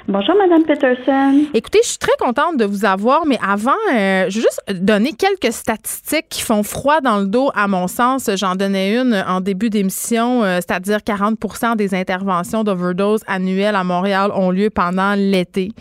Bonjour, 0.07 0.35
Madame 0.35 0.63
Peterson. 0.65 1.47
Écoutez, 1.55 1.79
je 1.81 1.89
suis 1.89 1.97
très 1.97 2.15
contente 2.19 2.57
de 2.57 2.65
vous 2.65 2.85
avoir, 2.85 3.25
mais 3.25 3.39
avant, 3.41 3.71
euh, 3.91 4.27
je 4.29 4.35
vais 4.35 4.41
juste 4.41 4.61
donner 4.83 5.13
quelques 5.13 5.51
statistiques 5.51 6.27
qui 6.29 6.43
font 6.43 6.61
froid 6.61 7.01
dans 7.01 7.17
le 7.17 7.25
dos, 7.25 7.49
à 7.55 7.67
mon 7.67 7.87
sens. 7.87 8.29
J'en 8.35 8.53
donnais 8.53 8.95
une 8.95 9.15
en 9.27 9.41
début 9.41 9.71
d'émission, 9.71 10.43
euh, 10.43 10.57
c'est-à-dire 10.57 10.99
40% 10.99 11.75
des 11.75 11.95
interventions 11.95 12.63
d'overdose 12.63 13.21
annuelles 13.25 13.75
à 13.75 13.83
Montréal 13.83 14.29
ont 14.35 14.51
lieu 14.51 14.69
pendant 14.69 15.15
l'été. 15.15 15.71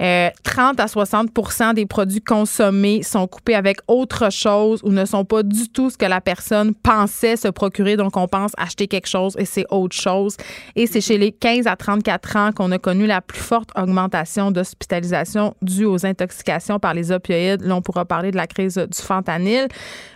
euh, 0.00 0.82
à 0.82 0.86
60% 0.86 1.74
des 1.74 1.86
produits 1.86 2.20
consommés 2.20 3.04
sont 3.04 3.28
coupés 3.28 3.54
avec 3.54 3.78
autre 3.86 4.32
chose 4.32 4.80
ou 4.82 4.90
ne 4.90 5.04
sont 5.04 5.24
pas 5.24 5.44
du 5.44 5.68
tout 5.68 5.90
ce 5.90 5.96
que 5.96 6.06
la 6.06 6.20
personne 6.20 6.74
pensait 6.74 7.36
se 7.36 7.46
procurer. 7.46 7.96
Donc, 7.96 8.16
on 8.16 8.26
pense 8.26 8.52
acheter 8.58 8.88
quelque 8.88 9.08
chose 9.08 9.36
et 9.38 9.44
c'est 9.44 9.66
autre 9.70 9.94
chose. 9.94 10.36
Et 10.74 10.88
c'est 10.88 11.00
chez 11.00 11.16
les 11.16 11.30
15 11.30 11.68
à 11.68 11.76
34 11.76 12.36
ans 12.36 12.50
qu'on 12.52 12.72
a 12.72 12.78
connu 12.78 13.06
la 13.06 13.20
plus 13.20 13.38
forte 13.38 13.67
augmentation 13.76 14.50
d'hospitalisation 14.50 15.54
due 15.62 15.84
aux 15.84 16.06
intoxications 16.06 16.78
par 16.78 16.94
les 16.94 17.12
opioïdes. 17.12 17.62
Là, 17.62 17.76
on 17.76 17.82
pourra 17.82 18.04
parler 18.04 18.30
de 18.30 18.36
la 18.36 18.46
crise 18.46 18.76
du 18.76 19.02
fentanyl. 19.02 19.68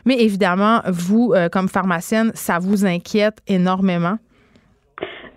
Mais 0.04 0.16
évidemment, 0.20 0.80
vous, 0.86 1.32
euh, 1.34 1.48
comme 1.48 1.68
pharmacienne, 1.68 2.30
ça 2.34 2.58
vous 2.58 2.86
inquiète 2.86 3.38
énormément? 3.48 4.16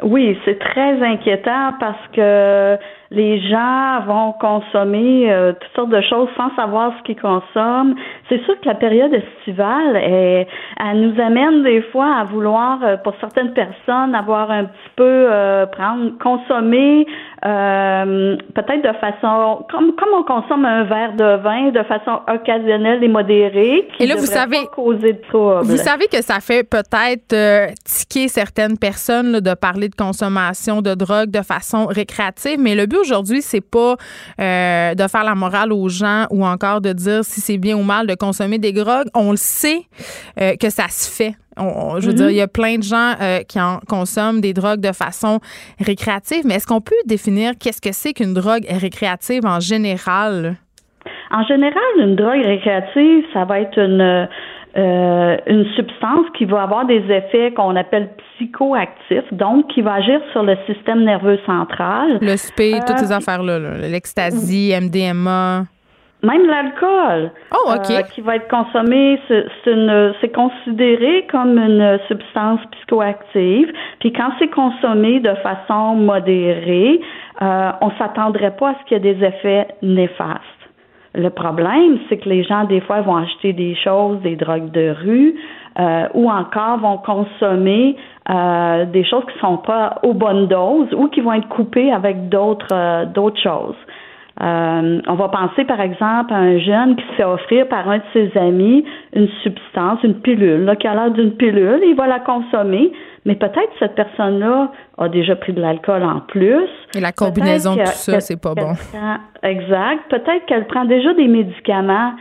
Oui, 0.04 0.38
c'est 0.44 0.60
très 0.60 1.02
inquiétant 1.02 1.72
parce 1.80 2.08
que 2.14 2.78
les 3.12 3.40
gens 3.50 4.02
vont 4.06 4.34
consommer 4.34 5.32
euh, 5.32 5.54
toutes 5.54 5.72
sortes 5.74 5.90
de 5.90 6.02
choses 6.02 6.28
sans 6.36 6.54
savoir 6.56 6.92
ce 6.98 7.04
qu'ils 7.04 7.20
consomment. 7.20 7.96
C'est 8.28 8.44
sûr 8.44 8.60
que 8.60 8.68
la 8.68 8.76
période 8.76 9.14
estivale, 9.14 9.96
elle, 9.96 11.00
nous 11.00 11.22
amène 11.22 11.64
des 11.64 11.82
fois 11.94 12.14
à 12.14 12.24
vouloir, 12.26 12.84
euh, 12.84 12.98
pour 12.98 13.14
certaines 13.22 13.54
personnes, 13.54 14.14
avoir 14.14 14.52
un 14.52 14.66
petit 14.66 14.92
peu 14.98 15.30
prendre, 15.72 16.12
consommer 16.20 17.08
peut-être 17.46 18.82
de 18.82 18.98
façon 19.00 19.66
comme 19.70 19.96
comme 19.96 20.10
on 20.18 20.24
consomme 20.24 20.66
un 20.66 20.84
verre 20.84 21.14
de 21.14 21.42
vin 21.44 21.70
de 21.70 21.84
façon 21.84 22.22
occasionnelle 22.28 23.04
et 23.04 23.08
modérée. 23.08 23.88
et 24.00 24.08
là, 24.08 24.16
vous 24.16 24.26
savez, 24.26 24.66
causer 24.74 25.14
de 25.14 25.22
troubles. 25.30 25.64
Vous 25.64 25.78
savez 25.78 26.08
que 26.08 26.22
ça 26.22 26.40
fait 26.40 26.64
peut-être 26.64 27.74
tiquer 27.84 28.28
certaines 28.28 28.78
personnes 28.78 29.40
de 29.40 29.54
parler 29.54 29.90
de 29.90 29.96
consommation 29.96 30.82
de 30.82 30.96
drogue 30.96 31.30
de 31.30 31.42
façon 31.42 31.86
récréative, 31.86 32.60
mais 32.60 32.76
le 32.76 32.86
but 32.86 32.98
aujourd'hui, 32.98 33.42
c'est 33.42 33.62
pas 33.62 33.96
euh, 34.40 34.96
de 34.96 35.08
faire 35.08 35.24
la 35.24 35.36
morale 35.36 35.72
aux 35.72 35.90
gens 35.90 36.26
ou 36.32 36.46
encore 36.46 36.82
de 36.82 36.94
dire 36.94 37.24
si 37.24 37.42
c'est 37.42 37.58
bien 37.58 37.78
ou 37.78 37.84
mal 37.84 38.08
de 38.08 38.16
consommer 38.16 38.58
des 38.58 38.72
drogues. 38.72 39.08
On 39.14 39.32
le 39.32 39.38
sait 39.38 39.82
euh, 40.40 40.56
que 40.56 40.70
ça 40.70 40.88
se 40.90 41.10
fait. 41.10 41.36
Je 41.58 42.08
veux 42.08 42.14
dire, 42.14 42.28
mm-hmm. 42.28 42.32
il 42.32 42.38
y 42.38 42.42
a 42.42 42.48
plein 42.48 42.78
de 42.78 42.84
gens 42.84 43.14
euh, 43.22 43.40
qui 43.48 43.60
en 43.60 43.80
consomment 43.88 44.42
des 44.42 44.54
drogues 44.54 44.82
de 44.82 44.92
façon 44.92 45.40
récréative, 45.80 46.44
mais 46.46 46.56
est-ce 46.56 46.68
qu'on 46.68 46.82
peut 46.82 46.96
définir 47.06 47.54
qu'est-ce 47.60 47.82
que 47.82 47.94
c'est 47.94 48.14
qu'une 48.14 48.34
drogue 48.34 48.66
récréative 48.70 49.46
en 49.46 49.60
général? 49.60 50.56
En 51.32 51.44
général, 51.44 51.84
une 52.00 52.16
drogue 52.16 52.46
récréative, 52.46 53.26
ça 53.34 53.46
va 53.46 53.60
être 53.62 53.78
une 53.78 54.28
euh, 54.78 55.38
une 55.48 55.66
substance 55.78 56.26
qui 56.38 56.44
va 56.44 56.64
avoir 56.64 56.86
des 56.86 57.02
effets 57.10 57.54
qu'on 57.56 57.78
appelle 57.78 58.10
psychoactifs, 58.18 59.32
donc 59.32 59.68
qui 59.68 59.82
va 59.82 59.94
agir 59.94 60.20
sur 60.34 60.44
le 60.44 60.58
système 60.68 61.06
nerveux 61.06 61.40
central. 61.46 62.20
Le 62.20 62.36
SP, 62.36 62.76
toutes 62.86 62.98
ces 62.98 63.14
euh, 63.14 63.16
affaires-là, 63.16 63.58
l'ecstasy, 63.88 64.74
MDMA. 64.78 65.64
Même 66.26 66.48
l'alcool, 66.48 67.32
oh. 67.52 67.72
Euh, 67.72 68.02
qui 68.14 68.22
va 68.22 68.38
être 68.38 68.48
consommé, 68.48 69.20
c'est 69.30 70.34
considéré 70.34 71.28
comme 71.32 71.58
une 71.58 72.00
substance 72.08 72.60
psychoactive. 72.72 73.72
Puis 74.00 74.12
quand 74.12 74.32
c'est 74.40 74.50
consommé 74.50 75.20
de 75.20 75.34
façon 75.36 75.96
modérée, 75.96 77.00
on 77.42 77.92
s'attendrait 77.98 78.56
pas 78.58 78.70
à 78.70 78.76
ce 78.80 78.86
qu'il 78.88 78.98
y 78.98 79.08
ait 79.08 79.14
des 79.14 79.24
effets 79.24 79.68
néfastes. 79.82 80.42
Le 81.16 81.30
problème, 81.30 82.00
c'est 82.10 82.18
que 82.18 82.28
les 82.28 82.44
gens, 82.44 82.66
des 82.66 82.82
fois, 82.82 83.00
vont 83.02 83.16
acheter 83.16 83.54
des 83.54 83.76
choses, 83.76 84.20
des 84.20 84.36
drogues 84.36 84.72
de 84.72 84.90
rue, 84.90 85.36
euh, 85.80 86.08
ou 86.14 86.30
encore 86.30 86.78
vont 86.80 86.98
consommer 86.98 87.96
euh, 88.30 88.86
des 88.86 89.04
choses 89.04 89.24
qui 89.32 89.40
sont 89.40 89.58
pas 89.58 90.00
aux 90.04 90.14
bonnes 90.14 90.48
doses 90.48 90.94
ou 90.94 91.08
qui 91.08 91.22
vont 91.22 91.34
être 91.34 91.48
coupées 91.50 91.92
avec 91.92 92.30
d'autres 92.30 92.74
euh, 92.74 93.06
d'autres 93.06 93.42
choses. 93.42 93.76
On 94.42 95.16
va 95.16 95.30
penser 95.30 95.64
par 95.66 95.80
exemple 95.80 96.34
à 96.34 96.38
un 96.38 96.60
jeune 96.60 96.96
qui 96.96 97.04
se 97.08 97.14
fait 97.14 97.24
offrir 97.24 97.68
par 97.68 97.90
un 97.90 97.98
de 98.00 98.04
ses 98.14 98.38
amis 98.38 98.84
une 99.14 99.30
substance, 99.44 100.00
une 100.04 100.16
pilule, 100.16 100.66
là, 100.66 100.76
qui 100.76 100.88
a 100.88 100.94
l'air 100.94 101.12
d'une 101.12 101.32
pilule, 101.32 101.82
il 101.86 101.96
va 101.96 102.08
la 102.08 102.20
consommer, 102.20 102.92
mais 103.26 103.36
peut-être 103.36 103.72
cette 103.80 103.96
personne-là 103.96 104.72
a 104.98 105.10
déjà 105.10 105.36
pris 105.36 105.54
de 105.54 105.62
l'alcool 105.62 106.04
en 106.04 106.20
plus. 106.20 106.68
Et 106.96 107.00
la 107.00 107.12
combinaison 107.12 107.76
de 107.76 107.82
tout 107.82 107.88
ça, 107.88 108.20
c'est 108.20 108.42
pas 108.42 108.54
bon. 108.54 108.74
exact. 109.44 110.10
Peut-être 110.10 110.46
qu'elle 110.46 110.68
prend 110.68 110.86
déjà 110.86 111.14
des 111.14 111.28
médicaments, 111.28 112.14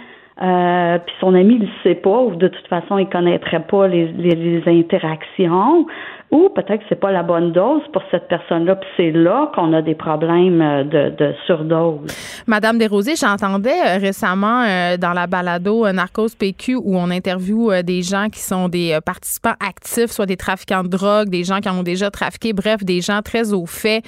euh, 0.43 0.99
puis 0.99 1.15
son 1.21 1.35
ami 1.35 1.59
ne 1.59 1.65
le 1.65 1.71
sait 1.83 1.95
pas, 1.95 2.19
ou 2.21 2.35
de 2.37 2.49
toute 2.49 2.67
façon, 2.69 2.99
il 2.99 3.09
connaîtrait 3.09 3.61
pas 3.61 3.87
les, 3.87 4.07
les, 4.07 4.63
interactions. 4.67 5.87
Ou 6.31 6.49
peut-être 6.49 6.81
que 6.81 6.85
c'est 6.89 7.01
pas 7.01 7.13
la 7.13 7.23
bonne 7.23 7.53
dose 7.53 7.83
pour 7.93 8.03
cette 8.11 8.27
personne-là, 8.29 8.77
puis 8.77 8.89
c'est 8.97 9.11
là 9.13 9.53
qu'on 9.55 9.73
a 9.73 9.83
des 9.83 9.95
problèmes 9.95 10.61
euh, 10.61 11.11
de, 11.11 11.33
surdose. 11.47 12.11
Madame 12.47 12.79
Desrosiers, 12.79 13.15
j'entendais 13.17 13.71
euh, 13.71 13.99
récemment 13.99 14.63
euh, 14.63 14.97
dans 14.97 15.13
la 15.13 15.27
balado 15.27 15.91
Narcos 15.93 16.31
PQ 16.37 16.77
où 16.77 16.97
on 16.97 17.11
interviewe 17.11 17.83
des 17.83 18.03
gens 18.03 18.29
qui 18.31 18.41
sont 18.41 18.69
des 18.69 18.99
participants 19.05 19.55
actifs, 19.61 20.11
soit 20.11 20.27
des 20.27 20.37
trafiquants 20.37 20.83
de 20.83 20.89
drogue, 20.89 21.29
des 21.29 21.45
gens 21.45 21.61
qui 21.61 21.69
ont 21.69 21.83
déjà 21.83 22.11
trafiqué, 22.11 22.53
bref, 22.53 22.83
des 22.83 23.01
gens 23.01 23.23
très 23.23 23.53
au 23.53 23.67
fait 23.67 24.03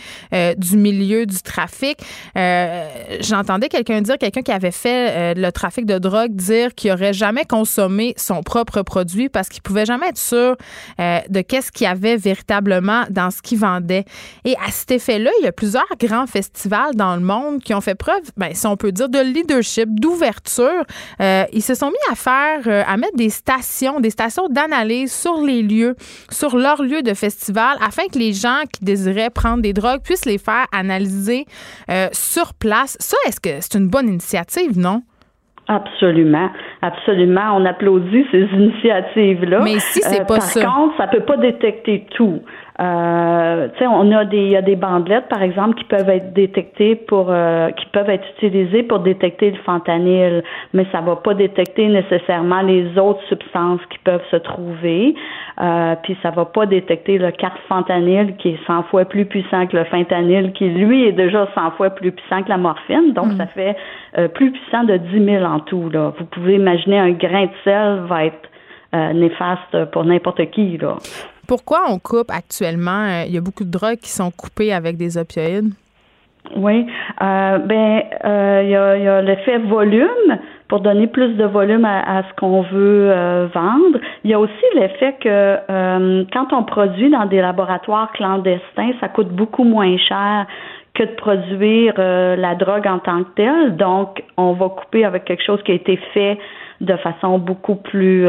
du 0.56 0.76
milieu 0.76 1.26
du 1.26 1.40
trafic. 1.42 1.98
J'entendais 3.20 3.68
quelqu'un 3.68 4.00
dire, 4.00 4.18
quelqu'un 4.18 4.42
qui 4.42 4.52
avait 4.52 4.70
fait 4.70 5.34
le 5.34 5.50
trafic 5.50 5.86
de 5.86 5.98
drogue, 5.98 6.32
dire 6.34 6.74
qu'il 6.74 6.92
aurait 6.92 7.12
jamais 7.12 7.44
consommé 7.44 8.14
son 8.16 8.42
propre 8.42 8.82
produit 8.82 9.28
parce 9.28 9.48
qu'il 9.48 9.62
pouvait 9.62 9.86
jamais 9.86 10.08
être 10.08 10.18
sûr 10.18 10.56
de 10.98 11.40
qu'est-ce 11.40 11.72
qu'il 11.72 11.86
y 11.86 11.88
véritablement 12.16 13.04
dans 13.10 13.30
ce 13.30 13.42
qu'il 13.42 13.58
vendait. 13.58 14.04
Et 14.44 14.54
à 14.66 14.70
cet 14.70 14.90
effet-là, 14.90 15.30
il 15.40 15.44
y 15.44 15.48
a 15.48 15.52
plusieurs 15.52 15.86
grands 15.98 16.26
festivals 16.26 16.94
dans 16.94 17.14
le 17.16 17.22
monde 17.22 17.62
qui 17.62 17.74
ont 17.74 17.80
fait 17.80 17.94
preuve, 17.94 18.22
ben, 18.36 18.54
si 18.54 18.66
on 18.66 18.76
peut 18.76 18.92
dire, 18.92 19.08
de 19.08 19.18
leadership, 19.18 19.88
d'ouverture. 20.00 20.84
Euh, 21.20 21.44
ils 21.52 21.62
se 21.62 21.74
sont 21.74 21.88
mis 21.88 22.12
à 22.12 22.14
faire, 22.14 22.62
euh, 22.66 22.82
à 22.86 22.96
mettre 22.96 23.16
des 23.16 23.30
stations, 23.30 24.00
des 24.00 24.10
stations 24.10 24.48
d'analyse 24.48 25.12
sur 25.12 25.42
les 25.42 25.62
lieux, 25.62 25.96
sur 26.30 26.56
leurs 26.56 26.82
lieux 26.82 27.02
de 27.02 27.14
festival, 27.14 27.76
afin 27.80 28.06
que 28.08 28.18
les 28.18 28.32
gens 28.32 28.62
qui 28.72 28.84
désiraient 28.84 29.30
prendre 29.30 29.62
des 29.62 29.72
drogues 29.72 30.02
puissent 30.02 30.24
les 30.24 30.38
faire 30.38 30.66
analyser 30.72 31.46
euh, 31.90 32.08
sur 32.12 32.54
place. 32.54 32.96
Ça, 33.00 33.16
est-ce 33.26 33.40
que 33.40 33.60
c'est 33.60 33.74
une 33.74 33.88
bonne 33.88 34.08
initiative, 34.08 34.78
non? 34.78 35.02
Absolument, 35.68 36.48
absolument. 36.80 37.56
On 37.56 37.64
applaudit 37.64 38.24
ces 38.30 38.42
initiatives-là. 38.42 39.60
Mais 39.64 39.80
si 39.80 40.00
c'est 40.00 40.26
pas 40.26 40.40
ça. 40.40 40.60
Par 40.60 40.76
contre, 40.76 40.96
ça 40.96 41.08
peut 41.08 41.24
pas 41.24 41.36
détecter 41.36 42.06
tout. 42.14 42.40
Euh, 42.78 43.68
on 43.80 44.12
a 44.12 44.24
des, 44.24 44.36
il 44.36 44.50
y 44.50 44.56
a 44.56 44.62
des 44.62 44.76
bandelettes, 44.76 45.28
par 45.28 45.42
exemple, 45.42 45.76
qui 45.76 45.84
peuvent 45.84 46.08
être 46.10 46.34
détectées 46.34 46.94
pour, 46.94 47.28
euh, 47.30 47.70
qui 47.70 47.86
peuvent 47.86 48.10
être 48.10 48.26
utilisées 48.36 48.82
pour 48.82 48.98
détecter 48.98 49.50
le 49.50 49.56
fentanyl, 49.58 50.42
mais 50.74 50.86
ça 50.92 51.00
va 51.00 51.16
pas 51.16 51.34
détecter 51.34 51.88
nécessairement 51.88 52.60
les 52.62 52.98
autres 52.98 53.22
substances 53.28 53.80
qui 53.90 53.98
peuvent 54.00 54.24
se 54.30 54.36
trouver. 54.36 55.14
Euh, 55.58 55.94
puis 56.02 56.18
ça 56.22 56.30
va 56.30 56.44
pas 56.44 56.66
détecter 56.66 57.16
le 57.16 57.32
fentanyl 57.68 58.36
qui 58.36 58.50
est 58.50 58.66
100 58.66 58.82
fois 58.84 59.06
plus 59.06 59.24
puissant 59.24 59.66
que 59.66 59.76
le 59.76 59.84
fentanyl, 59.84 60.52
qui 60.52 60.68
lui 60.68 61.04
est 61.04 61.12
déjà 61.12 61.48
100 61.54 61.70
fois 61.72 61.90
plus 61.90 62.12
puissant 62.12 62.42
que 62.42 62.50
la 62.50 62.58
morphine. 62.58 63.14
Donc 63.14 63.28
mm. 63.28 63.36
ça 63.36 63.46
fait 63.46 63.76
euh, 64.18 64.28
plus 64.28 64.52
puissant 64.52 64.84
de 64.84 64.98
10 64.98 65.24
000 65.24 65.44
en 65.44 65.60
tout. 65.60 65.88
Là. 65.88 66.12
Vous 66.18 66.26
pouvez 66.26 66.56
imaginer 66.56 66.98
un 66.98 67.12
grain 67.12 67.44
de 67.44 67.50
sel 67.64 68.02
va 68.06 68.26
être 68.26 68.50
euh, 68.94 69.12
néfaste 69.14 69.90
pour 69.92 70.04
n'importe 70.04 70.44
qui. 70.50 70.76
Là. 70.76 70.96
Pourquoi 71.46 71.84
on 71.90 71.98
coupe 71.98 72.30
actuellement? 72.30 73.06
Euh, 73.06 73.24
il 73.26 73.34
y 73.34 73.38
a 73.38 73.40
beaucoup 73.40 73.64
de 73.64 73.70
drogues 73.70 73.98
qui 73.98 74.10
sont 74.10 74.30
coupées 74.30 74.72
avec 74.72 74.96
des 74.96 75.16
opioïdes. 75.16 75.72
Oui, 76.56 76.86
euh, 77.22 77.58
ben 77.58 78.02
euh, 78.24 78.60
il 78.64 78.70
y 78.70 78.76
a, 78.76 79.20
l'effet 79.22 79.58
volume 79.58 80.38
pour 80.68 80.80
donner 80.80 81.08
plus 81.08 81.34
de 81.34 81.44
volume 81.44 81.84
à, 81.84 82.22
ce 82.22 82.34
qu'on 82.36 82.62
veut 82.62 83.12
vendre. 83.52 83.98
Il 84.24 84.30
y 84.30 84.34
a 84.34 84.40
aussi 84.40 84.64
l'effet 84.74 85.14
que 85.20 86.24
quand 86.32 86.52
on 86.52 86.64
produit 86.64 87.10
dans 87.10 87.26
des 87.26 87.40
laboratoires 87.40 88.10
clandestins, 88.12 88.92
ça 89.00 89.08
coûte 89.08 89.28
beaucoup 89.28 89.62
moins 89.62 89.96
cher 89.96 90.46
que 90.94 91.04
de 91.04 91.14
produire 91.14 91.94
la 91.96 92.56
drogue 92.56 92.86
en 92.88 92.98
tant 92.98 93.22
que 93.22 93.30
telle. 93.36 93.76
Donc, 93.76 94.24
on 94.36 94.54
va 94.54 94.68
couper 94.70 95.04
avec 95.04 95.24
quelque 95.24 95.44
chose 95.44 95.62
qui 95.62 95.70
a 95.70 95.76
été 95.76 95.96
fait 96.12 96.36
de 96.80 96.96
façon 96.96 97.38
beaucoup 97.38 97.76
plus 97.76 98.26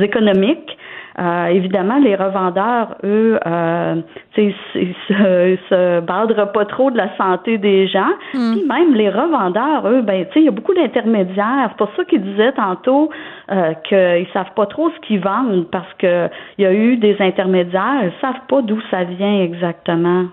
économique. 0.00 0.76
Euh, 1.18 1.46
évidemment, 1.46 1.98
les 1.98 2.16
revendeurs, 2.16 2.96
eux, 3.04 3.38
euh, 3.46 3.94
ils 4.36 4.54
se, 4.72 5.56
se 5.70 6.00
badrent 6.00 6.50
pas 6.52 6.64
trop 6.64 6.90
de 6.90 6.96
la 6.96 7.16
santé 7.16 7.56
des 7.58 7.86
gens. 7.86 8.12
Mm. 8.34 8.52
Puis 8.52 8.64
même 8.66 8.94
les 8.94 9.10
revendeurs, 9.10 9.86
eux, 9.86 10.02
ben, 10.02 10.26
il 10.34 10.42
y 10.42 10.48
a 10.48 10.50
beaucoup 10.50 10.74
d'intermédiaires. 10.74 11.68
C'est 11.70 11.76
pour 11.76 11.90
ça 11.96 12.04
qu'ils 12.04 12.22
disaient 12.22 12.52
tantôt 12.52 13.10
euh, 13.50 13.74
qu'ils 13.88 14.26
savent 14.32 14.54
pas 14.56 14.66
trop 14.66 14.90
ce 14.90 15.06
qu'ils 15.06 15.20
vendent 15.20 15.68
parce 15.70 15.92
que 15.98 16.28
il 16.58 16.64
y 16.64 16.66
a 16.66 16.72
eu 16.72 16.96
des 16.96 17.16
intermédiaires. 17.20 18.02
Ils 18.02 18.20
savent 18.20 18.46
pas 18.48 18.62
d'où 18.62 18.80
ça 18.90 19.04
vient 19.04 19.42
exactement. 19.42 20.26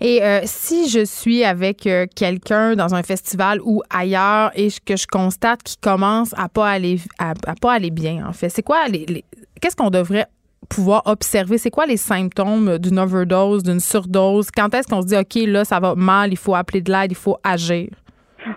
Et 0.00 0.22
euh, 0.22 0.40
si 0.44 0.88
je 0.88 1.04
suis 1.04 1.44
avec 1.44 1.86
euh, 1.86 2.06
quelqu'un 2.14 2.74
dans 2.74 2.94
un 2.94 3.02
festival 3.02 3.60
ou 3.64 3.82
ailleurs 3.90 4.50
et 4.54 4.68
que 4.84 4.96
je 4.96 5.06
constate 5.06 5.62
qu'il 5.62 5.80
commence 5.80 6.34
à 6.36 6.48
pas 6.48 6.68
aller 6.68 6.98
à, 7.18 7.32
pas 7.60 7.74
aller 7.74 7.90
bien, 7.90 8.26
en 8.26 8.32
fait, 8.32 8.50
c'est 8.50 8.62
quoi 8.62 8.86
les 8.88 9.24
qu'est-ce 9.60 9.76
qu'on 9.76 9.90
devrait 9.90 10.26
pouvoir 10.68 11.02
observer? 11.06 11.58
C'est 11.58 11.70
quoi 11.70 11.86
les 11.86 11.96
symptômes 11.96 12.78
d'une 12.78 12.98
overdose, 12.98 13.62
d'une 13.62 13.80
surdose? 13.80 14.48
Quand 14.50 14.72
est-ce 14.74 14.88
qu'on 14.88 15.02
se 15.02 15.06
dit, 15.06 15.16
OK, 15.16 15.34
là, 15.46 15.64
ça 15.64 15.80
va 15.80 15.94
mal, 15.94 16.32
il 16.32 16.36
faut 16.36 16.54
appeler 16.54 16.80
de 16.80 16.90
l'aide, 16.90 17.12
il 17.12 17.16
faut 17.16 17.36
agir? 17.44 17.88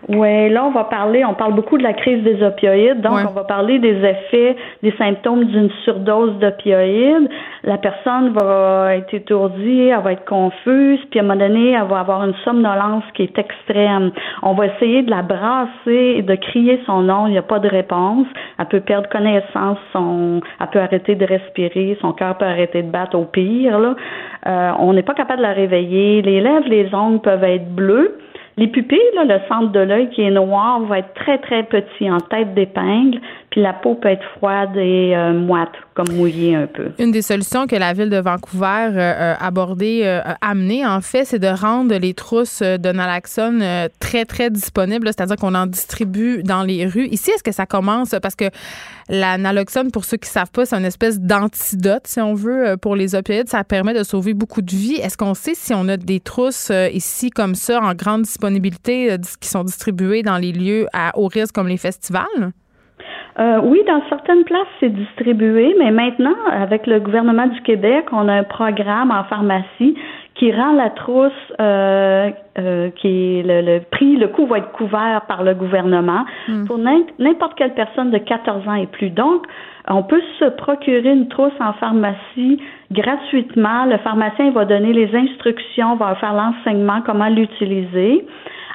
Oui, 0.07 0.49
là, 0.49 0.65
on 0.65 0.71
va 0.71 0.83
parler, 0.85 1.23
on 1.25 1.33
parle 1.33 1.53
beaucoup 1.53 1.77
de 1.77 1.83
la 1.83 1.93
crise 1.93 2.23
des 2.23 2.43
opioïdes, 2.43 3.01
donc 3.01 3.19
on 3.27 3.31
va 3.31 3.43
parler 3.43 3.79
des 3.79 3.97
effets, 3.97 4.55
des 4.83 4.91
symptômes 4.97 5.45
d'une 5.45 5.69
surdose 5.83 6.37
d'opioïdes. 6.39 7.29
La 7.63 7.77
personne 7.77 8.33
va 8.39 8.95
être 8.95 9.13
étourdie, 9.13 9.87
elle 9.87 10.01
va 10.01 10.13
être 10.13 10.25
confuse, 10.25 10.99
puis 11.09 11.19
à 11.19 11.23
un 11.23 11.25
moment 11.25 11.39
donné, 11.39 11.71
elle 11.71 11.87
va 11.87 11.99
avoir 11.99 12.23
une 12.23 12.35
somnolence 12.45 13.03
qui 13.13 13.23
est 13.23 13.37
extrême. 13.37 14.11
On 14.43 14.53
va 14.53 14.67
essayer 14.67 15.01
de 15.03 15.09
la 15.09 15.21
brasser 15.21 16.15
et 16.17 16.21
de 16.21 16.35
crier 16.35 16.81
son 16.85 17.01
nom, 17.01 17.27
il 17.27 17.31
n'y 17.31 17.37
a 17.37 17.43
pas 17.43 17.59
de 17.59 17.67
réponse. 17.67 18.27
Elle 18.59 18.65
peut 18.67 18.81
perdre 18.81 19.09
connaissance, 19.09 19.77
son, 19.93 20.41
elle 20.59 20.67
peut 20.67 20.79
arrêter 20.79 21.15
de 21.15 21.25
respirer, 21.25 21.97
son 22.01 22.13
cœur 22.13 22.37
peut 22.37 22.45
arrêter 22.45 22.83
de 22.83 22.91
battre 22.91 23.17
au 23.17 23.25
pire. 23.25 23.79
Là. 23.79 23.95
Euh, 24.47 24.71
on 24.79 24.93
n'est 24.93 25.03
pas 25.03 25.13
capable 25.13 25.39
de 25.39 25.47
la 25.47 25.53
réveiller. 25.53 26.21
Les 26.21 26.41
lèvres, 26.41 26.67
les 26.67 26.93
ongles 26.93 27.21
peuvent 27.21 27.43
être 27.43 27.69
bleus. 27.73 28.17
Les 28.59 28.67
pupilles, 28.67 28.99
le 29.15 29.39
centre 29.47 29.71
de 29.71 29.79
l'œil 29.79 30.09
qui 30.09 30.21
est 30.21 30.31
noir, 30.31 30.81
va 30.81 30.99
être 30.99 31.13
très, 31.13 31.37
très 31.37 31.63
petit, 31.63 32.11
en 32.11 32.17
tête 32.17 32.53
d'épingle, 32.55 33.21
puis 33.49 33.61
la 33.61 33.73
peau 33.73 33.95
peut 33.95 34.09
être 34.09 34.25
froide 34.37 34.75
et 34.77 35.15
euh, 35.15 35.33
moite, 35.33 35.71
comme 35.95 36.11
mouillée 36.11 36.55
un 36.55 36.67
peu. 36.67 36.91
Une 36.99 37.11
des 37.11 37.23
solutions 37.23 37.65
que 37.65 37.75
la 37.75 37.93
ville 37.93 38.09
de 38.09 38.19
Vancouver 38.19 38.65
a 38.65 38.89
euh, 38.89 39.35
abordé, 39.39 40.01
euh, 40.03 40.21
amené 40.41 40.85
en 40.85 41.01
fait, 41.01 41.25
c'est 41.25 41.39
de 41.39 41.47
rendre 41.47 41.95
les 41.95 42.13
trousses 42.13 42.61
de 42.61 42.91
naloxone 42.91 43.63
très, 43.99 44.25
très 44.25 44.51
disponibles, 44.51 45.07
c'est-à-dire 45.07 45.35
qu'on 45.35 45.55
en 45.55 45.65
distribue 45.65 46.43
dans 46.43 46.61
les 46.61 46.85
rues. 46.85 47.07
Ici, 47.07 47.31
est-ce 47.31 47.43
que 47.43 47.51
ça 47.51 47.65
commence? 47.65 48.13
Parce 48.21 48.35
que 48.35 48.45
la 49.09 49.39
naloxone, 49.39 49.91
pour 49.91 50.05
ceux 50.05 50.17
qui 50.17 50.29
ne 50.29 50.33
savent 50.33 50.51
pas, 50.51 50.67
c'est 50.67 50.77
une 50.77 50.85
espèce 50.85 51.19
d'antidote, 51.19 52.05
si 52.05 52.21
on 52.21 52.35
veut, 52.35 52.77
pour 52.77 52.95
les 52.95 53.15
opioïdes. 53.15 53.49
Ça 53.49 53.63
permet 53.63 53.95
de 53.95 54.03
sauver 54.03 54.35
beaucoup 54.35 54.61
de 54.61 54.71
vies. 54.71 54.97
Est-ce 54.97 55.17
qu'on 55.17 55.33
sait 55.33 55.55
si 55.55 55.73
on 55.73 55.87
a 55.87 55.97
des 55.97 56.19
trousses 56.19 56.71
ici 56.93 57.31
comme 57.31 57.55
ça, 57.55 57.81
en 57.81 57.95
grande 57.95 58.23
disponibilité, 58.23 59.15
qui 59.41 59.49
sont 59.49 59.63
distribuées 59.63 60.21
dans 60.21 60.37
les 60.37 60.51
lieux 60.51 60.85
à 60.93 61.17
haut 61.17 61.27
risque 61.27 61.55
comme 61.55 61.67
les 61.67 61.77
festivals? 61.77 62.53
Euh, 63.39 63.59
oui, 63.63 63.81
dans 63.87 64.01
certaines 64.09 64.43
places, 64.43 64.67
c'est 64.81 64.93
distribué, 64.93 65.73
mais 65.79 65.91
maintenant, 65.91 66.35
avec 66.51 66.87
le 66.87 66.99
gouvernement 66.99 67.47
du 67.47 67.61
Québec, 67.61 68.07
on 68.11 68.27
a 68.27 68.33
un 68.33 68.43
programme 68.43 69.11
en 69.11 69.23
pharmacie 69.23 69.95
qui 70.35 70.51
rend 70.51 70.73
la 70.73 70.89
trousse, 70.89 71.31
euh, 71.59 72.29
euh, 72.57 72.89
qui 72.95 73.07
est 73.07 73.43
le, 73.43 73.79
prix, 73.79 74.15
le 74.15 74.29
coût 74.29 74.45
va 74.45 74.59
être 74.59 74.71
couvert 74.71 75.23
par 75.27 75.43
le 75.43 75.53
gouvernement 75.53 76.25
hmm. 76.47 76.65
pour 76.65 76.77
n'importe 76.77 77.55
quelle 77.55 77.73
personne 77.73 78.11
de 78.11 78.17
14 78.17 78.67
ans 78.67 78.75
et 78.75 78.87
plus. 78.87 79.09
Donc, 79.09 79.45
on 79.87 80.03
peut 80.03 80.21
se 80.39 80.45
procurer 80.45 81.11
une 81.11 81.27
trousse 81.29 81.53
en 81.59 81.73
pharmacie 81.73 82.59
gratuitement. 82.91 83.85
Le 83.85 83.97
pharmacien 83.97 84.51
va 84.51 84.65
donner 84.65 84.93
les 84.93 85.13
instructions, 85.15 85.95
va 85.95 86.15
faire 86.15 86.33
l'enseignement, 86.33 87.01
comment 87.05 87.29
l'utiliser. 87.29 88.25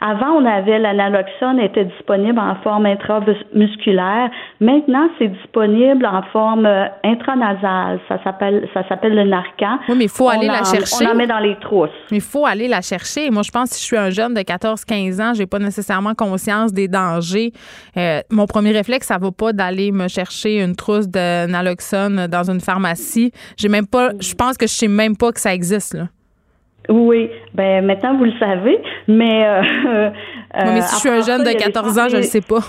Avant, 0.00 0.32
on 0.32 0.44
avait 0.44 0.78
l'analoxone 0.78 1.60
était 1.60 1.84
disponible 1.84 2.38
en 2.38 2.56
forme 2.62 2.86
intramusculaire. 2.86 4.30
Maintenant, 4.60 5.08
c'est 5.18 5.28
disponible 5.28 6.04
en 6.06 6.22
forme 6.32 6.66
euh, 6.66 6.86
intranasale. 7.04 8.00
Ça 8.08 8.22
s'appelle 8.22 8.68
ça 8.74 8.86
s'appelle 8.88 9.14
le 9.14 9.24
Narcan. 9.24 9.78
Oui, 9.88 9.94
mais 9.96 10.04
il 10.04 10.10
faut 10.10 10.28
aller 10.28 10.46
la 10.46 10.64
chercher. 10.64 11.04
On 11.04 11.08
la 11.08 11.14
met 11.14 11.26
dans 11.26 11.38
les 11.38 11.56
trousses. 11.60 11.90
Mais 12.10 12.18
il 12.18 12.22
faut 12.22 12.46
aller 12.46 12.68
la 12.68 12.80
chercher. 12.80 13.30
Moi, 13.30 13.42
je 13.42 13.50
pense 13.50 13.70
que 13.70 13.76
si 13.76 13.82
je 13.82 13.86
suis 13.86 13.96
un 13.96 14.10
jeune 14.10 14.34
de 14.34 14.40
14-15 14.40 15.22
ans, 15.22 15.32
j'ai 15.34 15.46
pas 15.46 15.58
nécessairement 15.58 16.14
conscience 16.14 16.72
des 16.72 16.88
dangers. 16.88 17.52
Euh, 17.96 18.20
mon 18.30 18.46
premier 18.46 18.72
réflexe, 18.72 19.06
ça 19.06 19.18
va 19.18 19.30
pas 19.30 19.52
d'aller 19.52 19.92
me 19.92 20.08
chercher 20.08 20.62
une 20.62 20.74
trousse 20.74 21.08
de 21.08 21.46
naloxone 21.46 22.26
dans 22.26 22.50
une 22.50 22.60
pharmacie. 22.60 23.32
J'ai 23.56 23.68
même 23.68 23.86
pas. 23.86 24.10
Je 24.20 24.34
pense 24.34 24.56
que 24.56 24.66
je 24.66 24.72
sais 24.72 24.88
même 24.88 25.16
pas 25.16 25.32
que 25.32 25.40
ça 25.40 25.54
existe 25.54 25.94
là. 25.94 26.04
Oui, 26.88 27.30
ben 27.54 27.84
maintenant 27.84 28.14
vous 28.16 28.24
le 28.24 28.38
savez, 28.38 28.78
mais. 29.08 29.46
Euh, 29.46 30.10
mais 30.54 30.80
si 30.82 30.96
je 30.96 31.00
suis 31.00 31.08
un 31.08 31.22
jeune 31.22 31.42
de 31.42 31.52
14 31.52 31.98
ans, 31.98 32.08
je 32.10 32.16
ne 32.18 32.22
sais 32.22 32.42
pas. 32.42 32.60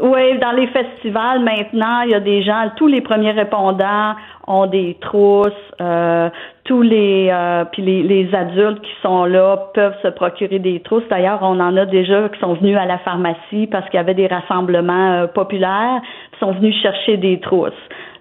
Oui, 0.00 0.38
dans 0.38 0.52
les 0.52 0.68
festivals 0.68 1.40
maintenant, 1.40 2.00
il 2.00 2.12
y 2.12 2.14
a 2.14 2.20
des 2.20 2.42
gens, 2.42 2.70
tous 2.76 2.86
les 2.86 3.02
premiers 3.02 3.32
répondants 3.32 4.14
ont 4.46 4.66
des 4.66 4.96
trousses, 5.02 5.52
euh, 5.82 6.30
tous 6.64 6.80
les 6.80 7.28
euh, 7.30 7.66
puis 7.70 7.82
les, 7.82 8.02
les, 8.02 8.34
adultes 8.34 8.80
qui 8.80 8.92
sont 9.02 9.26
là 9.26 9.68
peuvent 9.74 9.94
se 10.02 10.08
procurer 10.08 10.58
des 10.58 10.80
trousses. 10.80 11.04
D'ailleurs, 11.10 11.40
on 11.42 11.60
en 11.60 11.76
a 11.76 11.84
déjà 11.84 12.30
qui 12.30 12.40
sont 12.40 12.54
venus 12.54 12.78
à 12.78 12.86
la 12.86 12.98
pharmacie 13.00 13.66
parce 13.70 13.84
qu'il 13.90 13.98
y 13.98 14.00
avait 14.00 14.14
des 14.14 14.28
rassemblements 14.28 15.26
populaires, 15.28 16.00
qui 16.32 16.38
sont 16.38 16.52
venus 16.52 16.74
chercher 16.80 17.18
des 17.18 17.38
trousses. 17.40 17.72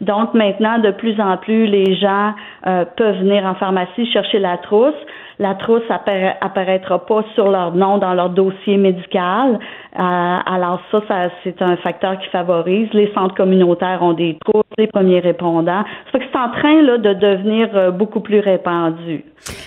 Donc 0.02 0.34
maintenant, 0.34 0.80
de 0.80 0.92
plus 0.92 1.20
en 1.22 1.38
plus, 1.38 1.68
les 1.68 1.96
gens 1.96 2.34
euh, 2.68 2.86
peuvent 2.98 3.20
venir 3.20 3.46
en 3.46 3.56
pharmacie 3.56 4.12
chercher 4.12 4.40
la 4.40 4.58
trousse 4.58 4.94
la 5.42 5.56
trousse 5.56 5.82
apparaîtra 5.90 7.04
pas 7.04 7.24
sur 7.34 7.50
leur 7.50 7.74
nom 7.74 7.98
dans 7.98 8.14
leur 8.14 8.30
dossier 8.30 8.78
médical. 8.78 9.58
Euh, 10.00 10.00
alors 10.00 10.80
ça, 10.92 11.02
c'est 11.44 11.60
un 11.64 11.76
facteur 11.78 12.20
qui 12.20 12.30
favorise. 12.30 12.88
Les 12.94 13.12
centres 13.14 13.34
communautaires 13.34 14.04
ont 14.04 14.14
des 14.14 14.38
trousses, 14.46 14.64
les 14.78 14.86
premiers 14.86 15.20
répondants. 15.20 15.84
Que 16.14 16.20
c'est 16.32 16.38
en 16.38 16.52
train 16.52 16.84
de 16.84 17.14
devenir 17.14 17.70
euh, 17.74 17.90
beaucoup 17.90 18.20
plus 18.20 18.40
répandu. 18.40 19.26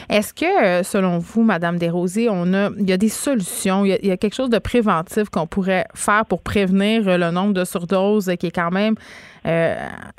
Est-ce 0.09 0.33
que, 0.33 0.45
euh, 0.45 0.83
selon 0.85 1.19
vous, 1.19 1.43
Madame 1.43 1.77
Desrosiers, 1.77 2.29
on 2.31 2.55
a, 2.55 2.71
il 2.79 2.89
y 2.89 2.93
a 2.93 2.97
des 2.97 3.09
solutions, 3.09 3.85
il 3.85 3.99
y 4.01 4.13
a, 4.13 4.17
quelque 4.17 4.35
chose 4.35 4.51
de 4.51 4.61
préventif 4.61 5.29
qu'on 5.29 5.49
pourrait 5.49 5.87
faire 5.95 6.25
pour 6.25 6.41
prévenir 6.41 7.19
le 7.19 7.33
nombre 7.33 7.53
de 7.53 7.65
surdoses 7.65 8.33
qui 8.39 8.47
est 8.47 8.55
quand 8.55 8.71
même 8.71 8.95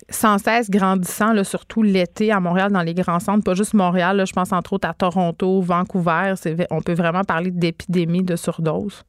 sans 0.10 0.38
cesse 0.38 0.70
grandissant, 0.70 1.44
surtout 1.44 1.84
l'été 1.84 2.32
à 2.32 2.40
Montréal, 2.40 2.72
dans 2.72 2.82
les 2.82 2.94
grands 2.94 3.20
centres, 3.20 3.44
pas 3.44 3.54
juste 3.54 3.74
Montréal, 3.74 4.24
je 4.28 4.34
pense 4.34 4.54
entre 4.54 4.74
autres 4.74 4.88
à 4.88 4.94
Toronto, 4.94 5.62
Vancouver. 5.62 6.34
On 6.72 6.82
peut 6.82 6.94
vraiment 6.94 7.24
parler 7.24 7.52
d'épidémie 7.52 8.24
de 8.24 8.36
surdose. 8.36 9.04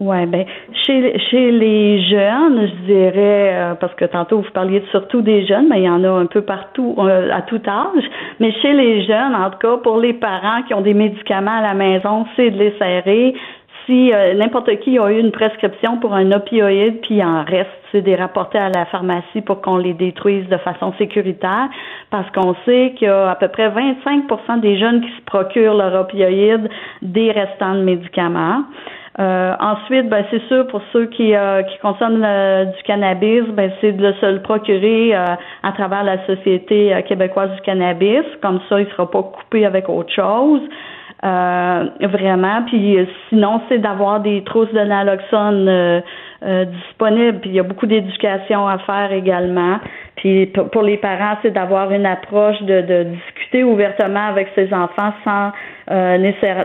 Oui, 0.00 0.26
ben 0.26 0.44
chez, 0.84 1.16
chez 1.30 1.52
les 1.52 2.02
jeunes, 2.02 2.68
je 2.68 2.86
dirais, 2.86 3.50
euh, 3.54 3.74
parce 3.74 3.94
que 3.94 4.04
tantôt 4.06 4.40
vous 4.40 4.50
parliez 4.50 4.82
surtout 4.90 5.22
des 5.22 5.46
jeunes, 5.46 5.68
mais 5.68 5.82
il 5.82 5.84
y 5.84 5.88
en 5.88 6.02
a 6.02 6.08
un 6.08 6.26
peu 6.26 6.42
partout, 6.42 6.96
euh, 6.98 7.30
à 7.32 7.42
tout 7.42 7.60
âge. 7.66 8.04
Mais 8.40 8.52
chez 8.60 8.72
les 8.72 9.04
jeunes, 9.06 9.34
en 9.36 9.50
tout 9.50 9.58
cas, 9.58 9.76
pour 9.76 9.98
les 9.98 10.12
parents 10.12 10.62
qui 10.66 10.74
ont 10.74 10.80
des 10.80 10.94
médicaments 10.94 11.58
à 11.58 11.62
la 11.62 11.74
maison, 11.74 12.26
c'est 12.34 12.50
de 12.50 12.58
les 12.58 12.74
serrer. 12.76 13.34
Si 13.86 14.12
euh, 14.12 14.34
n'importe 14.34 14.80
qui 14.80 14.98
a 14.98 15.10
eu 15.10 15.18
une 15.18 15.30
prescription 15.30 15.98
pour 15.98 16.14
un 16.14 16.32
opioïde, 16.32 17.00
puis 17.02 17.16
il 17.16 17.24
en 17.24 17.44
reste, 17.44 17.68
c'est 17.92 18.00
de 18.00 18.06
les 18.06 18.16
rapporter 18.16 18.58
à 18.58 18.70
la 18.70 18.86
pharmacie 18.86 19.42
pour 19.44 19.60
qu'on 19.60 19.76
les 19.76 19.92
détruise 19.92 20.48
de 20.48 20.56
façon 20.56 20.94
sécuritaire, 20.96 21.68
parce 22.10 22.30
qu'on 22.30 22.54
sait 22.64 22.94
qu'il 22.96 23.08
y 23.08 23.10
a 23.10 23.30
à 23.30 23.34
peu 23.34 23.48
près 23.48 23.68
25% 23.68 24.60
des 24.60 24.78
jeunes 24.78 25.02
qui 25.02 25.10
se 25.10 25.22
procurent 25.26 25.74
leur 25.74 26.00
opioïde 26.00 26.68
des 27.02 27.30
restants 27.30 27.74
de 27.74 27.82
médicaments. 27.82 28.64
Euh, 29.20 29.54
ensuite, 29.60 30.08
ben, 30.08 30.24
c'est 30.30 30.42
sûr 30.48 30.66
pour 30.66 30.80
ceux 30.92 31.06
qui, 31.06 31.36
euh, 31.36 31.62
qui 31.62 31.78
consomment 31.78 32.24
euh, 32.24 32.64
du 32.64 32.82
cannabis, 32.82 33.44
ben, 33.52 33.70
c'est 33.80 33.92
de 33.92 34.12
se 34.20 34.26
le 34.26 34.42
procurer 34.42 35.14
à 35.14 35.72
travers 35.72 36.02
la 36.02 36.24
Société 36.26 36.92
québécoise 37.06 37.50
du 37.54 37.60
cannabis. 37.60 38.24
Comme 38.42 38.60
ça, 38.68 38.80
il 38.80 38.86
ne 38.86 38.90
sera 38.90 39.08
pas 39.08 39.22
coupé 39.22 39.66
avec 39.66 39.88
autre 39.88 40.12
chose. 40.12 40.62
Vraiment. 41.24 42.62
Puis 42.66 42.98
sinon, 43.28 43.60
c'est 43.68 43.78
d'avoir 43.78 44.20
des 44.20 44.42
trousses 44.44 44.72
de 44.72 44.80
naloxone 44.80 46.02
disponibles. 46.42 47.40
Puis 47.40 47.50
il 47.50 47.56
y 47.56 47.60
a 47.60 47.62
beaucoup 47.62 47.86
d'éducation 47.86 48.68
à 48.68 48.78
faire 48.78 49.12
également. 49.12 49.78
Puis 50.16 50.46
pour 50.72 50.82
les 50.82 50.98
parents, 50.98 51.36
c'est 51.42 51.50
d'avoir 51.50 51.90
une 51.92 52.06
approche 52.06 52.60
de, 52.62 52.80
de 52.82 53.02
discuter 53.04 53.64
ouvertement 53.64 54.26
avec 54.26 54.48
ses 54.54 54.72
enfants 54.72 55.12
sans 55.24 55.52
euh, 55.90 56.16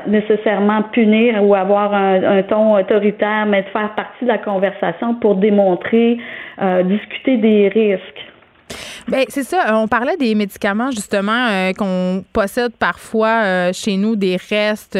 nécessairement 0.07 0.81
punir 0.93 1.43
ou 1.43 1.53
avoir 1.53 1.93
un, 1.93 2.41
ton 2.43 2.77
autoritaire, 2.77 3.45
mais 3.47 3.63
de 3.63 3.67
faire 3.67 3.93
partie 3.95 4.23
de 4.23 4.29
la 4.29 4.37
conversation 4.37 5.15
pour 5.15 5.35
démontrer, 5.35 6.17
euh, 6.61 6.83
discuter 6.83 7.35
des 7.35 7.67
risques. 7.67 8.31
Bien, 9.07 9.23
c'est 9.29 9.43
ça. 9.43 9.77
On 9.77 9.87
parlait 9.87 10.17
des 10.17 10.35
médicaments, 10.35 10.91
justement, 10.91 11.47
euh, 11.49 11.73
qu'on 11.73 12.23
possède 12.33 12.73
parfois 12.73 13.71
chez 13.73 13.97
nous, 13.97 14.15
des 14.15 14.37
restes. 14.49 14.97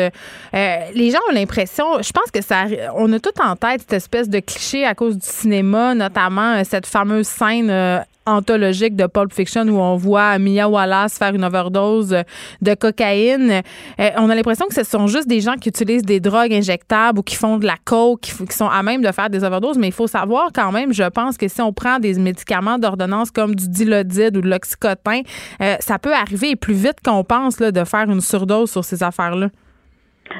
les 0.53 1.11
gens 1.11 1.19
ont 1.29 1.33
l'impression, 1.33 2.01
je 2.01 2.11
pense 2.11 2.31
que 2.31 2.41
ça, 2.41 2.65
on 2.95 3.11
a 3.13 3.19
tout 3.19 3.29
en 3.41 3.55
tête 3.55 3.81
cette 3.81 3.93
espèce 3.93 4.29
de 4.29 4.39
cliché 4.39 4.85
à 4.85 4.95
cause 4.95 5.17
du 5.17 5.25
cinéma, 5.27 5.93
notamment 5.93 6.63
cette 6.63 6.85
fameuse 6.85 7.27
scène 7.27 8.03
anthologique 8.29 8.95
de 8.95 9.07
Pulp 9.07 9.33
Fiction 9.33 9.63
où 9.63 9.79
on 9.79 9.95
voit 9.95 10.37
Mia 10.39 10.69
Wallace 10.69 11.17
faire 11.17 11.33
une 11.33 11.43
overdose 11.43 12.15
de 12.61 12.73
cocaïne. 12.73 13.61
Euh, 13.99 14.09
on 14.17 14.29
a 14.29 14.35
l'impression 14.35 14.67
que 14.67 14.75
ce 14.75 14.83
sont 14.83 15.07
juste 15.07 15.27
des 15.27 15.41
gens 15.41 15.55
qui 15.55 15.69
utilisent 15.69 16.03
des 16.03 16.19
drogues 16.19 16.53
injectables 16.53 17.19
ou 17.19 17.23
qui 17.23 17.35
font 17.35 17.57
de 17.57 17.65
la 17.65 17.75
coke, 17.83 18.21
qui, 18.21 18.31
sont 18.55 18.69
à 18.69 18.83
même 18.83 19.01
de 19.01 19.11
faire 19.11 19.29
des 19.29 19.43
overdoses. 19.43 19.77
Mais 19.77 19.87
il 19.87 19.93
faut 19.93 20.07
savoir 20.07 20.49
quand 20.53 20.71
même, 20.71 20.93
je 20.93 21.03
pense 21.03 21.37
que 21.37 21.47
si 21.47 21.61
on 21.61 21.73
prend 21.73 21.99
des 21.99 22.13
médicaments 22.15 22.77
d'ordonnance 22.77 23.31
comme 23.31 23.55
du 23.55 23.67
dilodide 23.67 24.37
ou 24.37 24.41
de 24.41 24.49
l'oxycotin, 24.49 25.21
euh, 25.61 25.75
ça 25.79 25.99
peut 25.99 26.13
arriver 26.13 26.55
plus 26.55 26.73
vite 26.73 26.97
qu'on 27.03 27.23
pense 27.23 27.57
de 27.57 27.83
faire 27.83 28.09
une 28.09 28.21
surdose 28.21 28.71
sur 28.71 28.85
ces 28.85 29.03
affaires-là. 29.03 29.49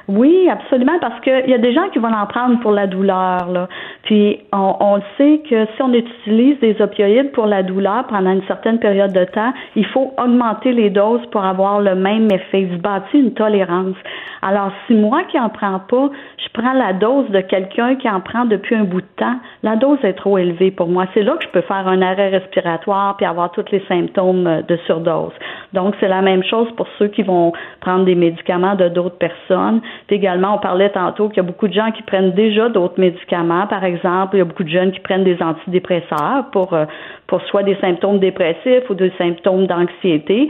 Oui, 0.08 0.50
absolument, 0.50 0.98
parce 1.00 1.20
qu'il 1.22 1.50
y 1.50 1.54
a 1.54 1.58
des 1.58 1.74
gens 1.74 1.88
qui 1.90 2.00
vont 2.00 2.12
en 2.12 2.26
prendre 2.26 2.60
pour 2.60 2.72
la 2.72 2.88
douleur. 2.88 3.48
Là. 3.52 3.68
Puis 4.04 4.40
on, 4.52 5.00
sait 5.18 5.42
que 5.50 5.66
si 5.66 5.82
on 5.82 5.94
utilise 5.94 6.60
des 6.60 6.82
opioïdes 6.82 7.32
pour 7.32 7.46
la 7.46 7.64
douleur 7.64 8.06
pendant 8.08 8.32
une 8.32 8.44
certaine 8.48 8.80
période 8.80 9.14
de 9.14 9.26
temps, 9.26 9.54
il 9.76 9.86
faut 9.86 10.14
augmenter 10.18 10.72
les 10.72 10.90
doses 10.90 11.26
pour 11.32 11.44
avoir 11.44 11.80
le 11.80 11.96
même 11.96 12.28
effet. 12.32 12.62
Il 12.62 12.78
se 12.78 12.82
bâtit 12.82 13.20
une 13.20 13.34
tolérance. 13.34 13.96
Alors, 14.42 14.72
si 14.88 14.94
moi 14.94 15.24
qui 15.30 15.40
en 15.40 15.50
prends 15.50 15.80
pas, 15.80 16.10
je 16.38 16.60
prends 16.60 16.74
la 16.74 16.94
dose 16.94 17.30
de 17.30 17.42
quelqu'un 17.42 17.96
qui 17.96 18.10
en 18.10 18.22
prend 18.22 18.46
depuis 18.46 18.76
un 18.76 18.86
bout 18.86 19.02
de 19.02 19.08
temps, 19.18 19.36
la 19.64 19.76
dose 19.76 20.00
est 20.04 20.14
trop 20.14 20.38
élevée 20.38 20.72
pour 20.72 20.88
moi. 20.88 21.06
C'est 21.14 21.24
là 21.24 21.36
que 21.38 21.44
je 21.44 21.50
peux 21.50 21.62
faire 21.62 21.88
un 21.88 22.02
arrêt 22.02 22.30
respiratoire 22.30 23.18
puis 23.18 23.26
avoir 23.26 23.52
tous 23.52 23.66
les 23.72 23.84
symptômes 23.88 24.64
de 24.68 24.78
surdose. 24.88 25.34
Donc, 25.74 25.96
c'est 26.00 26.08
la 26.08 26.22
même 26.22 26.44
chose 26.44 26.68
pour 26.78 26.88
ceux 26.98 27.08
qui 27.08 27.22
vont 27.22 27.52
prendre 27.82 28.06
des 28.06 28.16
médicaments 28.16 28.76
de 28.76 28.88
d'autres 28.88 29.18
personnes. 29.18 29.79
Également, 30.10 30.56
on 30.56 30.58
parlait 30.60 30.90
tantôt 30.90 31.30
qu'il 31.30 31.38
y 31.38 31.40
a 31.42 31.44
beaucoup 31.44 31.68
de 31.68 31.74
gens 31.74 31.92
qui 31.92 32.04
prennent 32.04 32.32
déjà 32.32 32.70
d'autres 32.70 33.00
médicaments. 33.00 33.68
Par 33.68 33.84
exemple, 33.84 34.36
il 34.36 34.40
y 34.40 34.42
a 34.42 34.46
beaucoup 34.46 34.64
de 34.64 34.70
jeunes 34.70 34.92
qui 34.92 35.00
prennent 35.00 35.24
des 35.24 35.42
antidépresseurs 35.42 36.46
pour, 36.52 36.74
euh, 36.74 36.86
pour 37.28 37.42
soit 37.44 37.64
des 37.64 37.76
symptômes 37.76 38.20
dépressifs 38.20 38.90
ou 38.90 38.94
des 38.94 39.12
symptômes 39.18 39.68
d'anxiété 39.68 40.50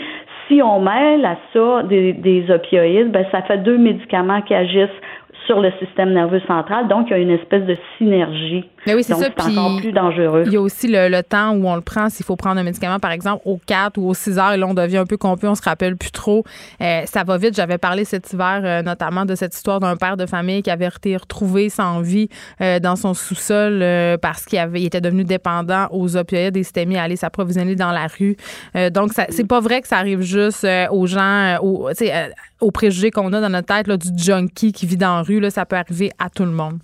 si 0.49 0.61
on 0.63 0.81
mêle 0.81 1.23
à 1.25 1.37
ça 1.53 1.83
des, 1.83 2.11
des 2.11 2.49
opioïdes, 2.49 3.11
ben, 3.11 3.23
ça 3.31 3.43
fait 3.43 3.59
deux 3.59 3.77
médicaments 3.77 4.41
qui 4.41 4.55
agissent 4.55 4.89
sur 5.45 5.61
le 5.61 5.71
système 5.79 6.13
nerveux 6.13 6.41
central. 6.41 6.87
Donc, 6.87 7.07
il 7.07 7.11
y 7.11 7.13
a 7.13 7.17
une 7.19 7.31
espèce 7.31 7.63
de 7.65 7.77
synergie. 7.97 8.65
Mais 8.85 8.95
oui, 8.95 9.03
c'est 9.03 9.13
ça. 9.13 9.27
C'est 9.37 9.57
encore 9.57 9.79
plus 9.79 9.91
dangereux. 9.91 10.43
Il 10.45 10.53
y 10.53 10.57
a 10.57 10.61
aussi 10.61 10.87
le, 10.87 11.21
temps 11.21 11.51
où 11.51 11.67
on 11.67 11.75
le 11.75 11.81
prend. 11.81 12.09
S'il 12.09 12.25
faut 12.25 12.35
prendre 12.35 12.59
un 12.59 12.63
médicament, 12.63 12.99
par 12.99 13.11
exemple, 13.11 13.41
aux 13.45 13.59
4 13.65 13.97
ou 13.97 14.09
aux 14.09 14.13
6 14.13 14.37
heures, 14.37 14.53
et 14.53 14.57
là, 14.57 14.67
on 14.67 14.73
devient 14.73 14.97
un 14.97 15.05
peu 15.05 15.17
confus, 15.17 15.47
on 15.47 15.55
se 15.55 15.61
rappelle 15.61 15.97
plus 15.97 16.11
trop. 16.11 16.43
Euh, 16.81 17.01
ça 17.05 17.23
va 17.23 17.37
vite. 17.37 17.55
J'avais 17.55 17.77
parlé 17.77 18.05
cet 18.05 18.31
hiver, 18.31 18.61
euh, 18.63 18.81
notamment, 18.81 19.25
de 19.25 19.35
cette 19.35 19.55
histoire 19.55 19.79
d'un 19.79 19.95
père 19.95 20.17
de 20.17 20.25
famille 20.25 20.63
qui 20.63 20.71
avait 20.71 20.87
été 20.87 21.17
retrouvé 21.17 21.69
sans 21.69 22.01
vie 22.01 22.29
euh, 22.61 22.79
dans 22.79 22.95
son 22.95 23.13
sous-sol 23.13 23.83
parce 24.21 24.45
qu'il 24.45 24.59
avait, 24.59 24.81
il 24.81 24.85
était 24.85 25.01
devenu 25.01 25.23
dépendant 25.23 25.87
aux 25.91 26.15
opioïdes 26.15 26.57
et 26.57 26.63
s'était 26.63 26.85
mis 26.85 26.97
à 26.97 27.03
aller 27.03 27.15
s'approvisionner 27.15 27.75
dans 27.75 27.91
la 27.91 28.07
rue. 28.07 28.37
donc, 28.91 29.11
c'est 29.29 29.47
pas 29.47 29.59
vrai 29.59 29.81
que 29.81 29.87
ça 29.87 29.97
arrive 29.97 30.21
juste 30.21 30.65
aux 30.91 31.07
gens, 31.07 31.57
aux, 31.61 31.89
aux 32.61 32.71
préjugés 32.71 33.11
qu'on 33.11 33.31
a 33.33 33.41
dans 33.41 33.49
notre 33.49 33.75
tête, 33.75 33.87
là, 33.87 33.97
du 33.97 34.09
junkie 34.17 34.71
qui 34.71 34.85
vit 34.85 34.97
dans 34.97 35.17
la 35.17 35.21
rue 35.21 35.39
ça 35.49 35.65
peut 35.65 35.77
arriver 35.77 36.11
à 36.19 36.29
tout 36.29 36.43
le 36.43 36.51
monde. 36.51 36.79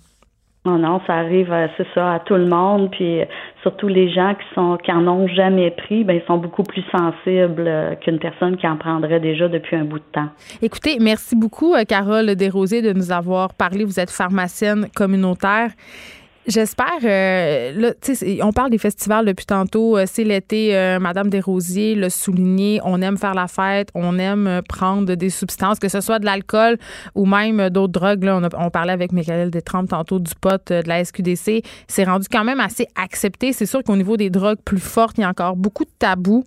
Non, 0.66 0.78
non, 0.78 1.00
ça 1.06 1.14
arrive, 1.14 1.52
euh, 1.52 1.68
c'est 1.76 1.86
ça, 1.94 2.14
à 2.14 2.18
tout 2.18 2.34
le 2.34 2.46
monde. 2.46 2.90
Puis 2.90 3.20
euh, 3.20 3.24
surtout 3.62 3.86
les 3.86 4.12
gens 4.12 4.34
qui 4.34 4.44
sont 4.52 4.76
qui 4.82 4.90
en 4.90 5.06
ont 5.06 5.28
jamais 5.28 5.70
pris, 5.70 6.02
ben 6.02 6.14
ils 6.14 6.26
sont 6.26 6.38
beaucoup 6.38 6.64
plus 6.64 6.82
sensibles 6.90 7.66
euh, 7.68 7.94
qu'une 7.94 8.18
personne 8.18 8.56
qui 8.56 8.66
en 8.66 8.76
prendrait 8.76 9.20
déjà 9.20 9.46
depuis 9.46 9.76
un 9.76 9.84
bout 9.84 10.00
de 10.00 10.04
temps. 10.12 10.28
Écoutez, 10.60 10.98
merci 11.00 11.36
beaucoup, 11.36 11.74
Carole 11.88 12.34
Desrosiers, 12.34 12.82
de 12.82 12.92
nous 12.92 13.12
avoir 13.12 13.54
parlé. 13.54 13.84
Vous 13.84 14.00
êtes 14.00 14.10
pharmacienne 14.10 14.88
communautaire. 14.92 15.70
J'espère. 16.48 17.00
Euh, 17.02 17.72
là, 17.72 17.92
on 18.42 18.52
parle 18.52 18.70
des 18.70 18.78
festivals 18.78 19.26
depuis 19.26 19.46
tantôt. 19.46 19.96
Euh, 19.96 20.04
c'est 20.06 20.22
l'été. 20.22 20.76
Euh, 20.76 21.00
Madame 21.00 21.28
Desrosiers 21.28 21.96
l'a 21.96 22.08
souligné. 22.08 22.80
On 22.84 23.02
aime 23.02 23.16
faire 23.16 23.34
la 23.34 23.48
fête. 23.48 23.88
On 23.94 24.16
aime 24.20 24.62
prendre 24.68 25.12
des 25.16 25.30
substances, 25.30 25.80
que 25.80 25.88
ce 25.88 26.00
soit 26.00 26.20
de 26.20 26.24
l'alcool 26.24 26.78
ou 27.16 27.26
même 27.26 27.68
d'autres 27.70 27.92
drogues. 27.92 28.22
Là, 28.22 28.40
on, 28.56 28.70
parlait 28.70 28.92
avec 28.92 29.10
Michael 29.10 29.50
Détrempe 29.50 29.88
tantôt 29.88 30.20
du 30.20 30.32
pot 30.40 30.60
de 30.68 30.82
la 30.86 31.04
SQDC. 31.04 31.64
C'est 31.88 32.04
rendu 32.04 32.28
quand 32.30 32.44
même 32.44 32.60
assez 32.60 32.86
accepté. 32.94 33.52
C'est 33.52 33.66
sûr 33.66 33.82
qu'au 33.82 33.96
niveau 33.96 34.16
des 34.16 34.30
drogues 34.30 34.58
plus 34.64 34.78
fortes, 34.78 35.18
il 35.18 35.22
y 35.22 35.24
a 35.24 35.28
encore 35.28 35.56
beaucoup 35.56 35.84
de 35.84 35.90
tabous. 35.98 36.44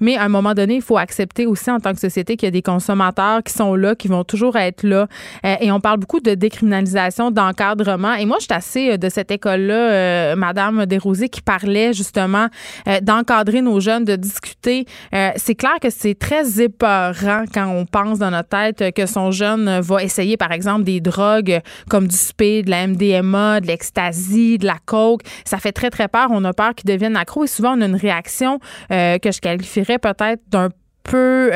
Mais 0.00 0.16
à 0.16 0.24
un 0.24 0.28
moment 0.30 0.54
donné, 0.54 0.76
il 0.76 0.82
faut 0.82 0.96
accepter 0.96 1.44
aussi 1.44 1.70
en 1.70 1.78
tant 1.78 1.92
que 1.92 2.00
société 2.00 2.38
qu'il 2.38 2.46
y 2.46 2.48
a 2.48 2.52
des 2.52 2.62
consommateurs 2.62 3.42
qui 3.42 3.52
sont 3.52 3.74
là, 3.74 3.94
qui 3.94 4.08
vont 4.08 4.24
toujours 4.24 4.56
être 4.56 4.82
là. 4.82 5.08
et 5.44 5.70
on 5.70 5.80
parle 5.80 5.98
beaucoup 5.98 6.20
de 6.20 6.34
décriminalisation, 6.34 7.30
d'encadrement. 7.30 8.14
Et 8.14 8.24
moi, 8.24 8.38
je 8.40 8.44
suis 8.44 8.54
assez 8.54 8.96
de 8.96 9.08
cette 9.10 9.30
école-là, 9.42 9.74
euh, 9.74 10.36
Madame 10.36 10.86
Desrosiers, 10.86 11.28
qui 11.28 11.42
parlait 11.42 11.92
justement 11.92 12.46
euh, 12.86 13.00
d'encadrer 13.00 13.60
nos 13.60 13.80
jeunes, 13.80 14.04
de 14.04 14.14
discuter. 14.14 14.86
Euh, 15.14 15.30
c'est 15.36 15.56
clair 15.56 15.74
que 15.80 15.90
c'est 15.90 16.14
très 16.14 16.60
épeurant 16.60 17.44
quand 17.52 17.66
on 17.66 17.84
pense 17.84 18.18
dans 18.18 18.30
notre 18.30 18.48
tête 18.48 18.94
que 18.94 19.06
son 19.06 19.32
jeune 19.32 19.80
va 19.80 20.02
essayer, 20.02 20.36
par 20.36 20.52
exemple, 20.52 20.84
des 20.84 21.00
drogues 21.00 21.60
comme 21.88 22.06
du 22.06 22.16
speed, 22.16 22.66
de 22.66 22.70
la 22.70 22.86
MDMA, 22.86 23.60
de 23.60 23.66
l'ecstasy, 23.66 24.58
de 24.58 24.66
la 24.66 24.76
coke. 24.84 25.22
Ça 25.44 25.58
fait 25.58 25.72
très, 25.72 25.90
très 25.90 26.08
peur. 26.08 26.28
On 26.30 26.44
a 26.44 26.52
peur 26.52 26.74
qu'ils 26.74 26.88
deviennent 26.88 27.16
accro 27.16 27.44
et 27.44 27.48
souvent, 27.48 27.76
on 27.76 27.80
a 27.80 27.86
une 27.86 27.96
réaction 27.96 28.58
que 28.88 29.30
je 29.32 29.40
qualifierais 29.40 29.98
peut-être 29.98 30.42
d'un 30.50 30.68
peu 31.02 31.50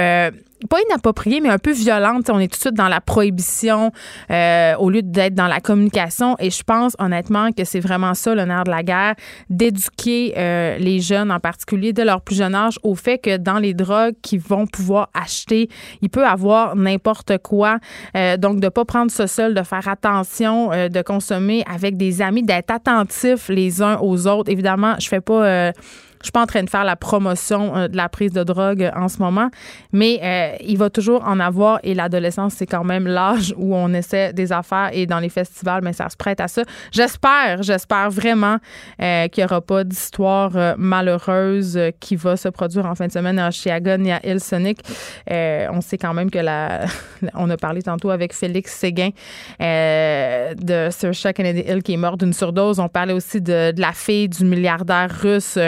pas 0.68 0.78
inappropriée, 0.88 1.40
mais 1.40 1.48
un 1.48 1.58
peu 1.58 1.72
violente. 1.72 2.30
On 2.30 2.38
est 2.38 2.48
tout 2.48 2.56
de 2.56 2.60
suite 2.60 2.74
dans 2.74 2.88
la 2.88 3.00
prohibition 3.00 3.92
euh, 4.30 4.74
au 4.76 4.90
lieu 4.90 5.02
d'être 5.02 5.34
dans 5.34 5.46
la 5.46 5.60
communication. 5.60 6.36
Et 6.38 6.50
je 6.50 6.62
pense 6.62 6.94
honnêtement 6.98 7.52
que 7.52 7.64
c'est 7.64 7.80
vraiment 7.80 8.14
ça 8.14 8.34
nerf 8.34 8.64
de 8.64 8.70
la 8.70 8.82
guerre, 8.82 9.14
d'éduquer 9.50 10.34
euh, 10.36 10.78
les 10.78 11.00
jeunes 11.00 11.30
en 11.30 11.40
particulier 11.40 11.92
dès 11.92 12.04
leur 12.04 12.20
plus 12.20 12.36
jeune 12.36 12.54
âge 12.54 12.78
au 12.82 12.94
fait 12.94 13.18
que 13.18 13.36
dans 13.36 13.58
les 13.58 13.74
drogues 13.74 14.14
qu'ils 14.22 14.40
vont 14.40 14.66
pouvoir 14.66 15.10
acheter, 15.14 15.68
il 16.02 16.10
peut 16.10 16.26
avoir 16.26 16.76
n'importe 16.76 17.38
quoi. 17.38 17.78
Euh, 18.16 18.36
donc 18.36 18.60
de 18.60 18.68
pas 18.68 18.84
prendre 18.84 19.10
ça 19.10 19.26
seul, 19.26 19.54
de 19.54 19.62
faire 19.62 19.88
attention, 19.88 20.72
euh, 20.72 20.88
de 20.88 21.02
consommer 21.02 21.64
avec 21.72 21.96
des 21.96 22.22
amis, 22.22 22.42
d'être 22.42 22.70
attentifs 22.70 23.48
les 23.48 23.82
uns 23.82 23.98
aux 24.00 24.26
autres. 24.26 24.50
Évidemment, 24.50 24.94
je 24.98 25.08
fais 25.08 25.20
pas 25.20 25.44
euh, 25.46 25.72
je 26.26 26.30
suis 26.30 26.32
pas 26.32 26.42
en 26.42 26.46
train 26.46 26.64
de 26.64 26.70
faire 26.70 26.82
la 26.82 26.96
promotion 26.96 27.76
euh, 27.76 27.86
de 27.86 27.96
la 27.96 28.08
prise 28.08 28.32
de 28.32 28.42
drogue 28.42 28.82
euh, 28.82 28.90
en 28.96 29.08
ce 29.08 29.18
moment, 29.18 29.48
mais 29.92 30.18
euh, 30.24 30.56
il 30.60 30.76
va 30.76 30.90
toujours 30.90 31.22
en 31.24 31.38
avoir 31.38 31.78
et 31.84 31.94
l'adolescence, 31.94 32.54
c'est 32.54 32.66
quand 32.66 32.82
même 32.82 33.06
l'âge 33.06 33.54
où 33.56 33.76
on 33.76 33.94
essaie 33.94 34.32
des 34.32 34.52
affaires 34.52 34.90
et 34.92 35.06
dans 35.06 35.20
les 35.20 35.28
festivals, 35.28 35.82
mais 35.84 35.92
ça 35.92 36.08
se 36.08 36.16
prête 36.16 36.40
à 36.40 36.48
ça. 36.48 36.62
J'espère, 36.90 37.62
j'espère 37.62 38.10
vraiment 38.10 38.58
qu'il 38.98 39.30
n'y 39.38 39.44
aura 39.44 39.60
pas 39.60 39.84
d'histoire 39.84 40.74
malheureuse 40.76 41.78
qui 42.00 42.16
va 42.16 42.36
se 42.36 42.48
produire 42.48 42.86
en 42.86 42.96
fin 42.96 43.06
de 43.06 43.12
semaine 43.12 43.38
à 43.38 43.52
Chiagon 43.52 44.04
et 44.04 44.12
à 44.12 44.20
Hillsonic. 44.26 44.80
On 45.30 45.80
sait 45.80 45.98
quand 45.98 46.12
même 46.12 46.30
que 46.30 46.38
la, 46.38 46.86
on 47.34 47.48
a 47.50 47.56
parlé 47.56 47.82
tantôt 47.82 48.10
avec 48.10 48.32
Félix 48.32 48.72
Séguin 48.72 49.10
de 49.60 50.88
Saoirse 50.90 51.28
Kennedy 51.34 51.60
Hill 51.68 51.82
qui 51.84 51.92
est 51.92 51.98
mort 51.98 52.16
d'une 52.16 52.32
surdose. 52.32 52.80
On 52.80 52.88
parlait 52.88 53.12
aussi 53.12 53.40
de, 53.40 53.70
de 53.70 53.80
la 53.80 53.92
fille 53.92 54.28
du 54.28 54.44
milliardaire 54.44 55.10
russe 55.22 55.58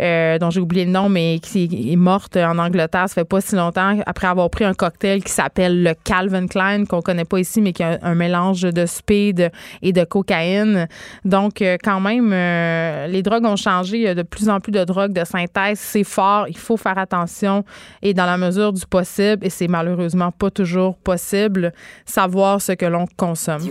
euh, 0.00 0.38
dont 0.38 0.50
j'ai 0.50 0.60
oublié 0.60 0.84
le 0.84 0.90
nom, 0.90 1.08
mais 1.08 1.38
qui 1.42 1.92
est 1.92 1.96
morte 1.96 2.36
en 2.36 2.58
Angleterre, 2.58 3.08
ça 3.08 3.14
fait 3.14 3.24
pas 3.24 3.40
si 3.40 3.54
longtemps, 3.54 3.98
après 4.06 4.26
avoir 4.26 4.50
pris 4.50 4.64
un 4.64 4.74
cocktail 4.74 5.22
qui 5.22 5.32
s'appelle 5.32 5.82
le 5.82 5.94
Calvin 6.04 6.46
Klein, 6.46 6.84
qu'on 6.84 7.02
connaît 7.02 7.24
pas 7.24 7.38
ici, 7.38 7.60
mais 7.60 7.72
qui 7.72 7.82
a 7.82 7.98
un 8.02 8.14
mélange 8.14 8.62
de 8.62 8.86
speed 8.86 9.50
et 9.82 9.92
de 9.92 10.04
cocaïne. 10.04 10.88
Donc, 11.24 11.62
euh, 11.62 11.76
quand 11.82 12.00
même, 12.00 12.32
euh, 12.32 13.06
les 13.06 13.22
drogues 13.22 13.44
ont 13.44 13.56
changé. 13.56 13.96
Il 13.96 14.02
y 14.02 14.08
a 14.08 14.14
de 14.14 14.22
plus 14.22 14.48
en 14.48 14.60
plus 14.60 14.72
de 14.72 14.84
drogues 14.84 15.12
de 15.12 15.24
synthèse. 15.24 15.78
C'est 15.78 16.04
fort. 16.04 16.46
Il 16.48 16.58
faut 16.58 16.76
faire 16.76 16.98
attention. 16.98 17.64
Et 18.02 18.14
dans 18.14 18.26
la 18.26 18.36
mesure 18.36 18.72
du 18.72 18.86
possible, 18.86 19.44
et 19.44 19.50
c'est 19.50 19.68
malheureusement 19.68 20.30
pas 20.30 20.50
toujours 20.50 20.96
possible, 20.96 21.72
savoir 22.04 22.60
ce 22.60 22.72
que 22.72 22.86
l'on 22.86 23.06
consomme. 23.16 23.70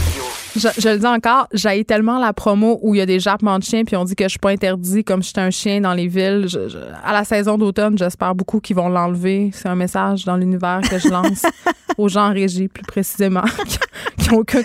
Je, 0.55 0.67
je 0.77 0.89
le 0.89 0.97
dis 0.97 1.05
encore, 1.05 1.47
j'ai 1.53 1.83
tellement 1.85 2.19
la 2.19 2.33
promo 2.33 2.79
où 2.81 2.93
il 2.95 2.97
y 2.97 3.01
a 3.01 3.05
des 3.05 3.19
jappements 3.19 3.57
de 3.59 3.63
chiens 3.63 3.83
puis 3.83 3.95
on 3.95 4.03
dit 4.03 4.15
que 4.15 4.25
je 4.25 4.29
suis 4.29 4.39
pas 4.39 4.49
interdit 4.49 5.03
comme 5.03 5.23
j'étais 5.23 5.41
un 5.41 5.49
chien 5.51 5.81
dans 5.81 5.93
les 5.93 6.07
villes. 6.07 6.45
Je- 6.47 6.67
je- 6.67 6.77
à 7.03 7.13
la 7.13 7.23
saison 7.23 7.57
d'automne, 7.57 7.97
j'espère 7.97 8.35
beaucoup 8.35 8.59
qu'ils 8.59 8.75
vont 8.75 8.89
l'enlever. 8.89 9.51
C'est 9.53 9.67
un 9.69 9.75
message 9.75 10.25
dans 10.25 10.35
l'univers 10.37 10.81
que 10.89 10.97
je 10.99 11.07
lance 11.09 11.43
aux 11.97 12.07
gens 12.09 12.29
en 12.29 12.33
régie, 12.33 12.67
plus 12.67 12.83
précisément, 12.83 13.43
qui 14.17 14.31
ont 14.31 14.37
aucun 14.39 14.61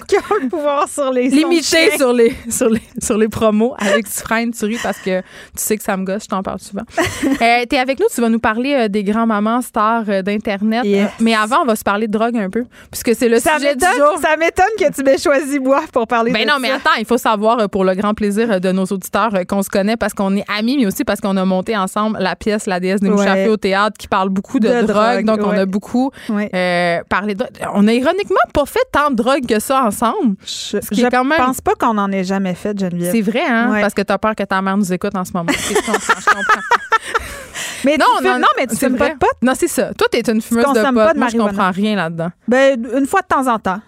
pouvoir 0.51 0.89
sur 0.89 1.13
les 1.13 1.29
limité 1.29 1.97
sur 1.97 2.13
les, 2.13 2.35
sur, 2.51 2.69
les, 2.69 2.81
sur 3.03 3.19
les 3.19 3.29
promos. 3.29 3.75
Avec 3.79 4.07
tu 4.09 4.65
ris 4.65 4.79
parce 4.83 4.99
que 4.99 5.21
tu 5.21 5.25
sais 5.57 5.77
que 5.77 5.83
ça 5.83 5.97
me 5.97 6.05
gosse, 6.05 6.25
je 6.25 6.29
t'en 6.29 6.43
parle 6.43 6.61
souvent. 6.61 6.83
euh, 7.43 7.65
T'es 7.69 7.79
avec 7.79 7.99
nous, 7.99 8.07
tu 8.15 8.21
vas 8.21 8.29
nous 8.29 8.39
parler 8.39 8.75
euh, 8.75 8.89
des 8.89 9.03
grands-mamans 9.05 9.63
stars 9.63 10.05
euh, 10.09 10.23
d'Internet. 10.23 10.85
Yes. 10.85 11.11
Mais 11.21 11.35
avant, 11.35 11.63
on 11.63 11.65
va 11.67 11.77
se 11.77 11.83
parler 11.85 12.07
de 12.07 12.13
drogue 12.13 12.37
un 12.37 12.51
peu, 12.51 12.65
puisque 12.91 13.15
c'est 13.15 13.29
le 13.29 13.39
Ça 13.41 13.57
sujet 13.57 13.75
du 13.75 13.85
jour. 13.85 14.19
ça 14.21 14.37
m'étonne 14.37 14.67
que 14.79 14.93
tu 14.93 15.03
m'aies 15.03 15.19
choisi 15.19 15.59
pour 15.93 16.07
parler 16.07 16.33
Ben 16.33 16.43
de 16.43 16.47
non, 16.49 16.55
ça. 16.55 16.59
mais 16.61 16.71
attends, 16.71 16.91
il 16.99 17.05
faut 17.05 17.19
savoir 17.19 17.59
euh, 17.61 17.69
pour 17.69 17.85
le 17.85 17.95
grand 17.95 18.15
plaisir 18.15 18.51
euh, 18.53 18.59
de 18.59 18.73
nos 18.73 18.85
auditeurs 18.85 19.35
euh, 19.35 19.45
qu'on 19.45 19.63
se 19.63 19.69
connaît 19.69 19.97
parce 19.97 20.13
qu'on 20.15 20.35
est 20.37 20.45
amis, 20.59 20.77
mais 20.79 20.87
aussi 20.87 21.05
parce 21.05 21.21
qu'on 21.21 21.37
a 21.37 21.45
monté 21.45 21.77
ensemble 21.77 22.19
la 22.21 22.37
pièce 22.37 22.67
La 22.67 22.81
déesse 22.81 23.01
de 23.01 23.09
Mouchafé 23.09 23.45
Ouais. 23.45 23.49
au 23.49 23.57
théâtre 23.57 23.97
qui 23.99 24.09
parle 24.09 24.29
beaucoup 24.31 24.59
de, 24.61 24.69
De 24.69 24.83
drogue. 24.87 25.25
drogue, 25.25 25.25
Donc, 25.25 25.41
on 25.47 25.51
a 25.57 25.67
beaucoup 25.67 26.11
Ouais. 26.29 26.51
euh, 26.55 27.01
parlé 27.09 27.35
de. 27.35 27.45
On 27.75 27.87
a 27.87 27.93
ironiquement 27.93 28.37
pas 28.53 28.67
fait 28.67 28.81
tant 28.93 29.11
de 29.11 29.17
drogue 29.17 29.47
que 29.47 29.59
ça 29.61 29.85
ensemble. 29.85 30.37
Je, 30.45 30.79
qui 30.79 31.01
est 31.01 31.05
je 31.05 31.11
quand 31.11 31.25
même- 31.25 31.39
pense 31.39 31.61
pas 31.61 31.75
qu'on 31.75 31.97
en 31.99 32.11
ait 32.13 32.25
jamais 32.25 32.55
fait, 32.55 32.79
Geneviève. 32.79 33.13
C'est 33.13 33.21
vrai, 33.23 33.43
hein? 33.49 33.77
Parce 33.81 33.95
que 33.95 34.03
t'as 34.03 34.19
peur 34.19 34.35
que 34.35 34.43
ta 34.45 34.61
mère 34.63 34.77
nous 34.77 34.93
écoute 34.93 35.15
en 35.15 35.25
ce 35.25 35.33
moment. 35.33 35.51
Je 35.53 35.75
comprends, 35.75 35.93
je 36.19 36.25
comprends. 36.27 36.61
Mais 37.85 37.97
Non, 37.99 38.07
non, 38.23 38.39
non, 38.39 38.47
mais 38.57 38.67
tu 38.67 38.75
fumes 38.77 38.97
pas 38.97 39.11
de 39.11 39.15
pot? 39.19 39.29
Non, 39.43 39.53
c'est 39.55 39.69
ça. 39.69 39.95
Toi, 39.95 40.09
t'es 40.11 40.21
une 40.31 40.41
fumeuse 40.43 40.65
de 40.65 40.69
pot. 40.71 40.75
consommes 40.75 40.95
pas 40.97 41.15
de 41.15 41.19
Moi, 41.19 41.29
je 41.29 41.37
comprends 41.37 41.71
rien 41.71 41.95
là-dedans. 41.95 42.31
Ben, 42.49 42.77
une 42.97 43.07
fois 43.07 43.21
de 43.21 43.27
temps 43.29 43.47
en 43.53 43.59
temps. 43.59 43.81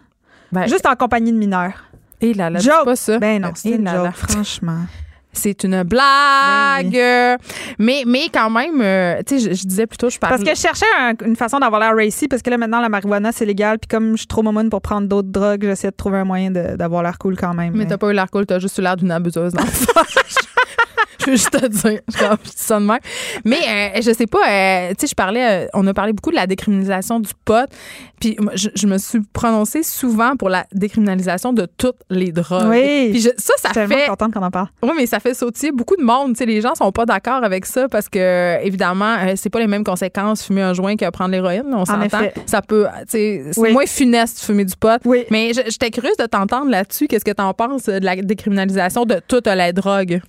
Ben, 0.53 0.67
Juste 0.67 0.87
en 0.87 0.97
compagnie 0.97 1.33
de 1.33 1.37
mineurs. 1.39 1.85
Et 2.21 2.35
là, 2.35 2.51
là, 2.51 2.59
Joke. 2.59 2.75
dis 2.81 2.85
pas 2.87 2.97
ça. 2.97 3.19
Ben 3.19 3.41
non, 3.43 3.53
c'est 3.55 3.69
Et 3.71 3.75
une 3.77 3.85
là, 3.85 4.03
là. 4.03 4.13
franchement. 4.13 4.81
C'est 5.31 5.63
une 5.63 5.83
blague. 5.85 6.91
Ben 6.91 7.39
Mais, 7.79 8.03
mais 8.07 8.29
quand 8.33 8.51
même, 8.51 8.81
euh, 8.81 9.21
tu 9.25 9.39
sais, 9.39 9.51
je, 9.51 9.55
je 9.61 9.67
disais 9.67 9.87
plutôt, 9.87 10.11
je 10.11 10.19
parlais. 10.19 10.37
Parce 10.37 10.49
que 10.49 10.57
je 10.57 10.61
cherchais 10.61 10.87
un- 10.99 11.13
une 11.25 11.37
façon 11.37 11.59
d'avoir 11.61 11.81
l'air 11.81 11.95
racy, 11.95 12.27
parce 12.27 12.43
que 12.43 12.51
là, 12.51 12.57
maintenant, 12.57 12.81
la 12.81 12.89
marijuana, 12.89 13.31
c'est 13.31 13.45
légal. 13.45 13.79
Puis 13.79 13.87
comme 13.89 14.13
je 14.13 14.17
suis 14.19 14.27
trop 14.27 14.43
momoune 14.43 14.69
pour 14.71 14.81
prendre 14.81 15.07
d'autres 15.07 15.29
drogues, 15.29 15.63
j'essaie 15.63 15.91
de 15.91 15.97
trouver 15.97 16.19
un 16.19 16.25
moyen 16.25 16.51
d'avoir 16.51 17.03
l'air 17.05 17.19
cool 17.19 17.37
quand 17.37 17.55
même. 17.55 17.75
Mais 17.77 17.87
t'as 17.87 17.99
pas 17.99 18.11
eu 18.11 18.15
l'air 18.15 18.29
cool, 18.31 18.47
t'as 18.47 18.59
juste 18.59 18.79
eu 18.79 18.81
l'air 18.81 18.97
d'une 18.97 19.13
abuseuse 19.13 19.53
d'enfant. 19.53 20.01
Je 21.29 21.33
veux 21.33 21.37
juste 21.37 21.51
te 21.51 21.67
dire, 21.67 22.01
je 22.09 22.17
je 22.19 22.51
dis 22.51 22.53
ça 22.57 22.81
de 22.81 22.85
même. 22.87 22.99
Mais 23.45 23.59
euh, 23.97 24.01
je 24.01 24.13
sais 24.15 24.27
pas, 24.27 24.39
euh, 24.49 24.89
tu 24.91 24.95
sais, 25.01 25.07
je 25.09 25.15
parlais, 25.15 25.65
euh, 25.65 25.67
on 25.75 25.87
a 25.87 25.93
parlé 25.93 26.13
beaucoup 26.15 26.31
de 26.31 26.37
la 26.37 26.47
décriminalisation 26.47 27.21
du 27.21 27.31
pot, 27.45 27.69
puis 28.21 28.37
je, 28.55 28.69
je 28.75 28.87
me 28.87 28.97
suis 28.99 29.21
prononcée 29.33 29.83
souvent 29.83 30.37
pour 30.37 30.49
la 30.49 30.65
décriminalisation 30.73 31.53
de 31.53 31.67
toutes 31.77 31.99
les 32.09 32.33
drogues. 32.33 32.69
Oui. 32.71 33.11
Puis 33.11 33.21
je- 33.21 33.29
ça, 33.37 33.53
ça 33.59 33.71
Je 33.75 33.81
suis 33.81 33.89
fait, 33.95 34.07
contente 34.09 34.33
qu'on 34.33 34.43
en 34.43 34.51
parle. 34.51 34.69
oui, 34.83 34.91
mais 34.97 35.07
ça 35.07 35.21
fait 35.21 35.35
sautiller 35.35 35.71
beaucoup 35.73 35.97
de 35.97 36.03
monde. 36.03 36.33
Tu 36.33 36.39
sais, 36.39 36.47
les 36.47 36.61
gens 36.61 36.75
sont 36.75 36.91
pas 36.93 37.05
d'accord 37.05 37.45
avec 37.45 37.67
ça 37.67 37.89
parce 37.89 38.09
que, 38.09 38.59
évidemment, 38.65 39.17
c'est 39.37 39.51
pas 39.51 39.61
les 39.61 39.67
mêmes 39.67 39.85
conséquences 39.85 40.45
fumer 40.45 40.63
un 40.63 40.73
joint 40.73 40.97
que 40.97 41.09
prendre 41.11 41.31
l'héroïne. 41.33 41.67
On 41.73 41.85
s'entend. 41.85 42.21
Ça 42.47 42.63
peut, 42.63 42.87
tu 43.03 43.05
sais, 43.09 43.43
c'est 43.53 43.61
Oui. 43.61 43.73
moins 43.73 43.87
funeste 43.87 44.41
de 44.41 44.45
fumer 44.45 44.65
du 44.65 44.75
pot. 44.77 45.01
Oui. 45.05 45.25
Mais 45.31 45.53
j'étais 45.53 45.91
curieuse 45.91 46.17
de 46.17 46.27
t'entendre 46.27 46.71
là-dessus. 46.71 47.07
Qu'est-ce 47.07 47.25
que 47.25 47.33
t'en 47.33 47.53
penses 47.53 47.89
euh, 47.89 47.99
de 48.01 48.05
la 48.05 48.17
décriminalisation 48.17 49.05
de 49.05 49.21
toute 49.29 49.47
la 49.47 49.73
drogue? 49.73 50.21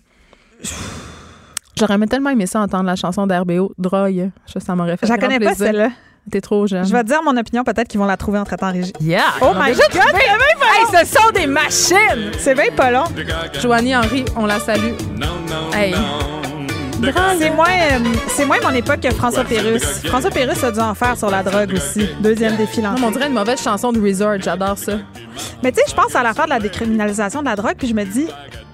J'aurais 1.77 1.93
aimé 1.95 2.07
tellement 2.07 2.29
aimé 2.29 2.45
ça 2.45 2.59
entendre 2.59 2.85
la 2.85 2.95
chanson 2.95 3.25
d'RBO, 3.25 3.73
Drogue. 3.77 4.31
Je- 4.53 4.59
Ça 4.59 4.75
m'aurait 4.75 4.97
fait 4.97 5.05
Je 5.07 5.11
la 5.11 5.17
connais 5.17 5.39
pas, 5.39 5.55
celle-là. 5.55 5.89
T'es 6.29 6.41
trop 6.41 6.67
jeune. 6.67 6.85
Je 6.85 6.91
vais 6.91 7.01
te 7.03 7.07
dire 7.07 7.23
mon 7.23 7.35
opinion, 7.37 7.63
peut-être 7.63 7.87
qu'ils 7.87 7.99
vont 7.99 8.05
la 8.05 8.17
trouver 8.17 8.37
entre 8.39 8.55
temps 8.55 8.67
en 8.67 8.73
régie. 8.73 8.93
Yeah! 8.99 9.21
Oh 9.41 9.53
my 9.55 9.71
God! 9.71 9.79
long. 9.93 10.99
ce 10.99 11.05
sont 11.17 11.31
des 11.33 11.47
machines! 11.47 12.31
C'est 12.37 12.53
bien 12.53 12.71
pas 12.75 12.91
long. 12.91 13.05
Joanie 13.59 13.95
Henry, 13.95 14.25
on 14.35 14.45
la 14.45 14.59
salue. 14.59 14.93
Hey. 15.73 15.95
C'est 17.37 17.49
moins, 17.51 17.67
euh, 17.69 17.99
c'est 18.35 18.45
moins 18.45 18.57
mon 18.61 18.71
époque 18.71 18.99
que 18.99 19.09
François 19.11 19.43
Pérus. 19.45 19.83
François 20.05 20.29
Pérus 20.31 20.61
a 20.63 20.71
dû 20.71 20.79
en 20.79 20.93
faire 20.93 21.17
sur 21.17 21.29
la 21.29 21.43
drogue 21.43 21.73
aussi. 21.73 22.07
Deuxième 22.19 22.57
défi 22.57 22.81
Non, 22.81 22.89
lancé. 22.91 23.01
mais 23.01 23.07
on 23.07 23.11
dirait 23.11 23.27
une 23.27 23.33
mauvaise 23.33 23.61
chanson 23.61 23.91
de 23.93 24.01
Resort. 24.01 24.41
J'adore 24.41 24.77
ça. 24.77 24.93
Mais 25.63 25.71
tu 25.71 25.77
sais, 25.79 25.85
je 25.89 25.95
pense 25.95 26.13
à 26.15 26.23
l'affaire 26.23 26.45
de 26.45 26.49
la 26.49 26.59
décriminalisation 26.59 27.39
de 27.41 27.45
la 27.45 27.55
drogue, 27.55 27.75
puis 27.77 27.87
je 27.87 27.93
me 27.93 28.03
dis, 28.03 28.25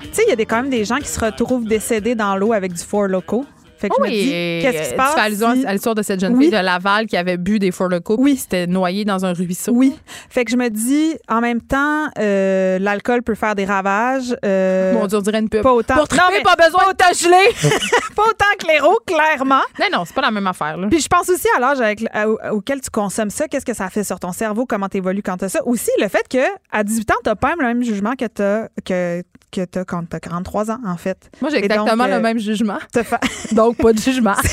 tu 0.01 0.07
sais, 0.11 0.23
il 0.25 0.29
y 0.29 0.33
a 0.33 0.35
des, 0.35 0.45
quand 0.45 0.57
même 0.57 0.69
des 0.71 0.85
gens 0.85 0.97
qui 0.97 1.07
se 1.07 1.19
retrouvent 1.19 1.65
décédés 1.65 2.15
dans 2.15 2.35
l'eau 2.35 2.51
avec 2.53 2.73
du 2.73 2.83
Four 2.83 3.07
Loco. 3.07 3.45
Fait 3.77 3.89
que 3.89 3.95
je 3.97 4.03
me 4.03 4.09
dis, 4.09 4.61
qu'est-ce 4.61 4.83
qui 4.83 4.89
se 4.91 4.95
passe? 4.95 5.13
Tu 5.15 5.19
fais 5.19 5.25
allusion 5.25 5.55
si- 5.55 5.65
à 5.65 5.73
l'histoire 5.73 5.95
de 5.95 6.01
cette 6.01 6.19
jeune 6.19 6.35
Oui. 6.35 6.45
fille 6.45 6.51
de 6.51 6.57
Laval 6.63 7.05
qui 7.07 7.17
avait 7.17 7.37
bu 7.37 7.59
des 7.59 7.71
Four 7.71 7.89
Oui. 8.17 8.37
s'était 8.37 8.67
noyée 8.67 9.05
dans 9.05 9.25
un 9.25 9.33
ruisseau. 9.33 9.71
Oui. 9.73 9.95
Fait 10.29 10.45
que 10.45 10.51
je 10.51 10.57
me 10.57 10.69
dis, 10.69 11.15
en 11.29 11.41
même 11.41 11.61
temps, 11.61 12.07
euh, 12.19 12.79
l'alcool 12.79 13.21
peut 13.23 13.35
faire 13.35 13.55
des 13.55 13.65
ravages. 13.65 14.35
euh, 14.45 14.93
Mon 14.93 15.07
Dieu, 15.07 15.17
on 15.17 15.21
dirait 15.21 15.39
une 15.39 15.49
pub. 15.49 15.61
pas 15.61 15.73
autant. 15.73 15.95
Pour 15.95 16.07
triper, 16.07 16.23
Non, 16.25 16.31
mais 16.37 16.41
pas 16.43 16.55
besoin 16.55 16.91
de 16.91 16.95
te 16.95 17.17
geler. 17.17 17.79
pas 18.15 18.23
autant 18.23 18.45
que 18.59 18.67
l'héros, 18.67 18.99
clairement. 19.05 19.61
non, 19.79 19.85
non, 19.91 20.03
c'est 20.05 20.15
pas 20.15 20.21
la 20.21 20.31
même 20.31 20.47
affaire. 20.47 20.77
Là. 20.77 20.87
Puis 20.89 20.99
je 21.01 21.07
pense 21.07 21.29
aussi 21.29 21.47
à 21.55 21.59
l'âge 21.59 21.81
avec 21.81 22.03
à- 22.13 22.53
auquel 22.53 22.81
tu 22.81 22.89
consommes 22.89 23.29
ça, 23.29 23.47
qu'est-ce 23.47 23.65
que 23.65 23.73
ça 23.73 23.89
fait 23.89 24.03
sur 24.03 24.19
ton 24.19 24.31
cerveau, 24.31 24.65
comment 24.65 24.87
tu 24.89 24.97
évolues 24.97 25.21
quand 25.23 25.37
tu 25.37 25.45
as 25.45 25.49
ça. 25.49 25.59
Aussi, 25.65 25.91
le 26.01 26.07
fait 26.07 26.27
que 26.29 26.37
à 26.71 26.83
18 26.83 27.11
ans, 27.11 27.15
tu 27.23 27.35
pas 27.35 27.49
même 27.49 27.59
le 27.61 27.67
même 27.67 27.83
jugement 27.83 28.13
que 28.17 28.25
tu 28.25 28.41
as 28.41 28.69
que, 28.85 29.21
que 29.51 29.65
t'as 29.65 29.83
quand 29.85 30.03
tu 30.09 30.15
as 30.15 30.19
43 30.19 30.71
ans, 30.71 30.79
en 30.85 30.97
fait. 30.97 31.29
Moi, 31.41 31.49
j'ai 31.51 31.57
donc, 31.61 31.65
exactement 31.71 32.03
euh, 32.05 32.15
le 32.15 32.19
même 32.21 32.39
jugement. 32.39 32.77
T'as 32.91 33.03
fa- 33.03 33.19
Donc, 33.65 33.77
pas 33.77 33.93
de 33.93 33.99
jugement. 33.99 34.35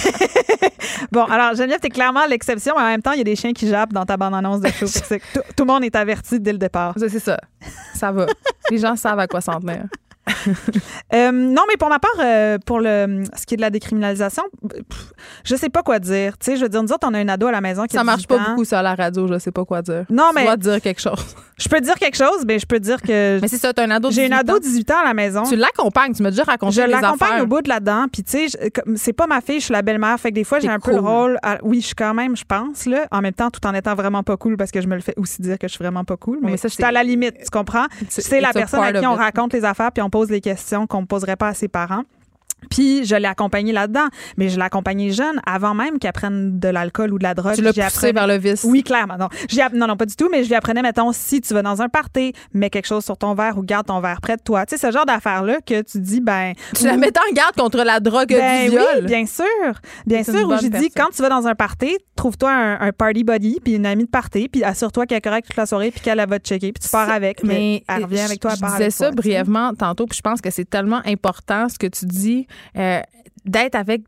Bon, 1.10 1.24
alors 1.24 1.54
Geneviève, 1.54 1.80
t'es 1.80 1.90
clairement 1.90 2.24
l'exception, 2.26 2.74
mais 2.76 2.82
en 2.82 2.86
même 2.86 3.02
temps, 3.02 3.12
il 3.12 3.18
y 3.18 3.20
a 3.20 3.24
des 3.24 3.36
chiens 3.36 3.52
qui 3.52 3.68
jappent 3.68 3.92
dans 3.92 4.04
ta 4.04 4.16
bande-annonce 4.16 4.60
de 4.60 4.68
show. 4.68 4.86
Tout, 5.34 5.40
tout 5.56 5.64
le 5.64 5.66
monde 5.66 5.84
est 5.84 5.94
averti 5.94 6.40
dès 6.40 6.52
le 6.52 6.58
départ. 6.58 6.94
C'est 6.96 7.18
ça. 7.18 7.38
Ça 7.94 8.10
va. 8.12 8.26
Les 8.70 8.78
gens 8.78 8.96
savent 8.96 9.18
à 9.18 9.26
quoi 9.26 9.40
s'en 9.40 9.60
tenir. 9.60 9.84
Euh, 11.14 11.30
non, 11.30 11.62
mais 11.68 11.76
pour 11.76 11.90
ma 11.90 11.98
part, 11.98 12.10
euh, 12.20 12.56
pour 12.64 12.80
le 12.80 13.24
ce 13.36 13.44
qui 13.44 13.54
est 13.54 13.56
de 13.56 13.60
la 13.62 13.70
décriminalisation, 13.70 14.42
pff, 14.66 15.12
je 15.44 15.56
sais 15.56 15.68
pas 15.68 15.82
quoi 15.82 15.98
dire. 15.98 16.38
Tu 16.38 16.46
sais, 16.46 16.56
je 16.56 16.62
veux 16.62 16.68
dire, 16.68 16.82
nous 16.82 16.90
autres, 16.90 17.06
on 17.06 17.12
a 17.12 17.18
un 17.18 17.28
ado 17.28 17.48
à 17.48 17.52
la 17.52 17.60
maison 17.60 17.84
qui 17.84 17.94
Ça 17.94 18.00
a 18.00 18.04
marche 18.04 18.26
18 18.26 18.28
pas 18.28 18.38
beaucoup, 18.48 18.64
ça, 18.64 18.78
à 18.78 18.82
la 18.82 18.94
radio. 18.94 19.26
Je 19.28 19.38
sais 19.38 19.50
pas 19.52 19.64
quoi 19.64 19.82
dire. 19.82 20.04
Non, 20.08 20.28
Tu 20.30 20.36
mais 20.36 20.44
dois 20.44 20.56
dire 20.56 20.80
quelque 20.80 21.00
chose. 21.00 21.34
Je 21.62 21.68
peux 21.68 21.76
te 21.78 21.84
dire 21.84 21.94
quelque 21.94 22.16
chose, 22.16 22.44
mais 22.46 22.58
je 22.58 22.66
peux 22.66 22.78
te 22.78 22.84
dire 22.84 23.00
que 23.00 23.38
Mais 23.42 23.48
c'est 23.48 23.58
ça, 23.58 23.72
t'as 23.72 23.84
un 23.84 23.90
ado 23.90 24.08
de 24.08 24.12
j'ai 24.14 24.22
une 24.26 24.30
18 24.30 24.40
ado 24.40 24.52
ans. 24.52 24.56
de 24.56 24.62
18 24.62 24.90
ans 24.90 24.98
à 25.00 25.04
la 25.04 25.14
maison. 25.14 25.42
Tu 25.44 25.56
l'accompagnes, 25.56 26.12
tu 26.12 26.22
m'as 26.22 26.30
déjà 26.30 26.42
raconté 26.44 26.72
Je 26.74 26.80
les 26.82 26.88
l'accompagne 26.88 27.28
affaires. 27.30 27.42
au 27.44 27.46
bout 27.46 27.62
de 27.62 27.68
là-dedans, 27.68 28.06
puis 28.12 28.22
tu 28.24 28.30
sais, 28.30 28.48
je- 28.48 28.92
c'est 28.96 29.12
pas 29.12 29.26
ma 29.26 29.40
fille, 29.40 29.60
je 29.60 29.64
suis 29.66 29.72
la 29.72 29.82
belle-mère, 29.82 30.18
fait 30.18 30.30
que 30.30 30.34
des 30.34 30.44
fois 30.44 30.58
j'ai 30.60 30.68
T'es 30.68 30.72
un 30.74 30.78
peu 30.80 30.90
le 30.92 31.00
rôle. 31.00 31.38
à- 31.42 31.58
oui, 31.62 31.80
je 31.80 31.86
suis 31.86 31.94
quand 31.94 32.14
même, 32.14 32.36
je 32.36 32.44
pense 32.44 32.86
là, 32.86 33.06
en 33.10 33.20
même 33.20 33.32
temps, 33.32 33.50
tout 33.50 33.64
en 33.66 33.74
étant 33.74 33.94
vraiment 33.94 34.22
pas 34.22 34.36
cool, 34.36 34.56
parce 34.56 34.70
que 34.70 34.80
je 34.80 34.88
me 34.88 34.94
le 34.94 35.00
fais 35.02 35.14
aussi 35.16 35.40
dire 35.42 35.58
que 35.58 35.68
je 35.68 35.72
suis 35.72 35.82
vraiment 35.82 36.04
pas 36.04 36.16
cool. 36.16 36.38
Mais, 36.42 36.52
mais 36.52 36.56
ça, 36.56 36.68
c'est 36.68 36.76
c'est- 36.76 36.84
à 36.84 36.92
la 36.92 37.02
limite, 37.02 37.36
tu 37.44 37.50
comprends? 37.50 37.86
It's- 38.00 38.20
C'est 38.20 38.40
la 38.40 38.48
it's 38.48 38.56
a 38.56 38.60
personne 38.60 38.80
à 38.80 38.92
part 38.92 39.00
qui 39.00 39.06
of 39.06 39.12
on 39.12 39.14
it. 39.14 39.20
raconte 39.20 39.52
les 39.52 39.64
affaires, 39.64 39.92
puis 39.92 40.02
on 40.02 40.10
pose 40.10 40.30
les 40.30 40.40
questions 40.40 40.86
qu'on 40.86 41.02
ne 41.02 41.06
poserait 41.06 41.36
pas 41.36 41.48
à 41.48 41.54
ses 41.54 41.68
parents. 41.68 42.02
Puis 42.70 43.04
je 43.04 43.14
l'ai 43.16 43.26
accompagnée 43.26 43.72
là-dedans, 43.72 44.06
mais 44.36 44.48
je 44.48 44.56
l'ai 44.56 44.62
accompagnée 44.64 45.10
jeune, 45.12 45.40
avant 45.46 45.74
même 45.74 45.98
qu'elle 45.98 46.12
prenne 46.12 46.58
de 46.58 46.68
l'alcool 46.68 47.12
ou 47.12 47.18
de 47.18 47.22
la 47.24 47.34
drogue. 47.34 47.54
Tu 47.54 47.62
l'as 47.62 47.70
poussé 47.72 47.82
apprenais- 47.82 48.12
vers 48.12 48.26
le 48.26 48.38
vice? 48.38 48.64
oui, 48.64 48.82
clairement. 48.82 49.16
Non. 49.18 49.28
App- 49.60 49.72
non, 49.74 49.86
non, 49.86 49.96
pas 49.96 50.06
du 50.06 50.14
tout, 50.16 50.28
mais 50.30 50.42
je 50.44 50.48
lui 50.48 50.54
apprenais, 50.54 50.82
mettons, 50.82 51.12
si 51.12 51.40
tu 51.40 51.52
vas 51.54 51.62
dans 51.62 51.82
un 51.82 51.88
party, 51.88 52.32
mets 52.54 52.70
quelque 52.70 52.86
chose 52.86 53.04
sur 53.04 53.16
ton 53.16 53.34
verre 53.34 53.58
ou 53.58 53.62
garde 53.62 53.86
ton 53.86 54.00
verre 54.00 54.20
près 54.20 54.36
de 54.36 54.42
toi. 54.42 54.64
Tu 54.66 54.76
sais, 54.76 54.86
ce 54.86 54.92
genre 54.92 55.06
d'affaires-là 55.06 55.58
que 55.66 55.82
tu 55.82 55.98
dis, 56.00 56.20
ben. 56.20 56.52
Tu 56.76 56.84
la 56.84 56.96
mettais 56.96 57.20
en 57.28 57.32
garde 57.34 57.54
contre 57.56 57.78
la 57.84 58.00
drogue 58.00 58.28
ben 58.28 58.64
du 58.64 58.70
viol. 58.70 58.82
oui, 59.00 59.06
bien 59.06 59.26
sûr. 59.26 59.44
Bien 60.06 60.22
sûr, 60.24 60.48
où 60.48 60.52
j'ai 60.60 60.70
dit, 60.70 60.90
quand 60.90 61.08
tu 61.14 61.20
vas 61.22 61.28
dans 61.28 61.46
un 61.46 61.54
party, 61.54 61.96
trouve-toi 62.16 62.50
un, 62.52 62.80
un 62.80 62.92
party 62.92 63.24
buddy, 63.24 63.58
puis 63.62 63.74
une 63.74 63.86
amie 63.86 64.04
de 64.04 64.10
party, 64.10 64.48
puis 64.48 64.62
assure-toi 64.64 65.06
qu'elle 65.06 65.18
est 65.18 65.22
correcte 65.22 65.48
toute 65.48 65.56
la 65.56 65.66
soirée, 65.66 65.90
puis 65.90 66.00
qu'elle 66.00 66.18
elle 66.20 66.28
va 66.28 66.38
te 66.38 66.46
checker, 66.48 66.72
puis 66.72 66.82
tu 66.82 66.88
pars 66.88 67.10
avec. 67.10 67.42
Mais 67.44 67.82
elle 67.88 68.04
revient 68.04 68.20
avec 68.20 68.40
toi, 68.40 68.52
elle 68.52 68.58
je 68.58 68.64
disais 68.64 68.82
avec 68.84 68.92
ça 68.92 69.06
toi, 69.06 69.16
brièvement 69.16 69.74
tantôt, 69.74 70.06
puis 70.06 70.16
je 70.16 70.22
pense 70.22 70.40
que 70.40 70.50
c'est 70.50 70.68
tellement 70.68 71.00
important 71.06 71.68
ce 71.68 71.78
que 71.78 71.86
tu 71.88 72.06
dis. 72.06 72.41
Euh, 72.76 73.02
d'être 73.44 73.74
avec 73.74 74.02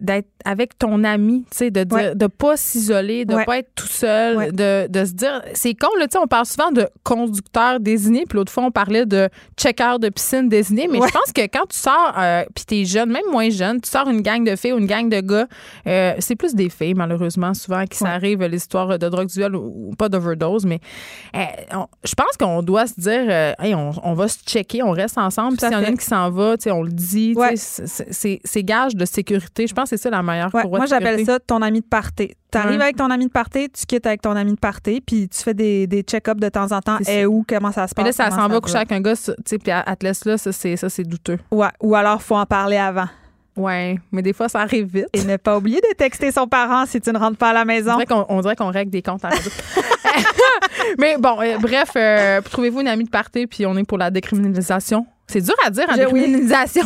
d'être 0.00 0.28
avec 0.44 0.76
ton 0.78 1.04
ami 1.04 1.44
tu 1.50 1.56
sais 1.56 1.70
de 1.70 1.84
dire 1.84 1.96
Ouais. 1.96 2.14
de 2.14 2.26
pas 2.26 2.56
s'isoler 2.58 3.24
de 3.24 3.34
Ouais. 3.34 3.44
pas 3.46 3.58
être 3.58 3.70
tout 3.74 3.86
seul 3.86 4.36
Ouais. 4.36 4.52
de, 4.52 4.86
de 4.88 5.04
se 5.06 5.12
dire 5.12 5.42
c'est 5.54 5.72
con 5.74 5.88
là 5.98 6.06
tu 6.06 6.12
sais 6.12 6.18
on 6.22 6.26
parle 6.26 6.44
souvent 6.44 6.70
de 6.70 6.86
conducteur 7.02 7.80
désigné 7.80 8.24
puis 8.28 8.36
l'autre 8.36 8.52
fois 8.52 8.64
on 8.64 8.70
parlait 8.70 9.06
de 9.06 9.28
checker 9.56 9.96
de 10.00 10.08
piscine 10.10 10.48
désigné 10.50 10.86
mais 10.88 10.98
je 10.98 11.12
pense 11.12 11.32
que 11.34 11.40
quand 11.42 11.64
tu 11.68 11.78
sors 11.78 12.14
euh, 12.18 12.44
puis 12.54 12.64
t'es 12.66 12.84
jeune 12.84 13.10
même 13.10 13.22
moins 13.32 13.48
jeune 13.48 13.80
tu 13.80 13.88
sors 13.88 14.06
une 14.08 14.20
gang 14.20 14.44
de 14.44 14.54
filles 14.54 14.74
ou 14.74 14.78
une 14.78 14.86
gang 14.86 15.08
de 15.08 15.20
gars 15.20 15.46
euh, 15.86 16.12
c'est 16.18 16.36
plus 16.36 16.54
des 16.54 16.68
filles 16.68 16.94
malheureusement 16.94 17.54
souvent 17.54 17.84
qui 17.86 17.96
s'arrivent 17.96 18.42
les 18.44 18.56
histoires 18.58 18.98
de 18.98 19.08
drogue 19.08 19.28
du 19.28 19.38
viol 19.38 19.56
ou, 19.56 19.90
ou 19.90 19.94
pas 19.96 20.10
d'overdose 20.10 20.66
mais 20.66 20.80
euh, 21.34 21.40
je 22.04 22.14
pense 22.14 22.36
qu'on 22.38 22.62
doit 22.62 22.86
se 22.86 23.00
dire 23.00 23.24
euh, 23.28 23.52
Hey, 23.58 23.74
on, 23.74 23.92
on 24.02 24.12
va 24.14 24.28
se 24.28 24.38
checker 24.46 24.82
on 24.82 24.90
reste 24.90 25.16
ensemble 25.16 25.56
puis 25.56 25.66
s'il 25.66 25.72
y 25.74 25.80
en 25.80 25.84
a 25.84 25.88
une 25.88 25.96
qui 25.98 26.04
s'en 26.04 26.30
va 26.30 26.56
tu 26.58 26.64
sais 26.64 26.70
on 26.70 26.82
le 26.82 26.92
dit 26.92 27.34
c'est 28.10 28.62
gage 28.74 28.94
de 28.96 29.04
sécurité 29.04 29.66
je 29.66 29.74
pense 29.74 29.90
que 29.90 29.96
c'est 29.96 30.02
ça 30.02 30.10
la 30.10 30.22
meilleure 30.22 30.54
Ouais, 30.54 30.62
courroie 30.62 30.78
moi, 30.80 30.86
j'appelle 30.86 31.24
ça 31.24 31.38
ton 31.38 31.62
ami 31.62 31.80
de 31.80 31.86
party. 31.86 32.32
Tu 32.52 32.58
arrives 32.58 32.78
Ouais. 32.78 32.84
avec 32.84 32.96
ton 32.96 33.10
ami 33.10 33.26
de 33.26 33.30
party, 33.32 33.68
tu 33.70 33.84
quittes 33.86 34.06
avec 34.06 34.22
ton 34.22 34.36
ami 34.36 34.52
de 34.54 34.58
party, 34.58 35.00
puis 35.00 35.28
tu 35.28 35.38
fais 35.42 35.54
des, 35.54 35.86
des 35.86 36.02
check-ups 36.02 36.40
de 36.40 36.48
temps 36.48 36.70
en 36.72 36.80
temps. 36.80 36.98
Et 37.08 37.26
où, 37.26 37.44
comment 37.48 37.72
ça 37.72 37.86
se 37.88 37.94
mais 37.96 38.04
passe? 38.04 38.18
là 38.18 38.30
ça 38.30 38.36
s'en 38.36 38.48
va 38.48 38.60
coucher 38.60 38.76
avec 38.76 38.92
un 38.92 39.00
gars 39.00 39.16
tu 39.16 39.32
sais 39.44 39.58
puis 39.58 39.70
elle 39.70 39.96
te 39.96 40.04
laisse 40.06 40.24
là 40.24 40.38
ça 40.38 40.52
c'est 40.52 41.02
douteux 41.04 41.38
Ouais, 41.50 41.68
ou 41.82 41.94
alors, 41.94 42.20
faut 42.22 42.36
en 42.36 42.46
parler 42.46 42.76
avant. 42.76 43.08
ouais 43.56 43.96
mais 44.12 44.22
des 44.22 44.32
fois 44.32 44.48
ça 44.48 44.60
arrive 44.60 44.86
vite 44.92 45.06
Et 45.12 45.24
ne 45.24 45.36
pas 45.36 45.56
oublier 45.58 45.80
de 45.80 45.94
texter 45.96 46.30
son 46.32 46.46
parent 46.46 46.86
si 46.86 47.00
tu 47.00 47.10
ne 47.12 47.18
rentres 47.18 47.38
pas 47.38 47.50
à 47.50 47.52
la 47.52 47.62
On 47.62 47.64
maison. 47.64 47.92
on 48.28 48.40
dirait 48.40 48.56
qu'on 48.56 48.70
règle 48.70 48.90
des 48.90 49.02
comptes 49.02 49.24
à 49.24 49.30
la. 49.30 49.36
Mais 50.98 51.16
bon, 51.18 51.40
euh, 51.40 51.58
bref, 51.58 51.90
euh, 51.96 52.40
trouvez-vous 52.42 52.80
une 52.80 52.88
amie 52.88 53.04
de 53.04 53.10
party, 53.10 53.46
puis 53.46 53.66
on 53.66 53.76
est 53.76 53.84
pour 53.84 53.98
la 53.98 54.10
décriminalisation? 54.10 55.06
C'est 55.26 55.40
dur 55.40 55.54
à 55.64 55.70
dire, 55.70 55.86
oui. 56.12 56.20
décriminalisation 56.20 56.82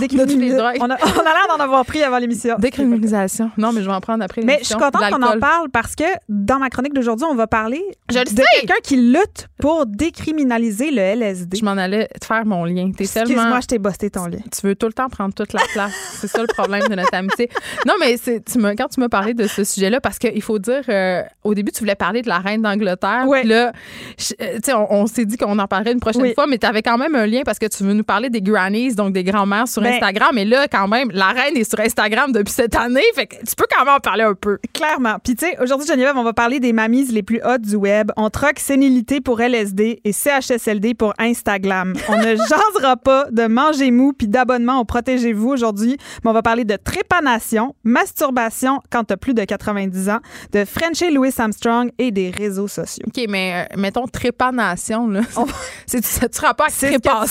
drogues. 0.56 0.77
On 0.81 0.90
a, 0.90 0.97
on 0.97 1.20
a 1.20 1.32
l'air 1.32 1.47
d'en 1.48 1.62
avoir 1.62 1.85
pris 1.85 2.02
avant 2.02 2.19
l'émission. 2.19 2.56
Décriminalisation. 2.59 3.51
Non, 3.59 3.73
mais 3.73 3.82
je 3.82 3.86
vais 3.89 3.93
en 3.94 4.01
prendre 4.01 4.23
après 4.24 4.43
Mais 4.43 4.59
je 4.60 4.65
suis 4.66 4.74
l'émission. 4.74 4.90
contente 4.98 5.10
qu'on 5.10 5.23
en 5.36 5.40
parle 5.40 5.69
parce 5.70 5.94
que 5.94 6.05
dans 6.28 6.59
ma 6.59 6.70
chronique 6.70 6.94
d'aujourd'hui, 6.94 7.27
on 7.28 7.35
va 7.35 7.47
parler 7.47 7.82
Je 8.10 8.19
de 8.19 8.43
quelqu'un 8.60 8.81
qui 8.82 8.97
lutte 8.97 9.48
pour 9.60 9.86
décriminaliser 9.86 10.90
le 10.90 11.01
LSD. 11.01 11.59
Je 11.59 11.65
m'en 11.65 11.73
allais 11.73 12.09
te 12.20 12.24
faire 12.27 12.44
mon 12.47 12.65
lien. 12.65 12.90
Tellement... 12.93 13.23
Excuse-moi, 13.23 13.60
je 13.60 13.66
t'ai 13.66 13.78
busté 13.78 14.10
ton 14.10 14.27
lien. 14.27 14.39
Tu 14.56 14.66
veux 14.66 14.74
tout 14.74 14.86
le 14.86 14.93
temps 14.93 15.09
prendre 15.09 15.35
toute 15.35 15.52
la 15.52 15.62
place. 15.73 15.93
C'est 16.20 16.28
ça 16.28 16.40
le 16.40 16.47
problème 16.47 16.86
de 16.89 16.94
notre 16.94 17.15
amitié. 17.15 17.48
Non, 17.86 17.94
mais 18.01 18.16
tu 18.19 18.59
me, 18.59 18.74
quand 18.74 18.89
tu 18.89 19.01
m'as 19.01 19.09
parlé 19.09 19.35
de 19.35 19.47
ce 19.47 19.65
sujet-là, 19.65 20.01
parce 20.01 20.19
qu'il 20.19 20.43
faut 20.43 20.59
dire, 20.59 20.82
euh, 20.89 21.23
au 21.44 21.55
début, 21.55 21.73
tu 21.73 21.81
voulais 21.81 21.94
parler 21.94 22.23
de 22.23 22.28
la 22.28 22.39
reine 22.39 22.62
d'Angleterre. 22.62 23.24
Ouais. 23.27 23.44
Là, 23.44 23.73
je- 24.19 24.35
euh, 24.40 24.59
on, 24.90 25.02
on 25.02 25.06
s'est 25.06 25.24
dit 25.24 25.36
qu'on 25.36 25.59
en 25.59 25.66
parlerait 25.66 25.93
une 25.93 26.01
prochaine 26.01 26.23
Oui. 26.23 26.35
fois, 26.35 26.47
mais 26.47 26.59
tu 26.59 26.66
avais 26.66 26.82
quand 26.82 26.98
même 26.98 27.15
un 27.15 27.27
lien 27.27 27.43
parce 27.44 27.59
que 27.59 27.66
tu 27.66 27.82
veux 27.85 27.93
nous 27.94 28.05
parler 28.05 28.31
des 28.31 28.38
grannies, 28.43 28.94
donc 28.94 29.12
des 29.12 29.24
grands-mères 29.24 29.69
sur 29.69 29.82
Ben- 29.82 29.94
Instagram. 29.94 30.36
Et 30.39 30.44
là, 30.44 30.66
quand 30.69 30.89
même, 30.89 31.10
la 31.12 31.28
reine 31.28 31.56
est 31.56 31.69
sur 31.69 31.81
Instagram 31.81 32.32
depuis 32.32 32.52
cette 32.52 32.74
année. 32.77 33.02
Fait 33.15 33.27
que 33.27 33.36
tu 33.36 33.55
peux 33.56 33.66
quand 33.70 33.85
même 33.85 33.94
en 33.94 34.01
parler 34.01 34.24
un 34.24 34.35
peu. 34.35 34.59
Clairement. 34.73 35.16
Puis 35.23 35.35
tu 35.36 35.47
sais, 35.47 35.56
aujourd'hui, 35.62 35.86
Geneviève, 35.86 36.16
on 36.16 36.24
va 36.24 36.32
parler 36.32 36.60
des 36.60 36.73
mamies 36.73 37.05
les 37.06 37.23
plus 37.23 37.40
hautes 37.44 37.62
du 37.62 37.77
web. 37.77 38.10
On 38.16 38.31
troque 38.31 38.59
sénilité 38.59 39.20
pour 39.20 39.40
LSD 39.40 40.01
et 40.05 40.12
CHSLD 40.12 40.94
pour 40.94 41.15
Instagram. 41.19 41.94
On 42.09 42.16
ne 42.16 42.36
jasera 42.36 42.97
pas 42.97 43.27
de 43.31 43.47
manger 43.47 43.90
mou 43.90 44.12
puis 44.12 44.28
d'abonnement 44.28 44.81
au 44.81 44.85
Protégez-vous 44.85 45.48
aujourd'hui, 45.51 45.97
mais 46.24 46.31
on 46.31 46.32
va 46.32 46.43
parler 46.43 46.65
de 46.65 46.77
trépanation, 46.77 47.74
masturbation 47.85 48.81
quand 48.90 49.05
t'as 49.05 49.16
plus 49.16 49.35
de 49.35 49.44
90 49.44 50.09
ans, 50.09 50.19
de 50.52 50.65
Frenchie 50.65 51.12
Louis 51.12 51.31
Armstrong 51.39 51.90
et 51.98 52.10
des 52.10 52.31
réseaux 52.31 52.69
sociaux. 52.69 53.05
OK, 53.06 53.24
mais 53.28 53.66
euh, 53.73 53.77
mettons 53.77 54.06
trépanation, 54.06 55.09
là. 55.09 55.20
C'est, 55.86 56.05
ça 56.05 56.28
tu 56.28 56.40
rapport 56.40 56.66
à 56.66 57.27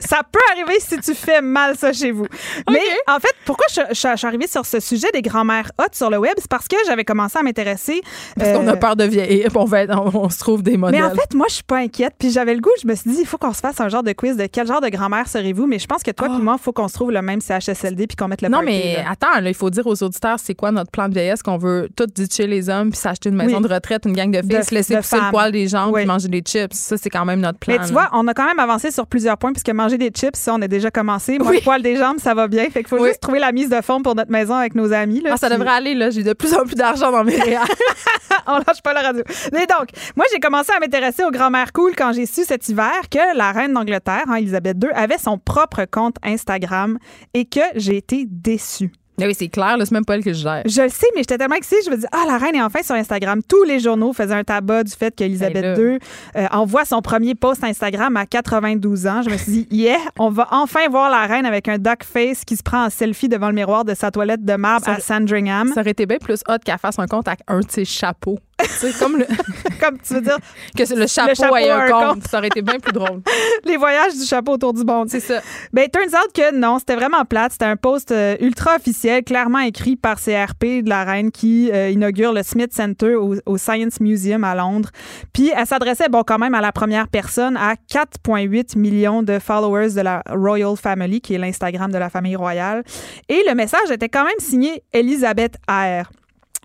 ça 0.00 0.20
peut 0.30 0.38
arriver 0.52 0.78
si 0.80 0.98
tu 1.00 1.14
fais 1.14 1.40
mal 1.42 1.76
ça 1.76 1.92
chez 1.92 2.10
vous. 2.10 2.26
Mais 2.70 2.80
en 3.08 3.18
fait, 3.18 3.34
pourquoi 3.44 3.66
je, 3.72 3.80
je- 3.90 3.94
je 3.94 4.16
suis 4.16 4.26
arrivée 4.26 4.46
sur 4.46 4.64
ce 4.66 4.80
sujet 4.80 5.08
des 5.12 5.22
grands-mères 5.22 5.70
hautes 5.78 5.94
sur 5.94 6.10
le 6.10 6.18
web? 6.18 6.32
C'est 6.38 6.48
parce 6.50 6.68
que 6.68 6.76
j'avais 6.86 7.04
commencé 7.04 7.38
à 7.38 7.42
m'intéresser. 7.42 8.00
Parce 8.38 8.52
qu'on 8.52 8.66
a 8.68 8.72
euh, 8.72 8.76
peur 8.76 8.96
de 8.96 9.04
vieillir, 9.04 9.48
on, 9.54 9.64
va 9.64 9.82
être- 9.82 9.94
on, 9.96 10.24
on 10.24 10.28
se 10.30 10.38
trouve 10.38 10.62
des 10.62 10.76
modèles. 10.76 11.00
Mais 11.00 11.06
en 11.06 11.10
fait, 11.14 11.34
moi, 11.34 11.46
je 11.48 11.54
suis 11.54 11.62
pas 11.64 11.78
inquiète. 11.78 12.14
Puis 12.18 12.30
j'avais 12.30 12.54
le 12.54 12.60
goût, 12.60 12.70
je 12.82 12.86
me 12.88 12.94
suis 12.94 13.10
dit, 13.10 13.18
il 13.20 13.26
faut 13.26 13.38
qu'on 13.38 13.52
se 13.52 13.60
fasse 13.60 13.80
un 13.80 13.88
genre 13.88 14.02
de 14.02 14.12
quiz 14.12 14.36
de 14.36 14.46
quel 14.46 14.66
genre 14.66 14.80
de 14.80 14.88
grand-mère 14.88 15.28
serez-vous? 15.28 15.66
Mais 15.66 15.78
je 15.78 15.86
pense 15.86 16.02
que 16.02 16.10
toi 16.10 16.28
Oh. 16.30 16.34
puis 16.34 16.42
moi, 16.42 16.56
il 16.58 16.62
faut 16.62 16.72
qu'on 16.72 16.88
se 16.88 16.94
trouve 16.94 17.10
le 17.12 17.20
même 17.22 17.40
CHSLD 17.40 18.06
puis 18.06 18.16
qu'on 18.16 18.28
mette 18.28 18.40
le 18.42 18.48
Non, 18.48 18.58
party, 18.58 18.66
mais 18.72 18.94
là. 18.96 19.10
attends, 19.10 19.40
là, 19.40 19.48
il 19.48 19.54
faut 19.54 19.70
dire 19.70 19.86
aux 19.86 20.02
auditeurs 20.02 20.38
c'est 20.38 20.54
quoi 20.54 20.70
notre 20.70 20.90
plan 20.90 21.08
de 21.08 21.14
vieillesse 21.14 21.42
qu'on 21.42 21.58
veut 21.58 21.88
tout 21.96 22.06
ditcher 22.06 22.46
les 22.46 22.68
hommes 22.70 22.90
puis 22.90 22.98
s'acheter 22.98 23.28
une 23.28 23.36
maison 23.36 23.58
Oui. 23.58 23.68
de 23.68 23.72
retraite, 23.74 24.04
une 24.06 24.14
gang 24.14 24.30
de 24.30 24.38
filles, 24.38 24.58
De- 24.58 24.62
se 24.62 24.74
laisser 24.74 24.96
pousser 24.96 25.16
le 25.16 25.30
poil 25.30 25.52
des 25.52 25.68
jambes 25.68 25.92
Oui. 25.92 26.00
puis 26.00 26.08
manger 26.08 26.28
des 26.28 26.40
chips. 26.40 26.72
Ça, 26.72 26.96
c'est 26.96 27.10
quand 27.10 27.24
même 27.24 27.40
notre 27.40 27.58
plan. 27.58 27.74
Mais 27.74 27.86
tu 27.86 27.92
là. 27.92 28.08
vois, 28.08 28.18
on 28.18 28.26
a 28.28 28.34
quand 28.34 28.46
même 28.46 28.58
avancé 28.58 28.90
sur 28.90 29.06
plusieurs 29.06 29.36
points 29.36 29.52
puisque 29.64 29.74
manger 29.76 29.98
des 29.98 30.08
chips, 30.10 30.36
ça, 30.36 30.54
on 30.54 30.60
a 30.62 30.68
déjà 30.68 30.90
commencé. 30.90 31.38
Moi, 31.38 31.48
Oui. 31.50 31.56
le 31.56 31.62
poil 31.62 31.82
des 31.82 31.96
jambes, 31.96 32.18
ça 32.18 32.34
va 32.34 32.48
bien. 32.48 32.64
Fait 32.70 32.80
qu'il 32.82 32.88
faut 32.88 32.98
Oui. 33.00 33.08
juste 33.08 33.20
trouver 33.20 33.38
la 33.38 33.52
mise 33.52 33.68
de 33.70 33.80
fond 33.80 34.02
pour 34.02 34.14
notre 34.14 34.30
maison 34.30 34.54
avec 34.54 34.74
nos 34.74 34.92
amis. 34.92 35.20
Là, 35.20 35.30
Ah, 35.32 35.36
ça 35.36 35.48
Puis- 35.48 35.56
devrait 35.58 35.74
aller, 35.74 35.94
là. 35.94 36.10
J'ai 36.10 36.22
de 36.22 36.32
plus 36.34 36.52
en 36.54 36.64
plus 36.64 36.74
d'argent 36.74 37.10
dans 37.10 37.24
mes 37.24 37.36
réals. 37.40 37.64
on 38.46 38.58
lâche 38.58 38.82
pas 38.82 38.92
la 38.92 39.00
radio. 39.00 39.22
Mais 39.52 39.66
donc, 39.66 39.88
moi, 40.16 40.26
j'ai 40.32 40.38
commencé 40.40 40.72
à 40.76 40.80
m'intéresser 40.80 41.24
aux 41.24 41.30
grand-mères 41.30 41.72
cool 41.72 41.92
quand 41.96 42.12
j'ai 42.12 42.26
su 42.26 42.44
cet 42.44 42.68
hiver 42.68 42.92
que 43.10 43.36
la 43.36 43.52
reine 43.52 43.72
d'Angleterre, 43.72 44.24
hein, 44.28 44.34
Elisabeth 44.36 44.76
II, 44.82 44.90
avait 44.94 45.18
son 45.18 45.38
propre 45.38 45.84
compte 45.90 46.16
Instagram 46.22 46.98
et 47.32 47.46
que 47.46 47.60
j'ai 47.76 47.96
été 47.96 48.26
déçue. 48.28 48.92
Mais 49.18 49.26
oui, 49.26 49.34
c'est 49.38 49.48
clair, 49.48 49.76
c'est 49.78 49.92
même 49.92 50.04
pas 50.04 50.14
elle 50.16 50.24
que 50.24 50.32
je 50.32 50.38
gère. 50.42 50.62
Je 50.66 50.82
le 50.82 50.88
sais, 50.88 51.06
mais 51.14 51.20
j'étais 51.22 51.38
tellement 51.38 51.54
excitée. 51.54 51.80
Je 51.86 51.90
me 51.90 51.96
dis, 51.96 52.06
ah, 52.10 52.24
la 52.26 52.36
reine 52.38 52.54
est 52.56 52.62
enfin 52.62 52.82
sur 52.82 52.94
Instagram. 52.96 53.40
Tous 53.48 53.62
les 53.62 53.78
journaux 53.78 54.12
faisaient 54.12 54.34
un 54.34 54.42
tabac 54.44 54.84
du 54.84 54.92
fait 54.92 55.14
qu'Elisabeth 55.14 55.76
Ben. 55.76 55.92
II 55.92 55.98
euh, 56.36 56.46
envoie 56.50 56.84
son 56.84 57.00
premier 57.00 57.34
post 57.34 57.62
Instagram 57.62 58.16
à 58.16 58.26
92 58.26 59.06
ans. 59.06 59.22
Je 59.22 59.30
me 59.30 59.36
suis 59.36 59.52
dit, 59.52 59.68
yeah, 59.70 59.98
on 60.18 60.30
va 60.30 60.48
enfin 60.50 60.88
voir 60.90 61.10
la 61.10 61.26
reine 61.26 61.46
avec 61.46 61.68
un 61.68 61.78
duck 61.78 62.02
face 62.02 62.44
qui 62.44 62.56
se 62.56 62.62
prend 62.62 62.86
en 62.86 62.90
selfie 62.90 63.28
devant 63.28 63.48
le 63.48 63.54
miroir 63.54 63.84
de 63.84 63.94
sa 63.94 64.10
toilette 64.10 64.44
de 64.44 64.54
marbre 64.54 64.84
Ça- 64.86 64.94
à 64.94 65.00
Sandringham. 65.00 65.68
Ça 65.72 65.80
aurait 65.80 65.90
été 65.90 66.06
bien 66.06 66.18
plus 66.18 66.40
hot 66.48 66.58
qu'elle 66.64 66.78
fasse 66.78 66.98
un 66.98 67.06
compte 67.06 67.28
avec 67.28 67.40
un 67.46 67.60
de 67.60 67.70
ses 67.70 67.84
chapeaux. 67.84 68.38
Sais, 68.62 68.92
comme 68.98 69.18
le, 69.18 69.26
Comme 69.80 69.98
tu 69.98 70.14
veux 70.14 70.20
dire, 70.20 70.38
que 70.76 70.94
le 70.94 71.06
chapeau, 71.06 71.34
chapeau 71.34 71.56
ait 71.56 71.70
un 71.70 71.80
un 71.80 71.90
compte. 71.90 72.14
compte. 72.14 72.28
Ça 72.28 72.38
aurait 72.38 72.48
été 72.48 72.62
bien 72.62 72.78
plus 72.78 72.92
drôle. 72.92 73.20
les 73.64 73.76
voyages 73.76 74.14
du 74.14 74.24
chapeau 74.24 74.52
autour 74.52 74.72
du 74.72 74.84
monde. 74.84 75.08
C'est 75.08 75.20
ça. 75.20 75.40
Ben, 75.72 75.88
turns 75.90 76.14
out 76.14 76.32
que 76.32 76.54
non, 76.54 76.78
c'était 76.78 76.94
vraiment 76.94 77.24
plate. 77.24 77.52
C'était 77.52 77.64
un 77.64 77.76
post 77.76 78.12
euh, 78.12 78.36
ultra 78.40 78.76
officiel, 78.76 79.24
clairement 79.24 79.58
écrit 79.58 79.96
par 79.96 80.16
CRP 80.16 80.82
de 80.82 80.88
la 80.88 81.04
reine 81.04 81.30
qui 81.30 81.70
euh, 81.72 81.90
inaugure 81.90 82.32
le 82.32 82.42
Smith 82.42 82.72
Center 82.72 83.14
au, 83.14 83.36
au 83.46 83.58
Science 83.58 84.00
Museum 84.00 84.44
à 84.44 84.54
Londres. 84.54 84.90
Puis 85.32 85.52
elle 85.54 85.66
s'adressait, 85.66 86.08
bon, 86.08 86.22
quand 86.26 86.38
même 86.38 86.54
à 86.54 86.60
la 86.60 86.72
première 86.72 87.08
personne, 87.08 87.56
à 87.56 87.74
4,8 87.74 88.78
millions 88.78 89.22
de 89.22 89.38
followers 89.38 89.90
de 89.90 90.00
la 90.00 90.22
Royal 90.30 90.76
Family, 90.76 91.20
qui 91.20 91.34
est 91.34 91.38
l'Instagram 91.38 91.90
de 91.90 91.98
la 91.98 92.10
famille 92.10 92.36
royale. 92.36 92.84
Et 93.28 93.42
le 93.46 93.54
message 93.54 93.90
était 93.90 94.08
quand 94.08 94.24
même 94.24 94.38
signé 94.38 94.82
Elisabeth 94.92 95.56
R. 95.68 96.08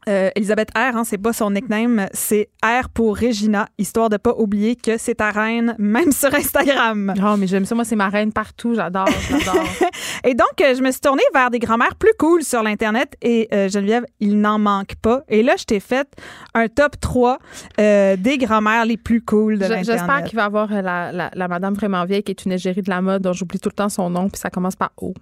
Euh, 0.09 0.29
Elisabeth 0.35 0.69
R, 0.75 0.97
hein, 0.97 1.03
c'est 1.03 1.17
pas 1.19 1.33
son 1.33 1.51
nickname, 1.51 2.07
c'est 2.13 2.49
R 2.63 2.89
pour 2.89 3.17
Regina, 3.19 3.67
histoire 3.77 4.09
de 4.09 4.17
pas 4.17 4.33
oublier 4.35 4.75
que 4.75 4.97
c'est 4.97 5.15
ta 5.15 5.29
reine, 5.29 5.75
même 5.77 6.11
sur 6.11 6.33
Instagram. 6.33 7.13
Oh, 7.23 7.35
mais 7.37 7.45
j'aime 7.47 7.65
ça. 7.65 7.75
Moi, 7.75 7.85
c'est 7.85 7.95
ma 7.95 8.09
reine 8.09 8.33
partout. 8.33 8.73
J'adore, 8.73 9.07
j'adore. 9.29 9.63
Et 10.25 10.33
donc, 10.33 10.49
euh, 10.61 10.73
je 10.75 10.81
me 10.81 10.89
suis 10.91 10.99
tournée 11.01 11.21
vers 11.33 11.49
des 11.51 11.59
grand-mères 11.59 11.95
plus 11.95 12.13
cool 12.17 12.43
sur 12.43 12.63
l'Internet 12.63 13.13
et 13.21 13.47
euh, 13.53 13.69
Geneviève, 13.69 14.03
il 14.19 14.39
n'en 14.41 14.57
manque 14.59 14.95
pas. 14.95 15.21
Et 15.29 15.43
là, 15.43 15.53
je 15.57 15.63
t'ai 15.65 15.79
fait 15.79 16.07
un 16.53 16.67
top 16.67 16.99
3 16.99 17.37
euh, 17.79 18.15
des 18.17 18.37
grand-mères 18.37 18.85
les 18.85 18.97
plus 18.97 19.21
cool 19.21 19.57
de 19.59 19.63
Je- 19.65 19.73
J'espère 19.75 19.95
l'Internet. 19.97 20.25
qu'il 20.25 20.35
va 20.35 20.41
y 20.43 20.45
avoir 20.45 20.69
la, 20.81 21.11
la, 21.11 21.29
la 21.33 21.47
madame 21.47 21.73
vraiment 21.75 22.03
vieille 22.05 22.23
qui 22.23 22.31
est 22.31 22.43
une 22.45 22.51
égérie 22.51 22.81
de 22.81 22.89
la 22.89 23.01
mode 23.01 23.21
dont 23.21 23.33
j'oublie 23.33 23.59
tout 23.59 23.69
le 23.69 23.75
temps 23.75 23.89
son 23.89 24.09
nom, 24.09 24.27
puis 24.29 24.39
ça 24.41 24.49
commence 24.49 24.75
par 24.75 24.91
O. 24.97 25.13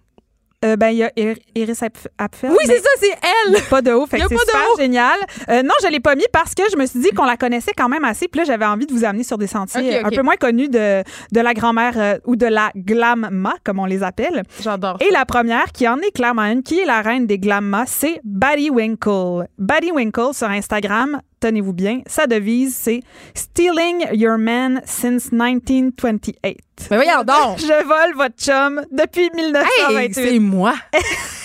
euh, 0.65 0.75
ben, 0.75 0.89
il 0.89 0.97
y 0.97 1.03
a 1.03 1.11
Ir- 1.15 1.37
Iris 1.55 1.81
Apf- 1.81 2.07
Apfel. 2.17 2.49
Oui, 2.51 2.57
c'est 2.65 2.79
ça, 2.79 2.89
c'est 2.99 3.11
elle. 3.11 3.49
il 3.49 3.53
y 3.53 3.57
a 3.57 3.61
pas 3.69 3.81
de 3.81 3.91
haut, 3.91 4.05
fait 4.07 4.17
que 4.19 4.23
c'est 4.27 4.37
super 4.37 4.61
haut. 4.73 4.77
génial. 4.79 5.17
Euh, 5.49 5.61
non, 5.61 5.73
je 5.83 5.87
l'ai 5.87 5.99
pas 5.99 6.15
mis 6.15 6.25
parce 6.33 6.55
que 6.55 6.63
je 6.71 6.77
me 6.77 6.85
suis 6.87 6.99
dit 6.99 7.09
qu'on 7.11 7.25
la 7.25 7.37
connaissait 7.37 7.73
quand 7.77 7.89
même 7.89 8.03
assez. 8.05 8.27
Puis 8.27 8.39
là, 8.39 8.45
j'avais 8.45 8.65
envie 8.65 8.85
de 8.87 8.93
vous 8.93 9.05
amener 9.05 9.23
sur 9.23 9.37
des 9.37 9.45
sentiers 9.47 9.99
un 9.99 10.09
peu 10.09 10.23
moins 10.23 10.35
connus 10.35 10.69
de, 10.69 11.03
de 11.31 11.39
la 11.41 11.53
grand-mère 11.53 11.93
euh, 11.97 12.17
ou 12.25 12.35
de 12.35 12.47
la 12.47 12.71
glamma, 12.75 13.53
comme 13.63 13.79
on 13.79 13.85
les 13.85 14.01
appelle. 14.03 14.43
J'adore. 14.61 14.97
Et 14.99 15.11
la 15.11 15.25
première, 15.25 15.71
qui 15.71 15.87
en 15.87 15.97
est 15.99 16.11
clairement 16.11 16.43
une, 16.45 16.63
qui 16.63 16.79
est 16.79 16.85
la 16.85 17.01
reine 17.01 17.27
des 17.27 17.37
glammas, 17.37 17.85
c'est 17.85 18.19
Buddy 18.23 18.69
Winkle. 18.71 19.47
Buddy 19.59 19.91
Winkle 19.91 20.33
sur 20.33 20.49
Instagram, 20.49 21.21
tenez-vous 21.39 21.73
bien, 21.73 22.01
sa 22.07 22.27
devise, 22.27 22.75
c'est 22.75 23.01
Stealing 23.33 24.07
your 24.13 24.37
man 24.37 24.81
since 24.85 25.31
1928. 25.31 26.57
Mais 26.91 26.97
voyons 26.97 27.23
donc. 27.23 27.57
Je 27.59 27.83
vole 27.83 28.15
votre 28.15 28.35
chum 28.37 28.85
depuis 28.91 29.29
1928. 29.33 29.97
Hey, 29.97 30.13
c'est 30.13 30.39
moi. 30.39 30.73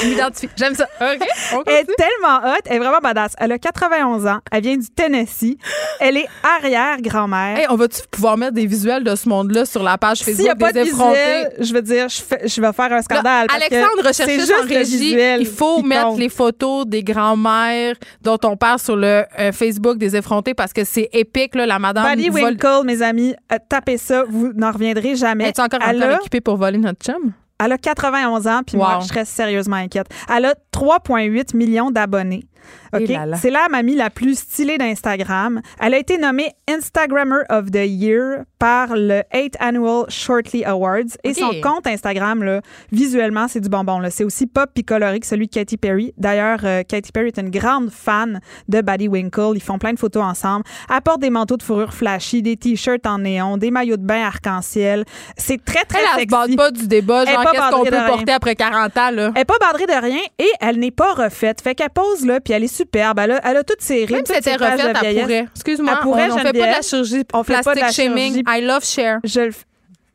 Je 0.00 0.08
m'identifie. 0.08 0.48
J'aime 0.56 0.74
ça. 0.74 0.84
OK. 1.00 1.26
On 1.54 1.62
Elle 1.66 1.74
est 1.76 1.86
tellement 1.96 2.38
hot, 2.44 2.60
elle 2.66 2.76
est 2.76 2.78
vraiment 2.78 2.98
badass. 3.02 3.32
Elle 3.38 3.52
a 3.52 3.58
91 3.58 4.26
ans, 4.26 4.38
elle 4.52 4.62
vient 4.62 4.76
du 4.76 4.88
Tennessee, 4.88 5.56
elle 5.98 6.16
est 6.18 6.26
arrière-grand-mère. 6.42 7.58
Hey, 7.58 7.66
on 7.70 7.76
va-tu 7.76 8.02
pouvoir 8.10 8.36
mettre 8.36 8.52
des 8.52 8.66
visuels 8.66 9.02
de 9.04 9.14
ce 9.14 9.28
monde-là 9.28 9.64
sur 9.64 9.82
la 9.82 9.98
page 9.98 10.18
S'il 10.18 10.36
n'y 10.38 10.48
a 10.48 10.52
Facebook 10.52 10.60
pas 10.60 10.72
de 10.72 10.82
des 10.84 10.88
effrontés? 10.90 11.18
visuel, 11.18 11.52
je 11.60 11.74
veux 11.74 11.82
dire, 11.82 12.08
je, 12.08 12.22
fais- 12.22 12.46
je 12.46 12.60
vais 12.60 12.72
faire 12.72 12.92
un 12.92 13.02
scandale. 13.02 13.46
parce 13.48 13.62
Alexandre 13.62 14.06
recherche 14.06 14.50
en 14.62 14.66
régie. 14.68 15.16
Il 15.40 15.46
faut 15.46 15.82
mettre 15.82 16.08
compte. 16.08 16.18
les 16.18 16.28
photos 16.28 16.86
des 16.86 17.02
grands-mères 17.02 17.94
dont 18.22 18.38
on 18.44 18.56
parle 18.56 18.78
sur 18.78 18.96
le 18.96 19.24
euh, 19.38 19.52
Facebook 19.52 19.98
des 19.98 20.14
effrontés 20.16 20.54
parce 20.54 20.72
que 20.72 20.84
c'est 20.84 21.08
épique, 21.12 21.54
là, 21.54 21.66
la 21.66 21.78
madame. 21.78 22.04
Vole- 22.18 22.44
Winkle, 22.44 22.82
mes 22.84 23.02
amis, 23.02 23.34
euh, 23.52 23.56
tapez 23.68 23.96
ça, 23.98 24.24
vous 24.28 24.52
n'en 24.54 24.70
reviendrez 24.70 25.16
jamais. 25.16 25.48
Es-tu 25.48 25.60
encore, 25.60 25.80
encore 25.82 26.12
équipée 26.20 26.40
pour 26.40 26.56
voler 26.56 26.78
notre 26.78 27.04
chum? 27.04 27.32
Elle 27.62 27.72
a 27.72 27.78
91 27.78 28.46
ans, 28.46 28.60
puis 28.66 28.76
moi, 28.76 28.98
je 29.02 29.06
serais 29.08 29.24
sérieusement 29.24 29.76
inquiète. 29.76 30.08
Elle 30.34 30.44
a 30.46 30.54
3,8 30.72 31.56
millions 31.56 31.90
d'abonnés. 31.90 32.44
OK? 32.92 33.00
Et 33.02 33.06
là 33.06 33.26
là. 33.26 33.36
C'est 33.36 33.50
la 33.50 33.68
mamie 33.68 33.94
la 33.94 34.10
plus 34.10 34.38
stylée 34.38 34.78
d'Instagram. 34.78 35.60
Elle 35.80 35.94
a 35.94 35.98
été 35.98 36.18
nommée 36.18 36.52
Instagrammer 36.68 37.42
of 37.50 37.70
the 37.70 37.86
Year 37.86 38.44
par 38.58 38.88
le 38.94 39.22
8th 39.32 39.54
Annual 39.60 40.04
Shortly 40.08 40.64
Awards. 40.64 41.16
Et 41.24 41.34
son 41.34 41.60
compte 41.62 41.86
Instagram, 41.86 42.42
là, 42.42 42.60
visuellement, 42.92 43.48
c'est 43.48 43.60
du 43.60 43.68
bonbon. 43.68 44.00
C'est 44.10 44.24
aussi 44.24 44.46
pop 44.46 44.70
puis 44.74 44.84
coloré 44.84 45.20
que 45.20 45.26
celui 45.26 45.46
de 45.46 45.52
Katy 45.52 45.76
Perry. 45.76 46.12
D'ailleurs, 46.16 46.60
euh, 46.64 46.82
Katy 46.82 47.12
Perry 47.12 47.28
est 47.28 47.38
une 47.38 47.50
grande 47.50 47.90
fan 47.90 48.40
de 48.68 48.80
Buddy 48.80 49.08
Winkle. 49.08 49.52
Ils 49.54 49.62
font 49.62 49.78
plein 49.78 49.92
de 49.92 49.98
photos 49.98 50.22
ensemble. 50.22 50.64
Elle 50.92 51.00
porte 51.02 51.20
des 51.20 51.30
manteaux 51.30 51.56
de 51.56 51.62
fourrure 51.62 51.94
flashy, 51.94 52.42
des 52.42 52.56
t-shirts 52.56 53.06
en 53.06 53.18
néon, 53.18 53.56
des 53.56 53.70
maillots 53.70 53.96
de 53.96 54.02
bain 54.02 54.24
arc-en-ciel. 54.24 55.04
C'est 55.36 55.62
très, 55.64 55.84
très 55.84 55.98
Elle, 56.16 56.22
se 56.22 56.26
bande 56.26 56.56
pas 56.56 56.70
du 56.70 56.86
débat, 56.86 57.24
genre 57.24 57.42
pas 57.42 57.50
qu'est-ce 57.52 57.70
qu'on 57.70 57.84
peut 57.84 58.06
porter 58.06 58.32
après 58.32 58.54
40 58.56 58.96
ans, 58.96 59.10
là? 59.10 59.26
Elle 59.28 59.32
n'est 59.34 59.44
pas 59.44 59.58
bandrée 59.60 59.86
de 59.86 60.00
rien 60.00 60.22
et 60.38 60.50
elle 60.60 60.78
n'est 60.78 60.90
pas 60.90 61.14
refaite. 61.14 61.60
Fait 61.60 61.74
qu'elle 61.74 61.90
pose 61.90 62.24
là, 62.24 62.40
puis 62.48 62.54
elle 62.56 62.64
est 62.64 62.74
superbe. 62.74 63.18
Elle 63.18 63.32
a, 63.32 63.40
elle 63.50 63.56
a 63.58 63.62
toutes 63.62 63.82
ses 63.82 64.06
rides, 64.06 64.10
Même 64.10 64.24
si 64.26 64.32
ses 64.32 64.40
taches 64.40 64.58
refaite, 64.72 64.96
elle 65.04 65.20
pourrait. 65.20 65.46
Excuse-moi, 65.54 66.00
Elle 66.02 66.08
on, 66.32 66.34
on 66.34 66.38
fait 66.38 66.44
pas 66.44 66.52
de 66.52 66.58
la 66.58 66.80
chirurgie 66.82 67.24
On 67.34 67.44
fait 67.44 67.60
pas 67.62 67.74
de 67.74 67.80
la 67.80 67.92
shaming. 67.92 68.32
chirurgie. 68.42 68.44
I 68.62 68.66
love 68.66 68.84
share. 68.84 69.18
Je 69.24 69.40
le 69.40 69.50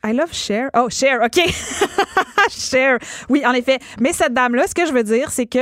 I 0.06 0.12
love 0.12 0.34
Cher. 0.34 0.70
Oh, 0.76 0.88
Cher, 0.90 1.20
OK. 1.24 1.40
Cher. 2.50 2.98
Oui, 3.30 3.42
en 3.46 3.54
effet. 3.54 3.80
Mais 4.02 4.12
cette 4.12 4.34
dame-là, 4.34 4.66
ce 4.68 4.76
que 4.76 4.86
je 4.86 4.92
veux 4.92 5.04
dire, 5.04 5.30
c'est 5.32 5.46
que 5.46 5.60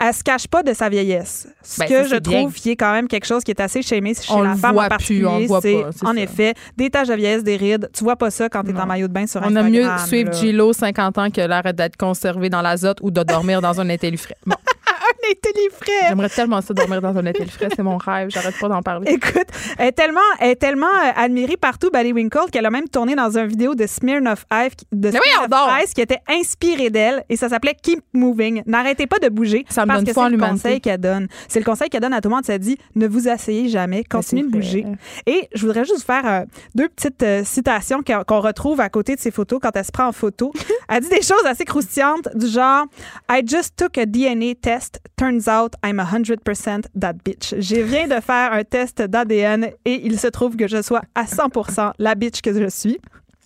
elle 0.00 0.12
se 0.12 0.24
cache 0.24 0.48
pas 0.48 0.64
de 0.64 0.72
sa 0.74 0.88
vieillesse. 0.88 1.46
Ce 1.62 1.78
Ben, 1.78 1.86
que 1.88 2.02
ça, 2.02 2.08
je 2.08 2.16
trouve 2.16 2.52
qui 2.54 2.70
est 2.72 2.76
quand 2.76 2.92
même 2.92 3.06
quelque 3.06 3.24
chose 3.26 3.44
qui 3.44 3.52
est 3.52 3.60
assez 3.60 3.82
shamé 3.82 4.14
chez 4.14 4.32
On 4.32 4.42
la 4.42 4.56
femme 4.56 4.72
voit 4.72 4.82
en 4.86 4.86
plus, 4.86 4.88
particulier. 4.88 5.26
on 5.26 5.38
le 5.38 5.46
voit 5.46 5.60
pas, 5.60 5.68
en 6.08 6.14
ça. 6.14 6.20
effet 6.20 6.54
des 6.76 6.90
taches 6.90 7.06
de 7.06 7.14
vieillesse, 7.14 7.44
des 7.44 7.56
rides. 7.56 7.88
Tu 7.96 8.02
vois 8.02 8.16
pas 8.16 8.32
ça 8.32 8.48
quand 8.48 8.64
tu 8.64 8.70
es 8.70 8.80
en 8.80 8.86
maillot 8.86 9.06
de 9.06 9.12
bain 9.12 9.28
sur 9.28 9.40
On 9.42 9.44
Instagram. 9.44 9.66
a 9.66 9.70
mieux 9.70 9.88
suivre. 10.08 10.32
Gilo, 10.32 10.72
50 10.72 11.18
ans, 11.18 11.30
que 11.30 11.40
l'arrête 11.42 11.76
d'être 11.76 11.96
conservé 11.96 12.48
dans 12.50 12.62
l'azote 12.62 12.98
ou 13.00 13.12
de 13.12 13.22
dormir 13.22 13.60
dans 13.62 13.80
un 13.80 13.88
intellifrais. 13.90 14.36
Bon, 14.44 14.56
Un 15.04 15.30
intellifrais. 15.30 16.08
j'aimerais 16.08 16.28
tellement 16.28 16.60
ça 16.60 16.72
dormir 16.72 17.02
dans 17.02 17.16
un 17.16 17.26
intellifrais, 17.26 17.68
c'est 17.74 17.82
mon 17.82 17.96
rêve, 17.96 18.30
j'arrête 18.30 18.58
pas 18.58 18.68
d'en 18.68 18.82
parler. 18.82 19.10
Écoute, 19.12 19.46
elle 19.78 19.88
est 19.88 19.92
tellement, 19.92 20.20
elle 20.40 20.50
est 20.50 20.56
tellement 20.56 20.86
euh, 20.86 21.10
admirée 21.16 21.56
partout, 21.56 21.90
Winkle, 21.92 22.50
qu'elle 22.50 22.66
a 22.66 22.70
même 22.70 22.88
tourné 22.88 23.14
dans 23.14 23.36
une 23.36 23.46
vidéo 23.46 23.74
de 23.74 23.86
Smirnoff 23.86 24.46
Ice, 24.52 24.72
de 24.92 25.10
Smirnoff! 25.10 25.82
Ice 25.82 25.94
qui 25.94 26.00
était 26.00 26.20
inspirée 26.28 26.90
d'elle 26.90 27.24
et 27.28 27.36
ça 27.36 27.48
s'appelait 27.48 27.74
Keep 27.80 28.00
Moving. 28.12 28.62
N'arrêtez 28.66 29.06
pas 29.06 29.18
de 29.18 29.28
bouger. 29.28 29.64
Ça 29.68 29.82
me 29.82 29.88
parce 29.88 30.00
donne 30.00 30.06
que 30.06 30.12
c'est 30.14 30.24
le 30.24 30.30
l'humanité. 30.30 30.62
conseil 30.62 30.80
qu'elle 30.80 31.00
donne. 31.00 31.28
C'est 31.48 31.58
le 31.58 31.64
conseil 31.64 31.88
qu'elle 31.88 32.00
donne 32.00 32.12
à 32.12 32.20
tout 32.20 32.28
le 32.28 32.34
monde. 32.34 32.44
Ça 32.44 32.58
dit 32.58 32.78
ne 32.94 33.06
vous 33.06 33.28
asseyez 33.28 33.68
jamais, 33.68 34.04
continuez 34.04 34.42
de 34.42 34.48
bouger. 34.48 34.86
Et 35.26 35.48
je 35.54 35.66
voudrais 35.66 35.84
juste 35.84 36.04
faire 36.04 36.26
euh, 36.26 36.44
deux 36.74 36.88
petites 36.88 37.22
euh, 37.22 37.44
citations 37.44 38.00
qu'on 38.02 38.40
retrouve 38.40 38.80
à 38.80 38.88
côté 38.88 39.16
de 39.16 39.20
ses 39.20 39.30
photos 39.30 39.58
quand 39.62 39.70
elle 39.74 39.84
se 39.84 39.92
prend 39.92 40.06
en 40.06 40.12
photo. 40.12 40.52
elle 40.88 41.02
dit 41.02 41.08
des 41.08 41.22
choses 41.22 41.44
assez 41.46 41.64
croustillantes 41.64 42.28
du 42.34 42.46
genre 42.46 42.86
I 43.30 43.42
just 43.46 43.76
took 43.76 43.98
a 43.98 44.06
DNA 44.06 44.54
test. 44.60 44.93
Turns 45.16 45.48
out 45.48 45.74
I'm 45.84 45.98
100% 45.98 46.86
that 46.98 47.14
bitch. 47.24 47.54
Je 47.58 47.76
viens 47.76 48.06
de 48.06 48.20
faire 48.20 48.52
un 48.52 48.64
test 48.64 49.02
d'ADN 49.02 49.70
et 49.84 50.06
il 50.06 50.18
se 50.18 50.26
trouve 50.28 50.56
que 50.56 50.68
je 50.68 50.82
sois 50.82 51.02
à 51.14 51.24
100% 51.24 51.92
la 51.98 52.14
bitch 52.14 52.40
que 52.40 52.52
je 52.52 52.68
suis. 52.68 52.98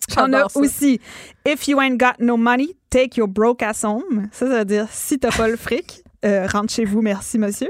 J'adore 0.07 0.49
ça. 0.49 0.59
aussi 0.59 0.99
If 1.45 1.67
you 1.67 1.79
ain't 1.79 1.97
got 1.97 2.19
no 2.19 2.37
money, 2.37 2.75
take 2.89 3.17
your 3.17 3.27
broke 3.27 3.61
ass 3.61 3.83
home. 3.83 4.27
Ça, 4.31 4.47
ça 4.47 4.59
veut 4.59 4.65
dire 4.65 4.87
si 4.91 5.19
t'as 5.19 5.31
pas 5.31 5.47
le 5.47 5.55
fric, 5.55 6.03
euh, 6.25 6.47
rentre 6.47 6.73
chez 6.73 6.85
vous, 6.85 7.01
merci 7.01 7.37
monsieur. 7.37 7.69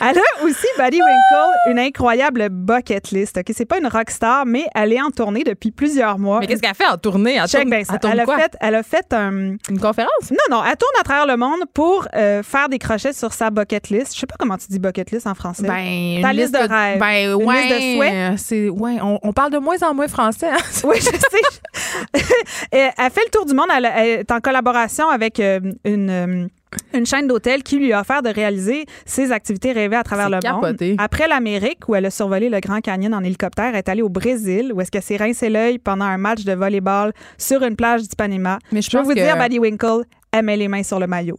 Elle 0.00 0.18
a 0.18 0.44
aussi, 0.44 0.66
Buddy 0.78 0.98
Winkle, 1.00 1.70
une 1.70 1.78
incroyable 1.78 2.48
bucket 2.50 3.10
list. 3.10 3.38
OK? 3.38 3.46
C'est 3.54 3.64
pas 3.64 3.78
une 3.78 3.86
rockstar, 3.86 4.46
mais 4.46 4.66
elle 4.74 4.92
est 4.92 5.00
en 5.00 5.10
tournée 5.10 5.44
depuis 5.44 5.70
plusieurs 5.70 6.18
mois. 6.18 6.40
Mais 6.40 6.46
qu'est-ce 6.46 6.62
qu'elle 6.62 6.74
fait 6.74 6.86
en 6.86 6.96
tournée? 6.98 7.36
Elle 7.36 7.48
Check 7.48 7.62
tourne, 7.62 7.72
elle 7.74 7.86
tourne 7.98 8.12
Elle 8.12 8.20
a, 8.20 8.24
quoi? 8.24 8.38
fait, 8.38 8.56
elle 8.60 8.74
a 8.74 8.82
fait 8.82 9.12
un. 9.12 9.56
Une 9.70 9.80
conférence? 9.80 10.30
Non, 10.30 10.56
non, 10.58 10.62
elle 10.64 10.76
tourne 10.76 10.92
à 11.00 11.02
travers 11.04 11.26
le 11.26 11.36
monde 11.36 11.60
pour 11.72 12.06
euh, 12.14 12.42
faire 12.42 12.68
des 12.68 12.78
crochets 12.78 13.12
sur 13.12 13.32
sa 13.32 13.50
bucket 13.50 13.88
list. 13.90 14.14
Je 14.14 14.20
sais 14.20 14.26
pas 14.26 14.36
comment 14.38 14.56
tu 14.56 14.66
dis 14.68 14.78
bucket 14.78 15.10
list 15.10 15.26
en 15.26 15.34
français. 15.34 15.66
Ben, 15.66 16.20
Ta 16.22 16.32
liste 16.32 16.52
de 16.54 16.58
rêves. 16.58 16.98
Ben, 16.98 17.30
Une 17.38 17.46
ouais. 17.46 17.62
liste 17.62 17.74
de 17.74 17.96
souhaits. 17.96 18.38
C'est, 18.38 18.68
ouais, 18.68 18.98
on, 19.02 19.18
on 19.22 19.32
parle 19.32 19.50
de 19.52 19.58
moins 19.58 19.76
en 19.82 19.94
moins 19.94 20.08
français. 20.08 20.48
hein. 20.50 20.56
Oui, 20.84 20.96
je 20.98 21.04
sais. 21.04 22.22
elle 22.70 22.92
elle 22.96 23.10
fait 23.10 23.24
le 23.24 23.30
tour 23.30 23.46
du 23.46 23.54
monde. 23.54 23.66
Elle, 23.74 23.90
elle 23.94 24.08
est 24.20 24.30
en 24.32 24.40
collaboration 24.40 25.08
avec 25.08 25.40
euh, 25.40 25.60
une. 25.84 26.10
euh, 26.10 26.46
une 26.92 27.06
chaîne 27.06 27.26
d'hôtels 27.26 27.62
qui 27.62 27.76
lui 27.78 27.92
a 27.92 28.00
offert 28.00 28.22
de 28.22 28.28
réaliser 28.28 28.86
ses 29.04 29.32
activités 29.32 29.72
rêvées 29.72 29.96
à 29.96 30.02
travers 30.02 30.28
le 30.30 30.36
monde. 30.36 30.62
capoté. 30.62 30.94
Après 30.98 31.26
l'Amérique, 31.28 31.88
où 31.88 31.94
elle 31.94 32.06
a 32.06 32.10
survolé 32.10 32.48
le 32.48 32.60
Grand 32.60 32.80
Canyon 32.80 33.14
en 33.14 33.22
hélicoptère, 33.24 33.66
elle 33.66 33.76
est 33.76 33.88
allée 33.88 34.02
au 34.02 34.08
Brésil, 34.08 34.72
où 34.74 34.80
est-ce 34.80 34.90
qu'elle 34.90 35.02
s'est 35.02 35.16
rincé 35.16 35.48
l'œil 35.50 35.78
pendant 35.78 36.04
un 36.04 36.18
match 36.18 36.44
de 36.44 36.52
volleyball 36.52 37.12
sur 37.38 37.62
une 37.62 37.76
plage 37.76 38.02
d'Ipanema. 38.02 38.58
Mais 38.72 38.82
je 38.82 38.90
pense 38.90 39.04
vous 39.06 39.14
que- 39.14 39.20
dire, 39.20 39.36
Buddy 39.36 39.58
Winkle, 39.58 40.02
elle 40.32 40.44
met 40.44 40.56
les 40.56 40.68
mains 40.68 40.82
sur 40.82 40.98
le 41.00 41.06
maillot. 41.06 41.38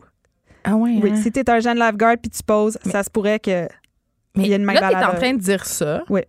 Ah 0.64 0.76
ouais. 0.76 0.92
Oui, 1.02 1.12
hein? 1.14 1.16
si 1.22 1.32
t'es 1.32 1.50
un 1.50 1.60
jeune 1.60 1.78
lifeguard 1.78 2.16
puis 2.22 2.30
tu 2.32 2.42
poses, 2.44 2.78
ça 2.86 3.04
se 3.04 3.10
pourrait 3.10 3.40
que 3.40 3.68
Mais 4.36 4.46
il 4.46 4.48
y 4.48 4.54
a 4.54 4.58
une 4.58 4.64
main 4.64 4.74
là, 4.74 4.90
t'es 4.90 4.96
en 4.96 5.14
train 5.16 5.34
de 5.34 5.40
dire 5.40 5.64
ça. 5.66 6.04
Oui. 6.10 6.22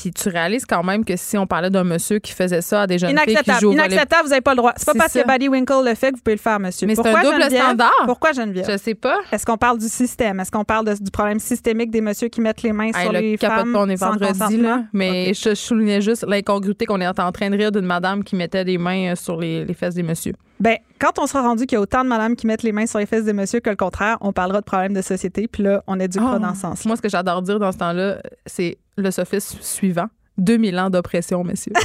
Puis 0.00 0.12
tu 0.12 0.28
réalises 0.28 0.64
quand 0.64 0.82
même 0.84 1.04
que 1.04 1.16
si 1.16 1.36
on 1.38 1.46
parlait 1.46 1.70
d'un 1.70 1.82
monsieur 1.84 2.18
qui 2.18 2.32
faisait 2.32 2.60
ça 2.60 2.82
à 2.82 2.86
des 2.86 2.98
jeunes 2.98 3.10
filles 3.10 3.18
qui 3.24 3.30
Inacceptable. 3.32 3.60
jouent 3.60 3.72
Inacceptable, 3.72 4.22
vous 4.24 4.28
n'avez 4.30 4.40
pas 4.40 4.52
le 4.52 4.56
droit. 4.58 4.72
C'est 4.76 4.86
pas 4.86 4.94
parce 4.94 5.12
ça. 5.12 5.22
que 5.22 5.28
Buddy 5.28 5.48
Winkle 5.48 5.82
le 5.84 5.94
fait 5.94 6.10
que 6.12 6.16
vous 6.16 6.22
pouvez 6.22 6.36
le 6.36 6.40
faire, 6.40 6.60
monsieur. 6.60 6.86
Mais 6.86 6.94
c'est 6.94 7.06
un 7.06 7.20
double 7.22 7.40
Geneviève? 7.42 7.62
standard. 7.62 8.02
Pourquoi 8.04 8.32
Geneviève? 8.32 8.66
Je 8.70 8.76
sais 8.76 8.94
pas. 8.94 9.16
Est-ce 9.32 9.44
qu'on 9.44 9.56
parle 9.56 9.78
du 9.78 9.88
système? 9.88 10.38
Est-ce 10.40 10.50
qu'on 10.50 10.64
parle 10.64 10.86
de- 10.86 11.02
du 11.02 11.10
problème 11.10 11.40
systémique 11.40 11.90
des 11.90 12.00
messieurs 12.00 12.28
qui 12.28 12.40
mettent 12.40 12.62
les 12.62 12.72
mains 12.72 12.90
Hey, 12.94 13.02
sur 13.02 13.12
le 13.12 13.18
les 13.20 13.36
femmes 13.36 13.74
on 13.76 13.88
est 13.88 13.96
vendredi, 13.96 14.56
là. 14.58 14.82
Mais 14.92 15.34
je, 15.34 15.50
je 15.50 15.54
soulignais 15.54 16.00
juste 16.00 16.24
l'incongruité 16.28 16.84
qu'on 16.86 17.00
est 17.00 17.06
en 17.08 17.32
train 17.32 17.50
de 17.50 17.56
rire 17.56 17.72
d'une 17.72 17.86
madame 17.86 18.22
qui 18.22 18.36
mettait 18.36 18.64
des 18.64 18.78
mains 18.78 19.12
euh, 19.12 19.16
sur 19.16 19.38
les, 19.40 19.64
les 19.64 19.74
fesses 19.74 19.94
des 19.94 20.02
messieurs. 20.02 20.34
Ben, 20.60 20.76
quand 21.00 21.18
on 21.20 21.26
sera 21.26 21.42
rendu 21.42 21.66
qu'il 21.66 21.76
y 21.76 21.78
a 21.78 21.80
autant 21.80 22.02
de 22.02 22.08
madames 22.08 22.34
qui 22.34 22.46
mettent 22.46 22.62
les 22.64 22.72
mains 22.72 22.86
sur 22.86 22.98
les 22.98 23.06
fesses 23.06 23.24
des 23.24 23.32
messieurs 23.32 23.60
que 23.60 23.70
le 23.70 23.76
contraire, 23.76 24.16
on 24.20 24.32
parlera 24.32 24.60
de 24.60 24.64
problèmes 24.64 24.92
de 24.94 25.02
société. 25.02 25.46
Puis 25.46 25.62
là, 25.62 25.82
on 25.86 25.98
éduquera 26.00 26.34
Oh. 26.36 26.38
dans 26.40 26.54
ce 26.54 26.60
sens. 26.62 26.84
Moi, 26.84 26.96
ce 26.96 27.02
que 27.02 27.08
j'adore 27.08 27.42
dire 27.42 27.58
dans 27.60 27.70
ce 27.72 27.78
temps-là, 27.78 28.16
c'est 28.46 28.76
le 29.00 29.10
sophisme 29.10 29.58
suivant. 29.60 30.08
2000 30.38 30.78
ans 30.78 30.90
d'oppression, 30.90 31.44
messieurs. 31.44 31.72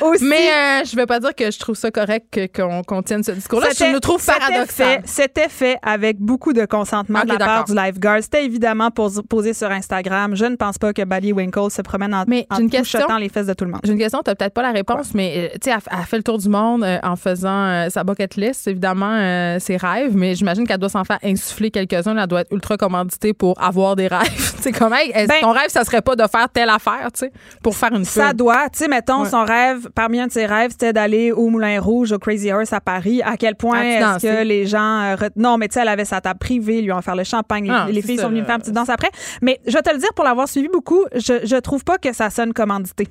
Aussi, 0.00 0.24
Mais 0.24 0.36
euh, 0.50 0.84
je 0.84 0.96
vais 0.96 1.06
pas 1.06 1.20
dire 1.20 1.34
que 1.34 1.50
je 1.50 1.58
trouve 1.58 1.74
ça 1.76 1.90
correct 1.90 2.38
qu'on 2.54 2.82
qu'on 2.82 3.02
tienne 3.02 3.22
ce 3.22 3.32
discours-là. 3.32 3.68
Je 3.76 3.92
le 3.92 4.00
trouve 4.00 4.24
paradoxal. 4.24 5.02
C'était 5.04 5.48
fait 5.48 5.76
avec 5.82 6.18
beaucoup 6.18 6.52
de 6.52 6.64
consentement 6.64 7.22
de 7.22 7.28
la 7.28 7.38
part 7.38 7.64
du 7.64 7.74
lifeguard. 7.74 8.18
C'était 8.22 8.44
évidemment 8.44 8.90
pos- 8.90 9.22
posé 9.28 9.54
sur 9.54 9.70
Instagram. 9.70 10.34
Je 10.36 10.44
ne 10.46 10.56
pense 10.56 10.78
pas 10.78 10.92
que 10.92 11.02
Buddy 11.02 11.32
Winkle 11.32 11.70
se 11.70 11.82
promène 11.82 12.14
en, 12.14 12.24
Mais 12.26 12.46
en 12.50 12.58
une 12.58 12.70
question. 12.70 13.00
les 13.18 13.28
fesses 13.28 13.46
de 13.46 13.52
tout 13.54 13.64
le 13.64 13.70
monde. 13.72 13.80
J'ai 13.84 13.92
une 13.92 13.98
question, 13.98 14.20
tu 14.24 14.34
peut-être 14.34 14.54
pas 14.54 14.62
la 14.62 14.72
réponse, 14.72 15.12
mais 15.14 15.34
euh, 15.36 15.58
tu 15.60 15.70
sais, 15.70 15.76
elle, 15.76 15.98
elle 15.98 16.04
fait 16.06 16.16
le 16.16 16.22
tour 16.22 16.38
du 16.38 16.48
monde 16.48 16.82
euh, 16.84 16.98
en 17.02 17.16
faisant 17.16 17.66
euh, 17.66 17.88
sa 17.90 18.04
bucket 18.04 18.36
list, 18.36 18.66
évidemment, 18.68 19.58
ses 19.58 19.76
rêves, 19.76 20.16
mais 20.16 20.34
j'imagine 20.34 20.66
qu'elle 20.66 20.78
doit 20.78 20.88
s'en 20.88 21.04
faire 21.04 21.18
insuffler 21.22 21.70
quelques-uns. 21.70 22.16
Elle 22.16 22.26
doit 22.26 22.40
être 22.42 22.52
ultra 22.52 22.76
commanditée 22.76 23.32
pour 23.34 23.60
avoir 23.62 23.96
des 23.96 24.06
rêves. 24.08 24.22
tu 24.56 24.62
sais, 24.62 24.72
comment, 24.72 24.96
est-ce- 24.96 25.28
Ben- 25.28 25.40
ton 25.40 25.52
rêve, 25.52 25.68
ça 25.68 25.84
serait 25.84 26.02
pas 26.02 26.16
de 26.16 26.24
faire 26.26 26.39
telle 26.48 26.68
affaire, 26.70 27.08
tu 27.12 27.20
sais, 27.20 27.32
pour 27.62 27.76
faire 27.76 27.92
une 27.92 28.04
Ça 28.04 28.28
pub? 28.28 28.36
doit, 28.38 28.68
tu 28.70 28.78
sais, 28.78 28.88
mettons, 28.88 29.22
Ouais. 29.22 29.28
son 29.28 29.44
rêve, 29.44 29.88
parmi 29.94 30.20
un 30.20 30.26
de 30.26 30.32
ses 30.32 30.46
rêves, 30.46 30.70
c'était 30.72 30.92
d'aller 30.92 31.32
au 31.32 31.48
Moulin 31.48 31.80
Rouge, 31.80 32.12
au 32.12 32.18
Crazy 32.18 32.52
Horse 32.52 32.72
à 32.72 32.80
Paris. 32.80 33.20
À 33.24 33.36
quel 33.36 33.54
point 33.56 33.80
est-ce 33.82 34.22
que 34.22 34.42
les 34.44 34.66
gens. 34.66 35.00
euh, 35.20 35.28
Non, 35.36 35.56
mais 35.58 35.68
tu 35.68 35.74
sais, 35.74 35.80
elle 35.80 35.88
avait 35.88 36.04
sa 36.04 36.20
table 36.20 36.38
privée, 36.38 36.80
lui 36.82 36.92
ont 36.92 36.98
offert 36.98 37.16
le 37.16 37.24
champagne. 37.24 37.64
Les, 37.64 37.70
Ah, 37.70 37.86
les 37.90 38.02
filles 38.02 38.16
ça, 38.16 38.22
sont 38.24 38.28
venues 38.30 38.44
faire 38.44 38.54
une 38.56 38.60
petite 38.60 38.74
danse 38.74 38.88
après. 38.88 39.10
Mais 39.42 39.60
je 39.66 39.72
vais 39.72 39.82
te 39.82 39.90
le 39.90 39.98
dire, 39.98 40.12
pour 40.14 40.24
l'avoir 40.24 40.48
suivi 40.48 40.68
beaucoup, 40.68 41.04
je, 41.14 41.40
je 41.44 41.56
trouve 41.56 41.84
pas 41.84 41.98
que 41.98 42.12
ça 42.12 42.30
sonne 42.30 42.52
commandité. 42.52 43.06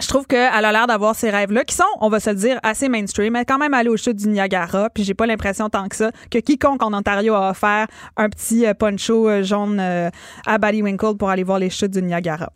Je 0.00 0.08
trouve 0.08 0.26
qu'elle 0.26 0.64
a 0.64 0.72
l'air 0.72 0.86
d'avoir 0.86 1.14
ces 1.14 1.30
rêves-là 1.30 1.64
qui 1.64 1.74
sont, 1.74 1.84
on 2.00 2.08
va 2.08 2.20
se 2.20 2.30
le 2.30 2.36
dire, 2.36 2.58
assez 2.62 2.88
mainstream. 2.88 3.36
Elle 3.36 3.42
est 3.42 3.44
quand 3.44 3.58
même 3.58 3.74
allée 3.74 3.88
aux 3.88 3.96
chutes 3.96 4.16
du 4.16 4.28
Niagara, 4.28 4.90
puis 4.90 5.04
j'ai 5.04 5.14
pas 5.14 5.26
l'impression 5.26 5.68
tant 5.70 5.88
que 5.88 5.96
ça 5.96 6.10
que 6.30 6.38
quiconque 6.38 6.82
en 6.82 6.92
Ontario 6.92 7.34
a 7.34 7.50
offert 7.50 7.86
un 8.16 8.28
petit 8.28 8.66
euh, 8.66 8.74
poncho 8.74 9.28
euh, 9.28 9.42
jaune 9.42 9.78
euh, 9.80 10.10
à 10.46 10.58
Ballywinkle 10.58 11.16
pour 11.16 11.30
aller 11.30 11.44
voir 11.44 11.58
les 11.58 11.70
chutes 11.70 11.92
du 11.92 12.02
Niagara. 12.02 12.50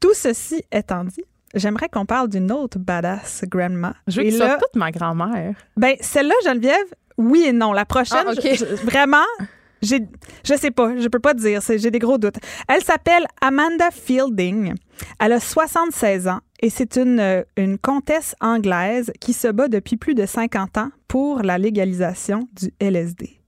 Tout 0.00 0.14
ceci 0.14 0.62
étant 0.70 1.04
dit, 1.04 1.24
j'aimerais 1.54 1.88
qu'on 1.88 2.06
parle 2.06 2.28
d'une 2.28 2.52
autre 2.52 2.78
badass 2.78 3.42
grandma. 3.48 3.94
Je 4.06 4.20
veux 4.20 4.26
Et 4.26 4.30
que 4.32 4.38
là, 4.38 4.58
toute 4.60 4.76
ma 4.76 4.90
grand-mère. 4.92 5.54
ben, 5.76 5.96
celle-là, 6.00 6.34
Geneviève, 6.44 6.76
oui 7.16 7.44
et 7.46 7.52
non. 7.52 7.72
La 7.72 7.84
prochaine, 7.84 8.24
Ah, 8.28 8.32
je- 8.34 8.64
vraiment, 8.84 9.24
j'ai, 9.82 10.00
je 10.44 10.54
sais 10.54 10.70
pas, 10.70 10.96
je 10.98 11.08
peux 11.08 11.18
pas 11.18 11.34
te 11.34 11.40
dire, 11.40 11.60
j'ai 11.66 11.90
des 11.90 11.98
gros 11.98 12.18
doutes. 12.18 12.38
Elle 12.68 12.82
s'appelle 12.82 13.26
Amanda 13.40 13.90
Fielding. 13.90 14.74
Elle 15.20 15.32
a 15.32 15.40
76 15.40 16.28
ans 16.28 16.40
et 16.60 16.70
c'est 16.70 16.96
une, 16.96 17.20
euh, 17.20 17.42
une 17.56 17.78
comtesse 17.78 18.34
anglaise 18.40 19.12
qui 19.20 19.32
se 19.32 19.48
bat 19.48 19.68
depuis 19.68 19.96
plus 19.96 20.14
de 20.14 20.26
50 20.26 20.78
ans 20.78 20.90
pour 21.06 21.42
la 21.42 21.58
légalisation 21.58 22.48
du 22.52 22.72
LSD. 22.80 23.40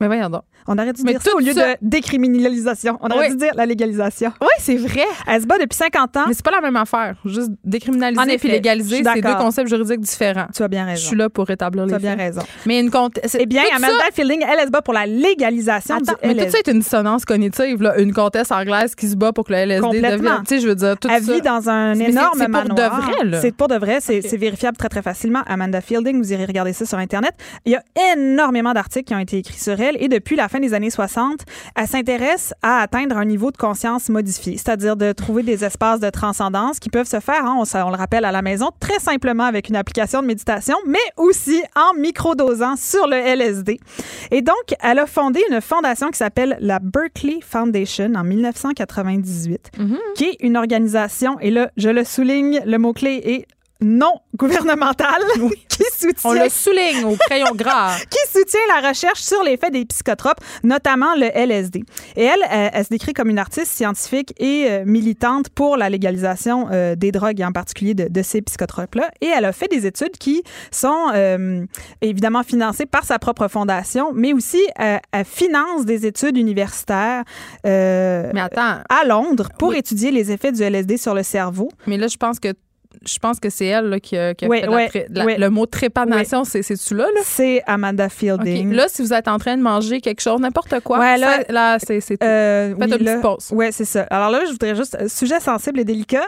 Mais 0.00 0.06
voyons 0.06 0.28
donc. 0.28 0.42
On 0.68 0.78
aurait 0.78 0.92
dû 0.92 1.02
Mais 1.02 1.12
dire 1.12 1.22
ça 1.22 1.34
au 1.34 1.40
lieu 1.40 1.52
ça- 1.52 1.72
de 1.72 1.76
décriminalisation. 1.82 2.98
On 3.00 3.08
aurait 3.08 3.26
Oui. 3.28 3.30
dû 3.30 3.36
dire 3.38 3.52
la 3.56 3.66
légalisation. 3.66 4.32
Oui, 4.40 4.48
c'est 4.60 4.76
vrai. 4.76 5.04
Elle 5.26 5.42
se 5.42 5.46
bat 5.46 5.58
depuis 5.58 5.76
50 5.76 6.16
ans. 6.16 6.24
Mais 6.28 6.34
c'est 6.34 6.44
pas 6.44 6.50
la 6.50 6.60
même 6.60 6.76
affaire. 6.76 7.16
Juste 7.24 7.50
En 7.50 7.54
décriminaliser 7.64 8.22
effet, 8.22 8.38
puis 8.38 8.48
je 8.48 8.52
légaliser, 8.54 9.02
c'est 9.02 9.20
deux 9.20 9.34
concepts 9.36 9.68
juridiques 9.68 10.00
différents. 10.00 10.46
Tu 10.54 10.62
as 10.62 10.68
bien 10.68 10.84
Je 10.84 10.90
raison. 10.90 11.06
suis 11.08 11.16
là 11.16 11.28
pour 11.30 11.46
rétablir 11.46 11.84
Tu 11.84 11.88
les 11.90 11.94
as 11.94 11.98
bien 11.98 12.10
faits. 12.16 12.20
raison. 12.20 12.42
Mais 12.66 12.80
une. 12.80 12.90
Eh 13.38 13.46
bien, 13.46 13.62
Amanda 13.74 13.94
Fielding, 14.12 14.42
elle, 14.42 14.58
elle 14.60 14.66
se 14.66 14.70
bat 14.70 14.82
pour 14.82 14.94
la 14.94 15.06
légalisation 15.06 15.96
Attends, 15.96 16.12
du 16.12 16.18
mais 16.22 16.32
LSD. 16.34 16.44
tout 16.46 16.52
ça 16.52 16.58
est 16.58 16.72
une 16.72 16.80
dissonance 16.80 17.24
cognitive, 17.24 17.82
là. 17.82 17.98
Une 17.98 18.12
comtesse 18.12 18.50
anglaise 18.50 18.94
qui 18.94 19.08
se 19.08 19.16
bat 19.16 19.32
pour 19.32 19.44
que 19.44 19.52
le 19.52 19.58
LSD 19.60 19.80
Complètement. 19.86 20.10
devienne. 20.10 20.42
Tu 20.46 20.54
sais, 20.56 20.60
je 20.60 20.68
veux 20.68 20.74
dire, 20.74 20.96
tout 20.98 21.08
Elle 21.10 21.22
ça. 21.24 21.32
vit 21.32 21.40
dans 21.40 21.68
un 21.70 21.94
énorme 21.94 22.38
c'est 22.38 22.48
pour 22.50 22.62
de 22.62 22.68
manoir. 22.68 23.00
vrai, 23.00 23.24
là. 23.24 23.40
C'est 23.40 23.54
pour 23.54 23.68
de 23.68 23.76
vrai. 23.76 23.98
C'est 24.00 24.36
vérifiable 24.36 24.76
très, 24.76 24.88
très 24.88 25.02
facilement. 25.02 25.40
Amanda 25.46 25.80
Fielding, 25.80 26.18
vous 26.18 26.32
irez 26.32 26.44
regarder 26.44 26.72
ça 26.72 26.84
sur 26.84 26.98
Internet. 26.98 27.32
Il 27.64 27.72
y 27.72 27.76
a 27.76 27.82
énormément 28.14 28.72
d'articles 28.72 29.04
qui 29.06 29.14
ont 29.14 29.18
été 29.18 29.38
écrits 29.38 29.58
sur 29.58 29.80
elle. 29.80 29.96
Et 30.00 30.08
depuis 30.08 30.36
la 30.36 30.48
fin 30.48 30.57
des 30.60 30.74
années 30.74 30.90
60, 30.90 31.40
elle 31.76 31.86
s'intéresse 31.86 32.54
à 32.62 32.80
atteindre 32.80 33.16
un 33.16 33.24
niveau 33.24 33.50
de 33.50 33.56
conscience 33.56 34.08
modifié, 34.08 34.56
c'est-à-dire 34.56 34.96
de 34.96 35.12
trouver 35.12 35.42
des 35.42 35.64
espaces 35.64 36.00
de 36.00 36.10
transcendance 36.10 36.78
qui 36.78 36.90
peuvent 36.90 37.08
se 37.08 37.20
faire, 37.20 37.44
hein, 37.44 37.56
on, 37.58 37.90
le 37.90 37.96
rappelle, 37.96 38.24
à 38.24 38.32
la 38.32 38.42
maison, 38.42 38.70
très 38.80 38.98
simplement 38.98 39.44
avec 39.44 39.68
une 39.68 39.76
application 39.76 40.22
de 40.22 40.26
méditation, 40.26 40.76
mais 40.86 40.98
aussi 41.16 41.62
en 41.76 41.98
microdosant 41.98 42.76
sur 42.76 43.06
le 43.06 43.16
LSD. 43.16 43.78
Et 44.30 44.42
donc, 44.42 44.56
elle 44.80 44.98
a 44.98 45.06
fondé 45.06 45.42
une 45.50 45.60
fondation 45.60 46.08
qui 46.10 46.18
s'appelle 46.18 46.56
la 46.60 46.78
Berkeley 46.78 47.40
Foundation 47.40 48.12
en 48.14 48.24
1998 48.24 49.70
qui 50.14 50.24
est 50.24 50.36
une 50.40 50.56
organisation, 50.56 51.38
et 51.40 51.50
là, 51.50 51.70
je 51.76 51.88
le 51.88 52.04
souligne, 52.04 52.60
le 52.64 52.78
mot-clé 52.78 53.20
est 53.24 53.46
non 53.80 54.12
gouvernementale, 54.36 55.22
qui 55.68 55.84
soutient 55.96 56.30
On 56.30 56.32
le 56.32 56.48
souligne 56.48 57.04
au 57.04 57.16
crayon 57.16 57.52
gras. 57.54 57.96
qui 58.10 58.18
soutient 58.38 58.60
la 58.80 58.88
recherche 58.88 59.20
sur 59.20 59.42
l'effet 59.44 59.70
des 59.70 59.84
psychotropes, 59.84 60.38
notamment 60.64 61.14
le 61.14 61.26
LSD. 61.34 61.84
Et 62.16 62.24
elle, 62.24 62.40
elle, 62.50 62.70
elle 62.72 62.84
se 62.84 62.88
décrit 62.90 63.12
comme 63.12 63.30
une 63.30 63.38
artiste 63.38 63.72
scientifique 63.72 64.32
et 64.38 64.66
euh, 64.68 64.84
militante 64.84 65.48
pour 65.50 65.76
la 65.76 65.88
légalisation 65.90 66.68
euh, 66.72 66.96
des 66.96 67.12
drogues, 67.12 67.40
et 67.40 67.44
en 67.44 67.52
particulier 67.52 67.94
de, 67.94 68.08
de 68.08 68.22
ces 68.22 68.42
psychotropes-là. 68.42 69.10
Et 69.20 69.26
elle 69.26 69.44
a 69.44 69.52
fait 69.52 69.68
des 69.68 69.86
études 69.86 70.16
qui 70.18 70.42
sont 70.70 71.10
euh, 71.14 71.64
évidemment 72.00 72.42
financées 72.42 72.86
par 72.86 73.04
sa 73.04 73.18
propre 73.18 73.48
fondation, 73.48 74.12
mais 74.14 74.32
aussi 74.32 74.60
euh, 74.80 74.98
elle 75.12 75.24
finance 75.24 75.84
des 75.84 76.06
études 76.06 76.36
universitaires 76.36 77.22
euh, 77.66 78.30
Mais 78.34 78.40
attends, 78.40 78.78
à 78.88 79.04
Londres 79.06 79.48
pour 79.58 79.68
Oui. 79.70 79.78
étudier 79.78 80.10
les 80.10 80.32
effets 80.32 80.52
du 80.52 80.62
LSD 80.62 80.96
sur 80.96 81.14
le 81.14 81.22
cerveau. 81.22 81.68
mais 81.86 81.96
là, 81.96 82.08
je 82.08 82.16
pense 82.16 82.40
que 82.40 82.48
je 83.06 83.18
pense 83.18 83.38
que 83.40 83.50
c'est 83.50 83.66
elle 83.66 83.86
là, 83.86 84.00
qui 84.00 84.16
a, 84.16 84.34
qui 84.34 84.44
a 84.44 84.48
Oui, 84.48 84.60
fait 84.60 84.68
oui, 84.68 85.04
la- 85.10 85.24
oui. 85.24 85.34
le 85.38 85.50
mot 85.50 85.66
trépanation, 85.66 86.44
c'est 86.44 86.62
c'est-tu 86.62 86.94
là, 86.94 87.04
là? 87.14 87.20
C'est 87.24 87.62
Amanda. 87.66 88.08
Fielding. 88.08 88.72
Là, 88.72 88.86
si 88.88 89.02
vous 89.02 89.12
êtes 89.12 89.28
en 89.28 89.38
train 89.38 89.56
de 89.56 89.62
manger 89.62 90.00
quelque 90.00 90.20
chose, 90.20 90.40
n'importe 90.40 90.80
quoi, 90.80 90.98
Ouais, 90.98 91.16
là- 91.18 91.40
là 91.48 91.78
c'est 91.78 92.00
tout. 92.00 92.16
Euh, 92.24 92.68
Faites 92.68 92.78
oui, 92.78 92.84
une 92.98 93.04
petite 93.04 93.20
pause. 93.20 93.48
Ouais, 93.52 93.70
c'est 93.72 93.84
ça. 93.84 94.02
Alors 94.10 94.30
là, 94.30 94.40
je 94.46 94.52
voudrais 94.52 94.74
juste 94.74 94.96
euh, 95.00 95.08
sujet 95.08 95.40
sensible 95.40 95.80
et 95.80 95.84
délicat. 95.84 96.22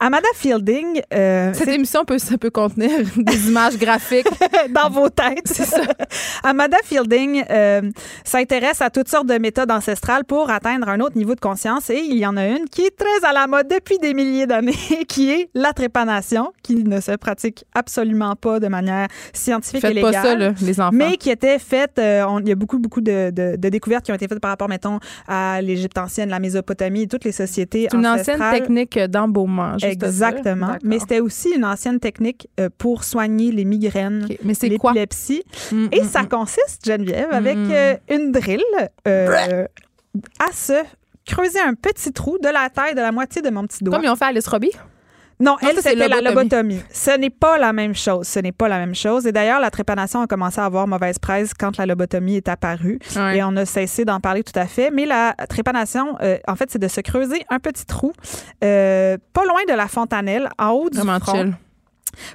Amanda 0.00 0.28
Fielding, 0.34 1.00
euh, 1.12 1.52
Cette 1.54 1.68
émission 1.68 2.04
peut, 2.04 2.18
ça 2.18 2.38
peut 2.38 2.50
contenir 2.50 2.90
des 3.16 3.48
images 3.48 3.76
graphiques. 3.78 4.26
dans 4.70 4.90
vos 4.90 5.08
têtes. 5.08 5.46
C'est 5.46 5.64
ça. 5.64 5.80
Amanda 6.42 6.76
Fielding 6.84 7.44
euh, 7.50 7.82
s'intéresse 8.24 8.80
à 8.80 8.90
toutes 8.90 9.08
sortes 9.08 9.26
de 9.26 9.38
méthodes 9.38 9.70
ancestrales 9.70 10.24
pour 10.24 10.50
atteindre 10.50 10.88
un 10.88 11.00
autre 11.00 11.16
niveau 11.16 11.34
de 11.34 11.40
conscience 11.40 11.90
et 11.90 11.98
il 11.98 12.16
y 12.18 12.26
en 12.26 12.36
a 12.36 12.46
une 12.46 12.68
qui 12.70 12.82
est 12.82 12.96
très 12.96 13.28
à 13.28 13.32
la 13.32 13.46
mode 13.46 13.68
depuis 13.68 13.98
des 13.98 14.14
milliers 14.14 14.46
d'années, 14.46 14.74
qui 15.08 15.30
est 15.30 15.48
la 15.54 15.72
trépanation, 15.72 16.15
qui 16.62 16.76
ne 16.76 17.00
se 17.00 17.12
pratique 17.12 17.64
absolument 17.74 18.34
pas 18.36 18.60
de 18.60 18.68
manière 18.68 19.08
scientifique 19.32 19.84
et 19.84 19.88
Faites 19.88 19.94
légale. 19.94 20.12
pas 20.12 20.22
ça, 20.22 20.34
là, 20.36 20.52
les 20.60 20.80
enfants. 20.80 20.90
mais 20.92 21.16
qui 21.16 21.30
était 21.30 21.58
faite, 21.58 21.98
euh, 21.98 22.24
il 22.42 22.48
y 22.48 22.52
a 22.52 22.54
beaucoup, 22.54 22.78
beaucoup 22.78 23.00
de, 23.00 23.30
de- 23.30 23.56
de 23.56 23.68
découvertes 23.68 24.04
qui 24.04 24.12
ont 24.12 24.14
été 24.14 24.28
faites 24.28 24.40
par 24.40 24.50
rapport, 24.50 24.68
mettons, 24.68 24.98
à 25.28 25.60
l'Égypte 25.62 25.98
ancienne, 25.98 26.28
la 26.30 26.38
Mésopotamie 26.38 27.02
et 27.02 27.06
toutes 27.08 27.24
les 27.24 27.32
sociétés 27.32 27.88
c'est 27.90 27.96
une 27.96 28.06
ancienne 28.06 28.40
technique 28.52 28.98
d'embaumement. 28.98 29.74
à. 29.82 29.86
Exactement. 29.88 30.76
Mais 30.82 30.98
c'était 30.98 31.20
aussi 31.20 31.50
une 31.54 31.64
ancienne 31.64 32.00
technique 32.00 32.48
euh, 32.60 32.68
pour 32.78 33.04
soigner 33.04 33.50
les 33.52 33.64
migraines, 33.64 34.26
OK. 34.30 34.38
Mais 34.44 34.54
c'est 34.54 34.68
l'épilepsie. 34.68 35.42
Mm, 35.72 35.86
Et 35.92 36.02
mm, 36.02 36.04
ça 36.08 36.22
mm. 36.22 36.28
consiste, 36.28 36.84
Geneviève, 36.86 37.28
avec 37.32 37.56
euh, 37.56 37.94
une 38.10 38.32
drill 38.32 38.62
euh, 39.08 39.66
à 40.38 40.52
se 40.52 40.72
creuser 41.26 41.60
un 41.60 41.74
petit 41.74 42.12
trou 42.12 42.38
de 42.38 42.48
la 42.48 42.68
taille 42.70 42.94
de 42.94 43.00
la 43.00 43.12
moitié 43.12 43.42
de 43.42 43.50
mon 43.50 43.66
petit 43.66 43.82
doigt. 43.82 43.96
Comme 43.96 44.04
ils 44.04 44.10
ont 44.10 44.16
fait 44.16 44.26
Alice 44.26 44.46
Robbie. 44.46 44.70
Non, 45.38 45.52
Non, 45.62 45.68
elle, 45.68 45.76
c'était 45.76 46.08
la 46.08 46.20
lobotomie. 46.20 46.80
Ce 46.90 47.10
n'est 47.16 47.30
pas 47.30 47.58
la 47.58 47.72
même 47.72 47.94
chose. 47.94 48.26
Ce 48.26 48.38
n'est 48.40 48.52
pas 48.52 48.68
la 48.68 48.78
même 48.78 48.94
chose. 48.94 49.26
Et 49.26 49.32
d'ailleurs, 49.32 49.60
la 49.60 49.70
trépanation 49.70 50.22
a 50.22 50.26
commencé 50.26 50.60
à 50.60 50.64
avoir 50.64 50.86
mauvaise 50.86 51.18
presse 51.18 51.52
quand 51.52 51.76
la 51.76 51.84
lobotomie 51.86 52.36
est 52.36 52.48
apparue. 52.48 52.98
Ouais. 53.14 53.38
Et 53.38 53.42
on 53.42 53.54
a 53.56 53.66
cessé 53.66 54.04
d'en 54.04 54.20
parler 54.20 54.42
tout 54.42 54.58
à 54.58 54.66
fait. 54.66 54.90
Mais 54.90 55.04
la 55.04 55.34
trépanation, 55.48 56.16
euh, 56.22 56.38
en 56.48 56.56
fait, 56.56 56.70
c'est 56.70 56.78
de 56.78 56.88
se 56.88 57.00
creuser 57.02 57.44
un 57.50 57.58
petit 57.58 57.84
trou 57.84 58.12
euh, 58.64 59.18
pas 59.32 59.44
loin 59.44 59.60
de 59.68 59.74
la 59.74 59.88
fontanelle, 59.88 60.48
en 60.58 60.70
haut 60.70 60.88
du 60.90 60.96
Vraiment 60.98 61.20
front, 61.20 61.34
chill. 61.34 61.54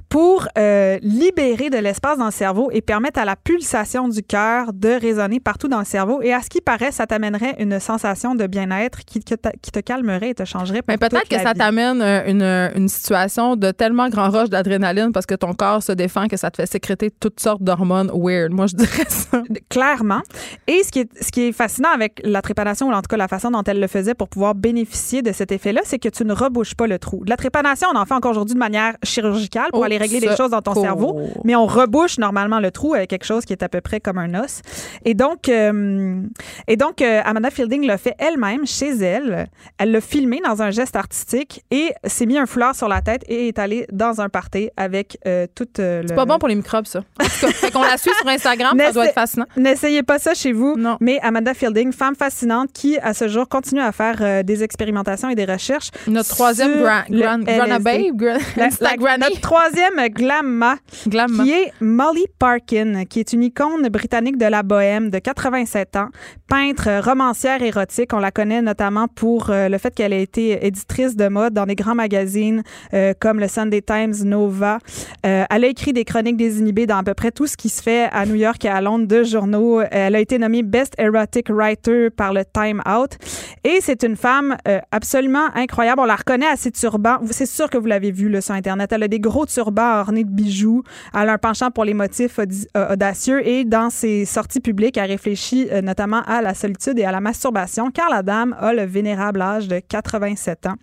Pour 0.09 0.47
euh, 0.57 0.97
libérer 1.01 1.69
de 1.69 1.77
l'espace 1.77 2.17
dans 2.17 2.25
le 2.25 2.31
cerveau 2.31 2.69
et 2.71 2.81
permettre 2.81 3.19
à 3.19 3.25
la 3.25 3.35
pulsation 3.35 4.07
du 4.07 4.23
cœur 4.23 4.73
de 4.73 4.89
résonner 4.89 5.39
partout 5.39 5.67
dans 5.67 5.79
le 5.79 5.85
cerveau. 5.85 6.21
Et 6.21 6.33
à 6.33 6.41
ce 6.41 6.49
qui 6.49 6.61
paraît, 6.61 6.91
ça 6.91 7.07
t'amènerait 7.07 7.55
une 7.59 7.79
sensation 7.79 8.35
de 8.35 8.47
bien-être 8.47 8.99
qui, 9.05 9.19
te 9.21 9.79
calmerait 9.79 10.29
et 10.29 10.35
te 10.35 10.45
changerait 10.45 10.81
pour 10.81 10.93
Mais 10.93 10.97
peut-être 10.97 11.29
que 11.29 11.39
ça 11.39 11.53
t'amène 11.53 12.01
euh, 12.01 12.23
une, 12.27 12.43
une 12.81 12.89
situation 12.89 13.55
de 13.55 13.71
tellement 13.71 14.09
grand 14.09 14.29
rush 14.29 14.49
d'adrénaline 14.49 15.11
parce 15.11 15.25
que 15.25 15.35
ton 15.35 15.53
corps 15.53 15.83
se 15.83 15.91
défend 15.91 16.27
que 16.27 16.37
ça 16.37 16.51
te 16.51 16.61
fait 16.61 16.65
sécréter 16.65 17.11
toutes 17.11 17.39
sortes 17.39 17.63
d'hormones 17.63 18.11
weird. 18.13 18.51
Moi, 18.51 18.67
je 18.67 18.75
dirais 18.75 19.05
ça. 19.07 19.43
Clairement. 19.69 20.21
Et 20.67 20.83
ce 20.83 20.91
qui, 20.91 20.99
est, 20.99 21.23
ce 21.23 21.31
qui 21.31 21.41
est 21.41 21.51
fascinant 21.51 21.89
avec 21.93 22.21
la 22.23 22.41
trépanation, 22.41 22.89
ou 22.89 22.93
en 22.93 23.01
tout 23.01 23.09
cas 23.09 23.17
la 23.17 23.27
façon 23.27 23.51
dont 23.51 23.63
elle 23.63 23.79
le 23.79 23.87
faisait 23.87 24.13
pour 24.13 24.29
pouvoir 24.29 24.55
bénéficier 24.55 25.21
de 25.21 25.31
cet 25.31 25.51
effet-là, 25.51 25.81
c'est 25.83 25.99
que 25.99 26.09
tu 26.09 26.25
ne 26.25 26.33
rebouches 26.33 26.75
pas 26.75 26.87
le 26.87 26.99
trou. 26.99 27.23
De 27.23 27.29
la 27.29 27.37
trépanation, 27.37 27.87
on 27.93 27.97
en 27.97 28.05
fait 28.05 28.13
encore 28.13 28.31
aujourd'hui 28.31 28.55
de 28.55 28.59
manière 28.59 28.95
chirurgicale 29.03 29.69
pour 29.71 29.79
Oh, 29.81 29.83
aller 29.83 29.97
régler 29.97 30.19
des 30.19 30.35
choses 30.35 30.51
dans 30.51 30.61
ton 30.61 30.73
cerveau, 30.81 31.21
mais 31.43 31.55
on 31.55 31.65
rebouche 31.65 32.17
normalement 32.19 32.59
le 32.59 32.69
trou 32.71 32.93
avec 32.93 33.09
quelque 33.09 33.25
chose 33.25 33.45
qui 33.45 33.53
est 33.53 33.63
à 33.63 33.69
peu 33.69 33.81
près 33.81 33.99
comme 33.99 34.17
un 34.19 34.33
os. 34.43 34.61
Et 35.05 35.13
donc, 35.13 35.49
euh, 35.49 36.21
et 36.67 36.75
donc 36.77 37.01
euh, 37.01 37.21
Amanda 37.25 37.49
Fielding 37.49 37.85
l'a 37.85 37.97
fait 37.97 38.15
elle-même 38.19 38.65
chez 38.67 38.89
elle. 38.89 39.47
Elle 39.77 39.91
l'a 39.91 40.01
filmé 40.01 40.39
dans 40.45 40.61
un 40.61 40.69
geste 40.71 40.95
artistique 40.95 41.63
et 41.71 41.91
s'est 42.05 42.25
mis 42.25 42.37
un 42.37 42.45
foulard 42.45 42.75
sur 42.75 42.87
la 42.87 43.01
tête 43.01 43.23
et 43.27 43.47
est 43.47 43.57
allée 43.59 43.87
dans 43.91 44.21
un 44.21 44.29
party 44.29 44.69
avec 44.77 45.17
euh, 45.25 45.47
toute 45.55 45.79
le... 45.79 46.03
C'est 46.07 46.15
pas 46.15 46.25
bon 46.25 46.37
pour 46.37 46.47
les 46.49 46.55
microbes, 46.55 46.85
ça. 46.85 46.99
En 46.99 47.23
tout 47.23 47.29
cas, 47.41 47.47
fait 47.51 47.71
qu'on 47.71 47.81
la 47.83 47.97
suit 47.97 48.11
sur 48.19 48.27
Instagram, 48.27 48.77
ça 48.79 48.91
doit 48.91 49.05
être 49.07 49.13
fascinant. 49.13 49.45
N'essayez 49.57 50.03
pas 50.03 50.19
ça 50.19 50.33
chez 50.33 50.51
vous. 50.51 50.75
Non. 50.77 50.97
Mais 50.99 51.19
Amanda 51.21 51.53
Fielding, 51.53 51.91
femme 51.91 52.15
fascinante 52.15 52.69
qui, 52.73 52.97
à 52.99 53.13
ce 53.13 53.27
jour, 53.27 53.47
continue 53.49 53.81
à 53.81 53.91
faire 53.91 54.43
des 54.43 54.63
expérimentations 54.63 55.29
et 55.29 55.35
des 55.35 55.45
recherches. 55.45 55.89
Notre 56.07 56.29
troisième 56.29 56.81
grand, 56.81 57.01
grand, 57.09 57.39
Grana 57.39 57.77
LSD. 57.77 58.11
Babe, 58.11 58.21
La- 58.57 58.69
la- 58.81 59.17
notre 59.17 59.41
troisième 59.61 60.07
glamma, 60.09 60.75
Glam. 61.05 61.31
qui 61.43 61.51
est 61.51 61.71
Molly 61.81 62.25
Parkin, 62.39 63.05
qui 63.05 63.19
est 63.19 63.31
une 63.31 63.43
icône 63.43 63.87
britannique 63.89 64.37
de 64.37 64.47
la 64.47 64.63
bohème 64.63 65.11
de 65.11 65.19
87 65.19 65.97
ans, 65.97 66.09
peintre, 66.47 66.89
romancière 67.03 67.61
érotique. 67.61 68.11
On 68.13 68.19
la 68.19 68.31
connaît 68.31 68.63
notamment 68.63 69.07
pour 69.07 69.51
euh, 69.51 69.69
le 69.69 69.77
fait 69.77 69.93
qu'elle 69.93 70.13
a 70.13 70.17
été 70.17 70.65
éditrice 70.65 71.15
de 71.15 71.27
mode 71.27 71.53
dans 71.53 71.67
des 71.67 71.75
grands 71.75 71.93
magazines 71.93 72.63
euh, 72.95 73.13
comme 73.19 73.39
le 73.39 73.47
Sunday 73.47 73.81
Times, 73.81 74.15
Nova. 74.23 74.79
Euh, 75.27 75.43
elle 75.47 75.63
a 75.63 75.67
écrit 75.67 75.93
des 75.93 76.05
chroniques 76.05 76.37
désinhibées 76.37 76.87
dans 76.87 76.97
à 76.97 77.03
peu 77.03 77.13
près 77.13 77.29
tout 77.29 77.45
ce 77.45 77.55
qui 77.55 77.69
se 77.69 77.83
fait 77.83 78.09
à 78.11 78.25
New 78.25 78.35
York 78.35 78.65
et 78.65 78.69
à 78.69 78.81
Londres 78.81 79.05
de 79.05 79.23
journaux. 79.23 79.81
Elle 79.91 80.15
a 80.15 80.19
été 80.19 80.39
nommée 80.39 80.63
Best 80.63 80.95
Erotic 80.97 81.51
Writer 81.51 82.09
par 82.09 82.33
le 82.33 82.43
Time 82.45 82.81
Out. 82.87 83.17
Et 83.63 83.77
c'est 83.79 84.03
une 84.03 84.15
femme 84.15 84.57
absolument 84.91 85.45
incroyable. 85.53 86.01
On 86.01 86.05
la 86.05 86.15
reconnaît 86.15 86.47
à 86.47 86.55
ses 86.55 86.71
turbans. 86.71 87.19
C'est 87.29 87.45
sûr 87.45 87.69
que 87.69 87.77
vous 87.77 87.85
l'avez 87.85 88.11
vu 88.11 88.27
là, 88.27 88.41
sur 88.41 88.55
Internet. 88.55 88.91
Elle 88.91 89.03
a 89.03 89.07
des 89.07 89.19
gros 89.19 89.45
turbans 89.51 89.99
ornés 90.01 90.23
de 90.23 90.29
bijoux. 90.29 90.83
Elle 91.13 91.29
a 91.29 91.33
un 91.33 91.37
penchant 91.37 91.71
pour 91.71 91.85
les 91.85 91.93
motifs 91.93 92.39
euh, 92.39 92.93
audacieux. 92.93 93.45
Et 93.47 93.65
dans 93.65 93.89
ses 93.89 94.25
sorties 94.25 94.59
publiques, 94.59 94.97
elle 94.97 95.09
réfléchit 95.11 95.67
euh, 95.71 95.81
notamment 95.81 96.21
à 96.25 96.41
la 96.41 96.53
solitude 96.53 96.97
et 96.99 97.05
à 97.05 97.11
la 97.11 97.21
masturbation, 97.21 97.91
car 97.91 98.09
la 98.09 98.23
dame 98.23 98.55
a 98.59 98.73
le 98.73 98.83
vénérable 98.83 99.41
âge 99.41 99.67
de 99.67 99.79
87 99.79 100.67
ans. 100.67 100.75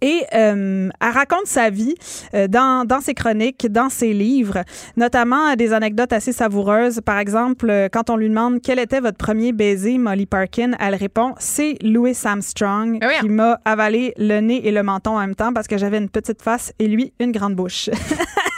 Et 0.00 0.22
euh, 0.34 0.88
elle 1.00 1.10
raconte 1.10 1.46
sa 1.46 1.70
vie 1.70 1.94
euh, 2.34 2.48
dans, 2.48 2.86
dans 2.86 3.00
ses 3.00 3.14
chroniques, 3.14 3.66
dans 3.70 3.88
ses 3.88 4.12
livres, 4.12 4.62
notamment 4.96 5.54
des 5.54 5.72
anecdotes 5.72 6.12
assez 6.12 6.32
savoureuses. 6.32 7.00
Par 7.04 7.18
exemple, 7.18 7.70
euh, 7.70 7.88
quand 7.90 8.10
on 8.10 8.16
lui 8.16 8.28
demande 8.28 8.60
quel 8.62 8.78
était 8.78 9.00
votre 9.00 9.18
premier 9.18 9.52
baiser, 9.52 9.98
Molly 9.98 10.26
Parkin, 10.26 10.72
elle 10.80 10.94
répond 10.94 11.34
c'est 11.38 11.76
Louis 11.82 12.16
Armstrong 12.24 12.98
Ah 13.00 13.08
oui, 13.08 13.14
qui 13.20 13.28
m'a 13.28 13.60
avalé 13.64 14.14
le 14.16 14.40
nez 14.40 14.66
et 14.66 14.70
le 14.70 14.82
menton 14.82 15.16
en 15.16 15.20
même 15.20 15.34
temps 15.34 15.52
parce 15.52 15.66
que 15.66 15.78
j'avais 15.78 15.98
une 15.98 16.08
petite 16.08 16.42
face 16.42 16.72
et 16.78 16.88
lui 16.88 17.12
une 17.20 17.32
grande 17.32 17.54
bouche. 17.54 17.90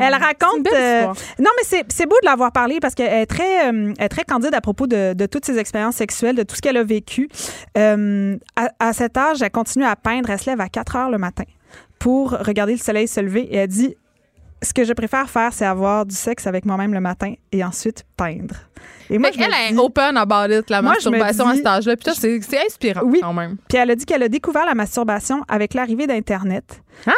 Elle 0.00 0.12
C'est 0.12 0.16
une 0.18 0.22
raconte. 0.24 0.68
euh, 0.74 1.06
non, 1.38 1.50
mais 1.56 1.62
c'est- 1.64 1.84
c'est 1.92 2.06
beau 2.06 2.16
de 2.22 2.26
l'avoir 2.26 2.52
parlé 2.52 2.78
parce 2.80 2.94
qu'elle 2.94 3.12
est 3.12 3.26
très, 3.26 3.70
euh, 3.72 3.92
elle 3.98 4.04
est 4.04 4.08
très 4.08 4.24
candide 4.24 4.54
à 4.54 4.60
propos 4.60 4.86
de, 4.86 5.12
de 5.14 5.26
toutes 5.26 5.44
ses 5.44 5.58
expériences 5.58 5.96
sexuelles, 5.96 6.36
de 6.36 6.42
tout 6.42 6.56
ce 6.56 6.60
qu'elle 6.62 6.76
a 6.76 6.84
vécu. 6.84 7.28
Euh, 7.78 8.36
à, 8.56 8.70
à 8.78 8.92
cet 8.92 9.16
âge, 9.16 9.42
elle 9.42 9.50
continue 9.50 9.84
à 9.84 9.96
peindre. 9.96 10.30
Elle 10.30 10.38
se 10.38 10.48
lève 10.50 10.60
à 10.60 10.68
4 10.68 10.96
heures 10.96 11.10
le 11.10 11.18
matin 11.18 11.44
pour 11.98 12.30
regarder 12.32 12.72
le 12.72 12.78
soleil 12.78 13.08
se 13.08 13.20
lever 13.20 13.42
et 13.42 13.56
elle 13.56 13.68
dit 13.68 13.94
Ce 14.62 14.72
que 14.72 14.84
je 14.84 14.92
préfère 14.94 15.28
faire, 15.28 15.52
c'est 15.52 15.66
avoir 15.66 16.06
du 16.06 16.14
sexe 16.14 16.46
avec 16.46 16.64
moi-même 16.64 16.94
le 16.94 17.00
matin 17.00 17.34
et 17.52 17.62
ensuite 17.62 18.04
peindre. 18.16 18.54
Et 19.08 19.18
moi, 19.18 19.30
me 19.30 19.34
dis- 19.36 19.74
est 19.74 19.78
open 19.78 20.16
about 20.16 20.52
it, 20.52 20.68
la 20.68 20.82
Moi, 20.82 20.92
masturbation 20.94 21.46
à 21.48 21.54
cet 21.54 21.66
âge-là. 21.66 21.94
Puis 21.96 22.12
c'est 22.16 22.64
inspirant 22.66 23.02
Oui. 23.04 23.20
quand 23.22 23.32
même. 23.32 23.56
Puis 23.68 23.78
elle 23.78 23.90
a 23.90 23.94
dit 23.94 24.04
qu'elle 24.04 24.22
a 24.24 24.28
découvert 24.28 24.66
la 24.66 24.74
masturbation 24.74 25.42
avec 25.48 25.74
l'arrivée 25.74 26.06
d'Internet 26.08 26.82
Ah! 27.06 27.12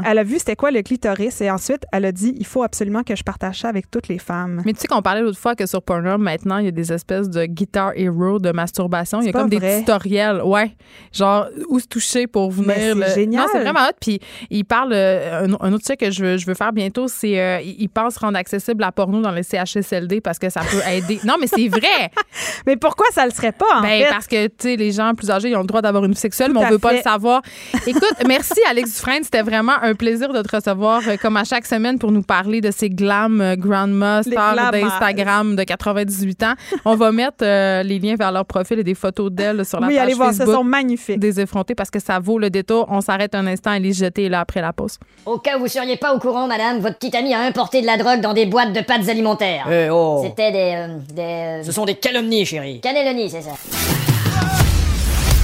et 0.00 0.04
qu'elle 0.04 0.18
a 0.18 0.22
vu 0.22 0.38
c'était 0.38 0.56
quoi 0.56 0.70
le 0.70 0.82
clitoris. 0.82 1.40
Et 1.40 1.50
ensuite, 1.50 1.84
elle 1.92 2.04
a 2.04 2.12
dit 2.12 2.34
il 2.36 2.44
faut 2.44 2.62
absolument 2.62 3.02
que 3.04 3.16
je 3.16 3.22
partage 3.22 3.60
ça 3.60 3.68
avec 3.70 3.90
toutes 3.90 4.08
les 4.08 4.18
femmes. 4.18 4.60
Mais 4.66 4.74
tu 4.74 4.80
sais 4.80 4.86
qu'on 4.88 5.00
parlait 5.00 5.22
l'autre 5.22 5.38
fois 5.38 5.54
que 5.54 5.64
sur 5.64 5.80
Pornhub, 5.82 6.20
maintenant, 6.20 6.58
il 6.58 6.66
y 6.66 6.68
a 6.68 6.72
des 6.72 6.92
espèces 6.92 7.30
de 7.30 7.46
guitar 7.46 7.92
hero 7.96 8.38
de 8.38 8.50
masturbation. 8.52 9.20
Il 9.22 9.26
y 9.26 9.28
a 9.30 9.32
comme 9.32 9.48
des 9.48 9.78
tutoriels, 9.78 10.42
ouais. 10.42 10.76
Genre, 11.12 11.46
où 11.70 11.78
se 11.80 11.86
toucher 11.86 12.26
pour 12.26 12.50
venir. 12.50 12.74
C'est 12.76 12.94
le- 12.94 13.14
génial. 13.14 13.42
Non, 13.44 13.48
c'est 13.52 13.60
vraiment 13.60 13.80
hot. 13.88 13.94
Puis, 13.98 14.20
il 14.50 14.64
parle, 14.64 14.92
euh, 14.92 15.46
un, 15.46 15.52
un 15.66 15.72
autre 15.72 15.84
truc 15.84 16.00
que 16.00 16.10
je 16.10 16.22
veux, 16.22 16.36
je 16.36 16.44
veux 16.46 16.54
faire 16.54 16.72
bientôt, 16.74 17.08
c'est, 17.08 17.40
euh, 17.40 17.60
il 17.62 17.88
pense 17.88 18.18
rendre 18.18 18.36
accessible 18.36 18.82
la 18.82 18.92
porno 18.92 19.22
dans 19.22 19.30
les 19.30 19.42
CHSLD 19.42 20.20
parce 20.20 20.38
que 20.38 20.50
ça 20.50 20.60
peut 20.60 20.80
aider. 20.90 20.99
non, 21.24 21.34
mais 21.40 21.46
c'est 21.46 21.68
vrai. 21.68 22.10
Mais 22.66 22.76
pourquoi 22.76 23.06
ça 23.12 23.24
le 23.24 23.30
serait 23.32 23.52
pas, 23.52 23.78
en 23.78 23.82
Ben, 23.82 24.02
fait? 24.04 24.08
parce 24.10 24.26
que, 24.26 24.46
tu 24.46 24.52
sais, 24.58 24.76
les 24.76 24.92
gens 24.92 25.12
plus 25.14 25.30
âgés, 25.30 25.48
ils 25.50 25.56
ont 25.56 25.60
le 25.60 25.66
droit 25.66 25.80
d'avoir 25.82 26.04
une 26.04 26.12
vie 26.12 26.18
sexuelle, 26.18 26.48
Tout 26.48 26.54
mais 26.54 26.60
on 26.60 26.68
à 26.68 26.70
veut 26.70 26.78
pas 26.78 26.92
le 26.92 27.00
savoir. 27.00 27.42
Écoute, 27.86 28.14
merci, 28.26 28.60
Alex 28.68 28.90
Dufresne. 28.94 29.24
C'était 29.24 29.42
vraiment 29.42 29.72
un 29.82 29.94
plaisir 29.94 30.32
de 30.32 30.42
te 30.42 30.54
recevoir, 30.56 31.00
euh, 31.08 31.16
comme 31.20 31.36
à 31.36 31.44
chaque 31.44 31.66
semaine, 31.66 31.98
pour 31.98 32.12
nous 32.12 32.22
parler 32.22 32.60
de 32.60 32.70
ces 32.70 32.90
glam 32.90 33.40
euh, 33.40 33.56
grandma 33.56 34.22
stars 34.22 34.70
d'Instagram 34.72 35.56
de 35.56 35.62
98 35.64 36.42
ans. 36.42 36.54
On 36.84 36.96
va 36.96 37.12
mettre 37.12 37.42
euh, 37.42 37.82
les 37.82 37.98
liens 37.98 38.16
vers 38.16 38.32
leur 38.32 38.44
profil 38.44 38.78
et 38.78 38.84
des 38.84 38.94
photos 38.94 39.30
d'elles 39.32 39.64
sur 39.64 39.80
la 39.80 39.86
oui, 39.88 39.94
page 39.94 40.02
allez 40.04 40.14
voir, 40.14 40.30
ça 40.32 40.38
Facebook 40.38 40.54
sont 40.56 40.64
magnifiques. 40.64 41.18
des 41.18 41.40
effrontés 41.40 41.74
parce 41.74 41.90
que 41.90 42.00
ça 42.00 42.18
vaut 42.18 42.38
le 42.38 42.50
détour. 42.50 42.86
On 42.90 43.00
s'arrête 43.00 43.34
un 43.34 43.46
instant 43.46 43.72
et 43.72 43.80
les 43.80 43.92
jeter 43.92 44.28
là 44.28 44.40
après 44.40 44.60
la 44.60 44.72
pause. 44.72 44.98
Au 45.26 45.38
cas 45.38 45.56
où 45.56 45.60
vous 45.60 45.68
seriez 45.68 45.96
pas 45.96 46.14
au 46.14 46.18
courant, 46.18 46.46
madame, 46.46 46.78
votre 46.80 46.96
petite 46.98 47.14
amie 47.14 47.34
a 47.34 47.40
importé 47.40 47.80
de 47.80 47.86
la 47.86 47.96
drogue 47.96 48.20
dans 48.20 48.34
des 48.34 48.46
boîtes 48.46 48.72
de 48.72 48.80
pâtes 48.80 49.08
alimentaires. 49.08 49.66
Eh 49.70 49.88
oh 49.90 50.22
C'était 50.24 50.52
des... 50.52 50.89
euh, 50.90 51.60
des... 51.60 51.64
Ce 51.64 51.72
sont 51.72 51.84
des 51.84 51.94
calomnies, 51.94 52.44
chérie. 52.44 52.80
Cannelloni, 52.80 53.30
c'est 53.30 53.42
ça. 53.42 53.52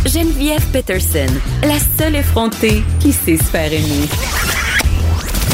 Geneviève 0.07 0.65
Peterson, 0.73 1.27
la 1.63 1.79
seule 1.99 2.17
effrontée 2.17 2.83
qui 3.01 3.13
sait 3.13 3.37
se 3.37 3.45
faire 3.45 3.73
aimer. 3.73 4.07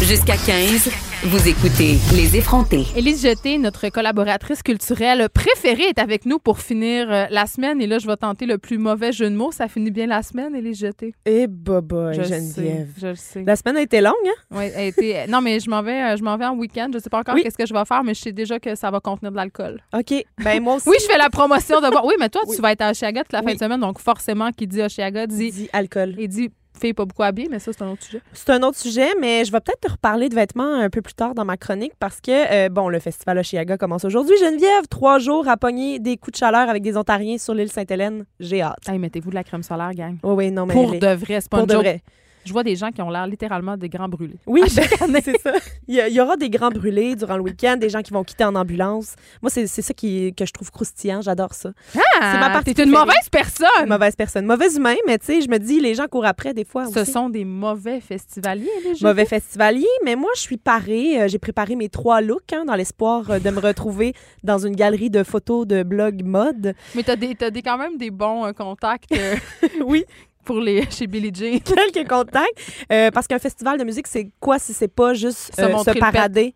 Jusqu'à 0.02 0.36
15, 0.36 0.90
vous 1.24 1.48
écoutez 1.48 1.98
Les 2.16 2.36
effrontés. 2.36 2.84
Élise 2.96 3.22
Jeté, 3.22 3.56
notre 3.58 3.88
collaboratrice 3.90 4.62
culturelle 4.62 5.28
préférée, 5.32 5.84
est 5.90 5.98
avec 6.00 6.26
nous 6.26 6.38
pour 6.40 6.58
finir 6.58 7.10
euh, 7.10 7.26
la 7.30 7.46
semaine. 7.46 7.80
Et 7.80 7.86
là, 7.86 7.98
je 7.98 8.06
vais 8.08 8.16
tenter 8.16 8.44
le 8.44 8.58
plus 8.58 8.76
mauvais 8.78 9.12
jeu 9.12 9.30
de 9.30 9.36
mots. 9.36 9.52
Ça 9.52 9.68
finit 9.68 9.92
bien 9.92 10.06
la 10.06 10.22
semaine, 10.22 10.54
Élise 10.56 10.80
Jeté? 10.80 11.14
Eh, 11.24 11.46
boboy, 11.46 12.14
Je 12.14 12.22
Geneviève. 12.24 12.52
sais, 12.54 12.86
je 13.00 13.06
le 13.06 13.14
sais. 13.14 13.44
La 13.44 13.54
semaine 13.54 13.76
a 13.76 13.82
été 13.82 14.00
longue, 14.00 14.12
hein? 14.26 14.56
Ouais, 14.56 14.72
elle 14.74 14.80
a 14.80 14.84
été- 14.86 15.16
Non, 15.28 15.40
mais 15.40 15.60
je 15.60 15.70
m'en 15.70 15.82
vais, 15.82 16.02
euh, 16.12 16.16
je 16.16 16.24
m'en 16.24 16.36
vais 16.36 16.46
en 16.46 16.56
week-end. 16.56 16.90
Je 16.92 16.98
sais 16.98 17.10
pas 17.10 17.20
encore 17.20 17.34
Oui. 17.36 17.42
qu'est-ce 17.44 17.58
que 17.58 17.66
je 17.66 17.72
vais 17.74 17.84
faire, 17.84 18.02
mais 18.02 18.14
je 18.14 18.20
sais 18.20 18.32
déjà 18.32 18.58
que 18.58 18.74
ça 18.74 18.90
va 18.90 18.98
contenir 18.98 19.30
de 19.30 19.36
l'alcool. 19.36 19.80
OK. 19.96 20.24
Ben, 20.42 20.60
moi 20.60 20.74
aussi. 20.76 20.88
Oui, 20.88 20.96
je 21.00 21.06
fais 21.06 21.18
la 21.18 21.30
promotion 21.30 21.80
de 21.80 21.88
boire. 21.88 22.04
Oui, 22.04 22.14
mais 22.18 22.28
toi, 22.30 22.42
Oui. 22.48 22.56
tu 22.56 22.62
vas 22.62 22.72
être 22.72 22.82
à 22.82 22.90
Oshiaga 22.90 23.22
toute 23.22 23.32
la 23.32 23.42
fin 23.42 23.46
Oui. 23.46 23.54
de 23.54 23.58
semaine, 23.60 23.80
donc 23.80 24.00
forcément, 24.00 24.50
qui 24.50 24.66
dit 24.66 24.82
Oshiaga 24.82 25.28
dit, 25.28 25.50
dit 25.52 25.68
alcool. 25.72 26.16
il 26.18 26.28
dit 26.28 26.50
fille 26.80 26.92
pas 26.94 27.04
beaucoup 27.04 27.22
habillée, 27.22 27.48
mais 27.50 27.58
ça, 27.58 27.72
c'est 27.72 27.82
un 27.82 27.90
autre 27.90 28.02
sujet. 28.02 28.20
C'est 28.32 28.50
un 28.50 28.62
autre 28.62 28.78
sujet, 28.78 29.08
mais 29.20 29.44
je 29.44 29.52
vais 29.52 29.60
peut-être 29.60 29.80
te 29.80 29.90
reparler 29.90 30.28
de 30.28 30.34
vêtements 30.34 30.74
un 30.80 30.90
peu 30.90 31.02
plus 31.02 31.14
tard 31.14 31.34
dans 31.34 31.44
ma 31.44 31.56
chronique 31.56 31.92
parce 31.98 32.20
que, 32.20 32.66
euh, 32.66 32.68
bon, 32.68 32.88
le 32.88 32.98
festival 32.98 33.38
Oshiaga 33.38 33.76
commence 33.76 34.04
aujourd'hui. 34.04 34.36
Geneviève, 34.38 34.86
trois 34.88 35.18
jours 35.18 35.48
à 35.48 35.56
pogner 35.56 35.98
des 35.98 36.16
coups 36.16 36.32
de 36.32 36.38
chaleur 36.38 36.68
avec 36.68 36.82
des 36.82 36.96
Ontariens 36.96 37.38
sur 37.38 37.54
l'île 37.54 37.70
Sainte-Hélène. 37.70 38.24
J'ai 38.40 38.62
hâte. 38.62 38.88
Hey, 38.88 38.98
mettez-vous 38.98 39.30
de 39.30 39.34
la 39.34 39.44
crème 39.44 39.62
solaire, 39.62 39.92
gang. 39.94 40.16
Oui, 40.22 40.34
oui, 40.34 40.50
non, 40.50 40.66
mais. 40.66 40.74
Pour 40.74 40.92
les- 40.92 40.98
de 40.98 41.06
vrai, 41.14 41.40
c'est 41.40 41.50
pas 41.50 41.58
Pour 41.58 41.66
de 41.66 41.74
vrai. 41.74 42.02
Je 42.44 42.52
vois 42.52 42.62
des 42.62 42.76
gens 42.76 42.90
qui 42.90 43.02
ont 43.02 43.10
l'air 43.10 43.26
littéralement 43.26 43.76
des 43.76 43.88
grands 43.88 44.08
brûlés. 44.08 44.38
Oui, 44.46 44.62
ben, 44.74 45.20
c'est 45.24 45.38
ça. 45.40 45.52
Il 45.88 45.96
y, 45.96 46.20
aura 46.20 46.36
des 46.36 46.50
grands 46.50 46.70
brûlés 46.70 47.16
durant 47.16 47.36
le 47.36 47.42
week-end, 47.42 47.76
des 47.76 47.88
gens 47.88 48.02
qui 48.02 48.12
vont 48.12 48.24
quitter 48.24 48.44
en 48.44 48.54
ambulance. 48.54 49.14
Moi, 49.42 49.50
c'est 49.50 49.66
ça 49.66 49.94
qui, 49.94 50.34
que 50.34 50.44
je 50.44 50.52
trouve 50.52 50.70
croustillant. 50.70 51.20
J'adore 51.20 51.54
ça. 51.54 51.72
Ah, 51.96 52.32
c'est 52.32 52.40
ma 52.40 52.50
partie 52.50 52.74
T'es 52.74 52.84
une 52.84 52.90
mauvaise 52.90 53.28
personne. 53.30 53.88
Mauvaise 53.88 54.16
personne. 54.16 54.46
Mauvais 54.46 54.74
humain, 54.74 54.94
mais 55.06 55.18
tu 55.18 55.26
sais, 55.26 55.40
je 55.40 55.48
me 55.48 55.58
dis, 55.58 55.80
les 55.80 55.94
gens 55.94 56.06
courent 56.06 56.26
après 56.26 56.54
des 56.54 56.64
fois. 56.64 56.86
Ce 56.86 57.00
aussi. 57.00 57.12
sont 57.12 57.28
des 57.28 57.44
mauvais 57.44 58.00
festivaliers, 58.00 58.68
les 58.84 58.94
gens. 58.94 59.08
Mauvais 59.08 59.26
festivalier, 59.26 59.86
mais 60.04 60.16
moi, 60.16 60.30
je 60.34 60.40
suis 60.40 60.56
parée. 60.56 61.22
Euh, 61.22 61.28
J'ai 61.28 61.38
préparé 61.38 61.76
mes 61.76 61.88
trois 61.88 62.20
looks 62.20 62.52
hein, 62.52 62.64
dans 62.64 62.74
l'espoir 62.74 63.30
euh, 63.30 63.38
de 63.38 63.50
me 63.50 63.60
retrouver 63.60 64.14
dans 64.42 64.58
une 64.58 64.74
galerie 64.74 65.10
de 65.10 65.22
photos 65.22 65.66
de 65.66 65.82
blog 65.82 66.22
mode. 66.24 66.74
Mais 66.94 67.02
t'as 67.02 67.16
des, 67.16 67.34
des, 67.34 67.62
quand 67.62 67.78
même 67.78 67.96
des 67.96 68.10
bons 68.10 68.46
euh, 68.46 68.52
contacts 68.52 69.12
euh, 69.12 69.36
Oui, 69.84 70.04
pour 70.44 70.60
les, 70.60 70.84
chez 70.90 71.06
Billie 71.06 71.32
Jean. 71.34 71.58
quelques 71.92 72.08
contacts. 72.08 72.52
Euh, 72.92 73.10
parce 73.10 73.26
qu'un 73.26 73.38
festival 73.38 73.78
de 73.78 73.84
musique, 73.84 74.06
c'est 74.06 74.30
quoi 74.40 74.58
si 74.58 74.72
c'est 74.72 74.88
pas 74.88 75.14
juste 75.14 75.54
Se 75.54 75.62
euh, 75.62 75.78
se 75.78 75.98
parader, 75.98 76.54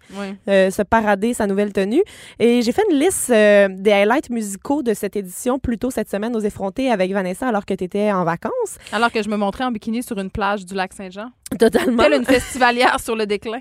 euh, 0.48 0.70
se 0.70 0.82
parader 0.82 1.34
sa 1.34 1.46
nouvelle 1.46 1.72
tenue. 1.72 2.02
Et 2.38 2.62
j'ai 2.62 2.72
fait 2.72 2.82
une 2.90 2.98
liste 2.98 3.30
euh, 3.30 3.68
des 3.70 3.92
highlights 3.92 4.30
musicaux 4.30 4.82
de 4.82 4.94
cette 4.94 5.16
édition 5.16 5.58
plus 5.58 5.78
tôt 5.78 5.90
cette 5.90 6.10
semaine 6.10 6.34
aux 6.36 6.40
effrontés 6.40 6.90
avec 6.90 7.12
Vanessa 7.12 7.48
alors 7.48 7.64
que 7.64 7.74
tu 7.74 7.84
étais 7.84 8.12
en 8.12 8.24
vacances. 8.24 8.78
Alors 8.92 9.12
que 9.12 9.22
je 9.22 9.28
me 9.28 9.36
montrais 9.36 9.64
en 9.64 9.70
bikini 9.70 10.02
sur 10.02 10.18
une 10.18 10.30
plage 10.30 10.64
du 10.64 10.74
lac 10.74 10.92
Saint-Jean. 10.92 11.30
Totalement. 11.59 12.02
Telle 12.02 12.14
une 12.14 12.24
festivalière 12.24 12.98
sur 12.98 13.14
le 13.14 13.24
déclin. 13.24 13.60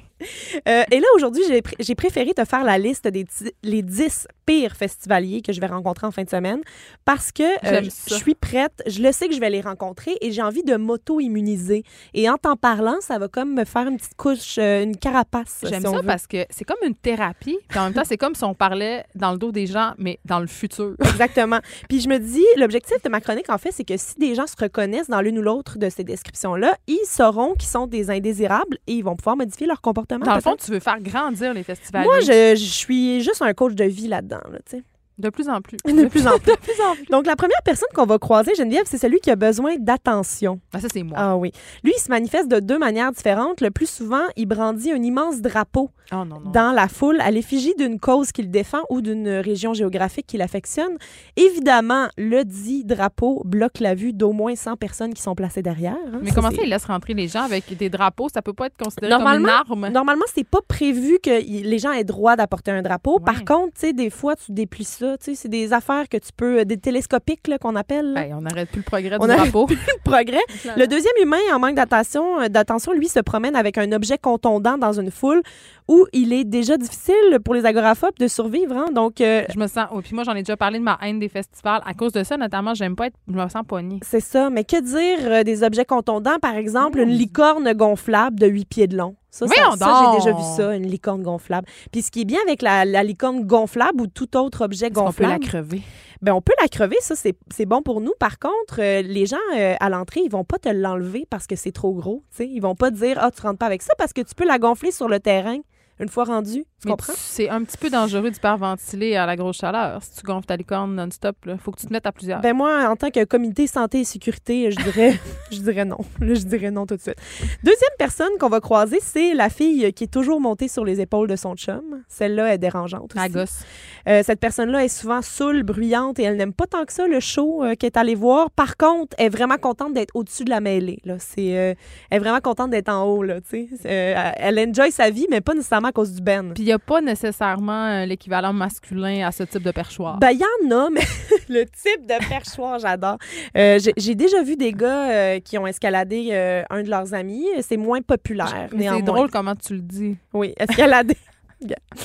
Euh, 0.67 0.83
et 0.91 0.99
là, 0.99 1.05
aujourd'hui, 1.15 1.43
j'ai 1.47 1.61
pr- 1.61 1.95
préféré 1.95 2.33
te 2.33 2.43
faire 2.43 2.63
la 2.63 2.79
liste 2.79 3.07
des 3.07 3.25
les 3.61 3.83
10 3.83 4.27
pires 4.45 4.75
festivaliers 4.75 5.41
que 5.43 5.53
je 5.53 5.61
vais 5.61 5.67
rencontrer 5.67 6.07
en 6.07 6.11
fin 6.11 6.23
de 6.23 6.29
semaine 6.29 6.61
parce 7.05 7.31
que 7.31 7.43
euh, 7.43 7.81
je 8.09 8.15
suis 8.15 8.33
prête. 8.33 8.81
Je 8.87 9.01
le 9.03 9.11
sais 9.11 9.27
que 9.27 9.35
je 9.35 9.39
vais 9.39 9.51
les 9.51 9.61
rencontrer 9.61 10.17
et 10.21 10.31
j'ai 10.31 10.41
envie 10.41 10.63
de 10.63 10.75
m'auto-immuniser. 10.77 11.83
Et 12.15 12.27
en 12.29 12.37
t'en 12.37 12.55
parlant, 12.55 12.95
ça 13.01 13.19
va 13.19 13.27
comme 13.27 13.53
me 13.53 13.65
faire 13.65 13.87
une 13.87 13.97
petite 13.97 14.15
couche, 14.17 14.55
euh, 14.57 14.83
une 14.83 14.97
carapace. 14.97 15.59
J'aime 15.63 15.83
si 15.85 15.89
ça 15.91 15.97
veut. 15.97 16.03
parce 16.03 16.25
que 16.25 16.45
c'est 16.49 16.65
comme 16.65 16.77
une 16.85 16.95
thérapie. 16.95 17.57
Puis 17.69 17.79
en 17.79 17.83
même 17.85 17.93
temps, 17.93 18.03
c'est 18.03 18.17
comme 18.17 18.33
si 18.35 18.43
on 18.43 18.55
parlait 18.55 19.03
dans 19.13 19.31
le 19.31 19.37
dos 19.37 19.51
des 19.51 19.67
gens, 19.67 19.93
mais 19.99 20.19
dans 20.25 20.39
le 20.39 20.47
futur. 20.47 20.95
Exactement. 21.01 21.59
Puis 21.87 22.01
je 22.01 22.09
me 22.09 22.17
dis, 22.17 22.45
l'objectif 22.57 23.01
de 23.03 23.09
ma 23.09 23.21
chronique, 23.21 23.49
en 23.51 23.59
fait, 23.59 23.71
c'est 23.71 23.83
que 23.85 23.97
si 23.97 24.15
des 24.17 24.33
gens 24.33 24.47
se 24.47 24.55
reconnaissent 24.59 25.09
dans 25.09 25.21
l'une 25.21 25.37
ou 25.37 25.43
l'autre 25.43 25.77
de 25.77 25.89
ces 25.89 26.03
descriptions-là, 26.03 26.75
ils 26.87 27.05
sauront 27.07 27.53
qu'ils 27.53 27.69
sont 27.75 27.87
des 27.87 28.09
indésirables 28.09 28.77
et 28.87 28.93
ils 28.93 29.03
vont 29.03 29.15
pouvoir 29.15 29.35
modifier 29.35 29.67
leur 29.67 29.81
comportement. 29.81 30.25
Dans 30.25 30.35
le 30.35 30.41
fond, 30.41 30.55
tu 30.55 30.71
veux 30.71 30.79
faire 30.79 30.99
grandir 31.01 31.53
les 31.53 31.63
festivaliers. 31.63 32.05
moi, 32.05 32.19
je, 32.21 32.55
je 32.55 32.63
suis 32.63 33.21
juste 33.21 33.41
un 33.41 33.53
coach 33.53 33.73
de 33.73 33.83
vie 33.83 34.07
là-dedans. 34.07 34.41
Là, 34.51 34.59
tu 34.65 34.77
sais. 34.77 34.83
De 35.17 35.29
plus 35.29 35.47
en 35.49 35.61
plus. 35.61 35.77
De 35.85 36.07
plus 36.07 36.27
en 36.27 36.37
plus. 36.37 36.51
De 36.51 36.57
plus 36.61 36.81
en 36.81 36.93
plus. 36.95 37.05
Donc, 37.05 37.25
la 37.25 37.35
première 37.35 37.61
personne 37.63 37.87
qu'on 37.93 38.05
va 38.05 38.17
croiser, 38.19 38.53
Geneviève, 38.55 38.83
c'est 38.85 38.97
celui 38.97 39.19
qui 39.19 39.31
a 39.31 39.35
besoin 39.35 39.75
d'attention. 39.79 40.59
Ah, 40.73 40.79
ça, 40.79 40.87
c'est 40.91 41.03
moi. 41.03 41.17
Ah 41.19 41.37
oui. 41.37 41.51
Lui, 41.83 41.93
il 41.95 41.99
se 42.01 42.09
manifeste 42.09 42.49
de 42.49 42.59
deux 42.59 42.77
manières 42.77 43.11
différentes. 43.11 43.61
Le 43.61 43.71
plus 43.71 43.89
souvent, 43.89 44.23
il 44.35 44.45
brandit 44.45 44.91
un 44.91 45.01
immense 45.01 45.41
drapeau 45.41 45.89
Oh 46.11 46.17
non, 46.17 46.39
non. 46.39 46.51
dans 46.51 46.71
la 46.71 46.87
foule 46.87 47.19
à 47.21 47.31
l'effigie 47.31 47.73
d'une 47.79 47.99
cause 47.99 48.31
qu'il 48.31 48.51
défend 48.51 48.81
ou 48.91 49.01
d'une 49.01 49.27
région 49.27 49.73
géographique 49.73 50.27
qu'il 50.27 50.41
affectionne. 50.43 50.97
Évidemment, 51.35 52.07
le 52.17 52.43
dit 52.43 52.83
drapeau 52.85 53.41
bloque 53.45 53.79
la 53.79 53.95
vue 53.95 54.13
d'au 54.13 54.31
moins 54.31 54.55
100 54.55 54.75
personnes 54.77 55.13
qui 55.13 55.21
sont 55.21 55.35
placées 55.35 55.61
derrière. 55.61 55.95
hein. 56.13 56.19
Mais 56.21 56.29
Ça, 56.29 56.35
comment 56.35 56.51
ça, 56.51 56.61
ils 56.63 56.69
laissent 56.69 56.85
rentrer 56.85 57.13
les 57.13 57.27
gens 57.27 57.43
avec 57.43 57.75
des 57.75 57.89
drapeaux? 57.89 58.27
Ça 58.33 58.41
peut 58.41 58.53
pas 58.53 58.67
être 58.67 58.77
considéré 58.77 59.09
Normalement- 59.09 59.47
comme 59.67 59.77
une 59.79 59.85
arme. 59.85 59.93
Normalement, 59.93 60.25
c'est 60.33 60.47
pas 60.47 60.61
prévu 60.67 61.17
que 61.21 61.29
les 61.41 61.79
gens 61.79 61.91
aient 61.91 62.03
droit 62.03 62.35
d'apporter 62.35 62.71
un 62.71 62.81
drapeau. 62.81 63.17
Ouais. 63.17 63.25
Par 63.25 63.43
contre, 63.45 63.73
tu 63.73 63.81
sais, 63.87 63.93
des 63.93 64.09
fois, 64.09 64.35
tu 64.35 64.51
déplies 64.51 64.83
ça. 64.85 65.04
C'est 65.19 65.47
des 65.49 65.73
affaires 65.73 66.07
que 66.09 66.17
tu 66.17 66.29
peux, 66.35 66.65
des 66.65 66.77
télescopiques 66.77 67.41
qu'on 67.61 67.75
appelle. 67.75 68.15
Hey, 68.17 68.33
on 68.33 68.41
n'arrête 68.41 68.69
plus 68.69 68.79
le 68.79 68.83
progrès 68.83 69.17
On 69.19 69.27
du 69.27 69.33
drapeau. 69.35 69.67
le 69.69 69.75
progrès. 70.03 70.41
Le 70.77 70.85
deuxième 70.87 71.13
humain 71.21 71.37
en 71.53 71.59
manque 71.59 71.75
d'attention, 71.75 72.41
euh, 72.41 72.47
d'attention, 72.47 72.93
lui, 72.93 73.07
se 73.07 73.19
promène 73.19 73.55
avec 73.55 73.77
un 73.77 73.91
objet 73.91 74.17
contondant 74.17 74.77
dans 74.77 74.93
une 74.99 75.11
foule 75.11 75.41
où 75.87 76.05
il 76.13 76.33
est 76.33 76.43
déjà 76.43 76.77
difficile 76.77 77.39
pour 77.43 77.53
les 77.53 77.65
agoraphobes 77.65 78.17
de 78.19 78.27
survivre. 78.27 78.75
hein. 78.75 78.87
Donc, 78.93 79.21
euh, 79.21 79.43
Je 79.53 79.59
me 79.59 79.67
sens. 79.67 79.85
oh, 79.91 80.01
puis 80.01 80.15
moi, 80.15 80.23
j'en 80.23 80.33
ai 80.33 80.41
déjà 80.41 80.57
parlé 80.57 80.79
de 80.79 80.83
ma 80.83 80.97
haine 81.01 81.19
des 81.19 81.29
festivals. 81.29 81.81
À 81.85 81.93
cause 81.93 82.11
de 82.11 82.23
ça, 82.23 82.37
notamment, 82.37 82.73
j'aime 82.73 82.95
pas 82.95 83.07
être. 83.07 83.15
Je 83.27 83.33
me 83.33 83.47
sens 83.49 83.63
poignée. 83.67 83.99
c'est 84.03 84.19
ça. 84.19 84.49
Mais 84.49 84.63
que 84.63 84.81
dire 84.81 85.31
euh, 85.31 85.43
des 85.43 85.63
objets 85.63 85.85
contondants? 85.85 86.39
Par 86.41 86.55
exemple, 86.55 86.99
une 86.99 87.09
Mm. 87.09 87.17
licorne 87.17 87.73
gonflable 87.73 88.39
de 88.39 88.47
8 88.47 88.65
pieds 88.65 88.87
de 88.87 88.97
long. 88.97 89.15
Ça, 89.35 89.47
ça, 89.47 89.75
ça, 89.77 90.11
j'ai 90.13 90.17
déjà 90.19 90.31
vu 90.31 90.43
ça, 90.55 90.75
une 90.75 90.87
licorne 90.87 91.21
gonflable. 91.21 91.67
Puis 91.91 92.03
ce 92.03 92.09
qui 92.11 92.21
est 92.21 92.25
bien 92.25 92.39
avec 92.47 92.61
la, 92.61 92.85
la 92.85 93.03
licorne 93.03 93.43
gonflable 93.45 93.99
ou 94.01 94.07
tout 94.07 94.37
autre 94.37 94.63
objet 94.63 94.85
Est-ce 94.85 94.93
qu'on 94.93 95.01
peut 95.01 95.23
gonflable, 95.23 95.43
la 95.43 95.47
crever? 95.47 95.81
ben 96.21 96.33
on 96.33 96.41
peut 96.41 96.53
la 96.61 96.69
crever, 96.69 96.95
ça 97.01 97.15
c'est 97.15 97.65
bon 97.65 97.81
pour 97.81 97.99
nous. 97.99 98.13
Par 98.17 98.39
contre, 98.39 98.79
euh, 98.79 99.01
les 99.01 99.25
gens 99.25 99.35
euh, 99.57 99.75
à 99.79 99.89
l'entrée, 99.89 100.21
ils 100.23 100.31
vont 100.31 100.45
pas 100.45 100.57
te 100.57 100.69
l'enlever 100.69 101.27
parce 101.29 101.47
que 101.47 101.57
c'est 101.57 101.73
trop 101.73 101.93
gros, 101.93 102.23
tu 102.31 102.37
sais. 102.37 102.47
Ils 102.47 102.61
vont 102.61 102.75
pas 102.75 102.91
te 102.91 102.95
dire 102.95 103.17
"Ah, 103.19 103.29
tu 103.29 103.41
rentres 103.41 103.59
pas 103.59 103.65
avec 103.65 103.81
ça" 103.81 103.93
parce 103.97 104.13
que 104.13 104.21
tu 104.21 104.33
peux 104.35 104.45
la 104.45 104.57
gonfler 104.57 104.91
sur 104.91 105.09
le 105.09 105.19
terrain 105.19 105.57
une 105.99 106.09
fois 106.09 106.23
rendu. 106.23 106.65
Tu 106.81 106.89
comprends? 106.89 107.13
C'est 107.15 107.49
un 107.49 107.63
petit 107.63 107.77
peu 107.77 107.89
dangereux 107.89 108.29
d'hyperventiler 108.29 109.15
à 109.15 109.25
la 109.25 109.35
grosse 109.35 109.57
chaleur. 109.57 110.03
Si 110.03 110.19
tu 110.19 110.23
gonfles 110.23 110.45
ta 110.45 110.57
licorne 110.57 110.93
non-stop, 110.95 111.35
il 111.47 111.57
faut 111.57 111.71
que 111.71 111.79
tu 111.79 111.87
te 111.87 111.93
mettes 111.93 112.05
à 112.05 112.11
plusieurs. 112.11 112.41
Ben 112.41 112.53
moi, 112.53 112.87
en 112.89 112.95
tant 112.95 113.09
que 113.09 113.23
comité 113.23 113.65
santé 113.65 114.01
et 114.01 114.03
sécurité, 114.03 114.71
je 114.71 114.81
dirais, 114.81 115.19
je 115.51 115.59
dirais 115.59 115.85
non. 115.85 115.99
Je 116.21 116.43
dirais 116.43 116.71
non 116.71 116.85
tout 116.85 116.95
de 116.95 117.01
suite. 117.01 117.15
Deuxième 117.63 117.89
personne 117.97 118.31
qu'on 118.39 118.49
va 118.49 118.59
croiser, 118.59 118.99
c'est 119.01 119.33
la 119.33 119.49
fille 119.49 119.93
qui 119.93 120.03
est 120.03 120.13
toujours 120.13 120.41
montée 120.41 120.67
sur 120.67 120.83
les 120.85 121.01
épaules 121.01 121.29
de 121.29 121.35
son 121.35 121.55
chum. 121.55 122.03
Celle-là 122.07 122.53
est 122.53 122.57
dérangeante 122.57 123.15
aussi. 123.15 123.23
la 123.23 123.29
gosse. 123.29 123.63
Euh, 124.07 124.21
cette 124.23 124.39
personne-là 124.39 124.83
est 124.83 124.89
souvent 124.89 125.21
saoule, 125.21 125.63
bruyante 125.63 126.19
et 126.19 126.23
elle 126.23 126.37
n'aime 126.37 126.53
pas 126.53 126.67
tant 126.67 126.85
que 126.85 126.93
ça 126.93 127.07
le 127.07 127.19
show 127.19 127.63
euh, 127.63 127.75
qu'elle 127.75 127.87
est 127.87 127.97
allée 127.97 128.15
voir. 128.15 128.51
Par 128.51 128.77
contre, 128.77 129.15
elle 129.17 129.27
est 129.27 129.29
vraiment 129.29 129.57
contente 129.57 129.93
d'être 129.93 130.15
au-dessus 130.15 130.43
de 130.43 130.49
la 130.49 130.59
mêlée. 130.61 130.99
Là. 131.05 131.15
C'est, 131.19 131.57
euh, 131.57 131.73
elle 132.09 132.17
est 132.17 132.19
vraiment 132.19 132.41
contente 132.41 132.69
d'être 132.69 132.89
en 132.89 133.03
haut. 133.05 133.23
Là. 133.23 133.39
Euh, 133.53 134.31
elle 134.35 134.59
enjoy 134.59 134.91
sa 134.91 135.09
vie, 135.09 135.25
mais 135.29 135.41
pas 135.41 135.53
nécessairement 135.53 135.87
à 135.87 135.91
cause 135.91 136.13
du 136.13 136.21
Ben. 136.21 136.53
Puis 136.53 136.71
a 136.75 136.79
pas 136.79 137.01
nécessairement 137.01 137.87
euh, 137.87 138.05
l'équivalent 138.05 138.53
masculin 138.53 139.25
à 139.27 139.31
ce 139.31 139.43
type 139.43 139.63
de 139.63 139.71
perchoir. 139.71 140.17
Ben, 140.19 140.31
il 140.31 140.39
y 140.39 140.43
en 140.71 140.77
a, 140.77 140.89
mais 140.93 141.01
le 141.49 141.63
type 141.65 142.05
de 142.05 142.27
perchoir, 142.29 142.79
j'adore. 142.79 143.17
Euh, 143.57 143.79
j'ai- 143.97 144.15
déjà 144.15 144.41
vu 144.43 144.55
des 144.55 144.71
gars 144.71 145.09
euh, 145.09 145.39
qui 145.39 145.57
ont 145.57 145.67
escaladé 145.67 146.29
euh, 146.31 146.63
un 146.69 146.83
de 146.83 146.89
leurs 146.89 147.13
amis. 147.13 147.45
C'est 147.61 147.77
moins 147.77 148.01
populaire. 148.01 148.67
C'est 148.77 149.01
drôle 149.01 149.29
comment 149.29 149.55
tu 149.55 149.73
le 149.73 149.81
dis. 149.81 150.15
Oui, 150.33 150.53
escalader. 150.57 151.17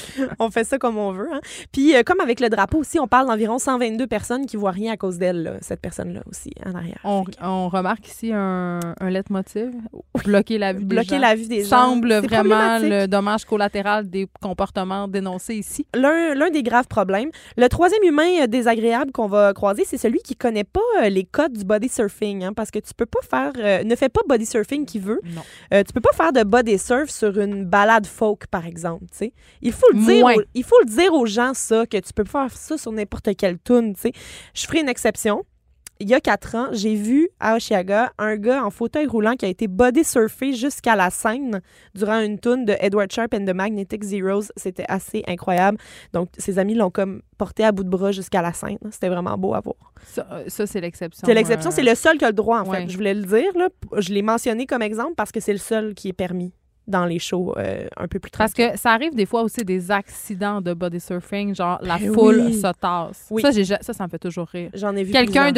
on 0.38 0.50
fait 0.50 0.64
ça 0.64 0.78
comme 0.78 0.96
on 0.96 1.12
veut. 1.12 1.28
Hein? 1.32 1.40
Puis, 1.72 1.94
euh, 1.94 2.02
comme 2.04 2.20
avec 2.20 2.40
le 2.40 2.48
drapeau 2.48 2.78
aussi, 2.78 2.98
on 2.98 3.06
parle 3.06 3.26
d'environ 3.26 3.58
122 3.58 4.06
personnes 4.06 4.46
qui 4.46 4.56
voient 4.56 4.70
rien 4.70 4.92
à 4.92 4.96
cause 4.96 5.18
d'elle, 5.18 5.58
cette 5.60 5.80
personne-là 5.80 6.22
aussi, 6.30 6.50
en 6.64 6.74
arrière. 6.74 6.98
On, 7.04 7.24
Fait 7.24 7.32
que 7.32 7.36
on 7.42 7.68
remarque 7.68 8.06
ici 8.08 8.32
un, 8.32 8.80
un 9.00 9.10
leitmotiv. 9.10 9.70
Bloquer 10.24 10.58
la 10.58 10.72
vue 10.72 10.80
des 10.80 10.84
bloquer 10.84 11.16
gens. 11.16 11.20
la 11.20 11.34
vue 11.34 11.46
des 11.46 11.62
gens. 11.62 11.68
semble 11.68 12.14
vraiment 12.14 12.78
le 12.78 13.06
dommage 13.06 13.44
collatéral 13.44 14.08
des 14.08 14.28
comportements 14.40 15.08
dénoncés 15.08 15.54
ici. 15.54 15.86
L'un 15.94 16.50
des 16.50 16.62
graves 16.62 16.88
problèmes. 16.88 17.30
Le 17.56 17.68
troisième 17.68 18.02
humain 18.04 18.42
euh, 18.42 18.46
désagréable 18.46 19.12
qu'on 19.12 19.26
va 19.26 19.52
croiser, 19.52 19.84
c'est 19.84 19.98
celui 19.98 20.20
qui 20.20 20.36
connaît 20.36 20.64
pas 20.64 20.80
euh, 21.02 21.08
les 21.08 21.24
codes 21.24 21.52
du 21.52 21.64
body 21.64 21.88
surfing, 21.88 22.44
hein, 22.44 22.52
parce 22.52 22.70
que 22.70 22.78
tu 22.78 22.92
peux 22.94 23.06
pas 23.06 23.20
faire, 23.28 23.52
euh, 23.58 23.84
ne 23.84 23.96
fais 23.96 24.08
pas 24.08 24.20
body 24.28 24.46
surfing 24.46 24.86
qui 24.86 24.98
veut. 24.98 25.20
Non. 25.24 25.42
Euh, 25.74 25.82
tu 25.86 25.92
peux 25.92 26.00
pas 26.00 26.12
faire 26.12 26.32
de 26.32 26.42
body 26.42 26.78
surf 26.78 27.10
sur 27.10 27.38
une 27.38 27.64
balade 27.64 28.06
folk, 28.06 28.46
par 28.46 28.66
exemple. 28.66 29.04
tu 29.10 29.18
sais. 29.18 29.32
Il 29.62 29.72
faut 29.72 29.86
le 29.92 29.98
dire, 30.04 30.24
aux, 30.26 30.42
il 30.54 30.64
faut 30.64 30.78
le 30.80 30.86
dire 30.90 31.12
aux 31.12 31.26
gens 31.26 31.52
ça 31.54 31.86
que 31.86 31.96
tu 31.98 32.12
peux 32.12 32.24
faire 32.24 32.52
ça 32.56 32.78
sur 32.78 32.92
n'importe 32.92 33.36
quelle 33.36 33.58
tune. 33.58 33.94
tu 33.94 34.00
sais. 34.02 34.12
Je 34.54 34.66
ferai 34.66 34.80
une 34.80 34.88
exception. 34.88 35.44
Il 36.02 36.08
y 36.08 36.14
a 36.14 36.20
quatre 36.20 36.54
ans, 36.54 36.68
j'ai 36.72 36.94
vu 36.94 37.28
à 37.40 37.56
Oshiaga 37.56 38.10
un 38.16 38.36
gars 38.36 38.64
en 38.64 38.70
fauteuil 38.70 39.04
roulant 39.04 39.34
qui 39.36 39.44
a 39.44 39.48
été 39.48 39.68
body 39.68 40.02
surfé 40.02 40.54
jusqu'à 40.54 40.96
la 40.96 41.10
scène 41.10 41.60
durant 41.94 42.20
une 42.20 42.38
tune 42.40 42.64
de 42.64 42.74
Edward 42.80 43.12
Sharp 43.12 43.34
and 43.34 43.44
the 43.44 43.52
Magnetic 43.54 44.02
Zeros. 44.02 44.44
C'était 44.56 44.86
assez 44.88 45.22
incroyable. 45.28 45.76
Donc, 46.14 46.30
ses 46.38 46.58
amis 46.58 46.74
l'ont 46.74 46.88
comme 46.90 47.20
porté 47.36 47.64
à 47.64 47.72
bout 47.72 47.84
de 47.84 47.90
bras 47.90 48.12
jusqu'à 48.12 48.40
la 48.40 48.54
scène. 48.54 48.78
C'était 48.90 49.10
vraiment 49.10 49.36
beau 49.36 49.52
à 49.52 49.60
voir. 49.60 49.76
Ça, 50.06 50.26
euh, 50.32 50.44
ça, 50.46 50.66
c'est 50.66 50.80
l'exception. 50.80 51.22
C'est 51.26 51.34
l'exception, 51.34 51.68
Euh, 51.68 51.74
c'est 51.74 51.82
le 51.82 51.94
seul 51.94 52.16
qui 52.16 52.24
a 52.24 52.28
le 52.28 52.32
droit, 52.32 52.60
en 52.60 52.66
ouais. 52.70 52.80
fait. 52.84 52.88
Je 52.88 52.96
voulais 52.96 53.12
le 53.12 53.24
dire, 53.24 53.52
là. 53.54 53.68
Je 53.98 54.14
l'ai 54.14 54.22
mentionné 54.22 54.64
comme 54.64 54.80
exemple 54.80 55.12
parce 55.18 55.30
que 55.32 55.40
c'est 55.40 55.52
le 55.52 55.58
seul 55.58 55.92
qui 55.92 56.08
est 56.08 56.14
permis 56.14 56.54
dans 56.90 57.06
les 57.06 57.18
shows 57.18 57.54
euh, 57.56 57.86
un 57.96 58.06
peu 58.08 58.18
plus 58.18 58.30
Parce 58.30 58.52
tranquilles. 58.52 58.72
que 58.74 58.78
ça 58.78 58.90
arrive 58.92 59.14
des 59.14 59.26
fois 59.26 59.42
aussi 59.42 59.64
des 59.64 59.90
accidents 59.90 60.60
de 60.60 60.74
body 60.74 61.00
surfing, 61.00 61.54
genre 61.54 61.78
la 61.82 61.98
Ben 61.98 62.12
foule 62.12 62.42
oui. 62.46 62.54
se 62.60 62.72
tasse. 62.78 63.26
Oui. 63.30 63.42
Ça, 63.42 63.52
ça, 63.80 63.92
ça 63.92 64.04
me 64.04 64.08
fait 64.10 64.18
toujours 64.18 64.48
rire. 64.48 64.70
J'en 64.74 64.94
ai 64.96 65.04
vu 65.04 65.12
Quelqu'un 65.12 65.52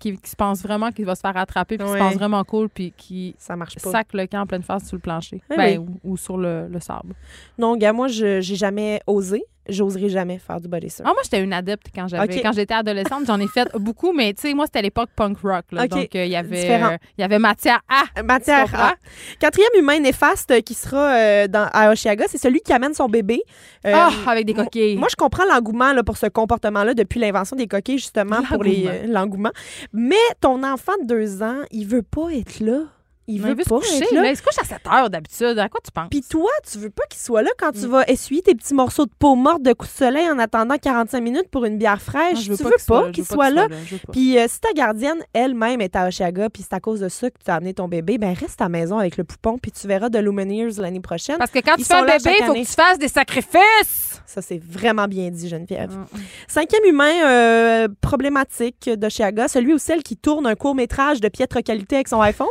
qui, 0.00 0.16
qui 0.18 0.30
se 0.30 0.36
pense 0.36 0.62
vraiment 0.62 0.90
qu'il 0.90 1.04
va 1.04 1.14
se 1.14 1.20
faire 1.20 1.36
attraper, 1.36 1.76
puis 1.78 1.86
qui 1.86 1.92
se 1.92 1.98
pense 1.98 2.14
vraiment 2.14 2.42
cool, 2.44 2.68
puis 2.68 2.92
qui 2.96 3.34
Ça 3.38 3.54
marche 3.56 3.76
pas. 3.76 3.90
sac 3.90 4.08
le 4.14 4.26
camp 4.26 4.40
en 4.42 4.46
pleine 4.46 4.62
face 4.62 4.86
sur 4.86 4.96
le 4.96 5.00
plancher. 5.02 5.40
Oui, 5.50 5.56
Ben, 5.56 5.78
oui. 5.78 5.86
ou, 6.04 6.12
ou 6.12 6.16
sur 6.16 6.36
le, 6.36 6.66
le 6.68 6.80
sable. 6.80 7.14
Non, 7.58 7.76
gars, 7.76 7.92
moi, 7.92 8.08
je 8.08 8.40
j'ai 8.40 8.56
jamais 8.56 9.00
osé. 9.06 9.44
J'oserai 9.68 10.08
jamais 10.08 10.38
faire 10.38 10.60
du 10.60 10.68
body 10.68 10.88
surf. 10.90 11.06
Ah, 11.08 11.12
moi, 11.12 11.22
j'étais 11.24 11.42
une 11.42 11.52
adepte 11.52 11.86
quand 11.94 12.08
j'avais 12.08 12.40
quand 12.40 12.52
j'étais 12.52 12.74
adolescente. 12.74 13.24
J'en 13.26 13.38
ai 13.40 13.46
fait 13.48 13.68
beaucoup, 13.74 14.12
mais 14.12 14.32
tu 14.32 14.42
sais, 14.42 14.54
moi, 14.54 14.66
c'était 14.66 14.82
l'époque 14.82 15.10
punk 15.14 15.38
rock. 15.42 15.64
là. 15.72 15.86
Donc, 15.86 16.14
euh, 16.14 16.24
il 16.24 16.30
y 16.30 16.36
avait 16.36 16.70
euh, 16.82 16.96
y 17.18 17.22
avait 17.22 17.38
matière 17.38 17.80
à. 17.88 18.22
Matière 18.22 18.64
Tu 18.66 18.70
comprends? 18.72 18.86
à. 18.88 18.94
Quatrième 19.38 19.70
humain 19.78 19.98
néfaste 20.00 20.50
euh, 20.50 20.60
qui 20.60 20.74
sera 20.74 21.12
euh, 21.14 21.48
dans, 21.48 21.68
à 21.72 21.90
Oshiaga, 21.90 22.24
c'est 22.28 22.38
celui 22.38 22.60
qui 22.60 22.72
amène 22.72 22.94
son 22.94 23.08
bébé. 23.08 23.42
Euh, 23.86 23.92
Ah, 23.94 24.10
avec 24.30 24.46
des 24.46 24.54
coquilles. 24.54 24.96
Moi, 24.96 25.08
je 25.10 25.16
comprends 25.16 25.44
l'engouement 25.44 25.92
là, 25.92 26.02
pour 26.02 26.16
ce 26.16 26.26
comportement-là 26.26 26.94
depuis 26.94 27.20
l'invention 27.20 27.56
des 27.56 27.66
coquilles, 27.66 27.98
justement, 27.98 28.42
pour 28.42 28.62
les 28.64 28.84
L'engouement. 28.84 28.90
euh, 28.90 29.06
l'engouement. 29.08 29.50
Mais 29.92 30.16
ton 30.40 30.62
enfant 30.64 30.92
de 31.02 31.06
deux 31.06 31.42
ans, 31.42 31.60
il 31.70 31.86
veut 31.86 32.02
pas 32.02 32.32
être 32.32 32.60
là. 32.60 32.80
Il 33.28 33.40
veut, 33.42 33.50
il 33.50 33.56
veut 33.56 33.62
se 33.64 33.68
pas 33.68 33.76
coucher. 33.78 33.98
être 33.98 34.10
là. 34.12 34.22
là. 34.22 34.30
Il 34.30 34.36
se 34.36 34.42
couche 34.42 34.58
à 34.58 34.64
7 34.64 34.78
heures 34.92 35.10
d'habitude. 35.10 35.58
À 35.58 35.68
quoi 35.68 35.80
tu 35.84 35.90
penses? 35.92 36.08
Puis 36.10 36.22
toi, 36.22 36.50
tu 36.70 36.78
veux 36.78 36.90
pas 36.90 37.04
qu'il 37.10 37.20
soit 37.20 37.42
là 37.42 37.50
quand 37.58 37.72
tu 37.72 37.86
Mm. 37.86 37.90
vas 37.90 38.04
essuyer 38.08 38.42
tes 38.42 38.54
petits 38.54 38.74
morceaux 38.74 39.04
de 39.06 39.12
peau 39.18 39.34
morte 39.36 39.62
de 39.62 39.72
coups 39.72 39.92
de 39.92 39.98
soleil 39.98 40.28
en 40.30 40.38
attendant 40.38 40.76
45 40.78 41.20
minutes 41.20 41.48
pour 41.50 41.64
une 41.64 41.78
bière 41.78 42.00
fraîche. 42.02 42.40
je 42.40 42.54
tu 42.54 42.62
veux 42.64 42.70
pas 42.86 43.10
qu'il 43.10 43.22
veux 43.24 43.34
soit 43.34 43.50
là. 43.50 43.68
veux 43.68 43.98
pas. 43.98 44.12
Puis 44.12 44.38
euh, 44.38 44.46
si 44.48 44.60
ta 44.60 44.72
gardienne 44.72 45.18
elle-même 45.32 45.80
est 45.80 45.94
à 45.94 46.08
Oshiaga, 46.08 46.48
puis 46.50 46.62
c'est 46.62 46.74
à 46.74 46.80
cause 46.80 47.00
de 47.00 47.08
ça 47.08 47.30
que 47.30 47.36
tu 47.44 47.50
as 47.50 47.54
amené 47.56 47.74
ton 47.74 47.86
bébé, 47.88 48.18
ben 48.18 48.32
reste 48.34 48.60
à 48.60 48.64
la 48.64 48.68
maison 48.70 48.98
avec 48.98 49.16
le 49.16 49.24
poupon, 49.24 49.58
puis 49.58 49.70
tu 49.72 49.86
verras 49.86 50.08
de 50.08 50.18
Lumineers 50.18 50.72
l'année 50.78 51.00
prochaine. 51.00 51.36
Parce 51.38 51.50
que 51.50 51.58
quand 51.60 51.74
Ils 51.76 51.82
tu 51.84 51.88
fais 51.88 51.94
un 51.94 52.02
bébé, 52.04 52.18
il 52.38 52.44
faut 52.46 52.52
que 52.54 52.58
tu 52.58 52.64
fasses 52.64 52.98
des 52.98 53.08
sacrifices. 53.08 54.20
Ça, 54.26 54.42
c'est 54.42 54.60
vraiment 54.62 55.06
bien 55.06 55.30
dit, 55.30 55.48
Geneviève. 55.48 55.90
Mm. 55.92 56.06
Cinquième 56.48 56.84
humain 56.84 57.12
euh, 57.26 57.88
problématique 58.00 58.90
d'Oshiaga, 58.96 59.48
celui 59.48 59.72
ou 59.74 59.78
celle 59.78 60.02
qui 60.02 60.16
tourne 60.16 60.46
un 60.46 60.54
court-métrage 60.54 61.20
de 61.20 61.28
piètre 61.28 61.62
qualité 61.62 61.96
avec 61.96 62.08
son 62.08 62.20
iPhone. 62.20 62.46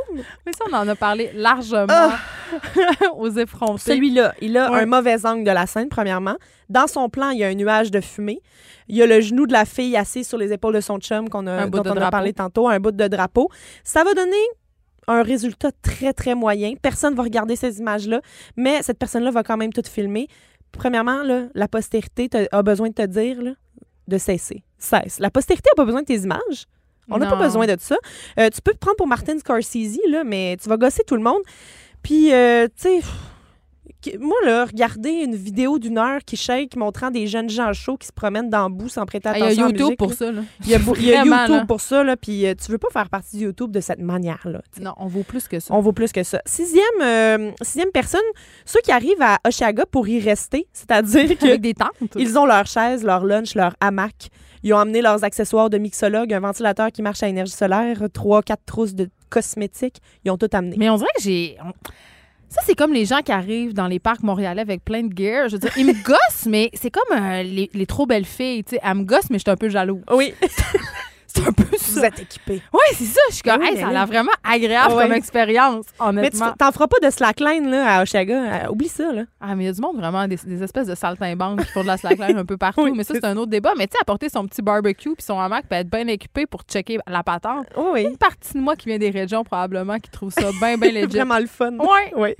Mais 0.45 0.53
ça, 0.57 0.65
on 0.71 0.75
en 0.75 0.87
a 0.87 0.95
parlé 0.95 1.31
largement 1.33 1.85
Ah! 1.89 2.17
aux 3.17 3.29
effrontés. 3.29 3.91
Celui-là, 3.91 4.33
il 4.41 4.57
a 4.57 4.71
Ouais. 4.71 4.79
un 4.81 4.85
mauvais 4.85 5.25
angle 5.25 5.43
de 5.43 5.51
la 5.51 5.65
scène, 5.67 5.89
premièrement. 5.89 6.35
Dans 6.69 6.87
son 6.87 7.09
plan, 7.09 7.29
il 7.31 7.39
y 7.39 7.43
a 7.43 7.47
un 7.47 7.53
nuage 7.55 7.91
de 7.91 7.99
fumée. 8.01 8.39
Il 8.87 8.95
y 8.95 9.01
a 9.01 9.05
le 9.05 9.19
genou 9.19 9.47
de 9.47 9.53
la 9.53 9.65
fille 9.65 9.97
assis 9.97 10.23
sur 10.23 10.37
les 10.37 10.53
épaules 10.53 10.73
de 10.75 10.79
son 10.81 10.97
chum 10.99 11.27
qu'on 11.29 11.45
a, 11.47 11.67
dont 11.67 11.83
on 11.85 11.97
a 11.97 12.09
parlé 12.09 12.31
tantôt, 12.33 12.69
un 12.69 12.79
bout 12.79 12.91
de 12.91 13.07
drapeau. 13.07 13.49
Ça 13.83 14.03
va 14.05 14.13
donner 14.13 14.31
un 15.09 15.23
résultat 15.23 15.71
très, 15.81 16.13
très 16.13 16.35
moyen. 16.35 16.73
Personne 16.81 17.15
va 17.15 17.23
regarder 17.23 17.55
ces 17.57 17.79
images-là, 17.79 18.21
mais 18.55 18.81
cette 18.81 18.97
personne-là 18.99 19.31
va 19.31 19.43
quand 19.43 19.57
même 19.57 19.73
tout 19.73 19.83
filmer. 19.89 20.27
Premièrement, 20.71 21.23
là, 21.23 21.43
la 21.53 21.67
postérité 21.67 22.29
a 22.51 22.63
besoin 22.63 22.89
de 22.89 22.93
te 22.93 23.05
dire 23.05 23.41
là, 23.41 23.51
de 24.07 24.17
cesser. 24.17 24.63
Cesse. 24.77 25.19
La 25.19 25.29
postérité 25.31 25.69
n'a 25.71 25.75
pas 25.81 25.85
besoin 25.85 26.01
de 26.01 26.05
tes 26.07 26.19
images. 26.19 26.65
On 27.09 27.17
n'a 27.17 27.27
pas 27.27 27.35
besoin 27.37 27.65
de 27.67 27.75
ça. 27.79 27.95
Euh, 28.39 28.49
tu 28.53 28.61
peux 28.61 28.73
te 28.73 28.77
prendre 28.77 28.97
pour 28.97 29.07
Martin 29.07 29.37
Scorsese, 29.39 29.99
là, 30.09 30.23
mais 30.23 30.57
tu 30.61 30.67
vas 30.69 30.77
gosser 30.77 31.03
tout 31.05 31.15
le 31.15 31.21
monde. 31.23 31.41
Puis, 32.03 32.33
euh, 32.33 32.67
tu 32.67 33.01
sais, 33.01 33.01
moi, 34.19 34.35
là, 34.45 34.65
regarder 34.65 35.09
une 35.09 35.35
vidéo 35.35 35.79
d'une 35.79 35.97
heure 35.97 36.19
qui 36.25 36.37
shake 36.37 36.75
montrant 36.77 37.09
des 37.11 37.27
jeunes 37.27 37.49
gens 37.49 37.73
chauds 37.73 37.97
qui 37.97 38.07
se 38.07 38.13
promènent 38.13 38.49
dans 38.49 38.69
le 38.69 38.73
bout 38.73 38.87
sans 38.89 39.05
prêter 39.05 39.27
Ah, 39.29 39.37
Il 39.37 39.39
y 39.39 39.43
attention 39.43 39.63
a 39.63 39.67
YouTube 39.69 39.81
musique, 39.85 39.97
pour 39.99 40.09
là. 40.09 40.15
ça. 40.15 40.31
Là. 40.31 40.41
Il 40.61 40.69
y 40.69 40.75
a, 40.75 40.79
beau- 40.79 40.95
il 40.95 41.05
y 41.05 41.13
a 41.13 41.21
Vraiment, 41.21 41.37
YouTube 41.41 41.55
là. 41.55 41.65
pour 41.65 41.81
ça, 41.81 42.03
là, 42.03 42.15
puis 42.15 42.45
euh, 42.45 42.53
tu 42.53 42.71
veux 42.71 42.77
pas 42.77 42.89
faire 42.93 43.09
partie 43.09 43.37
de 43.37 43.41
YouTube 43.43 43.71
de 43.71 43.79
cette 43.81 43.99
manière-là. 43.99 44.61
Non, 44.79 44.93
on 44.97 45.07
vaut 45.07 45.23
plus 45.23 45.47
que 45.47 45.59
ça. 45.59 45.73
On 45.73 45.81
vaut 45.81 45.93
plus 45.93 46.11
que 46.11 46.23
ça. 46.23 46.41
Sixième, 46.45 46.83
euh, 47.01 47.51
sixième 47.61 47.91
personne, 47.91 48.21
ceux 48.65 48.79
qui 48.81 48.91
arrivent 48.91 49.21
à 49.21 49.39
Oshiaga 49.45 49.85
pour 49.87 50.07
y 50.07 50.19
rester, 50.21 50.67
c'est-à-dire 50.73 51.29
que 51.37 51.45
Avec 51.45 51.61
des 51.61 51.73
tentes. 51.73 51.89
ils 52.17 52.37
ont 52.37 52.45
leur 52.45 52.65
chaise, 52.67 53.03
leur 53.03 53.25
lunch, 53.25 53.55
leur 53.55 53.75
hamac. 53.81 54.29
Ils 54.63 54.73
ont 54.73 54.77
amené 54.77 55.01
leurs 55.01 55.23
accessoires 55.23 55.69
de 55.69 55.77
mixologue, 55.77 56.33
un 56.33 56.39
ventilateur 56.39 56.91
qui 56.91 57.01
marche 57.01 57.23
à 57.23 57.27
énergie 57.27 57.53
solaire, 57.53 58.01
trois, 58.13 58.41
quatre 58.41 58.63
trousses 58.65 58.95
de 58.95 59.09
cosmétiques. 59.29 60.01
Ils 60.25 60.31
ont 60.31 60.37
tout 60.37 60.49
amené. 60.53 60.75
Mais 60.77 60.89
on 60.89 60.97
dirait 60.97 61.09
que 61.15 61.21
j'ai. 61.21 61.57
Ça, 62.49 62.61
c'est 62.65 62.75
comme 62.75 62.93
les 62.93 63.05
gens 63.05 63.21
qui 63.21 63.31
arrivent 63.33 63.73
dans 63.73 63.87
les 63.87 63.99
parcs 63.99 64.23
montréalais 64.23 64.61
avec 64.61 64.83
plein 64.85 65.03
de 65.03 65.15
gear. 65.15 65.49
Je 65.49 65.55
veux 65.55 65.59
dire, 65.59 65.71
ils 65.77 65.85
me 65.85 65.93
gossent, 66.03 66.45
mais 66.47 66.69
c'est 66.73 66.89
comme 66.91 67.17
euh, 67.17 67.43
les, 67.43 67.69
les 67.73 67.85
trop 67.85 68.05
belles 68.05 68.25
filles. 68.25 68.63
Tu 68.63 68.75
sais, 68.75 68.81
elles 68.83 68.95
me 68.95 69.03
gossent, 69.03 69.29
mais 69.29 69.37
je 69.37 69.43
suis 69.43 69.51
un 69.51 69.57
peu 69.57 69.69
jaloux. 69.69 70.01
Oui, 70.11 70.33
C'est 71.41 71.47
un 71.47 71.51
peu 71.51 71.63
vous 71.63 71.77
ça. 72.01 72.07
êtes 72.07 72.19
équipés. 72.19 72.61
Oui, 72.73 72.79
c'est 72.95 73.05
ça. 73.05 73.19
Je 73.29 73.33
suis 73.35 73.43
comme, 73.43 73.61
Oui, 73.61 73.67
hey, 73.71 73.77
ça 73.79 73.87
a 73.87 73.91
l'air 73.91 74.05
vraiment 74.07 74.31
agréable 74.43 74.93
Ouais. 74.95 75.03
comme 75.03 75.13
expérience, 75.13 75.85
Mais 75.99 76.03
tu 76.03 76.03
honnêtement. 76.37 76.53
t'en 76.57 76.71
feras 76.71 76.87
pas 76.87 76.97
de 77.05 77.09
slackline 77.09 77.69
là, 77.69 77.97
à 77.97 78.01
Oshiaga. 78.03 78.35
Euh, 78.65 78.69
oublie 78.71 78.87
ça. 78.87 79.11
Là. 79.11 79.23
Ah, 79.41 79.55
mais 79.55 79.63
il 79.63 79.67
y 79.67 79.69
a 79.69 79.73
du 79.73 79.81
monde 79.81 79.97
vraiment, 79.97 80.27
des, 80.27 80.37
des 80.45 80.63
espèces 80.63 80.87
de 80.87 80.95
saltimbanques 80.95 81.61
qui 81.65 81.71
font 81.71 81.81
de 81.81 81.87
la 81.87 81.97
slackline 81.97 82.37
un 82.37 82.45
peu 82.45 82.57
partout. 82.57 82.81
Oui, 82.83 82.91
mais 82.95 83.03
ça, 83.03 83.13
c'est 83.13 83.19
c'est 83.21 83.25
un 83.27 83.37
autre 83.37 83.49
débat. 83.51 83.73
Mais 83.77 83.87
tu 83.87 83.93
sais, 83.93 83.97
apporter 84.01 84.29
son 84.29 84.45
petit 84.47 84.61
barbecue 84.61 85.13
puis 85.15 85.23
son 85.25 85.39
hamac 85.39 85.65
puis 85.69 85.79
être 85.79 85.89
bien 85.89 86.07
équipé 86.07 86.45
pour 86.45 86.61
checker 86.61 86.99
la 87.07 87.23
patente. 87.23 87.65
Oui, 87.75 87.83
oui. 87.93 88.03
Une 88.03 88.17
partie 88.17 88.53
de 88.53 88.59
moi 88.59 88.75
qui 88.75 88.87
vient 88.89 88.97
des 88.97 89.09
régions, 89.09 89.43
probablement, 89.43 89.97
qui 89.99 90.09
trouve 90.11 90.31
ça 90.31 90.49
bien, 90.59 90.77
bien 90.77 90.91
legit. 90.93 91.07
Vraiment 91.17 91.39
le 91.39 91.47
fun. 91.47 91.71
Ouais. 91.77 92.13
Oui. 92.15 92.35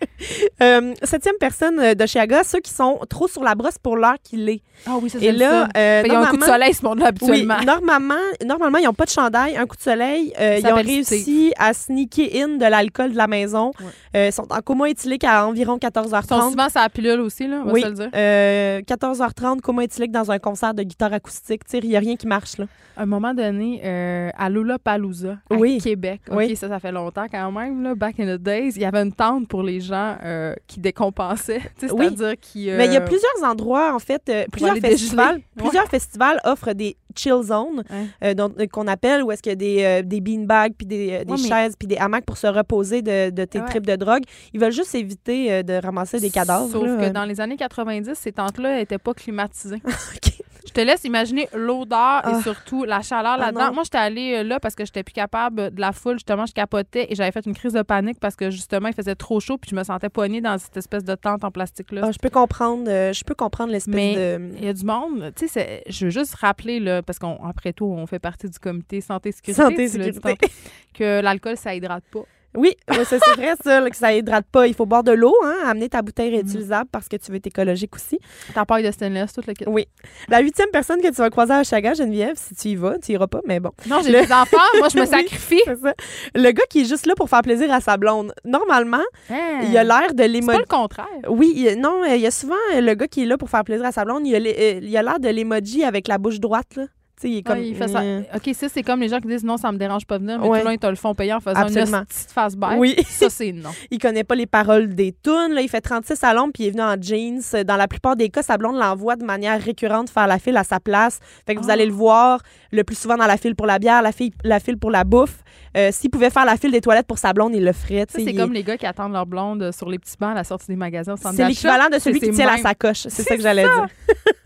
Euh, 0.62 0.94
septième 1.04 1.36
personne 1.40 1.80
euh, 1.80 1.94
d'Oshiaga, 1.94 2.44
ceux 2.44 2.60
qui 2.60 2.72
sont 2.72 3.00
trop 3.10 3.28
sur 3.28 3.44
la 3.44 3.54
brosse 3.56 3.78
pour 3.78 3.96
l'heure 3.96 4.16
qu'il 4.24 4.48
est. 4.50 4.62
Ah 4.86 4.92
oui, 5.02 5.10
ça, 5.10 5.18
Et 5.20 5.22
j'aime 5.22 5.36
là, 5.38 5.50
ça. 5.74 5.80
euh, 5.80 6.02
Il 6.06 6.12
y 6.12 6.16
a 6.16 6.20
un 6.20 6.26
coup 6.26 6.36
de 6.36 6.40
normalement- 6.42 6.46
soleil, 6.46 6.74
ce 6.74 6.86
monde-là, 6.86 7.06
Oui, 7.06 7.08
habituellement. 7.10 7.58
normalement, 7.66 8.16
normalement, 8.46 8.78
ils 8.80 8.87
ils 8.88 8.90
ont 8.90 8.94
pas 8.94 9.06
de 9.06 9.10
chandail, 9.10 9.58
un 9.58 9.66
coup 9.66 9.76
de 9.76 9.82
soleil. 9.82 10.34
Euh, 10.40 10.60
ils 10.64 10.68
ont 10.68 10.76
réussi 10.76 11.54
à 11.58 11.74
sneaker 11.74 12.28
in 12.34 12.48
de 12.58 12.66
l'alcool 12.66 13.12
de 13.12 13.18
la 13.18 13.28
maison. 13.28 13.72
Euh, 14.16 14.28
ils 14.28 14.32
sont 14.34 14.48
en 14.52 14.62
coma 14.62 14.90
éthylique 14.90 15.24
à 15.26 15.46
environ 15.46 15.78
Ils 15.82 15.86
sont 15.86 16.02
14h30. 16.02 16.52
souvent 16.52 16.70
sur 16.70 16.80
la 16.82 16.90
pilule 16.90 17.20
aussi, 17.20 17.48
là, 17.48 17.62
on 17.64 17.66
va 17.68 17.72
Oui, 17.74 17.82
se 17.82 17.88
le 17.88 17.94
dire. 17.94 18.10
euh, 18.16 18.82
14h30, 18.82 19.60
coma 19.62 19.84
éthylique 19.84 20.12
dans 20.12 20.32
un 20.32 20.40
concert 20.40 20.74
de 20.74 20.84
guitare 20.84 21.14
acoustique. 21.14 21.62
Il 21.74 21.90
n'y 21.90 21.96
a 21.96 22.00
rien 22.00 22.16
qui 22.16 22.28
marche, 22.28 22.58
là. 22.58 22.66
À 22.96 23.04
un 23.04 23.06
moment 23.06 23.34
donné, 23.34 23.80
euh, 23.84 24.30
à 24.38 24.50
Lollapalooza, 24.50 25.38
à 25.52 25.56
Oui. 25.56 25.80
Québec, 25.84 26.22
OK, 26.30 26.36
Oui. 26.38 26.56
ça, 26.56 26.68
ça 26.68 26.80
fait 26.80 26.92
longtemps 26.92 27.28
quand 27.32 27.52
même, 27.52 27.84
là, 27.84 27.94
back 27.94 28.20
in 28.20 28.38
the 28.38 28.42
days, 28.42 28.72
il 28.76 28.82
y 28.82 28.86
avait 28.86 29.04
une 29.04 29.12
tente 29.14 29.48
pour 29.48 29.62
les 29.62 29.80
gens 29.82 30.16
euh, 30.24 30.56
qui 30.66 30.80
décompensaient, 30.80 31.62
c'est-à-dire 31.78 32.34
qui... 32.42 32.70
Mais 32.76 32.86
il 32.88 32.94
y 32.94 32.98
a 32.98 33.02
euh, 33.02 33.06
plusieurs 33.06 33.44
endroits, 33.44 33.94
en 33.94 34.00
fait, 34.00 34.24
euh, 34.30 34.46
plusieurs 34.52 34.74
dégeler. 34.74 34.90
festivals, 34.98 35.36
Ouais. 35.36 35.44
plusieurs 35.64 35.88
festivals 35.88 36.40
offrent 36.44 36.74
des 36.74 36.96
chill 37.16 37.34
Ouais. 37.34 38.06
euh, 38.24 38.34
euh, 38.60 38.68
qu'on 38.72 38.88
appelle 38.88 39.24
où 39.24 39.32
est-ce 39.32 39.42
qu'il 39.42 39.52
y 39.52 39.54
a 39.54 39.56
des, 39.56 39.84
euh, 39.84 40.02
des 40.04 40.22
beanbags 40.22 40.74
puis 40.78 40.86
des, 40.88 41.24
des 41.26 41.32
Ouais, 41.32 41.38
chaises 41.38 41.76
puis 41.78 41.88
des 41.88 41.98
hamacs 41.98 42.26
pour 42.26 42.38
se 42.38 42.48
reposer 42.48 43.02
de, 43.02 43.30
de 43.30 43.46
tes 43.46 43.60
Ouais. 43.60 43.66
tripes 43.66 43.86
de 43.88 43.96
drogue. 43.96 44.24
Ils 44.54 44.60
veulent 44.60 44.72
juste 44.72 44.94
éviter 44.96 45.64
de 45.64 45.74
ramasser 45.82 46.20
des 46.20 46.30
cadavres. 46.30 46.70
Sauf 46.72 46.84
là. 46.86 47.08
que 47.08 47.14
dans 47.14 47.26
les 47.26 47.40
années 47.42 47.58
90, 47.58 48.12
ces 48.16 48.32
tentes-là 48.32 48.78
n'étaient 48.78 48.98
pas 48.98 49.14
climatisées. 49.14 49.82
Je 50.68 50.74
te 50.74 50.82
laisse 50.82 51.04
imaginer 51.06 51.48
l'odeur 51.54 52.22
Ah. 52.24 52.38
et 52.38 52.42
surtout 52.44 52.84
la 52.84 53.02
chaleur 53.02 53.34
Ah 53.40 53.46
là-dedans. 53.46 53.74
Moi, 53.74 53.84
j'étais 53.84 53.98
allée 53.98 54.36
euh, 54.38 54.44
là 54.44 54.60
parce 54.60 54.76
que 54.76 54.86
j'étais 54.86 55.04
plus 55.04 55.14
capable 55.14 55.74
de 55.74 55.80
la 55.82 55.92
foule. 55.94 56.16
Justement, 56.16 56.46
je 56.46 56.54
capotais 56.54 57.08
et 57.10 57.16
j'avais 57.16 57.32
fait 57.32 57.46
une 57.46 57.56
crise 57.56 57.74
de 57.74 57.82
panique 57.82 58.20
parce 58.20 58.36
que 58.36 58.50
justement, 58.52 58.90
il 58.90 58.94
faisait 58.94 59.16
trop 59.16 59.40
chaud 59.40 59.58
puis 59.58 59.70
je 59.72 59.76
me 59.76 59.84
sentais 59.84 60.10
poignée 60.10 60.42
dans 60.42 60.58
cette 60.58 60.76
espèce 60.78 61.04
de 61.04 61.16
tente 61.16 61.44
en 61.44 61.52
plastique-là. 61.52 62.02
Ah, 62.04 62.12
je 62.12 62.20
peux 62.20 62.30
comprendre, 62.30 62.84
euh, 62.88 63.14
je 63.14 63.24
peux 63.24 63.36
comprendre 63.36 63.72
l'espèce 63.72 63.96
Mais 63.96 64.16
de. 64.16 64.52
il 64.58 64.66
y 64.66 64.68
a 64.68 64.74
du 64.74 64.86
monde, 64.86 65.32
tu 65.36 65.48
sais, 65.48 65.84
je 65.88 66.06
veux 66.06 66.12
juste 66.12 66.36
rappeler, 66.36 66.80
là, 66.80 67.02
parce 67.02 67.18
qu'après 67.20 67.74
tout, 67.74 67.86
on 67.86 68.06
fait 68.06 68.20
partie 68.20 68.50
du 68.50 68.60
comité 68.60 69.00
santé-sécurité. 69.02 69.62
Santé, 69.62 69.98
l'as 69.98 70.06
dit 70.10 70.14
sécurité. 70.16 70.48
que 70.94 71.22
l'alcool, 71.22 71.56
ça 71.58 71.74
hydrate 71.74 72.04
pas. 72.12 72.22
Oui, 72.56 72.76
ouais, 72.90 73.06
ça, 73.06 73.18
c'est 73.24 73.34
vrai 73.36 73.54
ça, 73.64 73.88
que 73.90 73.96
ça 73.96 74.14
hydrate 74.14 74.46
pas. 74.52 74.66
Il 74.68 74.74
faut 74.74 74.86
boire 74.86 75.04
de 75.04 75.12
l'eau, 75.12 75.36
hein, 75.44 75.56
amener 75.66 75.90
ta 75.90 76.02
bouteille 76.02 76.32
réutilisable 76.32 76.90
parce 76.92 77.08
que 77.08 77.16
tu 77.18 77.30
veux 77.32 77.38
être 77.38 77.48
écologique 77.48 77.96
aussi. 77.96 78.20
Ta 78.56 78.66
paille 78.66 78.84
de 78.84 78.92
stainless, 78.92 79.34
tout 79.34 79.42
le 79.46 79.54
kit. 79.54 79.66
Oui. 79.68 79.88
La 80.28 80.40
huitième 80.40 80.70
personne 80.72 81.00
que 81.02 81.08
tu 81.08 81.14
vas 81.16 81.30
croiser 81.30 81.54
à 81.54 81.64
Chaga, 81.64 81.94
Geneviève, 81.94 82.36
si 82.36 82.56
tu 82.56 82.70
y 82.70 82.76
vas, 82.76 82.98
tu 83.00 83.12
iras 83.12 83.28
pas, 83.28 83.42
mais 83.46 83.60
bon. 83.60 83.72
Non, 83.88 83.98
j'ai 84.04 84.12
Le- 84.12 84.26
des 84.26 84.32
enfants, 84.34 84.58
moi, 84.80 84.88
je 84.92 85.00
me 85.00 85.06
sacrifie. 85.06 85.62
Ça. 85.66 85.94
Le 86.34 86.52
gars 86.52 86.64
qui 86.70 86.82
est 86.82 86.86
juste 86.86 87.06
là 87.06 87.14
pour 87.16 87.30
faire 87.30 87.42
plaisir 87.44 87.72
à 87.72 87.80
sa 87.80 87.98
blonde. 87.98 88.34
Normalement, 88.44 89.04
Hein? 89.30 89.60
il 89.70 89.78
a 89.78 89.84
l'air 89.84 90.14
de 90.14 90.24
C'est 90.24 90.24
pas 90.24 90.28
l'émoji. 90.28 90.58
le 90.60 90.66
contraire. 90.66 91.06
Oui, 91.30 91.54
il- 91.56 91.80
non, 91.80 92.04
il 92.06 92.20
y 92.22 92.26
a 92.28 92.32
souvent 92.32 92.56
euh, 92.76 92.82
le 92.82 92.94
gars 92.96 93.08
qui 93.08 93.22
est 93.24 93.26
là 93.26 93.38
pour 93.38 93.50
faire 93.50 93.64
plaisir 93.64 93.86
à 93.86 93.92
sa 93.92 94.04
blonde. 94.04 94.26
Il 94.26 94.36
a, 94.36 94.40
euh, 94.40 94.80
il 94.82 94.98
a 94.98 95.04
l'air 95.04 95.20
de 95.20 95.30
l'emoji 95.30 95.84
avec 95.84 96.08
la 96.08 96.18
bouche 96.18 96.40
droite, 96.40 96.76
là. 96.76 96.86
Il 97.24 97.38
est 97.38 97.42
comme. 97.42 97.58
Ouais, 97.58 97.68
il 97.70 97.76
fait 97.76 97.88
ça. 97.88 98.02
Euh, 98.02 98.22
OK, 98.36 98.50
ça, 98.54 98.70
c'est 98.70 98.84
comme 98.84 99.00
les 99.00 99.10
gens 99.10 99.20
qui 99.20 99.28
disent 99.28 99.44
non, 99.44 99.58
ça 99.58 99.72
me 99.72 99.78
dérange 99.78 100.06
pas 100.06 100.20
de 100.20 100.24
venir, 100.24 100.40
mais 100.40 100.48
Ouais. 100.48 100.60
tout 100.60 100.66
le 100.66 100.70
long, 100.70 100.76
ils 100.76 100.80
te 100.80 100.88
le 100.88 100.96
font 100.96 101.16
payer 101.16 101.34
en 101.34 101.40
faisant 101.40 101.60
Absolument. 101.60 102.00
une 102.00 102.06
petite 102.06 102.32
face 102.32 102.56
bête. 102.56 102.70
Oui. 102.78 102.96
Ça, 103.08 103.30
c'est 103.30 103.52
non. 103.52 103.70
Il 103.92 103.98
connaît 104.00 104.24
pas 104.24 104.36
les 104.36 104.46
paroles 104.46 104.94
des 104.94 105.12
tunes. 105.24 105.54
Là. 105.54 105.62
Il 105.62 105.70
fait 105.70 105.82
36 105.82 106.24
à 106.24 106.34
l'ombre 106.34 106.52
puis 106.54 106.64
il 106.64 106.68
est 106.68 106.72
venu 106.72 106.84
en 106.84 106.96
jeans. 107.02 107.42
Dans 107.66 107.76
la 107.76 107.88
plupart 107.88 108.16
des 108.16 108.30
cas, 108.30 108.44
sa 108.44 108.58
blonde 108.58 108.76
l'envoie 108.78 109.16
de 109.16 109.26
manière 109.26 109.62
récurrente 109.62 110.10
faire 110.10 110.28
la 110.28 110.38
file 110.40 110.58
à 110.58 110.64
sa 110.64 110.80
place. 110.80 111.20
Fait 111.46 111.56
que 111.56 111.60
vous 111.60 111.70
Ah. 111.70 111.74
allez 111.74 111.86
le 111.86 111.94
voir 111.94 112.42
le 112.72 112.84
plus 112.84 112.98
souvent 112.98 113.18
dans 113.18 113.26
la 113.28 113.38
file 113.38 113.56
pour 113.56 113.66
la 113.66 113.80
bière, 113.80 114.02
la, 114.02 114.12
file, 114.12 114.34
la 114.44 114.60
file 114.60 114.78
pour 114.78 114.92
la 114.92 115.04
bouffe. 115.04 115.44
Euh, 115.78 115.90
S'il 115.92 116.10
pouvait 116.10 116.30
faire 116.30 116.46
la 116.46 116.58
file 116.58 116.72
des 116.72 116.82
toilettes 116.82 117.08
pour 117.08 117.18
sa 117.18 117.34
blonde, 117.34 117.54
il 117.56 117.64
le 117.64 117.72
ferait. 117.72 118.06
Ça, 118.10 118.18
c'est 118.18 118.24
il- 118.24 118.38
comme 118.38 118.54
les 118.54 118.64
gars 118.64 118.78
qui 118.78 118.86
attendent 118.86 119.14
leur 119.14 119.26
blonde 119.26 119.62
euh, 119.62 119.72
sur 119.72 119.90
les 119.90 120.00
petits 120.00 120.16
bancs 120.20 120.32
à 120.32 120.36
la 120.36 120.44
sortie 120.44 120.68
des 120.68 120.76
magasins 120.76 121.16
C'est 121.18 121.48
l'équivalent 121.48 121.90
de 121.92 122.00
celui 122.00 122.20
qui 122.20 122.32
tient 122.32 122.48
la 122.48 122.58
sacoche. 122.58 123.08
C'est 123.10 123.24
ça 123.24 123.36
que 123.36 123.42
j'allais 123.42 123.64
dire. 123.64 123.88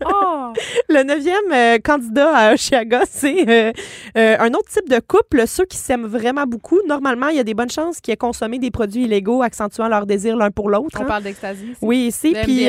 Oh! 0.04 0.52
Le 0.88 1.02
neuvième 1.04 1.52
euh, 1.52 1.78
candidat 1.78 2.36
à 2.36 2.52
Oshiaga, 2.54 3.02
c'est 3.10 3.72
euh, 4.16 4.36
un 4.38 4.48
autre 4.48 4.68
type 4.68 4.88
de 4.88 5.00
couple, 5.00 5.46
ceux 5.46 5.64
qui 5.64 5.76
s'aiment 5.78 6.06
vraiment 6.06 6.44
beaucoup. 6.44 6.80
Normalement, 6.86 7.28
il 7.28 7.36
y 7.36 7.40
a 7.40 7.44
des 7.44 7.54
bonnes 7.54 7.70
chances 7.70 8.00
qu'ils 8.00 8.12
aient 8.12 8.16
consommé 8.16 8.58
des 8.58 8.70
produits 8.70 9.04
illégaux 9.04 9.42
accentuant 9.42 9.88
leur 9.88 10.06
désir 10.06 10.36
l'un 10.36 10.50
pour 10.50 10.68
l'autre. 10.68 10.98
On 10.98 11.02
hein. 11.02 11.06
parle 11.06 11.22
d'ecstasy. 11.22 11.64
ici. 11.70 11.76
Oui, 11.80 11.98
ici. 12.08 12.36
Puis 12.42 12.66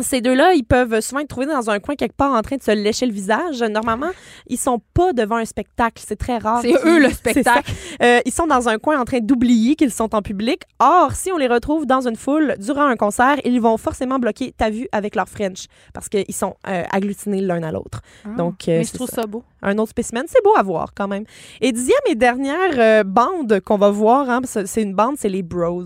ces 0.00 0.20
deux-là, 0.20 0.52
ils 0.52 0.64
peuvent 0.64 1.00
souvent 1.00 1.20
être 1.20 1.28
trouvés 1.28 1.46
dans 1.46 1.70
un 1.70 1.80
coin 1.80 1.94
quelque 1.94 2.16
part 2.16 2.32
en 2.32 2.42
train 2.42 2.56
de 2.56 2.62
se 2.62 2.70
lécher 2.70 3.06
le 3.06 3.12
visage. 3.12 3.62
Normalement, 3.62 4.10
ils 4.46 4.58
sont 4.58 4.80
pas 4.94 5.12
devant 5.12 5.36
un 5.36 5.44
spectacle. 5.44 6.02
C'est 6.06 6.16
très 6.16 6.38
rare. 6.38 6.60
C'est 6.62 6.74
eux 6.84 7.00
le 7.00 7.10
spectacle. 7.12 7.72
Euh, 8.02 8.20
ils 8.26 8.32
sont 8.32 8.46
dans 8.46 8.68
un 8.68 8.78
coin 8.78 9.00
en 9.00 9.04
train 9.04 9.20
d'oublier 9.20 9.74
qu'ils 9.74 9.92
sont 9.92 10.14
en 10.14 10.22
public. 10.22 10.62
Or, 10.78 11.12
si 11.12 11.32
on 11.32 11.38
les 11.38 11.46
retrouve 11.46 11.86
dans 11.86 12.06
une 12.06 12.16
foule 12.16 12.56
durant 12.58 12.86
un 12.86 12.96
concert, 12.96 13.36
ils 13.44 13.60
vont 13.60 13.76
forcément 13.78 14.18
bloquer 14.18 14.52
ta 14.52 14.70
vue 14.70 14.88
avec 14.92 15.16
leur 15.16 15.28
French 15.28 15.66
parce 15.94 16.08
qu'ils 16.08 16.34
sont 16.34 16.54
euh, 16.68 16.82
agglutinés 16.90 17.40
l'un 17.40 17.62
à 17.62 17.72
l'autre. 17.72 18.02
Ah. 18.24 18.36
Donc, 18.36 18.68
euh, 18.68 18.78
mais 18.78 18.84
je 18.84 18.92
trouve 18.92 19.08
ça. 19.08 19.22
ça 19.22 19.26
beau. 19.26 19.44
Un 19.62 19.78
autre 19.78 19.90
spécimen, 19.90 20.24
c'est 20.28 20.42
beau 20.44 20.54
à 20.56 20.62
voir 20.62 20.92
quand 20.94 21.08
même. 21.08 21.24
Et 21.60 21.72
dixième 21.72 21.96
et 22.06 22.14
dernière 22.14 23.04
bande 23.04 23.60
qu'on 23.60 23.78
va 23.78 23.90
voir, 23.90 24.28
hein, 24.28 24.40
c'est 24.44 24.82
une 24.82 24.94
bande, 24.94 25.16
c'est 25.18 25.28
les 25.28 25.42
bros. 25.42 25.84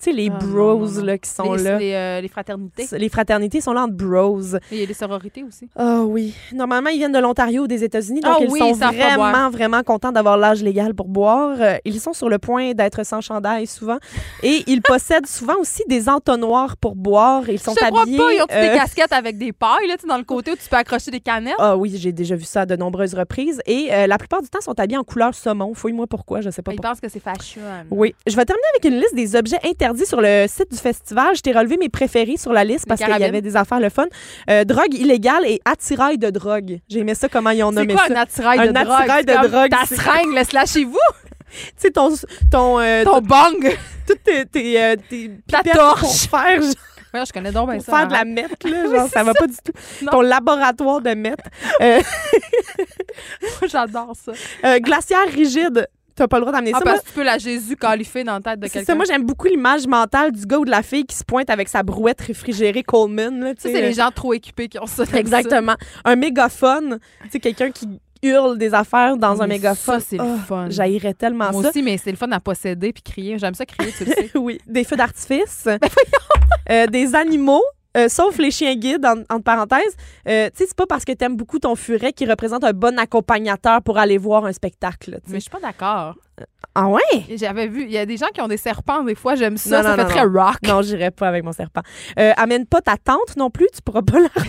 Sais, 0.00 0.12
les 0.12 0.30
Ah, 0.32 0.38
bros 0.38 0.78
non, 0.86 0.90
non. 0.90 1.02
Là, 1.04 1.18
qui 1.18 1.28
sont 1.28 1.52
les, 1.52 1.62
là. 1.62 1.78
Les, 1.78 1.92
euh, 1.92 2.20
les 2.22 2.28
fraternités. 2.28 2.86
Les 2.92 3.08
fraternités 3.10 3.60
sont 3.60 3.74
là 3.74 3.82
entre 3.82 3.92
bros. 3.92 4.40
Et 4.40 4.58
il 4.72 4.78
y 4.78 4.82
a 4.82 4.86
des 4.86 4.94
sororités 4.94 5.44
aussi. 5.44 5.68
Ah 5.76 6.00
oui. 6.00 6.34
Normalement, 6.54 6.88
ils 6.88 6.96
viennent 6.96 7.12
de 7.12 7.18
l'Ontario 7.18 7.64
ou 7.64 7.66
des 7.66 7.84
États-Unis, 7.84 8.20
donc 8.20 8.32
Ah 8.38 8.42
ils 8.42 8.50
oui, 8.50 8.58
sont 8.60 8.72
vraiment, 8.72 9.50
vraiment 9.50 9.82
contents 9.82 10.10
d'avoir 10.10 10.38
l'âge 10.38 10.62
légal 10.62 10.94
pour 10.94 11.08
boire. 11.08 11.56
Euh, 11.60 11.76
ils 11.84 12.00
sont 12.00 12.14
sur 12.14 12.30
le 12.30 12.38
point 12.38 12.72
d'être 12.72 13.04
sans 13.04 13.20
chandail 13.20 13.66
souvent. 13.66 13.98
Et 14.42 14.64
ils 14.66 14.80
possèdent 14.80 15.26
souvent 15.26 15.56
aussi 15.60 15.82
des 15.86 16.08
entonnoirs 16.08 16.78
pour 16.78 16.96
boire. 16.96 17.46
Ils 17.50 17.58
sont 17.60 17.72
je 17.72 17.84
te 17.84 17.84
crois 17.90 18.02
habillés. 18.02 18.16
pas, 18.16 18.32
ils 18.32 18.40
ont 18.40 18.46
euh, 18.50 18.70
des 18.72 18.78
casquettes 18.78 19.12
avec 19.12 19.36
des 19.36 19.52
pailles 19.52 19.86
là, 19.86 19.96
dans 20.08 20.16
le 20.16 20.24
côté 20.24 20.52
où 20.52 20.56
tu 20.56 20.66
peux 20.66 20.76
accrocher 20.76 21.10
des 21.10 21.20
canettes. 21.20 21.56
Ah 21.58 21.76
oui, 21.76 21.92
j'ai 21.94 22.12
déjà 22.12 22.36
vu 22.36 22.44
ça 22.44 22.62
à 22.62 22.66
de 22.66 22.74
nombreuses 22.74 23.12
reprises. 23.12 23.60
Et 23.66 23.88
euh, 23.92 24.06
la 24.06 24.16
plupart 24.16 24.40
du 24.40 24.48
temps, 24.48 24.60
ils 24.62 24.64
sont 24.64 24.80
habillés 24.80 24.96
en 24.98 25.04
couleur 25.04 25.34
saumon. 25.34 25.74
Fouille-moi 25.74 26.06
pourquoi, 26.06 26.40
je 26.40 26.48
sais 26.48 26.62
pas 26.62 26.72
Ils 26.72 26.80
pensent 26.80 27.00
que 27.00 27.08
c'est 27.10 27.20
fashion. 27.20 27.60
Oui. 27.90 28.14
Je 28.26 28.34
vais 28.34 28.46
terminer 28.46 28.66
avec 28.78 28.90
une 28.90 28.98
liste 28.98 29.14
des 29.14 29.36
objets 29.36 29.58
interdits 29.62 29.89
sur 29.98 30.20
le 30.20 30.46
site 30.48 30.70
du 30.70 30.76
festival. 30.78 31.34
Je 31.36 31.40
t'ai 31.40 31.52
relevé 31.52 31.76
mes 31.76 31.88
préférés 31.88 32.36
sur 32.36 32.52
la 32.52 32.64
liste 32.64 32.86
parce 32.86 33.00
qu'il 33.00 33.16
y 33.18 33.24
avait 33.24 33.40
des 33.42 33.56
affaires 33.56 33.80
le 33.80 33.88
fun. 33.90 34.06
Euh, 34.48 34.64
drogue 34.64 34.94
illégale 34.94 35.44
et 35.46 35.60
attirail 35.64 36.18
de 36.18 36.30
drogue. 36.30 36.78
J'ai 36.88 37.00
aimé 37.00 37.14
ça 37.14 37.28
comment 37.28 37.50
ils 37.50 37.62
ont 37.64 37.70
C'est 37.70 37.76
nommé 37.76 37.94
quoi 37.94 38.06
ça. 38.06 38.12
un 38.12 38.16
attirail 38.22 38.58
Un 38.60 38.66
de 38.68 38.72
drogue? 38.72 38.86
attirail 39.00 39.24
de 39.24 39.48
drogue, 39.48 39.70
Ta 39.70 39.86
seringue, 39.86 40.34
laisse-la 40.34 40.66
chez 40.66 40.84
vous. 40.84 40.96
Tu 41.50 41.56
sais, 41.78 41.90
ton, 41.90 42.14
ton, 42.48 42.78
euh, 42.78 43.02
Ton 43.02 43.20
bang. 43.20 43.76
toutes 44.06 44.22
tes, 44.22 44.46
tes, 44.46 44.80
euh, 44.80 44.94
tes 45.08 45.32
Ta 45.50 45.64
torche. 45.64 46.00
pour 46.28 46.40
faire, 46.40 46.62
genre, 46.62 46.70
Ouais, 47.12 47.26
je 47.26 47.32
connais 47.32 47.50
donc 47.50 47.68
bien 47.70 47.78
pour 47.78 47.86
ça. 47.86 47.96
faire 47.98 48.06
de 48.06 48.12
la 48.12 48.18
arrête. 48.20 48.28
meth, 48.64 48.64
là, 48.70 48.84
genre, 48.98 49.08
ça 49.08 49.24
va 49.24 49.34
pas 49.34 49.48
du 49.48 49.54
tout. 49.56 49.72
Non. 50.02 50.12
Ton 50.12 50.20
laboratoire 50.20 51.00
de 51.00 51.10
meth. 51.14 51.40
Euh, 51.80 52.00
J'adore 53.66 54.12
ça. 54.14 54.32
euh, 54.64 54.78
glaciaire 54.78 55.26
rigide. 55.34 55.88
T'as 56.20 56.28
pas 56.28 56.36
le 56.38 56.42
droit 56.44 56.52
d'amener 56.52 56.72
Ah, 56.74 56.78
ça. 56.80 56.84
Moi, 56.84 56.92
parce 56.92 57.02
que 57.04 57.08
tu 57.08 57.14
peux 57.14 57.22
la 57.22 57.38
Jésus 57.38 57.76
califée 57.76 58.24
dans 58.24 58.34
la 58.34 58.40
tête 58.40 58.60
de 58.60 58.66
c'est 58.66 58.72
quelqu'un. 58.74 58.94
moi 58.94 59.06
j'aime 59.06 59.24
beaucoup 59.24 59.46
l'image 59.46 59.86
mentale 59.86 60.32
du 60.32 60.44
gars 60.44 60.58
ou 60.58 60.66
de 60.66 60.70
la 60.70 60.82
fille 60.82 61.06
qui 61.06 61.16
se 61.16 61.24
pointe 61.24 61.48
avec 61.48 61.66
sa 61.70 61.82
brouette 61.82 62.20
réfrigérée 62.20 62.82
Coleman. 62.82 63.40
Là, 63.40 63.54
tu 63.54 63.62
sais, 63.62 63.72
c'est 63.72 63.80
les 63.80 63.94
gens 63.94 64.10
trop 64.14 64.34
équipés 64.34 64.68
qui 64.68 64.78
ont 64.78 64.86
ça. 64.86 65.04
Exactement. 65.14 65.76
Un 66.04 66.16
mégaphone. 66.16 66.98
Tu 67.24 67.30
sais, 67.30 67.40
quelqu'un 67.40 67.70
qui 67.70 67.88
hurle 68.22 68.58
des 68.58 68.74
affaires 68.74 69.16
dans 69.16 69.40
un 69.40 69.46
mégaphone. 69.46 69.98
Ça, 69.98 70.06
c'est 70.06 70.18
le 70.18 70.24
Oh, 70.24 70.36
fun. 70.46 70.66
J'haïrais 70.68 71.14
tellement 71.14 71.50
Moi 71.52 71.62
ça. 71.62 71.68
aussi, 71.70 71.82
mais 71.82 71.96
c'est 71.96 72.10
le 72.10 72.18
fun 72.18 72.30
à 72.32 72.38
posséder 72.40 72.92
puis 72.92 73.02
crier. 73.02 73.38
J'aime 73.38 73.54
ça 73.54 73.64
crier, 73.64 73.90
tu 73.96 74.04
le 74.04 74.12
sais. 74.12 74.30
oui, 74.38 74.58
des 74.66 74.84
feux 74.84 74.96
d'artifice, 74.96 75.66
Euh, 76.70 76.86
des 76.86 77.14
animaux. 77.16 77.62
Euh, 77.96 78.08
sauf 78.08 78.38
les 78.38 78.50
chiens 78.50 78.74
guides, 78.74 79.04
en- 79.04 79.20
entre 79.34 79.42
parenthèses. 79.44 79.96
Euh, 80.28 80.48
tu 80.50 80.58
sais, 80.58 80.66
c'est 80.68 80.76
pas 80.76 80.86
parce 80.86 81.04
que 81.04 81.12
t'aimes 81.12 81.36
beaucoup 81.36 81.58
ton 81.58 81.74
furet 81.76 82.12
qui 82.12 82.26
représente 82.26 82.64
un 82.64 82.72
bon 82.72 82.98
accompagnateur 82.98 83.82
pour 83.82 83.98
aller 83.98 84.18
voir 84.18 84.44
un 84.44 84.52
spectacle. 84.52 85.18
Mais 85.28 85.34
je 85.36 85.40
suis 85.40 85.50
pas 85.50 85.60
d'accord. 85.60 86.14
Ah 86.74 86.86
ouais? 86.88 87.00
J'avais 87.36 87.66
vu, 87.66 87.82
il 87.84 87.90
y 87.90 87.98
a 87.98 88.06
des 88.06 88.16
gens 88.16 88.28
qui 88.32 88.40
ont 88.40 88.48
des 88.48 88.56
serpents 88.56 89.02
des 89.02 89.14
fois, 89.14 89.34
j'aime 89.34 89.56
ça, 89.56 89.78
Non, 89.78 89.82
ça 89.82 89.90
non, 89.90 89.96
fait 89.96 90.02
non, 90.04 90.08
très 90.08 90.40
rock. 90.40 90.56
Non, 90.66 90.82
j'irai 90.82 91.10
pas 91.10 91.28
avec 91.28 91.44
mon 91.44 91.52
serpent. 91.52 91.82
Euh, 92.18 92.32
amène 92.36 92.64
pas 92.66 92.80
ta 92.80 92.96
tante 92.96 93.36
non 93.36 93.50
plus, 93.50 93.66
tu 93.74 93.82
pourras 93.82 94.02
pas 94.02 94.20
la. 94.20 94.28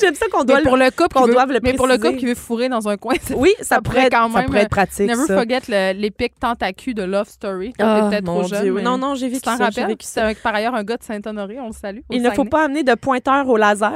J'aime 0.00 0.14
ça 0.14 0.26
qu'on 0.30 0.44
doit 0.44 0.56
mais 0.58 0.62
pour 0.62 0.76
le 0.76 0.90
couple 0.90 1.14
qu'on 1.14 1.26
doive 1.26 1.50
le 1.52 1.60
mais 1.62 1.72
pour 1.74 1.86
le 1.86 1.96
couple 1.98 2.16
qui 2.16 2.26
veut 2.26 2.34
fourrer 2.34 2.68
dans 2.68 2.88
un 2.88 2.96
coin, 2.96 3.14
c'est 3.22 3.34
Oui, 3.34 3.52
ça, 3.58 3.76
ça 3.76 3.80
pourrait 3.80 4.02
être, 4.06 4.12
quand 4.12 4.30
ça 4.30 4.38
même, 4.38 4.46
pourrait 4.46 4.60
être 4.62 4.70
pratique. 4.70 5.08
Never 5.08 5.24
ça. 5.26 5.34
forget 5.36 5.94
l'épique 5.94 6.34
tentacule 6.38 6.94
de 6.94 7.02
Love 7.02 7.28
Story. 7.28 7.72
Toi, 7.78 7.86
Ah, 7.88 8.00
t'es 8.02 8.08
peut-être 8.10 8.24
mon 8.26 8.40
trop 8.40 8.48
jeune. 8.48 8.62
Dieu. 8.62 8.72
mais 8.74 8.82
Non, 8.82 8.98
non, 8.98 9.14
j'ai 9.14 9.26
Tu 9.26 9.32
vécu 9.32 9.42
t'en 9.42 9.56
ça. 9.56 9.64
rappelles? 9.64 9.96
C'est 10.00 10.06
ça. 10.06 10.24
avec 10.24 10.42
par 10.42 10.54
ailleurs 10.54 10.74
un 10.74 10.84
gars 10.84 10.96
de 10.96 11.02
Saint-Honoré, 11.02 11.58
on 11.60 11.68
le 11.68 11.72
salue. 11.72 12.00
Il 12.10 12.22
ne 12.22 12.30
faut 12.30 12.44
pas 12.44 12.64
amener 12.64 12.82
de 12.82 12.94
pointeur 12.94 13.48
au 13.48 13.56
laser 13.56 13.92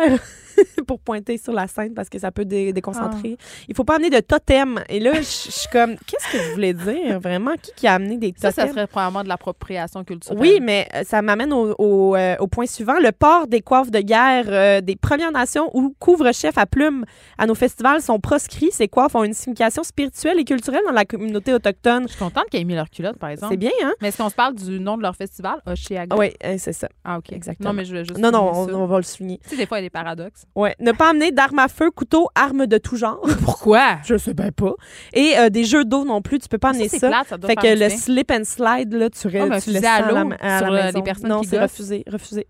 pour 0.86 1.00
pointer 1.00 1.38
sur 1.38 1.52
la 1.52 1.66
scène 1.66 1.94
parce 1.94 2.08
que 2.08 2.18
ça 2.18 2.30
peut 2.30 2.44
dé- 2.44 2.72
déconcentrer. 2.72 3.36
Il 3.68 3.74
faut 3.74 3.84
pas 3.84 3.96
amener 3.96 4.10
de 4.10 4.20
totem. 4.20 4.82
Et 4.88 5.00
là, 5.00 5.12
je 5.14 5.20
suis 5.22 5.68
comme, 5.72 5.96
qu'est-ce 6.06 6.32
que 6.32 6.36
vous 6.48 6.52
voulez 6.54 6.74
dire 6.74 7.20
vraiment? 7.20 7.52
Qui, 7.60 7.72
qui 7.76 7.86
a 7.86 7.94
amené 7.94 8.16
des 8.18 8.34
Ça, 8.36 8.50
totems? 8.52 8.66
ça 8.68 8.72
serait 8.72 8.86
probablement 8.86 9.22
de 9.22 9.28
l'appropriation 9.28 10.04
culturelle. 10.04 10.38
Oui, 10.40 10.58
mais 10.60 10.88
euh, 10.94 11.02
ça 11.04 11.22
m'amène 11.22 11.52
au, 11.52 11.74
au, 11.78 12.16
euh, 12.16 12.36
au 12.38 12.46
point 12.46 12.66
suivant. 12.66 12.98
Le 13.00 13.12
port 13.12 13.46
des 13.46 13.60
coiffes 13.60 13.90
de 13.90 14.00
guerre 14.00 14.44
euh, 14.48 14.80
des 14.80 14.96
Premières 14.96 15.32
Nations 15.32 15.70
ou 15.74 15.94
couvre-chef 15.98 16.56
à 16.58 16.66
plumes 16.66 17.04
à 17.38 17.46
nos 17.46 17.54
festivals 17.54 18.00
sont 18.02 18.20
proscrits. 18.20 18.70
Ces 18.72 18.88
coiffes 18.88 19.14
ont 19.14 19.24
une 19.24 19.34
signification 19.34 19.82
spirituelle 19.82 20.38
et 20.38 20.44
culturelle 20.44 20.82
dans 20.86 20.92
la 20.92 21.04
communauté 21.04 21.52
autochtone. 21.52 22.04
Je 22.04 22.08
suis 22.14 22.18
contente 22.18 22.44
qu'ils 22.50 22.60
aient 22.60 22.64
mis 22.64 22.74
leur 22.74 22.90
culotte, 22.90 23.18
par 23.18 23.30
exemple. 23.30 23.52
C'est 23.52 23.56
bien, 23.58 23.70
hein? 23.84 23.92
Mais 24.00 24.08
est-ce 24.08 24.18
qu'on 24.18 24.28
se 24.30 24.34
parle 24.34 24.54
du 24.54 24.80
nom 24.80 24.96
de 24.96 25.02
leur 25.02 25.16
festival? 25.16 25.60
Oshiaga. 25.66 26.16
Oui, 26.16 26.32
c'est 26.58 26.72
ça. 26.72 26.88
Ah, 27.04 27.18
OK. 27.18 27.32
Exactement. 27.32 27.70
Non, 27.70 27.74
mais 27.74 27.84
je 27.84 27.94
veux 27.96 28.04
juste. 28.04 28.18
Non, 28.18 28.30
non, 28.30 28.50
on, 28.52 28.66
ça. 28.68 28.74
on 28.74 28.86
va 28.86 28.96
le 28.98 29.02
souligner. 29.02 29.38
Tu 29.42 29.50
sais, 29.50 29.56
des 29.56 29.66
fois, 29.66 29.78
il 29.78 29.82
y 29.82 29.84
a 29.84 29.86
des 29.86 29.90
paradoxes. 29.90 30.43
Ouais. 30.54 30.74
Ne 30.80 30.92
pas 30.92 31.10
amener 31.10 31.32
d'armes 31.32 31.58
à 31.58 31.68
feu, 31.68 31.90
couteau, 31.90 32.28
armes 32.34 32.66
de 32.66 32.78
tout 32.78 32.96
genre. 32.96 33.20
Pourquoi? 33.44 33.98
Je 34.04 34.16
sais 34.16 34.34
bien 34.34 34.50
pas. 34.50 34.74
Et 35.12 35.36
euh, 35.38 35.50
des 35.50 35.64
jeux 35.64 35.84
d'eau 35.84 36.04
non 36.04 36.22
plus, 36.22 36.38
tu 36.38 36.48
peux 36.48 36.58
pas 36.58 36.70
amener 36.70 36.88
ça. 36.88 37.08
plate, 37.08 37.28
ça 37.28 37.38
doit 37.38 37.50
fait 37.50 37.56
que 37.56 37.66
le 37.66 37.76
bien. 37.76 37.90
slip 37.90 38.30
and 38.30 38.44
slide, 38.44 38.92
là, 38.92 39.10
tu, 39.10 39.26
un 39.38 39.60
tu 39.60 39.70
laisses 39.70 39.84
à 39.84 40.00
la 40.00 40.20
à 40.40 40.58
sur, 40.58 40.70
la 40.70 40.80
euh, 40.80 40.84
maison. 40.86 40.98
les 40.98 41.04
personnes 41.04 41.28
Non, 41.28 41.42
c'est 41.42 41.58
refusé, 41.60 42.04
refusé. 42.06 42.46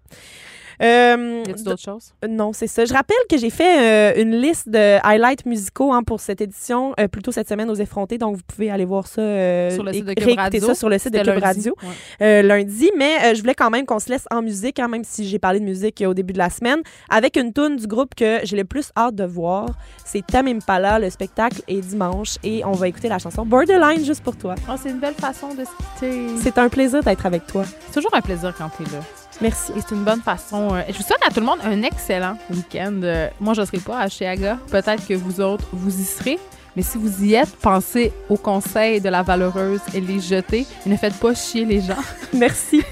Euh, 0.82 1.42
Y 1.46 1.50
a-tu 1.50 1.62
d'autres 1.64 1.82
choses? 1.82 2.12
non, 2.28 2.52
c'est 2.52 2.66
ça. 2.66 2.84
Je 2.84 2.92
rappelle 2.92 3.16
que 3.30 3.36
j'ai 3.38 3.50
fait 3.50 4.14
euh, 4.16 4.20
une 4.22 4.36
liste 4.40 4.68
de 4.68 4.98
highlights 5.04 5.46
musicaux 5.46 5.92
hein, 5.92 6.02
pour 6.02 6.20
cette 6.20 6.40
édition, 6.40 6.94
euh, 6.98 7.08
plutôt 7.08 7.32
cette 7.32 7.48
semaine 7.48 7.70
aux 7.70 7.74
effrontés. 7.74 8.18
Donc, 8.18 8.36
vous 8.36 8.42
pouvez 8.46 8.70
aller 8.70 8.84
voir 8.84 9.06
ça 9.06 9.20
euh, 9.22 9.70
Sur 9.70 9.82
le 9.84 9.90
et 9.90 9.94
site 9.94 10.04
de 10.06 10.14
Cube 10.14 10.36
Radio. 10.38 10.66
ça 10.66 10.74
sur 10.74 10.88
le 10.88 10.98
site 10.98 11.12
de 11.12 11.18
Cube 11.18 11.26
lundi. 11.28 11.40
Radio 11.44 11.76
Ouais. 11.82 11.88
euh, 12.22 12.42
lundi. 12.42 12.90
Mais 12.96 13.12
euh, 13.24 13.34
je 13.34 13.40
voulais 13.40 13.54
quand 13.54 13.70
même 13.70 13.86
qu'on 13.86 13.98
se 13.98 14.08
laisse 14.08 14.24
en 14.30 14.42
musique, 14.42 14.78
hein, 14.78 14.88
même 14.88 15.04
si 15.04 15.26
j'ai 15.28 15.38
parlé 15.38 15.60
de 15.60 15.64
musique 15.64 16.00
euh, 16.02 16.06
au 16.06 16.14
début 16.14 16.32
de 16.32 16.38
la 16.38 16.50
semaine, 16.50 16.80
avec 17.08 17.36
une 17.36 17.52
tune 17.52 17.76
du 17.76 17.86
groupe 17.86 18.14
que 18.14 18.40
j'ai 18.44 18.56
le 18.56 18.64
plus 18.64 18.90
hâte 18.96 19.14
de 19.14 19.24
voir. 19.24 19.66
C'est 20.04 20.26
Tam 20.26 20.46
Impala. 20.48 20.98
Le 20.98 21.10
spectacle 21.10 21.62
est 21.68 21.80
dimanche 21.80 22.36
et 22.42 22.64
on 22.64 22.72
va 22.72 22.88
écouter 22.88 23.08
la 23.08 23.18
chanson 23.18 23.44
Borderline 23.46 24.04
juste 24.04 24.22
pour 24.22 24.36
toi. 24.36 24.54
Oh, 24.68 24.74
c'est 24.80 24.90
une 24.90 24.98
belle 25.00 25.14
façon 25.14 25.54
de 25.54 25.64
se 25.64 25.70
quitter. 26.00 26.26
C'est 26.42 26.58
un 26.58 26.68
plaisir 26.68 27.02
d'être 27.02 27.26
avec 27.26 27.46
toi. 27.46 27.64
C'est 27.86 27.94
toujours 27.94 28.14
un 28.14 28.20
plaisir 28.20 28.52
quand 28.56 28.68
t'es 28.76 28.84
là. 28.84 29.00
Merci. 29.40 29.72
Et 29.76 29.80
c'est 29.80 29.94
une 29.94 30.04
bonne 30.04 30.20
façon. 30.20 30.74
euh, 30.74 30.82
je 30.88 30.96
vous 30.96 31.02
souhaite 31.02 31.22
à 31.26 31.30
tout 31.30 31.40
le 31.40 31.46
monde 31.46 31.58
un 31.64 31.82
excellent 31.82 32.36
week-end. 32.50 33.00
Euh, 33.02 33.28
moi, 33.40 33.54
je 33.54 33.60
ne 33.62 33.66
serai 33.66 33.78
pas 33.78 33.98
à 34.00 34.08
Chiaga. 34.08 34.58
Peut-être 34.70 35.06
que 35.06 35.14
vous 35.14 35.40
autres, 35.40 35.64
vous 35.72 36.00
y 36.00 36.04
serez. 36.04 36.38
Mais 36.76 36.82
si 36.82 36.98
vous 36.98 37.22
y 37.24 37.34
êtes, 37.34 37.54
pensez 37.56 38.12
aux 38.28 38.36
conseils 38.36 39.00
de 39.00 39.08
la 39.08 39.22
valeureuse 39.22 39.80
et 39.94 40.00
les 40.00 40.18
jeter. 40.18 40.66
Et 40.84 40.88
ne 40.88 40.96
faites 40.96 41.14
pas 41.14 41.34
chier 41.34 41.64
les 41.64 41.80
gens. 41.80 41.94
Merci. 42.32 42.82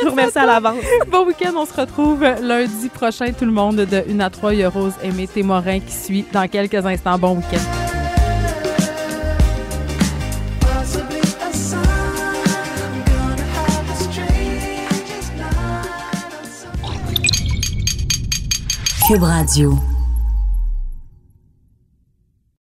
je 0.00 0.04
vous 0.04 0.10
remercie 0.10 0.38
à 0.38 0.46
l'avance. 0.46 0.82
bon 1.10 1.26
week-end. 1.26 1.52
On 1.56 1.64
se 1.64 1.72
retrouve 1.72 2.22
lundi 2.22 2.88
prochain, 2.90 3.32
tout 3.32 3.46
le 3.46 3.52
monde, 3.52 3.76
de 3.76 4.04
1 4.10 4.20
à 4.20 4.28
3. 4.30 4.52
Il 4.54 4.60
y 4.60 4.64
a 4.64 4.68
Rose 4.68 4.94
Témorin 5.32 5.80
qui 5.80 5.94
suit 5.94 6.26
dans 6.32 6.46
quelques 6.48 6.84
instants. 6.84 7.18
Bon 7.18 7.36
week-end. 7.36 7.89
Cube 19.10 19.24
Radio. 19.24 19.89